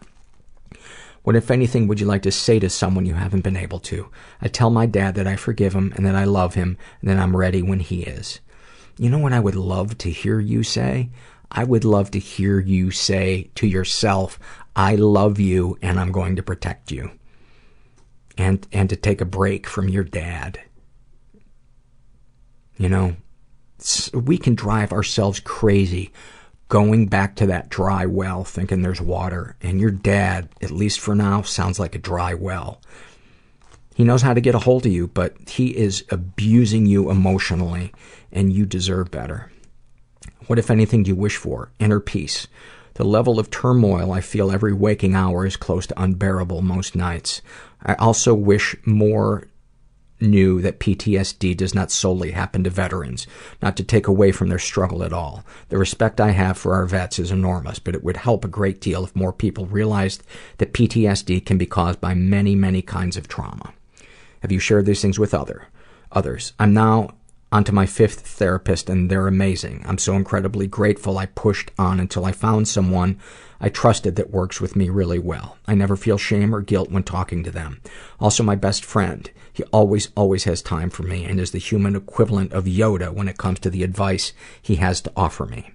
What, 1.24 1.36
if 1.36 1.52
anything, 1.52 1.90
would 1.90 2.00
you 2.00 2.06
like 2.06 2.22
to 2.22 2.32
say 2.32 2.58
to 2.60 2.70
someone 2.70 3.06
you 3.06 3.16
haven't 3.16 3.44
been 3.44 3.58
able 3.58 3.80
to? 3.80 4.10
I 4.42 4.48
tell 4.48 4.70
my 4.70 4.86
dad 4.86 5.16
that 5.16 5.28
I 5.28 5.36
forgive 5.36 5.74
him 5.74 5.92
and 5.98 6.06
that 6.06 6.16
I 6.16 6.24
love 6.24 6.54
him 6.54 6.78
and 7.02 7.10
that 7.10 7.20
I'm 7.20 7.36
ready 7.36 7.62
when 7.62 7.82
he 7.82 8.04
is. 8.04 8.40
You 8.98 9.10
know 9.10 9.20
what 9.20 9.34
I 9.34 9.42
would 9.42 9.56
love 9.56 9.98
to 9.98 10.10
hear 10.10 10.40
you 10.40 10.64
say? 10.64 11.10
I 11.52 11.66
would 11.66 11.84
love 11.84 12.12
to 12.12 12.20
hear 12.20 12.62
you 12.62 12.92
say 12.92 13.50
to 13.56 13.68
yourself, 13.68 14.40
I 14.74 14.96
love 14.96 15.38
you 15.38 15.78
and 15.82 16.00
I'm 16.00 16.14
going 16.14 16.38
to 16.38 16.44
protect 16.44 16.94
you. 16.94 17.12
And, 18.38 18.66
and 18.72 18.90
to 18.90 18.96
take 18.96 19.20
a 19.20 19.26
break 19.26 19.68
from 19.68 19.90
your 19.90 20.06
dad. 20.06 20.62
You 22.78 22.90
know, 22.90 23.16
we 24.14 24.38
can 24.38 24.56
drive 24.56 24.92
ourselves 24.92 25.40
crazy 25.40 26.12
going 26.68 27.08
back 27.08 27.36
to 27.36 27.46
that 27.48 27.70
dry 27.70 28.06
well 28.06 28.44
thinking 28.44 28.82
there's 28.82 29.02
water. 29.02 29.56
And 29.62 29.80
your 29.80 29.92
dad, 29.92 30.50
at 30.62 30.72
least 30.72 31.00
for 31.00 31.16
now, 31.16 31.42
sounds 31.42 31.80
like 31.80 31.96
a 31.96 32.00
dry 32.00 32.34
well. 32.34 32.82
He 33.96 34.04
knows 34.04 34.24
how 34.24 34.34
to 34.34 34.42
get 34.42 34.56
a 34.56 34.60
hold 34.60 34.86
of 34.86 34.92
you, 34.92 35.08
but 35.08 35.36
he 35.48 35.76
is 35.76 36.04
abusing 36.10 36.86
you 36.86 37.10
emotionally, 37.10 37.94
and 38.30 38.52
you 38.52 38.66
deserve 38.66 39.10
better. 39.10 39.52
What, 40.48 40.60
if 40.60 40.70
anything, 40.70 41.04
do 41.04 41.10
you 41.10 41.16
wish 41.16 41.38
for? 41.38 41.72
Inner 41.80 42.02
peace. 42.02 42.48
The 42.96 43.06
level 43.06 43.40
of 43.40 43.50
turmoil 43.50 44.12
I 44.12 44.22
feel 44.22 44.52
every 44.52 44.74
waking 44.74 45.16
hour 45.16 45.46
is 45.46 45.56
close 45.56 45.88
to 45.88 46.02
unbearable 46.02 46.62
most 46.62 46.96
nights. 46.96 47.42
I 47.82 47.94
also 47.96 48.34
wish 48.34 48.76
more 48.86 49.48
knew 50.20 50.62
that 50.62 50.80
PTSD 50.80 51.56
does 51.58 51.76
not 51.76 51.92
solely 51.92 52.32
happen 52.32 52.64
to 52.64 52.70
veterans, 52.70 53.28
not 53.62 53.76
to 53.78 53.84
take 53.84 54.08
away 54.08 54.32
from 54.32 54.50
their 54.50 54.60
struggle 54.60 55.04
at 55.04 55.14
all. 55.14 55.44
The 55.70 55.78
respect 55.78 56.22
I 56.22 56.32
have 56.32 56.58
for 56.58 56.74
our 56.74 56.86
vets 56.86 57.20
is 57.20 57.32
enormous, 57.32 57.80
but 57.80 57.96
it 57.96 58.04
would 58.04 58.18
help 58.18 58.46
a 58.46 58.50
great 58.50 58.80
deal 58.80 59.04
if 59.04 59.16
more 59.16 59.34
people 59.34 59.66
realized 59.66 60.24
that 60.58 60.74
PTSD 60.74 61.46
can 61.46 61.58
be 61.58 61.66
caused 61.66 62.00
by 62.00 62.14
many, 62.14 62.56
many 62.56 62.82
kinds 62.82 63.18
of 63.18 63.28
trauma. 63.28 63.74
Have 64.42 64.52
you 64.52 64.60
shared 64.60 64.86
these 64.86 65.02
things 65.02 65.20
with 65.20 65.34
other 65.34 65.68
others? 66.12 66.54
I'm 66.60 66.74
now 66.74 67.10
onto 67.52 67.72
my 67.72 67.86
fifth 67.86 68.22
therapist 68.22 68.90
and 68.90 69.10
they're 69.10 69.28
amazing. 69.28 69.84
I'm 69.86 69.98
so 69.98 70.14
incredibly 70.14 70.68
grateful 70.68 71.18
I 71.18 71.28
pushed 71.28 71.72
on 71.78 72.00
until 72.00 72.26
I 72.26 72.32
found 72.32 72.68
someone 72.68 73.20
I 73.62 73.70
trusted 73.70 74.16
that 74.18 74.32
works 74.32 74.60
with 74.60 74.76
me 74.76 74.90
really 74.90 75.20
well. 75.20 75.58
I 75.66 75.74
never 75.74 75.96
feel 75.96 76.18
shame 76.18 76.54
or 76.54 76.62
guilt 76.62 76.92
when 76.92 77.04
talking 77.04 77.44
to 77.44 77.52
them. 77.52 77.82
Also 78.20 78.44
my 78.44 78.56
best 78.56 78.84
friend. 78.84 79.30
He 79.56 79.64
always, 79.72 80.10
always 80.18 80.44
has 80.44 80.62
time 80.62 80.90
for 80.90 81.04
me 81.04 81.24
and 81.24 81.40
is 81.40 81.52
the 81.52 81.60
human 81.60 81.96
equivalent 81.96 82.52
of 82.52 82.66
Yoda 82.66 83.14
when 83.14 83.30
it 83.30 83.38
comes 83.38 83.62
to 83.62 83.70
the 83.70 83.84
advice 83.84 84.34
he 84.62 84.76
has 84.76 85.00
to 85.00 85.12
offer 85.16 85.46
me. 85.46 85.72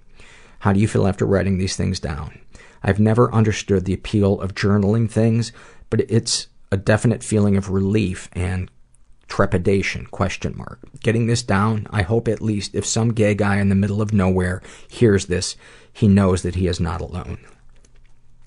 How 0.59 0.71
do 0.71 0.79
you 0.79 0.87
feel 0.87 1.07
after 1.07 1.25
writing 1.25 1.57
these 1.57 1.75
things 1.75 1.99
down? 1.99 2.39
I've 2.83 2.99
never 2.99 3.33
understood 3.33 3.85
the 3.85 3.95
appeal 3.95 4.39
of 4.39 4.53
journaling 4.53 5.09
things, 5.09 5.51
but 5.89 6.01
it's 6.09 6.45
a 6.71 6.77
definite 6.77 7.23
feeling 7.23 7.57
of 7.57 7.71
relief 7.71 8.29
and 8.33 8.69
trepidation 9.27 10.05
question 10.07 10.53
mark 10.57 10.79
getting 10.99 11.25
this 11.25 11.41
down 11.41 11.87
i 11.89 12.01
hope 12.01 12.27
at 12.27 12.41
least 12.41 12.75
if 12.75 12.85
some 12.85 13.13
gay 13.13 13.33
guy 13.33 13.61
in 13.61 13.69
the 13.69 13.75
middle 13.75 14.01
of 14.01 14.11
nowhere 14.11 14.61
hears 14.89 15.27
this 15.27 15.55
he 15.93 16.05
knows 16.05 16.41
that 16.41 16.55
he 16.55 16.67
is 16.67 16.81
not 16.81 16.99
alone 16.99 17.37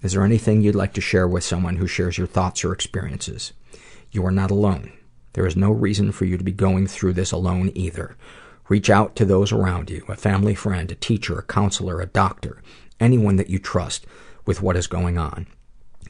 is 0.03 0.13
there 0.13 0.23
anything 0.23 0.61
you'd 0.61 0.75
like 0.75 0.93
to 0.93 1.01
share 1.01 1.27
with 1.27 1.43
someone 1.43 1.77
who 1.77 1.87
shares 1.87 2.19
your 2.19 2.27
thoughts 2.27 2.63
or 2.67 2.71
experiences 2.75 3.55
you 4.11 4.27
are 4.27 4.31
not 4.31 4.51
alone 4.51 4.93
there 5.35 5.47
is 5.47 5.57
no 5.57 5.71
reason 5.71 6.11
for 6.11 6.25
you 6.25 6.37
to 6.37 6.45
be 6.45 6.53
going 6.53 6.87
through 6.87 7.13
this 7.13 7.33
alone 7.33 7.71
either 7.75 8.17
reach 8.69 8.89
out 8.89 9.15
to 9.15 9.25
those 9.25 9.53
around 9.53 9.91
you 9.91 10.05
a 10.09 10.17
family 10.17 10.55
friend 10.55 10.91
a 10.91 10.95
teacher 10.95 11.39
a 11.39 11.43
counselor 11.43 12.01
a 12.01 12.07
doctor 12.07 12.63
anyone 12.99 13.37
that 13.37 13.51
you 13.51 13.59
trust 13.59 14.07
with 14.47 14.63
what 14.63 14.77
is 14.77 14.87
going 14.87 15.19
on 15.19 15.47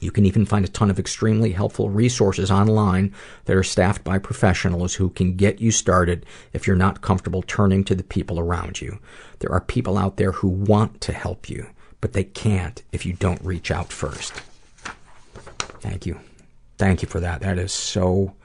you 0.01 0.11
can 0.11 0.25
even 0.25 0.45
find 0.45 0.65
a 0.65 0.69
ton 0.69 0.89
of 0.89 0.99
extremely 0.99 1.51
helpful 1.53 1.89
resources 1.89 2.51
online 2.51 3.13
that 3.45 3.55
are 3.55 3.63
staffed 3.63 4.03
by 4.03 4.17
professionals 4.17 4.95
who 4.95 5.09
can 5.09 5.35
get 5.35 5.61
you 5.61 5.71
started 5.71 6.25
if 6.53 6.67
you're 6.67 6.75
not 6.75 7.01
comfortable 7.01 7.41
turning 7.41 7.83
to 7.85 7.95
the 7.95 8.03
people 8.03 8.39
around 8.39 8.81
you. 8.81 8.99
There 9.39 9.51
are 9.51 9.61
people 9.61 9.97
out 9.97 10.17
there 10.17 10.33
who 10.33 10.49
want 10.49 10.99
to 11.01 11.13
help 11.13 11.49
you, 11.49 11.67
but 12.01 12.13
they 12.13 12.25
can't 12.25 12.83
if 12.91 13.05
you 13.05 13.13
don't 13.13 13.41
reach 13.41 13.71
out 13.71 13.91
first. 13.91 14.33
Thank 15.79 16.05
you. 16.05 16.19
Thank 16.77 17.01
you 17.01 17.07
for 17.07 17.19
that. 17.21 17.41
That 17.41 17.57
is 17.57 17.71
so. 17.71 18.35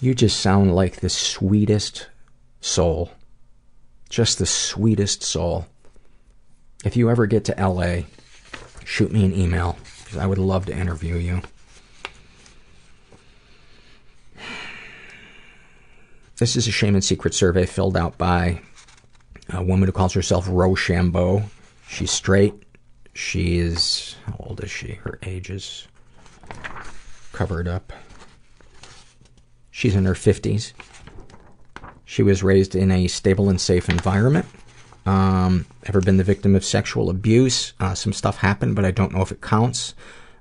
You 0.00 0.14
just 0.14 0.40
sound 0.40 0.74
like 0.74 0.96
the 0.96 1.10
sweetest 1.10 2.08
soul. 2.60 3.10
Just 4.08 4.38
the 4.38 4.46
sweetest 4.46 5.22
soul. 5.22 5.66
If 6.84 6.96
you 6.96 7.10
ever 7.10 7.26
get 7.26 7.44
to 7.44 7.54
LA, 7.58 8.04
shoot 8.84 9.12
me 9.12 9.24
an 9.26 9.34
email. 9.34 9.76
because 10.04 10.18
I 10.18 10.26
would 10.26 10.38
love 10.38 10.66
to 10.66 10.76
interview 10.76 11.16
you. 11.16 11.42
This 16.38 16.56
is 16.56 16.66
a 16.66 16.72
shame 16.72 16.94
and 16.94 17.04
secret 17.04 17.34
survey 17.34 17.66
filled 17.66 17.96
out 17.96 18.16
by 18.16 18.62
a 19.50 19.62
woman 19.62 19.86
who 19.86 19.92
calls 19.92 20.14
herself 20.14 20.46
Rochambeau. 20.48 21.42
She's 21.86 22.10
straight. 22.10 22.54
She 23.12 23.58
is, 23.58 24.16
how 24.24 24.36
old 24.40 24.64
is 24.64 24.70
she? 24.70 24.94
Her 24.94 25.18
age 25.22 25.50
is 25.50 25.86
covered 27.32 27.68
up. 27.68 27.92
She's 29.80 29.96
in 29.96 30.04
her 30.04 30.12
50s. 30.12 30.74
She 32.04 32.22
was 32.22 32.42
raised 32.42 32.74
in 32.74 32.90
a 32.90 33.08
stable 33.08 33.48
and 33.48 33.58
safe 33.58 33.88
environment. 33.88 34.44
Um, 35.06 35.64
ever 35.86 36.02
been 36.02 36.18
the 36.18 36.22
victim 36.22 36.54
of 36.54 36.66
sexual 36.66 37.08
abuse? 37.08 37.72
Uh, 37.80 37.94
some 37.94 38.12
stuff 38.12 38.36
happened, 38.36 38.76
but 38.76 38.84
I 38.84 38.90
don't 38.90 39.14
know 39.14 39.22
if 39.22 39.32
it 39.32 39.40
counts. 39.40 39.94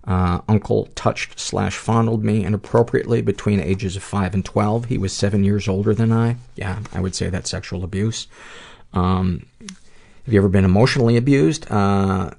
Uh, 0.04 0.42
uncle 0.50 0.88
touched 0.88 1.40
slash 1.40 1.78
fondled 1.78 2.22
me 2.22 2.44
inappropriately 2.44 3.22
between 3.22 3.62
ages 3.62 3.96
of 3.96 4.04
5 4.04 4.34
and 4.34 4.44
12. 4.44 4.86
He 4.86 4.98
was 4.98 5.14
7 5.14 5.46
years 5.46 5.70
older 5.70 5.94
than 5.94 6.12
I. 6.12 6.36
Yeah, 6.58 6.80
I 6.92 7.00
would 7.00 7.16
say 7.16 7.30
that's 7.30 7.50
sexual 7.50 7.86
abuse. 7.86 8.28
Um, 8.92 9.46
have 10.26 10.34
you 10.34 10.42
ever 10.42 10.50
been 10.50 10.66
emotionally 10.66 11.16
abused? 11.16 11.66
Uh, 11.72 12.32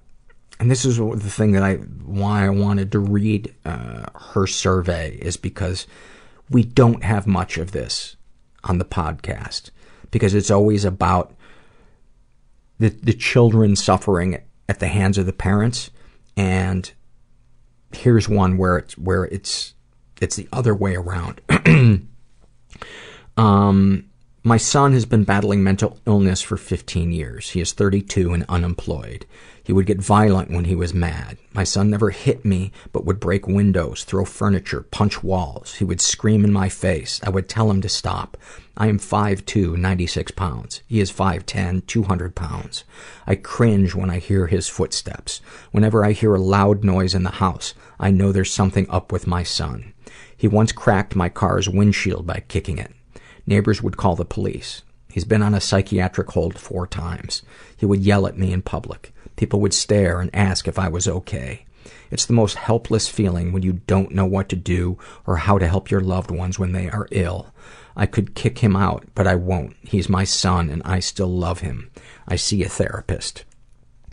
and 0.59 0.71
this 0.71 0.85
is 0.85 0.99
the 0.99 1.31
thing 1.31 1.53
that 1.53 1.63
I, 1.63 1.77
why 1.77 2.45
I 2.45 2.51
wanted 2.51 2.93
to 2.93 2.99
read 2.99 3.55
uh, 3.65 4.05
her 4.33 4.47
survey 4.47 5.17
is 5.23 5.39
because 5.39 5.87
we 6.51 6.65
don't 6.65 7.05
have 7.05 7.27
much 7.27 7.57
of 7.57 7.73
this 7.73 8.17
on 8.65 8.79
the 8.79 8.85
podcast 8.85 9.71
because 10.11 10.35
it's 10.35 10.51
always 10.51 10.85
about 10.85 11.33
the, 12.79 12.89
the 12.89 13.13
children 13.13 13.77
suffering 13.77 14.43
at 14.69 14.81
the 14.81 14.89
hands 14.89 15.17
of 15.17 15.27
the 15.27 15.33
parents 15.33 15.91
and 16.37 16.93
here's 17.93 18.29
one 18.29 18.57
where 18.57 18.79
it's 18.79 18.99
where 18.99 19.25
it's 19.25 19.75
it's 20.21 20.37
the 20.37 20.49
other 20.53 20.75
way 20.75 20.95
around 20.95 21.41
um 23.37 24.11
my 24.43 24.57
son 24.57 24.93
has 24.93 25.05
been 25.05 25.25
battling 25.25 25.63
mental 25.63 25.99
illness 26.07 26.41
for 26.41 26.57
15 26.57 27.13
years. 27.13 27.51
He 27.51 27.61
is 27.61 27.73
32 27.73 28.33
and 28.33 28.45
unemployed. 28.49 29.27
He 29.71 29.75
would 29.75 29.87
get 29.87 30.03
violent 30.03 30.51
when 30.51 30.65
he 30.65 30.75
was 30.75 30.93
mad. 30.93 31.39
My 31.53 31.63
son 31.63 31.91
never 31.91 32.11
hit 32.11 32.45
me, 32.45 32.73
but 32.93 33.05
would 33.05 33.21
break 33.21 33.47
windows, 33.47 34.03
throw 34.03 34.25
furniture, 34.25 34.81
punch 34.91 35.23
walls. 35.23 35.75
He 35.75 35.85
would 35.85 36.01
scream 36.01 36.45
in 36.45 36.53
my 36.53 36.69
face. 36.69 37.21
I 37.23 37.31
would 37.31 37.49
tell 37.49 37.71
him 37.71 37.81
to 37.83 37.89
stop. 37.89 38.37
I 38.77 38.89
am 38.89 38.99
5'2", 38.99 39.77
96 39.77 40.33
pounds. 40.33 40.83
He 40.89 40.99
is 40.99 41.13
5'10", 41.13 41.87
200 41.87 42.35
pounds. 42.35 42.83
I 43.29 43.37
cringe 43.37 43.95
when 43.95 44.11
I 44.11 44.19
hear 44.19 44.49
his 44.49 44.69
footsteps. 44.69 45.41
Whenever 45.71 46.05
I 46.05 46.11
hear 46.11 46.35
a 46.35 46.41
loud 46.41 46.83
noise 46.83 47.15
in 47.15 47.23
the 47.23 47.31
house, 47.39 47.73
I 48.01 48.11
know 48.11 48.33
there's 48.33 48.53
something 48.53 48.91
up 48.91 49.13
with 49.13 49.29
my 49.29 49.45
son. 49.45 49.93
He 50.37 50.49
once 50.49 50.73
cracked 50.73 51.15
my 51.15 51.29
car's 51.29 51.69
windshield 51.69 52.27
by 52.27 52.43
kicking 52.49 52.79
it. 52.79 52.93
Neighbors 53.47 53.81
would 53.81 53.97
call 53.97 54.17
the 54.17 54.25
police. 54.25 54.83
He's 55.13 55.25
been 55.25 55.43
on 55.43 55.55
a 55.55 55.61
psychiatric 55.61 56.33
hold 56.33 56.59
four 56.59 56.89
times. 56.89 57.43
He 57.77 57.87
would 57.87 58.01
yell 58.01 58.27
at 58.27 58.37
me 58.37 58.53
in 58.53 58.63
public. 58.63 59.13
People 59.41 59.63
would 59.63 59.73
stare 59.73 60.21
and 60.21 60.29
ask 60.35 60.69
if 60.69 60.79
I 60.79 60.91
was 60.91 61.09
okay. 61.09 61.65
It's 62.11 62.27
the 62.27 62.35
most 62.35 62.57
helpless 62.57 63.09
feeling 63.09 63.55
when 63.55 63.63
you 63.63 63.81
don't 63.87 64.13
know 64.13 64.27
what 64.27 64.51
to 64.51 64.55
do 64.55 64.99
or 65.27 65.39
how 65.39 65.57
to 65.57 65.67
help 65.67 65.91
your 65.91 66.03
loved 66.03 66.31
ones 66.31 66.59
when 66.59 66.73
they 66.73 66.91
are 66.91 67.09
ill. 67.11 67.47
I 67.97 68.05
could 68.05 68.35
kick 68.35 68.59
him 68.59 68.77
out, 68.77 69.07
but 69.15 69.27
I 69.27 69.37
won't. 69.37 69.77
He's 69.81 70.11
my 70.11 70.25
son 70.25 70.69
and 70.69 70.83
I 70.85 71.01
still 71.01 71.31
love 71.31 71.61
him. 71.61 71.91
I 72.29 72.37
see 72.37 72.63
a 72.63 72.69
therapist. 72.69 73.47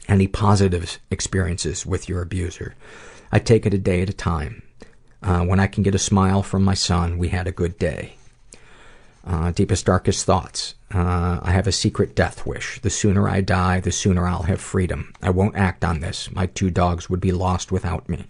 Any 0.07 0.27
positive 0.27 0.97
experiences 1.11 1.85
with 1.85 2.07
your 2.07 2.21
abuser? 2.21 2.75
I 3.29 3.39
take 3.39 3.65
it 3.65 3.73
a 3.73 3.77
day 3.77 4.01
at 4.01 4.09
a 4.09 4.13
time. 4.13 4.63
Uh, 5.21 5.43
when 5.43 5.59
I 5.59 5.67
can 5.67 5.83
get 5.83 5.93
a 5.93 5.99
smile 5.99 6.41
from 6.41 6.63
my 6.63 6.73
son, 6.73 7.17
we 7.17 7.27
had 7.27 7.49
a 7.49 7.51
good 7.51 7.77
day. 7.77 8.16
Uh, 9.27 9.51
deepest, 9.51 9.85
darkest 9.85 10.25
thoughts. 10.25 10.75
Uh, 10.93 11.39
I 11.43 11.51
have 11.51 11.67
a 11.67 11.71
secret 11.73 12.15
death 12.15 12.45
wish. 12.45 12.79
The 12.79 12.89
sooner 12.89 13.27
I 13.27 13.41
die, 13.41 13.81
the 13.81 13.91
sooner 13.91 14.25
I'll 14.25 14.43
have 14.43 14.61
freedom. 14.61 15.13
I 15.21 15.31
won't 15.31 15.57
act 15.57 15.83
on 15.83 15.99
this. 15.99 16.31
My 16.31 16.45
two 16.45 16.71
dogs 16.71 17.09
would 17.09 17.19
be 17.19 17.33
lost 17.33 17.69
without 17.69 18.07
me. 18.07 18.27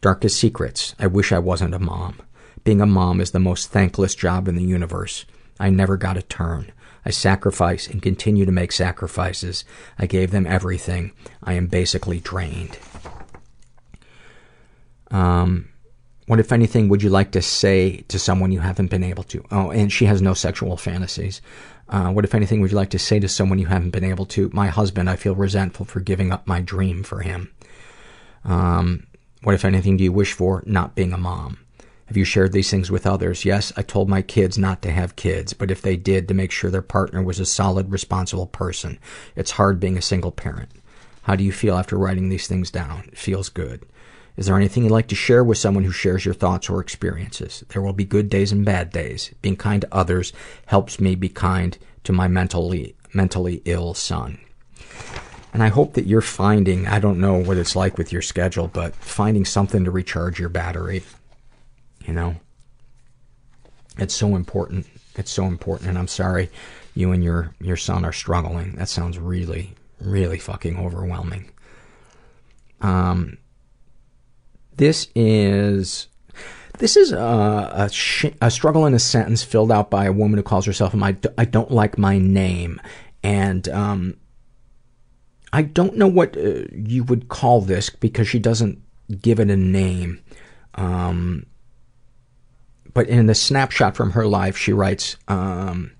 Darkest 0.00 0.38
secrets. 0.38 0.94
I 1.00 1.08
wish 1.08 1.32
I 1.32 1.40
wasn't 1.40 1.74
a 1.74 1.80
mom. 1.80 2.20
Being 2.62 2.80
a 2.80 2.86
mom 2.86 3.20
is 3.20 3.32
the 3.32 3.40
most 3.40 3.72
thankless 3.72 4.14
job 4.14 4.46
in 4.46 4.54
the 4.54 4.62
universe. 4.62 5.24
I 5.58 5.70
never 5.70 5.96
got 5.96 6.16
a 6.16 6.22
turn. 6.22 6.70
I 7.04 7.10
sacrifice 7.10 7.88
and 7.88 8.00
continue 8.00 8.44
to 8.44 8.52
make 8.52 8.70
sacrifices. 8.70 9.64
I 9.98 10.06
gave 10.06 10.30
them 10.30 10.46
everything. 10.46 11.12
I 11.42 11.54
am 11.54 11.66
basically 11.66 12.20
drained. 12.20 12.78
Um, 15.10 15.68
what, 16.26 16.40
if 16.40 16.52
anything, 16.52 16.88
would 16.88 17.02
you 17.02 17.10
like 17.10 17.30
to 17.32 17.42
say 17.42 17.98
to 18.08 18.18
someone 18.18 18.52
you 18.52 18.60
haven't 18.60 18.90
been 18.90 19.04
able 19.04 19.22
to? 19.24 19.44
Oh, 19.50 19.70
and 19.70 19.92
she 19.92 20.06
has 20.06 20.20
no 20.20 20.34
sexual 20.34 20.76
fantasies. 20.76 21.40
Uh, 21.88 22.10
what, 22.10 22.24
if 22.24 22.34
anything, 22.34 22.60
would 22.60 22.72
you 22.72 22.76
like 22.76 22.90
to 22.90 22.98
say 22.98 23.20
to 23.20 23.28
someone 23.28 23.60
you 23.60 23.66
haven't 23.66 23.90
been 23.90 24.04
able 24.04 24.26
to? 24.26 24.50
My 24.52 24.66
husband, 24.68 25.08
I 25.08 25.16
feel 25.16 25.36
resentful 25.36 25.86
for 25.86 26.00
giving 26.00 26.32
up 26.32 26.46
my 26.46 26.60
dream 26.60 27.04
for 27.04 27.20
him. 27.20 27.52
Um, 28.44 29.06
what, 29.42 29.54
if 29.54 29.64
anything, 29.64 29.96
do 29.96 30.04
you 30.04 30.12
wish 30.12 30.32
for? 30.32 30.64
Not 30.66 30.96
being 30.96 31.12
a 31.12 31.18
mom. 31.18 31.58
Have 32.06 32.16
you 32.16 32.24
shared 32.24 32.52
these 32.52 32.70
things 32.70 32.90
with 32.90 33.06
others? 33.06 33.44
Yes, 33.44 33.72
I 33.76 33.82
told 33.82 34.08
my 34.08 34.22
kids 34.22 34.56
not 34.56 34.82
to 34.82 34.92
have 34.92 35.16
kids, 35.16 35.52
but 35.52 35.70
if 35.70 35.82
they 35.82 35.96
did, 35.96 36.28
to 36.28 36.34
make 36.34 36.52
sure 36.52 36.70
their 36.70 36.82
partner 36.82 37.22
was 37.22 37.40
a 37.40 37.46
solid, 37.46 37.90
responsible 37.90 38.46
person. 38.46 38.98
It's 39.34 39.52
hard 39.52 39.80
being 39.80 39.96
a 39.98 40.02
single 40.02 40.30
parent. 40.30 40.70
How 41.22 41.34
do 41.34 41.42
you 41.42 41.50
feel 41.50 41.76
after 41.76 41.98
writing 41.98 42.28
these 42.28 42.46
things 42.46 42.70
down? 42.70 43.04
It 43.08 43.18
feels 43.18 43.48
good. 43.48 43.84
Is 44.36 44.46
there 44.46 44.56
anything 44.56 44.82
you'd 44.82 44.92
like 44.92 45.08
to 45.08 45.14
share 45.14 45.42
with 45.42 45.56
someone 45.56 45.84
who 45.84 45.92
shares 45.92 46.24
your 46.24 46.34
thoughts 46.34 46.68
or 46.68 46.80
experiences? 46.80 47.64
There 47.68 47.80
will 47.80 47.94
be 47.94 48.04
good 48.04 48.28
days 48.28 48.52
and 48.52 48.64
bad 48.64 48.90
days. 48.90 49.34
Being 49.40 49.56
kind 49.56 49.80
to 49.80 49.94
others 49.94 50.32
helps 50.66 51.00
me 51.00 51.14
be 51.14 51.30
kind 51.30 51.76
to 52.04 52.12
my 52.12 52.28
mentally, 52.28 52.96
mentally 53.14 53.62
ill 53.64 53.94
son. 53.94 54.38
And 55.54 55.62
I 55.62 55.68
hope 55.68 55.94
that 55.94 56.06
you're 56.06 56.20
finding, 56.20 56.86
I 56.86 56.98
don't 56.98 57.18
know 57.18 57.38
what 57.38 57.56
it's 57.56 57.74
like 57.74 57.96
with 57.96 58.12
your 58.12 58.20
schedule, 58.20 58.68
but 58.68 58.94
finding 58.96 59.46
something 59.46 59.84
to 59.84 59.90
recharge 59.90 60.38
your 60.38 60.50
battery. 60.50 61.02
You 62.04 62.12
know? 62.12 62.36
It's 63.96 64.14
so 64.14 64.36
important. 64.36 64.86
It's 65.14 65.30
so 65.30 65.46
important. 65.46 65.88
And 65.88 65.96
I'm 65.96 66.08
sorry 66.08 66.50
you 66.94 67.12
and 67.12 67.24
your, 67.24 67.54
your 67.58 67.78
son 67.78 68.04
are 68.04 68.12
struggling. 68.12 68.72
That 68.76 68.90
sounds 68.90 69.18
really, 69.18 69.74
really 69.98 70.38
fucking 70.38 70.76
overwhelming. 70.78 71.50
Um, 72.82 73.38
this 74.76 75.08
is 75.14 76.08
this 76.78 76.96
is 76.96 77.12
a, 77.12 77.70
a, 77.72 77.90
sh- 77.90 78.26
a, 78.42 78.50
struggle 78.50 78.84
in 78.84 78.92
a 78.92 78.98
sentence 78.98 79.42
filled 79.42 79.72
out 79.72 79.90
by 79.90 80.04
a 80.04 80.12
woman 80.12 80.36
who 80.36 80.42
calls 80.42 80.66
herself 80.66 80.94
i 80.94 81.12
don't 81.44 81.70
like 81.70 81.96
my 81.96 82.18
name. 82.18 82.80
And 83.22 83.68
um, 83.70 84.16
I 85.52 85.62
don't 85.62 85.96
know 85.96 86.06
what 86.06 86.36
uh, 86.36 86.62
you 86.72 87.02
would 87.04 87.28
call 87.28 87.60
this 87.60 87.90
because 87.90 88.28
she 88.28 88.38
doesn't 88.38 88.80
give 89.20 89.40
it 89.40 89.50
a 89.50 89.56
name. 89.56 90.22
Um, 90.74 91.46
but 92.94 93.08
in 93.08 93.26
the 93.26 93.34
snapshot 93.34 93.96
from 93.96 94.12
her 94.12 94.26
life, 94.26 94.56
she 94.56 94.72
writes, 94.72 95.16
um, 95.26 95.90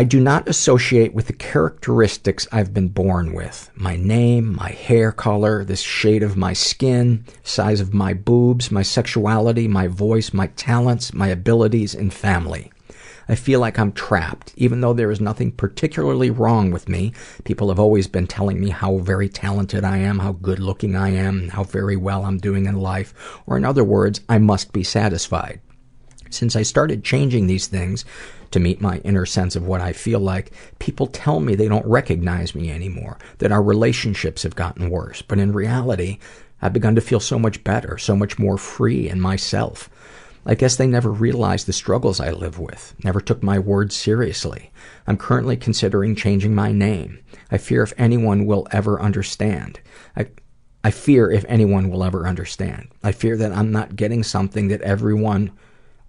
I 0.00 0.04
do 0.04 0.18
not 0.18 0.48
associate 0.48 1.12
with 1.12 1.26
the 1.26 1.34
characteristics 1.34 2.48
I've 2.50 2.72
been 2.72 2.88
born 2.88 3.34
with. 3.34 3.70
My 3.74 3.96
name, 3.96 4.56
my 4.56 4.70
hair 4.70 5.12
color, 5.12 5.62
the 5.62 5.76
shade 5.76 6.22
of 6.22 6.38
my 6.38 6.54
skin, 6.54 7.26
size 7.42 7.82
of 7.82 7.92
my 7.92 8.14
boobs, 8.14 8.70
my 8.70 8.80
sexuality, 8.80 9.68
my 9.68 9.88
voice, 9.88 10.32
my 10.32 10.46
talents, 10.56 11.12
my 11.12 11.28
abilities, 11.28 11.94
and 11.94 12.14
family. 12.14 12.72
I 13.28 13.34
feel 13.34 13.60
like 13.60 13.78
I'm 13.78 13.92
trapped. 13.92 14.54
Even 14.56 14.80
though 14.80 14.94
there 14.94 15.10
is 15.10 15.20
nothing 15.20 15.52
particularly 15.52 16.30
wrong 16.30 16.70
with 16.70 16.88
me, 16.88 17.12
people 17.44 17.68
have 17.68 17.78
always 17.78 18.06
been 18.06 18.26
telling 18.26 18.58
me 18.58 18.70
how 18.70 18.96
very 19.00 19.28
talented 19.28 19.84
I 19.84 19.98
am, 19.98 20.20
how 20.20 20.32
good 20.32 20.60
looking 20.60 20.96
I 20.96 21.10
am, 21.10 21.50
how 21.50 21.64
very 21.64 21.98
well 21.98 22.24
I'm 22.24 22.38
doing 22.38 22.64
in 22.64 22.76
life, 22.76 23.12
or 23.46 23.58
in 23.58 23.66
other 23.66 23.84
words, 23.84 24.22
I 24.30 24.38
must 24.38 24.72
be 24.72 24.82
satisfied. 24.82 25.60
Since 26.30 26.56
I 26.56 26.62
started 26.62 27.04
changing 27.04 27.46
these 27.46 27.66
things, 27.66 28.04
to 28.50 28.60
meet 28.60 28.80
my 28.80 28.98
inner 28.98 29.26
sense 29.26 29.54
of 29.54 29.66
what 29.66 29.80
I 29.80 29.92
feel 29.92 30.20
like, 30.20 30.52
people 30.78 31.06
tell 31.06 31.40
me 31.40 31.54
they 31.54 31.68
don't 31.68 31.86
recognize 31.86 32.54
me 32.54 32.70
anymore, 32.70 33.18
that 33.38 33.52
our 33.52 33.62
relationships 33.62 34.42
have 34.42 34.56
gotten 34.56 34.90
worse. 34.90 35.22
But 35.22 35.38
in 35.38 35.52
reality, 35.52 36.18
I've 36.62 36.72
begun 36.72 36.94
to 36.96 37.00
feel 37.00 37.20
so 37.20 37.38
much 37.38 37.62
better, 37.64 37.96
so 37.98 38.16
much 38.16 38.38
more 38.38 38.58
free 38.58 39.08
in 39.08 39.20
myself. 39.20 39.88
I 40.46 40.54
guess 40.54 40.76
they 40.76 40.86
never 40.86 41.10
realized 41.10 41.66
the 41.66 41.72
struggles 41.72 42.18
I 42.18 42.30
live 42.30 42.58
with, 42.58 42.94
never 43.04 43.20
took 43.20 43.42
my 43.42 43.58
words 43.58 43.94
seriously. 43.94 44.70
I'm 45.06 45.18
currently 45.18 45.56
considering 45.56 46.16
changing 46.16 46.54
my 46.54 46.72
name. 46.72 47.20
I 47.50 47.58
fear 47.58 47.82
if 47.82 47.92
anyone 47.98 48.46
will 48.46 48.66
ever 48.72 49.00
understand. 49.00 49.80
I, 50.16 50.28
I 50.82 50.92
fear 50.92 51.30
if 51.30 51.44
anyone 51.46 51.90
will 51.90 52.02
ever 52.02 52.26
understand. 52.26 52.88
I 53.02 53.12
fear 53.12 53.36
that 53.36 53.52
I'm 53.52 53.70
not 53.70 53.96
getting 53.96 54.22
something 54.22 54.68
that 54.68 54.80
everyone, 54.80 55.52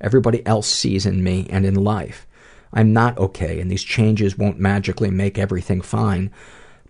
everybody 0.01 0.45
else 0.45 0.67
sees 0.67 1.05
in 1.05 1.23
me 1.23 1.47
and 1.49 1.65
in 1.65 1.75
life. 1.75 2.27
I'm 2.73 2.93
not 2.93 3.17
okay, 3.17 3.59
and 3.59 3.69
these 3.69 3.83
changes 3.83 4.37
won't 4.37 4.59
magically 4.59 5.09
make 5.09 5.37
everything 5.37 5.81
fine, 5.81 6.31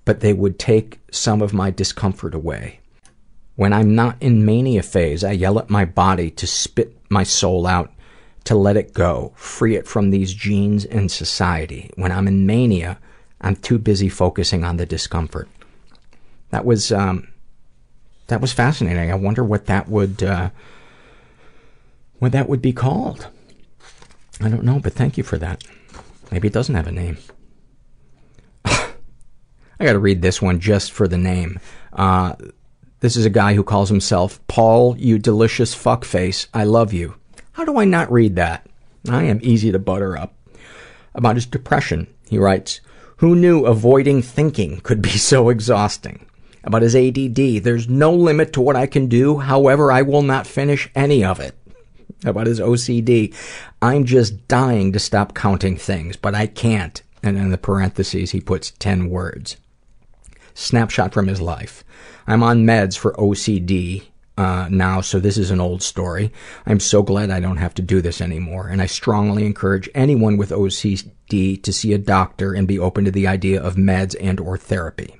but 0.05 0.19
they 0.19 0.33
would 0.33 0.57
take 0.57 0.99
some 1.11 1.41
of 1.41 1.53
my 1.53 1.69
discomfort 1.71 2.33
away. 2.33 2.79
When 3.55 3.73
I'm 3.73 3.93
not 3.95 4.17
in 4.21 4.45
mania 4.45 4.83
phase, 4.83 5.23
I 5.23 5.31
yell 5.31 5.59
at 5.59 5.69
my 5.69 5.85
body 5.85 6.31
to 6.31 6.47
spit 6.47 6.97
my 7.09 7.23
soul 7.23 7.67
out, 7.67 7.91
to 8.45 8.55
let 8.55 8.77
it 8.77 8.93
go, 8.93 9.33
free 9.35 9.75
it 9.75 9.87
from 9.87 10.09
these 10.09 10.33
genes 10.33 10.85
and 10.85 11.11
society. 11.11 11.91
When 11.95 12.11
I'm 12.11 12.27
in 12.27 12.45
mania, 12.45 12.97
I'm 13.39 13.55
too 13.55 13.77
busy 13.77 14.09
focusing 14.09 14.63
on 14.63 14.77
the 14.77 14.85
discomfort. 14.85 15.49
That 16.49 16.65
was, 16.65 16.91
um, 16.91 17.27
that 18.27 18.41
was 18.41 18.53
fascinating. 18.53 19.11
I 19.11 19.15
wonder 19.15 19.43
what 19.43 19.65
that 19.65 19.89
would, 19.89 20.23
uh, 20.23 20.49
what 22.21 22.33
that 22.33 22.47
would 22.47 22.61
be 22.61 22.71
called. 22.71 23.29
I 24.39 24.47
don't 24.47 24.63
know, 24.63 24.79
but 24.79 24.93
thank 24.93 25.17
you 25.17 25.23
for 25.23 25.39
that. 25.39 25.63
Maybe 26.31 26.49
it 26.49 26.53
doesn't 26.53 26.75
have 26.75 26.85
a 26.85 26.91
name. 26.91 27.17
I 28.65 28.93
gotta 29.79 29.97
read 29.97 30.21
this 30.21 30.39
one 30.39 30.59
just 30.59 30.91
for 30.91 31.07
the 31.07 31.17
name. 31.17 31.59
Uh, 31.91 32.35
this 32.99 33.15
is 33.15 33.25
a 33.25 33.31
guy 33.31 33.55
who 33.55 33.63
calls 33.63 33.89
himself 33.89 34.39
Paul, 34.45 34.95
you 34.97 35.17
delicious 35.17 35.73
fuckface, 35.73 36.45
I 36.53 36.63
love 36.63 36.93
you. 36.93 37.15
How 37.53 37.65
do 37.65 37.79
I 37.79 37.85
not 37.85 38.11
read 38.11 38.35
that? 38.35 38.69
I 39.09 39.23
am 39.23 39.39
easy 39.41 39.71
to 39.71 39.79
butter 39.79 40.15
up. 40.15 40.35
About 41.15 41.37
his 41.37 41.47
depression, 41.47 42.05
he 42.29 42.37
writes, 42.37 42.81
Who 43.17 43.35
knew 43.35 43.65
avoiding 43.65 44.21
thinking 44.21 44.81
could 44.81 45.01
be 45.01 45.09
so 45.09 45.49
exhausting? 45.49 46.27
About 46.63 46.83
his 46.83 46.95
ADD, 46.95 47.63
there's 47.63 47.89
no 47.89 48.13
limit 48.13 48.53
to 48.53 48.61
what 48.61 48.75
I 48.75 48.85
can 48.85 49.07
do, 49.07 49.39
however, 49.39 49.91
I 49.91 50.03
will 50.03 50.21
not 50.21 50.45
finish 50.45 50.87
any 50.93 51.23
of 51.23 51.39
it. 51.39 51.55
About 52.23 52.47
his 52.47 52.59
OCD, 52.59 53.33
I'm 53.81 54.05
just 54.05 54.47
dying 54.47 54.91
to 54.93 54.99
stop 54.99 55.33
counting 55.33 55.75
things, 55.75 56.15
but 56.15 56.35
I 56.35 56.47
can't. 56.47 57.01
And 57.23 57.37
in 57.37 57.49
the 57.49 57.57
parentheses, 57.57 58.31
he 58.31 58.41
puts 58.41 58.71
10 58.71 59.09
words. 59.09 59.57
Snapshot 60.53 61.13
from 61.13 61.27
his 61.27 61.41
life. 61.41 61.83
I'm 62.27 62.43
on 62.43 62.65
meds 62.65 62.97
for 62.97 63.13
OCD 63.13 64.03
uh, 64.37 64.67
now, 64.71 65.01
so 65.01 65.19
this 65.19 65.37
is 65.37 65.51
an 65.51 65.59
old 65.59 65.83
story. 65.83 66.31
I'm 66.65 66.79
so 66.79 67.03
glad 67.03 67.29
I 67.29 67.39
don't 67.39 67.57
have 67.57 67.73
to 67.75 67.81
do 67.81 68.01
this 68.01 68.21
anymore, 68.21 68.67
and 68.67 68.81
I 68.81 68.85
strongly 68.85 69.45
encourage 69.45 69.89
anyone 69.93 70.37
with 70.37 70.51
OCD 70.51 71.61
to 71.61 71.73
see 71.73 71.93
a 71.93 71.97
doctor 71.97 72.53
and 72.53 72.67
be 72.67 72.79
open 72.79 73.05
to 73.05 73.11
the 73.11 73.27
idea 73.27 73.61
of 73.61 73.75
meds 73.75 74.15
and 74.19 74.39
or 74.39 74.57
therapy. 74.57 75.15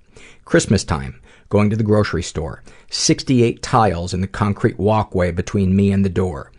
Christmas 0.46 0.84
time, 0.84 1.22
going 1.50 1.70
to 1.70 1.76
the 1.76 1.84
grocery 1.84 2.24
store. 2.24 2.64
68 2.90 3.62
tiles 3.62 4.14
in 4.14 4.22
the 4.22 4.28
concrete 4.28 4.80
walkway 4.80 5.32
between 5.32 5.76
me 5.76 5.92
and 5.92 6.04
the 6.04 6.10
door. 6.10 6.52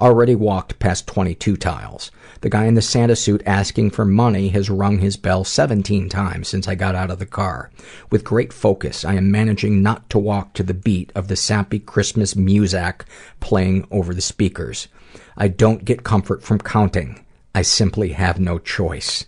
Already 0.00 0.34
walked 0.34 0.78
past 0.78 1.06
22 1.06 1.58
tiles. 1.58 2.10
The 2.40 2.48
guy 2.48 2.64
in 2.64 2.74
the 2.74 2.80
Santa 2.80 3.14
suit 3.14 3.42
asking 3.44 3.90
for 3.90 4.06
money 4.06 4.48
has 4.48 4.70
rung 4.70 4.98
his 4.98 5.18
bell 5.18 5.44
17 5.44 6.08
times 6.08 6.48
since 6.48 6.66
I 6.66 6.74
got 6.74 6.94
out 6.94 7.10
of 7.10 7.18
the 7.18 7.26
car. 7.26 7.70
With 8.10 8.24
great 8.24 8.50
focus, 8.50 9.04
I 9.04 9.14
am 9.14 9.30
managing 9.30 9.82
not 9.82 10.08
to 10.10 10.18
walk 10.18 10.54
to 10.54 10.62
the 10.62 10.72
beat 10.72 11.12
of 11.14 11.28
the 11.28 11.36
sappy 11.36 11.78
Christmas 11.78 12.34
music 12.34 13.04
playing 13.40 13.86
over 13.90 14.14
the 14.14 14.22
speakers. 14.22 14.88
I 15.36 15.48
don't 15.48 15.84
get 15.84 16.02
comfort 16.02 16.42
from 16.42 16.60
counting. 16.60 17.26
I 17.54 17.60
simply 17.60 18.12
have 18.12 18.40
no 18.40 18.58
choice. 18.58 19.26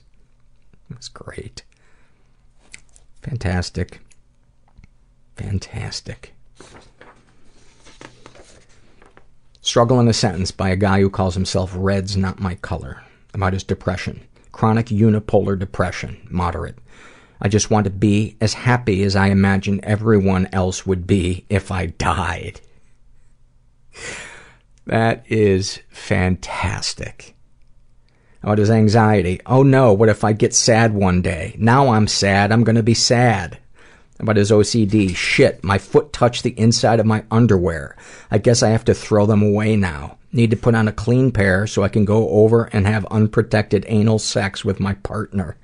That's 0.89 1.09
great. 1.09 1.65
Fantastic. 3.23 4.01
Fantastic. 5.37 6.33
Struggle 9.65 10.01
in 10.01 10.09
a 10.09 10.13
Sentence 10.13 10.51
by 10.51 10.71
a 10.71 10.77
guy 10.77 11.01
who 11.01 11.09
calls 11.09 11.35
himself 11.35 11.73
Red's 11.77 12.17
Not 12.17 12.41
My 12.41 12.57
Color. 12.57 13.01
About 13.33 13.53
his 13.53 13.63
depression. 13.63 14.21
Chronic 14.51 14.87
unipolar 14.87 15.57
depression. 15.57 16.27
Moderate. 16.29 16.79
I 17.41 17.47
just 17.47 17.71
want 17.71 17.85
to 17.85 17.91
be 17.91 18.37
as 18.41 18.55
happy 18.55 19.05
as 19.05 19.15
I 19.15 19.29
imagine 19.29 19.79
everyone 19.85 20.49
else 20.53 20.85
would 20.85 21.07
be 21.07 21.47
if 21.49 21.71
I 21.71 21.87
died. 21.87 22.61
That 24.87 25.25
is 25.31 25.79
fantastic. 25.91 27.37
About 28.43 28.59
his 28.59 28.71
anxiety. 28.71 29.41
Oh 29.47 29.63
no, 29.63 29.93
what 29.93 30.09
if 30.09 30.25
I 30.25 30.33
get 30.33 30.55
sad 30.55 30.93
one 30.93 31.23
day? 31.23 31.55
Now 31.57 31.91
I'm 31.91 32.09
sad, 32.09 32.51
I'm 32.51 32.65
gonna 32.65 32.83
be 32.83 32.95
sad 32.95 33.61
about 34.23 34.37
his 34.37 34.53
OCD. 34.53 35.15
Shit, 35.15 35.63
my 35.65 35.79
foot 35.79 36.13
touched 36.13 36.45
the 36.45 36.59
inside 36.59 37.01
of 37.01 37.07
my 37.07 37.25
underwear. 37.31 37.97
I 38.31 38.39
guess 38.39 38.63
I 38.63 38.71
have 38.71 38.85
to 38.87 38.95
throw 38.95 39.27
them 39.27 39.43
away 39.43 39.77
now. 39.77 40.17
Need 40.33 40.53
to 40.53 40.57
put 40.57 40.77
on 40.77 40.89
a 40.89 40.93
clean 40.93 41.33
pair 41.33 41.67
so 41.67 41.83
I 41.83 41.89
can 41.89 42.05
go 42.05 42.29
over 42.31 42.65
and 42.73 42.87
have 42.87 43.05
unprotected 43.07 43.85
anal 43.89 44.21
sex 44.21 44.65
with 44.65 44.81
my 44.81 44.95
partner. 44.95 45.57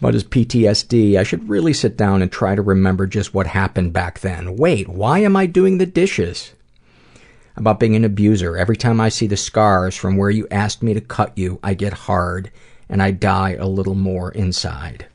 About 0.00 0.14
his 0.14 0.24
PTSD, 0.24 1.16
I 1.16 1.22
should 1.22 1.48
really 1.48 1.72
sit 1.72 1.96
down 1.96 2.22
and 2.22 2.32
try 2.32 2.56
to 2.56 2.62
remember 2.62 3.06
just 3.06 3.34
what 3.34 3.46
happened 3.46 3.92
back 3.92 4.18
then. 4.18 4.56
Wait, 4.56 4.88
why 4.88 5.20
am 5.20 5.36
I 5.36 5.46
doing 5.46 5.78
the 5.78 5.86
dishes? 5.86 6.54
About 7.56 7.78
being 7.78 7.94
an 7.94 8.04
abuser. 8.04 8.56
Every 8.56 8.76
time 8.76 9.00
I 9.00 9.10
see 9.10 9.26
the 9.26 9.36
scars 9.36 9.94
from 9.94 10.16
where 10.16 10.30
you 10.30 10.48
asked 10.50 10.82
me 10.82 10.94
to 10.94 11.00
cut 11.00 11.36
you, 11.36 11.60
I 11.62 11.74
get 11.74 11.92
hard 11.92 12.50
and 12.88 13.02
I 13.02 13.10
die 13.10 13.52
a 13.52 13.68
little 13.68 13.94
more 13.94 14.32
inside. 14.32 15.06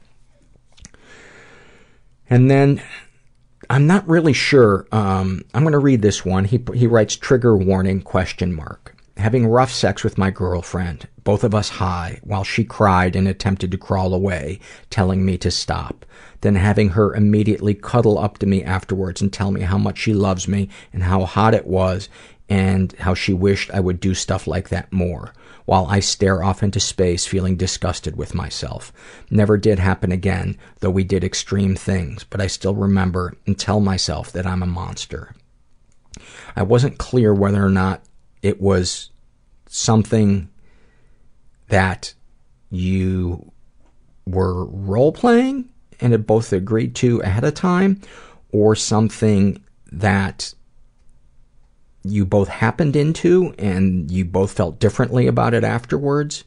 And 2.29 2.49
then, 2.51 2.81
I'm 3.69 3.87
not 3.87 4.07
really 4.07 4.33
sure, 4.33 4.87
um, 4.91 5.43
I'm 5.53 5.63
gonna 5.63 5.79
read 5.79 6.01
this 6.01 6.25
one. 6.25 6.45
He, 6.45 6.63
he 6.73 6.87
writes, 6.87 7.15
trigger 7.15 7.57
warning, 7.57 8.01
question 8.01 8.53
mark. 8.53 8.95
Having 9.17 9.47
rough 9.47 9.71
sex 9.71 10.03
with 10.03 10.17
my 10.17 10.29
girlfriend, 10.29 11.07
both 11.23 11.43
of 11.43 11.55
us 11.55 11.69
high, 11.69 12.19
while 12.23 12.43
she 12.43 12.63
cried 12.63 13.15
and 13.15 13.27
attempted 13.27 13.71
to 13.71 13.77
crawl 13.77 14.13
away, 14.13 14.59
telling 14.89 15.25
me 15.25 15.37
to 15.39 15.49
stop. 15.49 16.05
Then 16.41 16.55
having 16.55 16.89
her 16.89 17.15
immediately 17.15 17.73
cuddle 17.73 18.19
up 18.19 18.37
to 18.39 18.45
me 18.45 18.63
afterwards 18.63 19.21
and 19.21 19.33
tell 19.33 19.51
me 19.51 19.61
how 19.61 19.77
much 19.77 19.97
she 19.97 20.13
loves 20.13 20.47
me 20.47 20.69
and 20.93 21.03
how 21.03 21.25
hot 21.25 21.55
it 21.55 21.65
was 21.65 22.09
and 22.47 22.93
how 22.99 23.15
she 23.15 23.33
wished 23.33 23.71
I 23.71 23.79
would 23.79 23.99
do 23.99 24.13
stuff 24.13 24.47
like 24.47 24.69
that 24.69 24.93
more 24.93 25.33
while 25.67 25.85
I 25.87 25.99
stare 25.99 26.41
off 26.41 26.63
into 26.63 26.79
space 26.79 27.25
feeling 27.25 27.57
disgusted 27.57 28.15
with 28.15 28.33
myself. 28.33 28.93
Never 29.29 29.57
did 29.57 29.79
happen 29.79 30.13
again, 30.13 30.57
though 30.79 30.89
we 30.89 31.03
did 31.03 31.25
extreme 31.25 31.75
things, 31.75 32.23
but 32.23 32.39
I 32.39 32.47
still 32.47 32.73
remember 32.73 33.35
and 33.45 33.59
tell 33.59 33.81
myself 33.81 34.31
that 34.31 34.45
I'm 34.45 34.63
a 34.63 34.65
monster. 34.65 35.35
I 36.55 36.63
wasn't 36.63 36.97
clear 36.97 37.33
whether 37.33 37.63
or 37.63 37.69
not 37.69 38.01
it 38.41 38.61
was 38.61 39.09
something 39.67 40.47
that 41.67 42.13
you 42.69 43.51
were 44.25 44.63
role 44.67 45.11
playing 45.11 45.67
and 45.99 46.13
had 46.13 46.25
both 46.25 46.53
agreed 46.53 46.95
to 46.95 47.19
ahead 47.23 47.43
of 47.43 47.55
time, 47.55 47.99
or 48.53 48.73
something 48.73 49.61
that 49.91 50.53
you 52.09 52.25
both 52.25 52.47
happened 52.47 52.95
into 52.95 53.53
and 53.57 54.09
you 54.11 54.25
both 54.25 54.51
felt 54.51 54.79
differently 54.79 55.27
about 55.27 55.53
it 55.53 55.63
afterwards, 55.63 56.43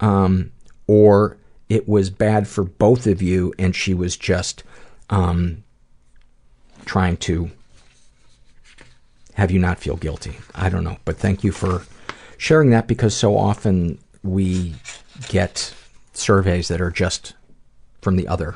um, 0.00 0.52
or 0.86 1.36
it 1.68 1.88
was 1.88 2.10
bad 2.10 2.46
for 2.46 2.64
both 2.64 3.06
of 3.06 3.22
you 3.22 3.52
and 3.58 3.74
she 3.74 3.94
was 3.94 4.16
just 4.16 4.62
um, 5.10 5.64
trying 6.84 7.16
to 7.16 7.50
have 9.34 9.50
you 9.50 9.58
not 9.58 9.78
feel 9.78 9.96
guilty. 9.96 10.36
I 10.54 10.68
don't 10.68 10.84
know, 10.84 10.98
but 11.04 11.18
thank 11.18 11.44
you 11.44 11.52
for 11.52 11.84
sharing 12.38 12.70
that 12.70 12.86
because 12.86 13.14
so 13.14 13.36
often 13.36 13.98
we 14.22 14.74
get 15.28 15.74
surveys 16.12 16.68
that 16.68 16.80
are 16.80 16.90
just 16.90 17.34
from 18.00 18.16
the 18.16 18.26
other 18.28 18.54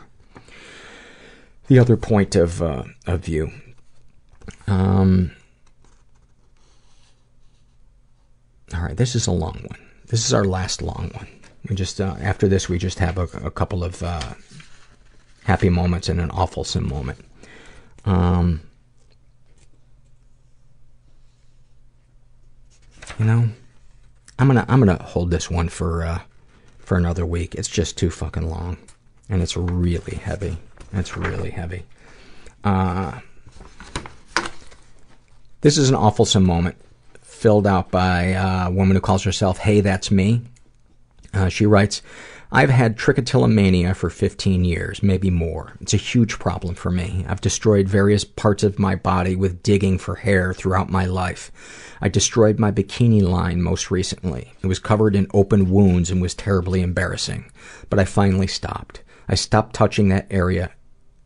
the 1.66 1.78
other 1.78 1.96
point 1.96 2.34
of 2.34 2.60
uh, 2.60 2.84
of 3.06 3.20
view. 3.20 3.52
Um, 4.66 5.30
all 8.74 8.82
right, 8.82 8.96
this 8.96 9.14
is 9.14 9.26
a 9.26 9.32
long 9.32 9.64
one. 9.66 9.78
This 10.06 10.24
is 10.24 10.34
our 10.34 10.44
last 10.44 10.82
long 10.82 11.10
one. 11.14 11.28
We 11.68 11.76
just 11.76 12.00
uh, 12.00 12.16
after 12.20 12.48
this, 12.48 12.68
we 12.68 12.78
just 12.78 12.98
have 12.98 13.18
a, 13.18 13.24
a 13.44 13.50
couple 13.50 13.84
of 13.84 14.02
uh, 14.02 14.34
happy 15.44 15.68
moments 15.68 16.08
and 16.08 16.20
an 16.20 16.30
awfulsome 16.30 16.88
moment. 16.88 17.18
Um, 18.04 18.62
you 23.18 23.24
know, 23.24 23.48
I'm 24.38 24.46
gonna 24.46 24.64
I'm 24.68 24.80
gonna 24.80 25.02
hold 25.02 25.30
this 25.30 25.50
one 25.50 25.68
for 25.68 26.04
uh, 26.04 26.20
for 26.78 26.96
another 26.96 27.26
week. 27.26 27.54
It's 27.54 27.68
just 27.68 27.98
too 27.98 28.10
fucking 28.10 28.48
long, 28.48 28.78
and 29.28 29.42
it's 29.42 29.56
really 29.56 30.16
heavy. 30.16 30.56
It's 30.92 31.16
really 31.16 31.50
heavy. 31.50 31.84
Uh, 32.64 33.20
this 35.60 35.76
is 35.76 35.90
an 35.90 35.96
awfulsome 35.96 36.44
moment 36.44 36.76
filled 37.40 37.66
out 37.66 37.90
by 37.90 38.22
a 38.22 38.70
woman 38.70 38.94
who 38.94 39.00
calls 39.00 39.24
herself 39.24 39.56
Hey, 39.56 39.80
That's 39.80 40.10
Me. 40.10 40.42
Uh, 41.32 41.48
she 41.48 41.64
writes, 41.64 42.02
I've 42.52 42.68
had 42.68 42.98
trichotillomania 42.98 43.96
for 43.96 44.10
15 44.10 44.62
years, 44.64 45.02
maybe 45.02 45.30
more. 45.30 45.72
It's 45.80 45.94
a 45.94 45.96
huge 45.96 46.38
problem 46.38 46.74
for 46.74 46.90
me. 46.90 47.24
I've 47.26 47.40
destroyed 47.40 47.88
various 47.88 48.24
parts 48.24 48.62
of 48.62 48.78
my 48.78 48.94
body 48.94 49.36
with 49.36 49.62
digging 49.62 49.96
for 49.96 50.16
hair 50.16 50.52
throughout 50.52 50.90
my 50.90 51.06
life. 51.06 51.50
I 52.02 52.10
destroyed 52.10 52.58
my 52.58 52.70
bikini 52.70 53.22
line 53.22 53.62
most 53.62 53.90
recently. 53.90 54.52
It 54.62 54.66
was 54.66 54.78
covered 54.78 55.16
in 55.16 55.26
open 55.32 55.70
wounds 55.70 56.10
and 56.10 56.20
was 56.20 56.34
terribly 56.34 56.82
embarrassing. 56.82 57.50
But 57.88 58.00
I 58.00 58.04
finally 58.04 58.48
stopped. 58.48 59.02
I 59.28 59.34
stopped 59.34 59.74
touching 59.74 60.10
that 60.10 60.26
area 60.30 60.72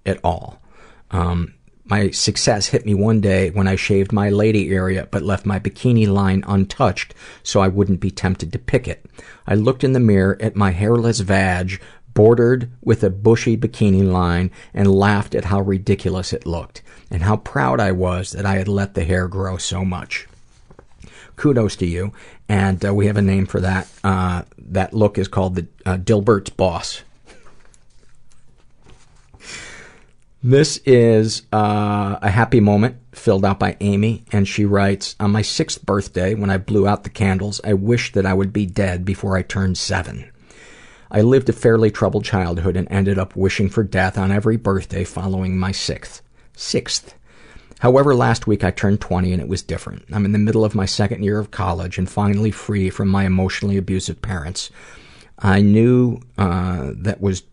at 0.07 0.20
all. 0.23 0.62
Um, 1.11 1.55
My 1.86 2.11
success 2.11 2.69
hit 2.69 2.86
me 2.86 2.94
one 2.94 3.20
day 3.20 3.51
when 3.51 3.69
I 3.69 3.77
shaved 3.77 4.12
my 4.12 4.31
lady 4.31 4.70
area 4.70 5.06
but 5.11 5.23
left 5.23 5.44
my 5.44 5.59
bikini 5.59 6.09
line 6.09 6.43
untouched 6.47 7.15
so 7.43 7.61
I 7.61 7.69
wouldn't 7.69 8.01
be 8.01 8.11
tempted 8.11 8.52
to 8.52 8.59
pick 8.59 8.89
it. 8.89 9.05
I 9.47 9.55
looked 9.55 9.85
in 9.85 9.93
the 9.93 10.01
mirror 10.01 10.39
at 10.40 10.56
my 10.56 10.70
hairless 10.70 11.20
vag 11.20 11.81
bordered 12.15 12.70
with 12.81 13.05
a 13.05 13.11
bushy 13.11 13.56
bikini 13.56 14.11
line 14.11 14.51
and 14.73 14.94
laughed 14.94 15.35
at 15.35 15.47
how 15.47 15.61
ridiculous 15.61 16.32
it 16.32 16.47
looked 16.47 16.81
and 17.11 17.23
how 17.23 17.36
proud 17.36 17.81
I 17.81 17.93
was 17.93 18.32
that 18.32 18.47
I 18.47 18.55
had 18.55 18.69
let 18.69 18.94
the 18.94 19.05
hair 19.05 19.28
grow 19.28 19.59
so 19.59 19.85
much. 19.85 20.27
Kudos 21.36 21.77
to 21.77 21.86
you. 21.86 22.12
And 22.48 22.85
uh, 22.85 22.94
we 22.94 23.06
have 23.06 23.16
a 23.16 23.23
name 23.23 23.47
for 23.47 23.61
that. 23.61 23.89
Uh, 24.02 24.43
that 24.59 24.94
look 24.94 25.19
is 25.19 25.28
called 25.28 25.56
the 25.56 25.66
uh, 25.85 25.97
Dilbert's 25.97 26.51
Boss. 26.51 27.02
This 30.47 30.77
is 30.85 31.41
uh, 31.55 32.19
a 32.21 32.29
happy 32.29 32.61
moment 32.61 32.99
filled 33.12 33.47
out 33.47 33.59
by 33.59 33.79
Amy, 33.81 34.27
and 34.31 34.47
she 34.47 34.66
writes, 34.66 35.16
On 35.19 35.31
my 35.31 35.41
sixth 35.41 35.87
birthday, 35.87 36.35
when 36.35 36.51
I 36.51 36.59
blew 36.59 36.87
out 36.87 37.03
the 37.03 37.09
candles, 37.09 37.62
I 37.65 37.73
wished 37.73 38.12
that 38.12 38.27
I 38.27 38.35
would 38.35 38.53
be 38.53 38.66
dead 38.66 39.07
before 39.07 39.39
I 39.39 39.43
turned 39.43 39.79
seven. 39.79 40.31
I 41.11 41.23
lived 41.23 41.49
a 41.49 41.55
fairly 41.55 41.91
troubled 41.91 42.27
childhood 42.27 42.77
and 42.77 42.87
ended 42.91 43.19
up 43.19 43.35
wishing 43.35 43.71
for 43.71 43.83
death 43.83 44.19
on 44.19 44.31
every 44.31 44.59
birthday 44.59 45.03
following 45.03 45.57
my 45.57 45.73
sixth. 45.73 46.21
Sixth. 46.55 47.15
However, 47.79 48.15
last 48.15 48.47
week 48.47 48.65
I 48.65 48.71
turned 48.71 49.01
20 49.01 49.33
and 49.33 49.41
it 49.41 49.49
was 49.49 49.62
different. 49.62 50.05
I'm 50.12 50.27
in 50.27 50.33
the 50.33 50.39
middle 50.39 50.66
of 50.66 50.75
my 50.75 50.85
second 50.85 51.25
year 51.25 51.39
of 51.39 51.53
college 51.53 51.97
and 51.97 52.07
finally 52.07 52.51
free 52.51 52.91
from 52.91 53.09
my 53.09 53.25
emotionally 53.25 53.79
abusive 53.79 54.21
parents. 54.21 54.71
I 55.39 55.62
knew 55.62 56.21
uh, 56.37 56.91
that 56.97 57.23
was 57.23 57.45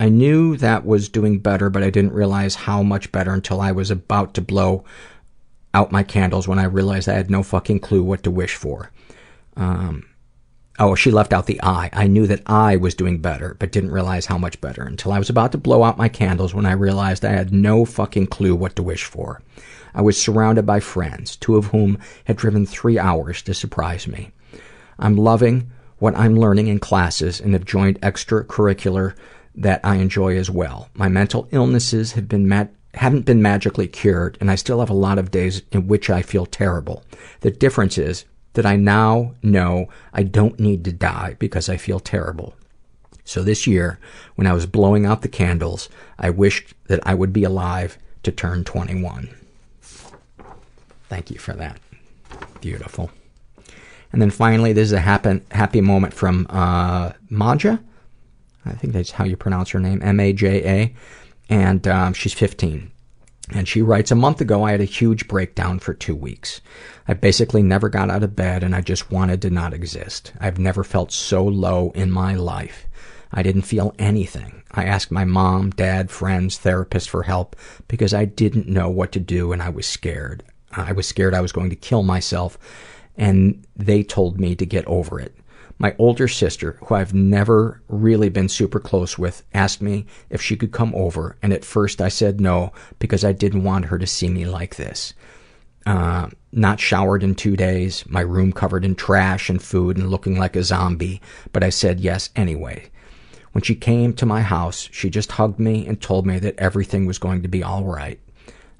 I 0.00 0.08
knew 0.08 0.56
that 0.56 0.84
was 0.84 1.08
doing 1.08 1.38
better, 1.38 1.70
but 1.70 1.82
I 1.82 1.90
didn't 1.90 2.12
realize 2.12 2.54
how 2.54 2.82
much 2.82 3.12
better 3.12 3.32
until 3.32 3.60
I 3.60 3.72
was 3.72 3.90
about 3.90 4.34
to 4.34 4.40
blow 4.40 4.84
out 5.72 5.92
my 5.92 6.02
candles 6.02 6.48
when 6.48 6.58
I 6.58 6.64
realized 6.64 7.08
I 7.08 7.14
had 7.14 7.30
no 7.30 7.42
fucking 7.42 7.80
clue 7.80 8.02
what 8.02 8.22
to 8.24 8.30
wish 8.30 8.54
for. 8.54 8.90
Um, 9.56 10.06
oh, 10.78 10.94
she 10.94 11.10
left 11.10 11.32
out 11.32 11.46
the 11.46 11.60
I. 11.62 11.90
I 11.92 12.06
knew 12.06 12.26
that 12.26 12.42
I 12.46 12.76
was 12.76 12.94
doing 12.94 13.18
better, 13.18 13.56
but 13.58 13.72
didn't 13.72 13.92
realize 13.92 14.26
how 14.26 14.38
much 14.38 14.60
better 14.60 14.82
until 14.82 15.12
I 15.12 15.18
was 15.18 15.30
about 15.30 15.52
to 15.52 15.58
blow 15.58 15.82
out 15.84 15.98
my 15.98 16.08
candles 16.08 16.54
when 16.54 16.66
I 16.66 16.72
realized 16.72 17.24
I 17.24 17.30
had 17.30 17.52
no 17.52 17.84
fucking 17.84 18.28
clue 18.28 18.54
what 18.54 18.76
to 18.76 18.82
wish 18.82 19.04
for. 19.04 19.42
I 19.94 20.02
was 20.02 20.20
surrounded 20.20 20.66
by 20.66 20.80
friends, 20.80 21.36
two 21.36 21.56
of 21.56 21.66
whom 21.66 21.98
had 22.24 22.36
driven 22.36 22.66
three 22.66 22.98
hours 22.98 23.42
to 23.42 23.54
surprise 23.54 24.08
me. 24.08 24.32
I'm 24.98 25.16
loving 25.16 25.70
what 25.98 26.16
I'm 26.16 26.36
learning 26.36 26.66
in 26.66 26.80
classes 26.80 27.40
and 27.40 27.52
have 27.52 27.64
joined 27.64 28.00
extracurricular 28.00 29.14
that 29.54 29.80
I 29.84 29.96
enjoy 29.96 30.36
as 30.36 30.50
well. 30.50 30.88
My 30.94 31.08
mental 31.08 31.48
illnesses 31.50 32.12
have 32.12 32.28
been 32.28 32.50
haven't 32.94 33.26
been 33.26 33.42
magically 33.42 33.88
cured, 33.88 34.38
and 34.40 34.50
I 34.50 34.54
still 34.54 34.80
have 34.80 34.90
a 34.90 34.94
lot 34.94 35.18
of 35.18 35.30
days 35.30 35.62
in 35.72 35.88
which 35.88 36.10
I 36.10 36.22
feel 36.22 36.46
terrible. 36.46 37.02
The 37.40 37.50
difference 37.50 37.98
is 37.98 38.24
that 38.54 38.66
I 38.66 38.76
now 38.76 39.34
know 39.42 39.88
I 40.12 40.22
don't 40.22 40.60
need 40.60 40.84
to 40.84 40.92
die 40.92 41.36
because 41.38 41.68
I 41.68 41.76
feel 41.76 42.00
terrible. 42.00 42.54
So 43.24 43.42
this 43.42 43.66
year, 43.66 43.98
when 44.36 44.46
I 44.46 44.52
was 44.52 44.66
blowing 44.66 45.06
out 45.06 45.22
the 45.22 45.28
candles, 45.28 45.88
I 46.18 46.30
wished 46.30 46.74
that 46.86 47.00
I 47.06 47.14
would 47.14 47.32
be 47.32 47.44
alive 47.44 47.98
to 48.22 48.30
turn 48.30 48.64
21. 48.64 49.34
Thank 51.08 51.30
you 51.30 51.38
for 51.38 51.52
that. 51.54 51.78
Beautiful. 52.60 53.10
And 54.12 54.22
then 54.22 54.30
finally, 54.30 54.72
this 54.72 54.88
is 54.88 54.92
a 54.92 55.00
happy, 55.00 55.40
happy 55.50 55.80
moment 55.80 56.14
from 56.14 56.46
uh, 56.50 57.12
Maja. 57.30 57.80
I 58.66 58.72
think 58.72 58.92
that's 58.92 59.12
how 59.12 59.24
you 59.24 59.36
pronounce 59.36 59.70
her 59.70 59.80
name, 59.80 60.00
M-A-J-A. 60.02 60.94
And 61.48 61.86
um, 61.86 62.14
she's 62.14 62.32
15. 62.32 62.90
And 63.50 63.68
she 63.68 63.82
writes, 63.82 64.10
a 64.10 64.16
month 64.16 64.40
ago 64.40 64.64
I 64.64 64.70
had 64.70 64.80
a 64.80 64.84
huge 64.84 65.28
breakdown 65.28 65.78
for 65.78 65.92
two 65.92 66.16
weeks. 66.16 66.62
I 67.06 67.12
basically 67.12 67.62
never 67.62 67.90
got 67.90 68.10
out 68.10 68.22
of 68.22 68.34
bed 68.34 68.62
and 68.62 68.74
I 68.74 68.80
just 68.80 69.10
wanted 69.10 69.42
to 69.42 69.50
not 69.50 69.74
exist. 69.74 70.32
I've 70.40 70.58
never 70.58 70.82
felt 70.82 71.12
so 71.12 71.44
low 71.44 71.90
in 71.94 72.10
my 72.10 72.34
life. 72.34 72.86
I 73.32 73.42
didn't 73.42 73.62
feel 73.62 73.94
anything. 73.98 74.62
I 74.70 74.84
asked 74.84 75.10
my 75.10 75.24
mom, 75.24 75.70
dad, 75.70 76.10
friends, 76.10 76.56
therapist 76.56 77.10
for 77.10 77.24
help 77.24 77.54
because 77.86 78.14
I 78.14 78.24
didn't 78.24 78.68
know 78.68 78.88
what 78.88 79.12
to 79.12 79.20
do 79.20 79.52
and 79.52 79.62
I 79.62 79.68
was 79.68 79.86
scared. 79.86 80.42
I 80.72 80.92
was 80.92 81.06
scared 81.06 81.34
I 81.34 81.40
was 81.40 81.52
going 81.52 81.70
to 81.70 81.76
kill 81.76 82.02
myself 82.02 82.58
and 83.16 83.64
they 83.76 84.02
told 84.02 84.40
me 84.40 84.54
to 84.56 84.64
get 84.64 84.86
over 84.86 85.20
it. 85.20 85.36
My 85.78 85.94
older 85.98 86.28
sister, 86.28 86.78
who 86.84 86.94
I've 86.94 87.12
never 87.12 87.82
really 87.88 88.28
been 88.28 88.48
super 88.48 88.78
close 88.78 89.18
with, 89.18 89.42
asked 89.52 89.82
me 89.82 90.06
if 90.30 90.40
she 90.40 90.56
could 90.56 90.72
come 90.72 90.94
over, 90.94 91.36
and 91.42 91.52
at 91.52 91.64
first 91.64 92.00
I 92.00 92.08
said 92.08 92.40
no 92.40 92.72
because 92.98 93.24
I 93.24 93.32
didn't 93.32 93.64
want 93.64 93.86
her 93.86 93.98
to 93.98 94.06
see 94.06 94.28
me 94.28 94.44
like 94.46 94.76
this. 94.76 95.14
Uh, 95.84 96.28
not 96.52 96.80
showered 96.80 97.22
in 97.22 97.34
two 97.34 97.56
days, 97.56 98.04
my 98.08 98.20
room 98.20 98.52
covered 98.52 98.84
in 98.84 98.94
trash 98.94 99.50
and 99.50 99.60
food 99.60 99.96
and 99.96 100.10
looking 100.10 100.38
like 100.38 100.56
a 100.56 100.62
zombie, 100.62 101.20
but 101.52 101.64
I 101.64 101.70
said 101.70 102.00
yes 102.00 102.30
anyway. 102.36 102.90
When 103.52 103.62
she 103.62 103.74
came 103.74 104.14
to 104.14 104.26
my 104.26 104.40
house, 104.40 104.88
she 104.92 105.10
just 105.10 105.32
hugged 105.32 105.58
me 105.58 105.86
and 105.86 106.00
told 106.00 106.26
me 106.26 106.38
that 106.38 106.58
everything 106.58 107.06
was 107.06 107.18
going 107.18 107.42
to 107.42 107.48
be 107.48 107.62
alright. 107.62 108.20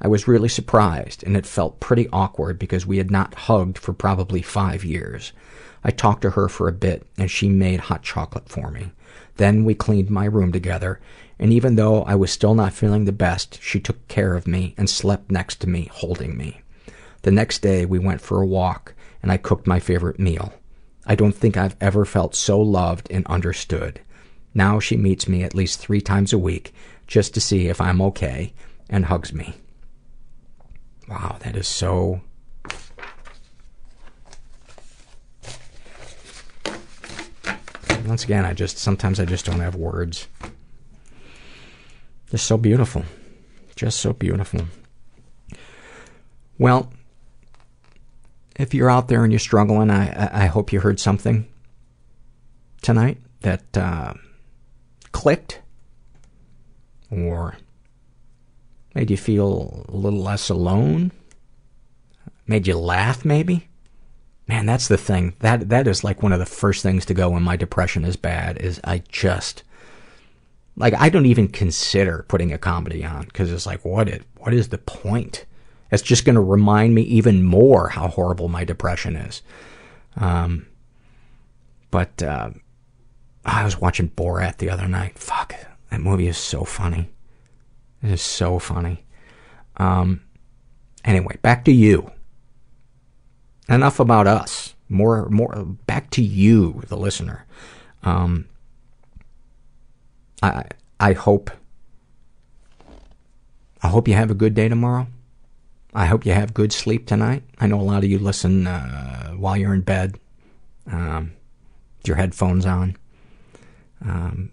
I 0.00 0.08
was 0.08 0.28
really 0.28 0.48
surprised, 0.48 1.22
and 1.24 1.36
it 1.36 1.46
felt 1.46 1.80
pretty 1.80 2.08
awkward 2.12 2.58
because 2.58 2.86
we 2.86 2.98
had 2.98 3.10
not 3.10 3.34
hugged 3.34 3.78
for 3.78 3.92
probably 3.92 4.42
five 4.42 4.84
years. 4.84 5.32
I 5.84 5.90
talked 5.90 6.22
to 6.22 6.30
her 6.30 6.48
for 6.48 6.66
a 6.66 6.72
bit, 6.72 7.06
and 7.18 7.30
she 7.30 7.48
made 7.48 7.80
hot 7.80 8.02
chocolate 8.02 8.48
for 8.48 8.70
me. 8.70 8.92
Then 9.36 9.64
we 9.64 9.74
cleaned 9.74 10.10
my 10.10 10.24
room 10.24 10.50
together, 10.50 11.00
and 11.38 11.52
even 11.52 11.76
though 11.76 12.02
I 12.04 12.14
was 12.14 12.32
still 12.32 12.54
not 12.54 12.72
feeling 12.72 13.04
the 13.04 13.12
best, 13.12 13.60
she 13.62 13.80
took 13.80 14.08
care 14.08 14.34
of 14.34 14.46
me 14.46 14.74
and 14.78 14.88
slept 14.88 15.30
next 15.30 15.60
to 15.60 15.68
me, 15.68 15.90
holding 15.92 16.36
me. 16.36 16.62
The 17.22 17.30
next 17.30 17.60
day, 17.60 17.84
we 17.84 17.98
went 17.98 18.20
for 18.20 18.40
a 18.40 18.46
walk, 18.46 18.94
and 19.22 19.30
I 19.30 19.36
cooked 19.36 19.66
my 19.66 19.78
favorite 19.78 20.18
meal. 20.18 20.54
I 21.06 21.14
don't 21.14 21.34
think 21.34 21.56
I've 21.56 21.76
ever 21.80 22.04
felt 22.04 22.34
so 22.34 22.60
loved 22.60 23.08
and 23.10 23.26
understood. 23.26 24.00
Now 24.54 24.78
she 24.78 24.96
meets 24.96 25.28
me 25.28 25.42
at 25.42 25.54
least 25.54 25.80
three 25.80 26.00
times 26.00 26.32
a 26.32 26.38
week 26.38 26.72
just 27.06 27.34
to 27.34 27.40
see 27.40 27.68
if 27.68 27.80
I'm 27.80 28.00
okay 28.00 28.54
and 28.88 29.06
hugs 29.06 29.32
me. 29.32 29.54
Wow, 31.08 31.36
that 31.40 31.56
is 31.56 31.68
so 31.68 32.22
once 38.04 38.24
again, 38.24 38.44
I 38.44 38.52
just, 38.52 38.78
sometimes 38.78 39.18
I 39.18 39.24
just 39.24 39.46
don't 39.46 39.60
have 39.60 39.74
words. 39.74 40.28
Just 42.30 42.46
so 42.46 42.56
beautiful. 42.56 43.04
Just 43.76 44.00
so 44.00 44.12
beautiful. 44.12 44.62
Well, 46.58 46.92
if 48.56 48.74
you're 48.74 48.90
out 48.90 49.08
there 49.08 49.24
and 49.24 49.32
you're 49.32 49.40
struggling, 49.40 49.90
I, 49.90 50.44
I 50.44 50.46
hope 50.46 50.72
you 50.72 50.80
heard 50.80 51.00
something 51.00 51.46
tonight 52.82 53.18
that 53.40 53.76
uh, 53.76 54.14
clicked 55.12 55.60
or 57.10 57.56
made 58.94 59.10
you 59.10 59.16
feel 59.16 59.84
a 59.88 59.96
little 59.96 60.20
less 60.20 60.48
alone, 60.48 61.10
made 62.46 62.66
you 62.66 62.78
laugh 62.78 63.24
maybe. 63.24 63.68
Man, 64.46 64.66
that's 64.66 64.88
the 64.88 64.98
thing. 64.98 65.34
That 65.40 65.70
that 65.70 65.88
is 65.88 66.04
like 66.04 66.22
one 66.22 66.32
of 66.32 66.38
the 66.38 66.46
first 66.46 66.82
things 66.82 67.06
to 67.06 67.14
go 67.14 67.30
when 67.30 67.42
my 67.42 67.56
depression 67.56 68.04
is 68.04 68.16
bad. 68.16 68.58
Is 68.58 68.80
I 68.84 69.02
just 69.08 69.62
like 70.76 70.94
I 70.94 71.08
don't 71.08 71.26
even 71.26 71.48
consider 71.48 72.24
putting 72.28 72.52
a 72.52 72.58
comedy 72.58 73.04
on 73.04 73.24
because 73.24 73.50
it's 73.50 73.66
like 73.66 73.84
what 73.84 74.08
it 74.08 74.24
what 74.36 74.52
is 74.52 74.68
the 74.68 74.78
point? 74.78 75.46
It's 75.90 76.02
just 76.02 76.24
going 76.24 76.34
to 76.34 76.40
remind 76.40 76.94
me 76.94 77.02
even 77.02 77.42
more 77.42 77.90
how 77.90 78.08
horrible 78.08 78.48
my 78.48 78.64
depression 78.64 79.16
is. 79.16 79.42
Um, 80.16 80.66
but 81.90 82.20
uh, 82.22 82.50
I 83.44 83.64
was 83.64 83.80
watching 83.80 84.10
Borat 84.10 84.56
the 84.56 84.70
other 84.70 84.88
night. 84.88 85.18
Fuck, 85.18 85.54
that 85.90 86.00
movie 86.00 86.26
is 86.26 86.36
so 86.38 86.64
funny. 86.64 87.10
It 88.02 88.10
is 88.10 88.22
so 88.22 88.58
funny. 88.58 89.04
Um, 89.76 90.22
anyway, 91.04 91.38
back 91.42 91.64
to 91.66 91.72
you 91.72 92.10
enough 93.68 94.00
about 94.00 94.26
us. 94.26 94.74
More, 94.88 95.28
more, 95.30 95.64
back 95.86 96.10
to 96.10 96.22
you, 96.22 96.82
the 96.88 96.96
listener. 96.96 97.46
Um, 98.02 98.46
I, 100.42 100.64
I 101.00 101.12
hope, 101.14 101.50
I 103.82 103.88
hope 103.88 104.06
you 104.06 104.14
have 104.14 104.30
a 104.30 104.34
good 104.34 104.54
day 104.54 104.68
tomorrow. 104.68 105.06
I 105.94 106.06
hope 106.06 106.26
you 106.26 106.32
have 106.32 106.52
good 106.52 106.72
sleep 106.72 107.06
tonight. 107.06 107.44
I 107.58 107.66
know 107.66 107.80
a 107.80 107.82
lot 107.82 108.04
of 108.04 108.10
you 108.10 108.18
listen, 108.18 108.66
uh, 108.66 109.32
while 109.32 109.56
you're 109.56 109.74
in 109.74 109.82
bed, 109.82 110.18
um, 110.90 111.32
your 112.04 112.16
headphones 112.16 112.66
on. 112.66 112.96
Um, 114.04 114.50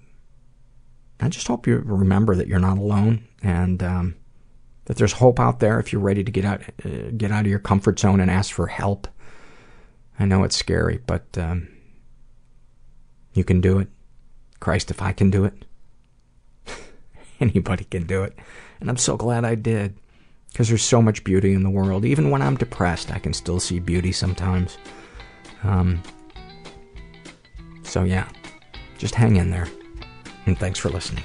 I 1.19 1.27
just 1.29 1.47
hope 1.47 1.67
you 1.67 1.77
remember 1.77 2.35
that 2.35 2.47
you're 2.47 2.59
not 2.59 2.77
alone 2.77 3.25
and, 3.43 3.83
um, 3.83 4.15
that 4.91 4.97
there's 4.97 5.13
hope 5.13 5.39
out 5.39 5.61
there 5.61 5.79
if 5.79 5.93
you're 5.93 6.01
ready 6.01 6.21
to 6.21 6.31
get 6.33 6.43
out, 6.43 6.61
uh, 6.83 7.11
get 7.15 7.31
out 7.31 7.45
of 7.45 7.47
your 7.47 7.59
comfort 7.59 7.97
zone 7.97 8.19
and 8.19 8.29
ask 8.29 8.51
for 8.51 8.67
help. 8.67 9.07
I 10.19 10.25
know 10.25 10.43
it's 10.43 10.57
scary, 10.57 10.99
but 11.07 11.23
um, 11.37 11.69
you 13.33 13.45
can 13.45 13.61
do 13.61 13.79
it. 13.79 13.87
Christ, 14.59 14.91
if 14.91 15.01
I 15.01 15.13
can 15.13 15.29
do 15.29 15.45
it, 15.45 15.63
anybody 17.39 17.85
can 17.85 18.05
do 18.05 18.23
it. 18.23 18.37
And 18.81 18.89
I'm 18.89 18.97
so 18.97 19.15
glad 19.15 19.45
I 19.45 19.55
did. 19.55 19.95
Because 20.51 20.67
there's 20.67 20.83
so 20.83 21.01
much 21.01 21.23
beauty 21.23 21.53
in 21.53 21.63
the 21.63 21.69
world. 21.69 22.03
Even 22.03 22.29
when 22.29 22.41
I'm 22.41 22.57
depressed, 22.57 23.13
I 23.13 23.19
can 23.19 23.31
still 23.31 23.61
see 23.61 23.79
beauty 23.79 24.11
sometimes. 24.11 24.77
Um, 25.63 26.03
so, 27.83 28.03
yeah, 28.03 28.27
just 28.97 29.15
hang 29.15 29.37
in 29.37 29.51
there. 29.51 29.69
And 30.45 30.59
thanks 30.59 30.79
for 30.79 30.89
listening. 30.89 31.23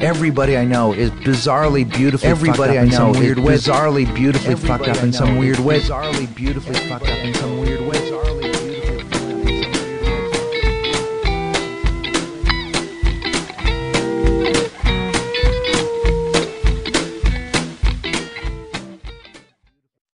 Everybody 0.00 0.56
I 0.56 0.64
know 0.64 0.94
is 0.94 1.10
bizarrely 1.10 1.84
beautifully 1.88 2.30
Everybody 2.30 2.56
fucked 2.56 2.70
up 2.70 2.76
I 2.78 2.82
in 2.84 2.90
some 2.92 3.12
know 3.12 3.20
weird 3.20 3.38
is 3.38 3.44
way. 3.44 3.54
bizarrely 3.56 4.14
beautifully 4.14 4.52
Everybody 4.52 4.84
fucked 4.84 4.96
up 4.98 5.04
in 5.04 5.12
some 5.12 5.34
know 5.34 5.40
weird 5.40 5.58
way. 5.58 5.80
Bizarrely 5.80 6.34
beautifully 6.34 6.74
fucked 6.88 7.04
up 7.06 7.18
in 7.18 7.34
some 7.34 7.58
weird 7.60 7.79
way. 7.79 7.79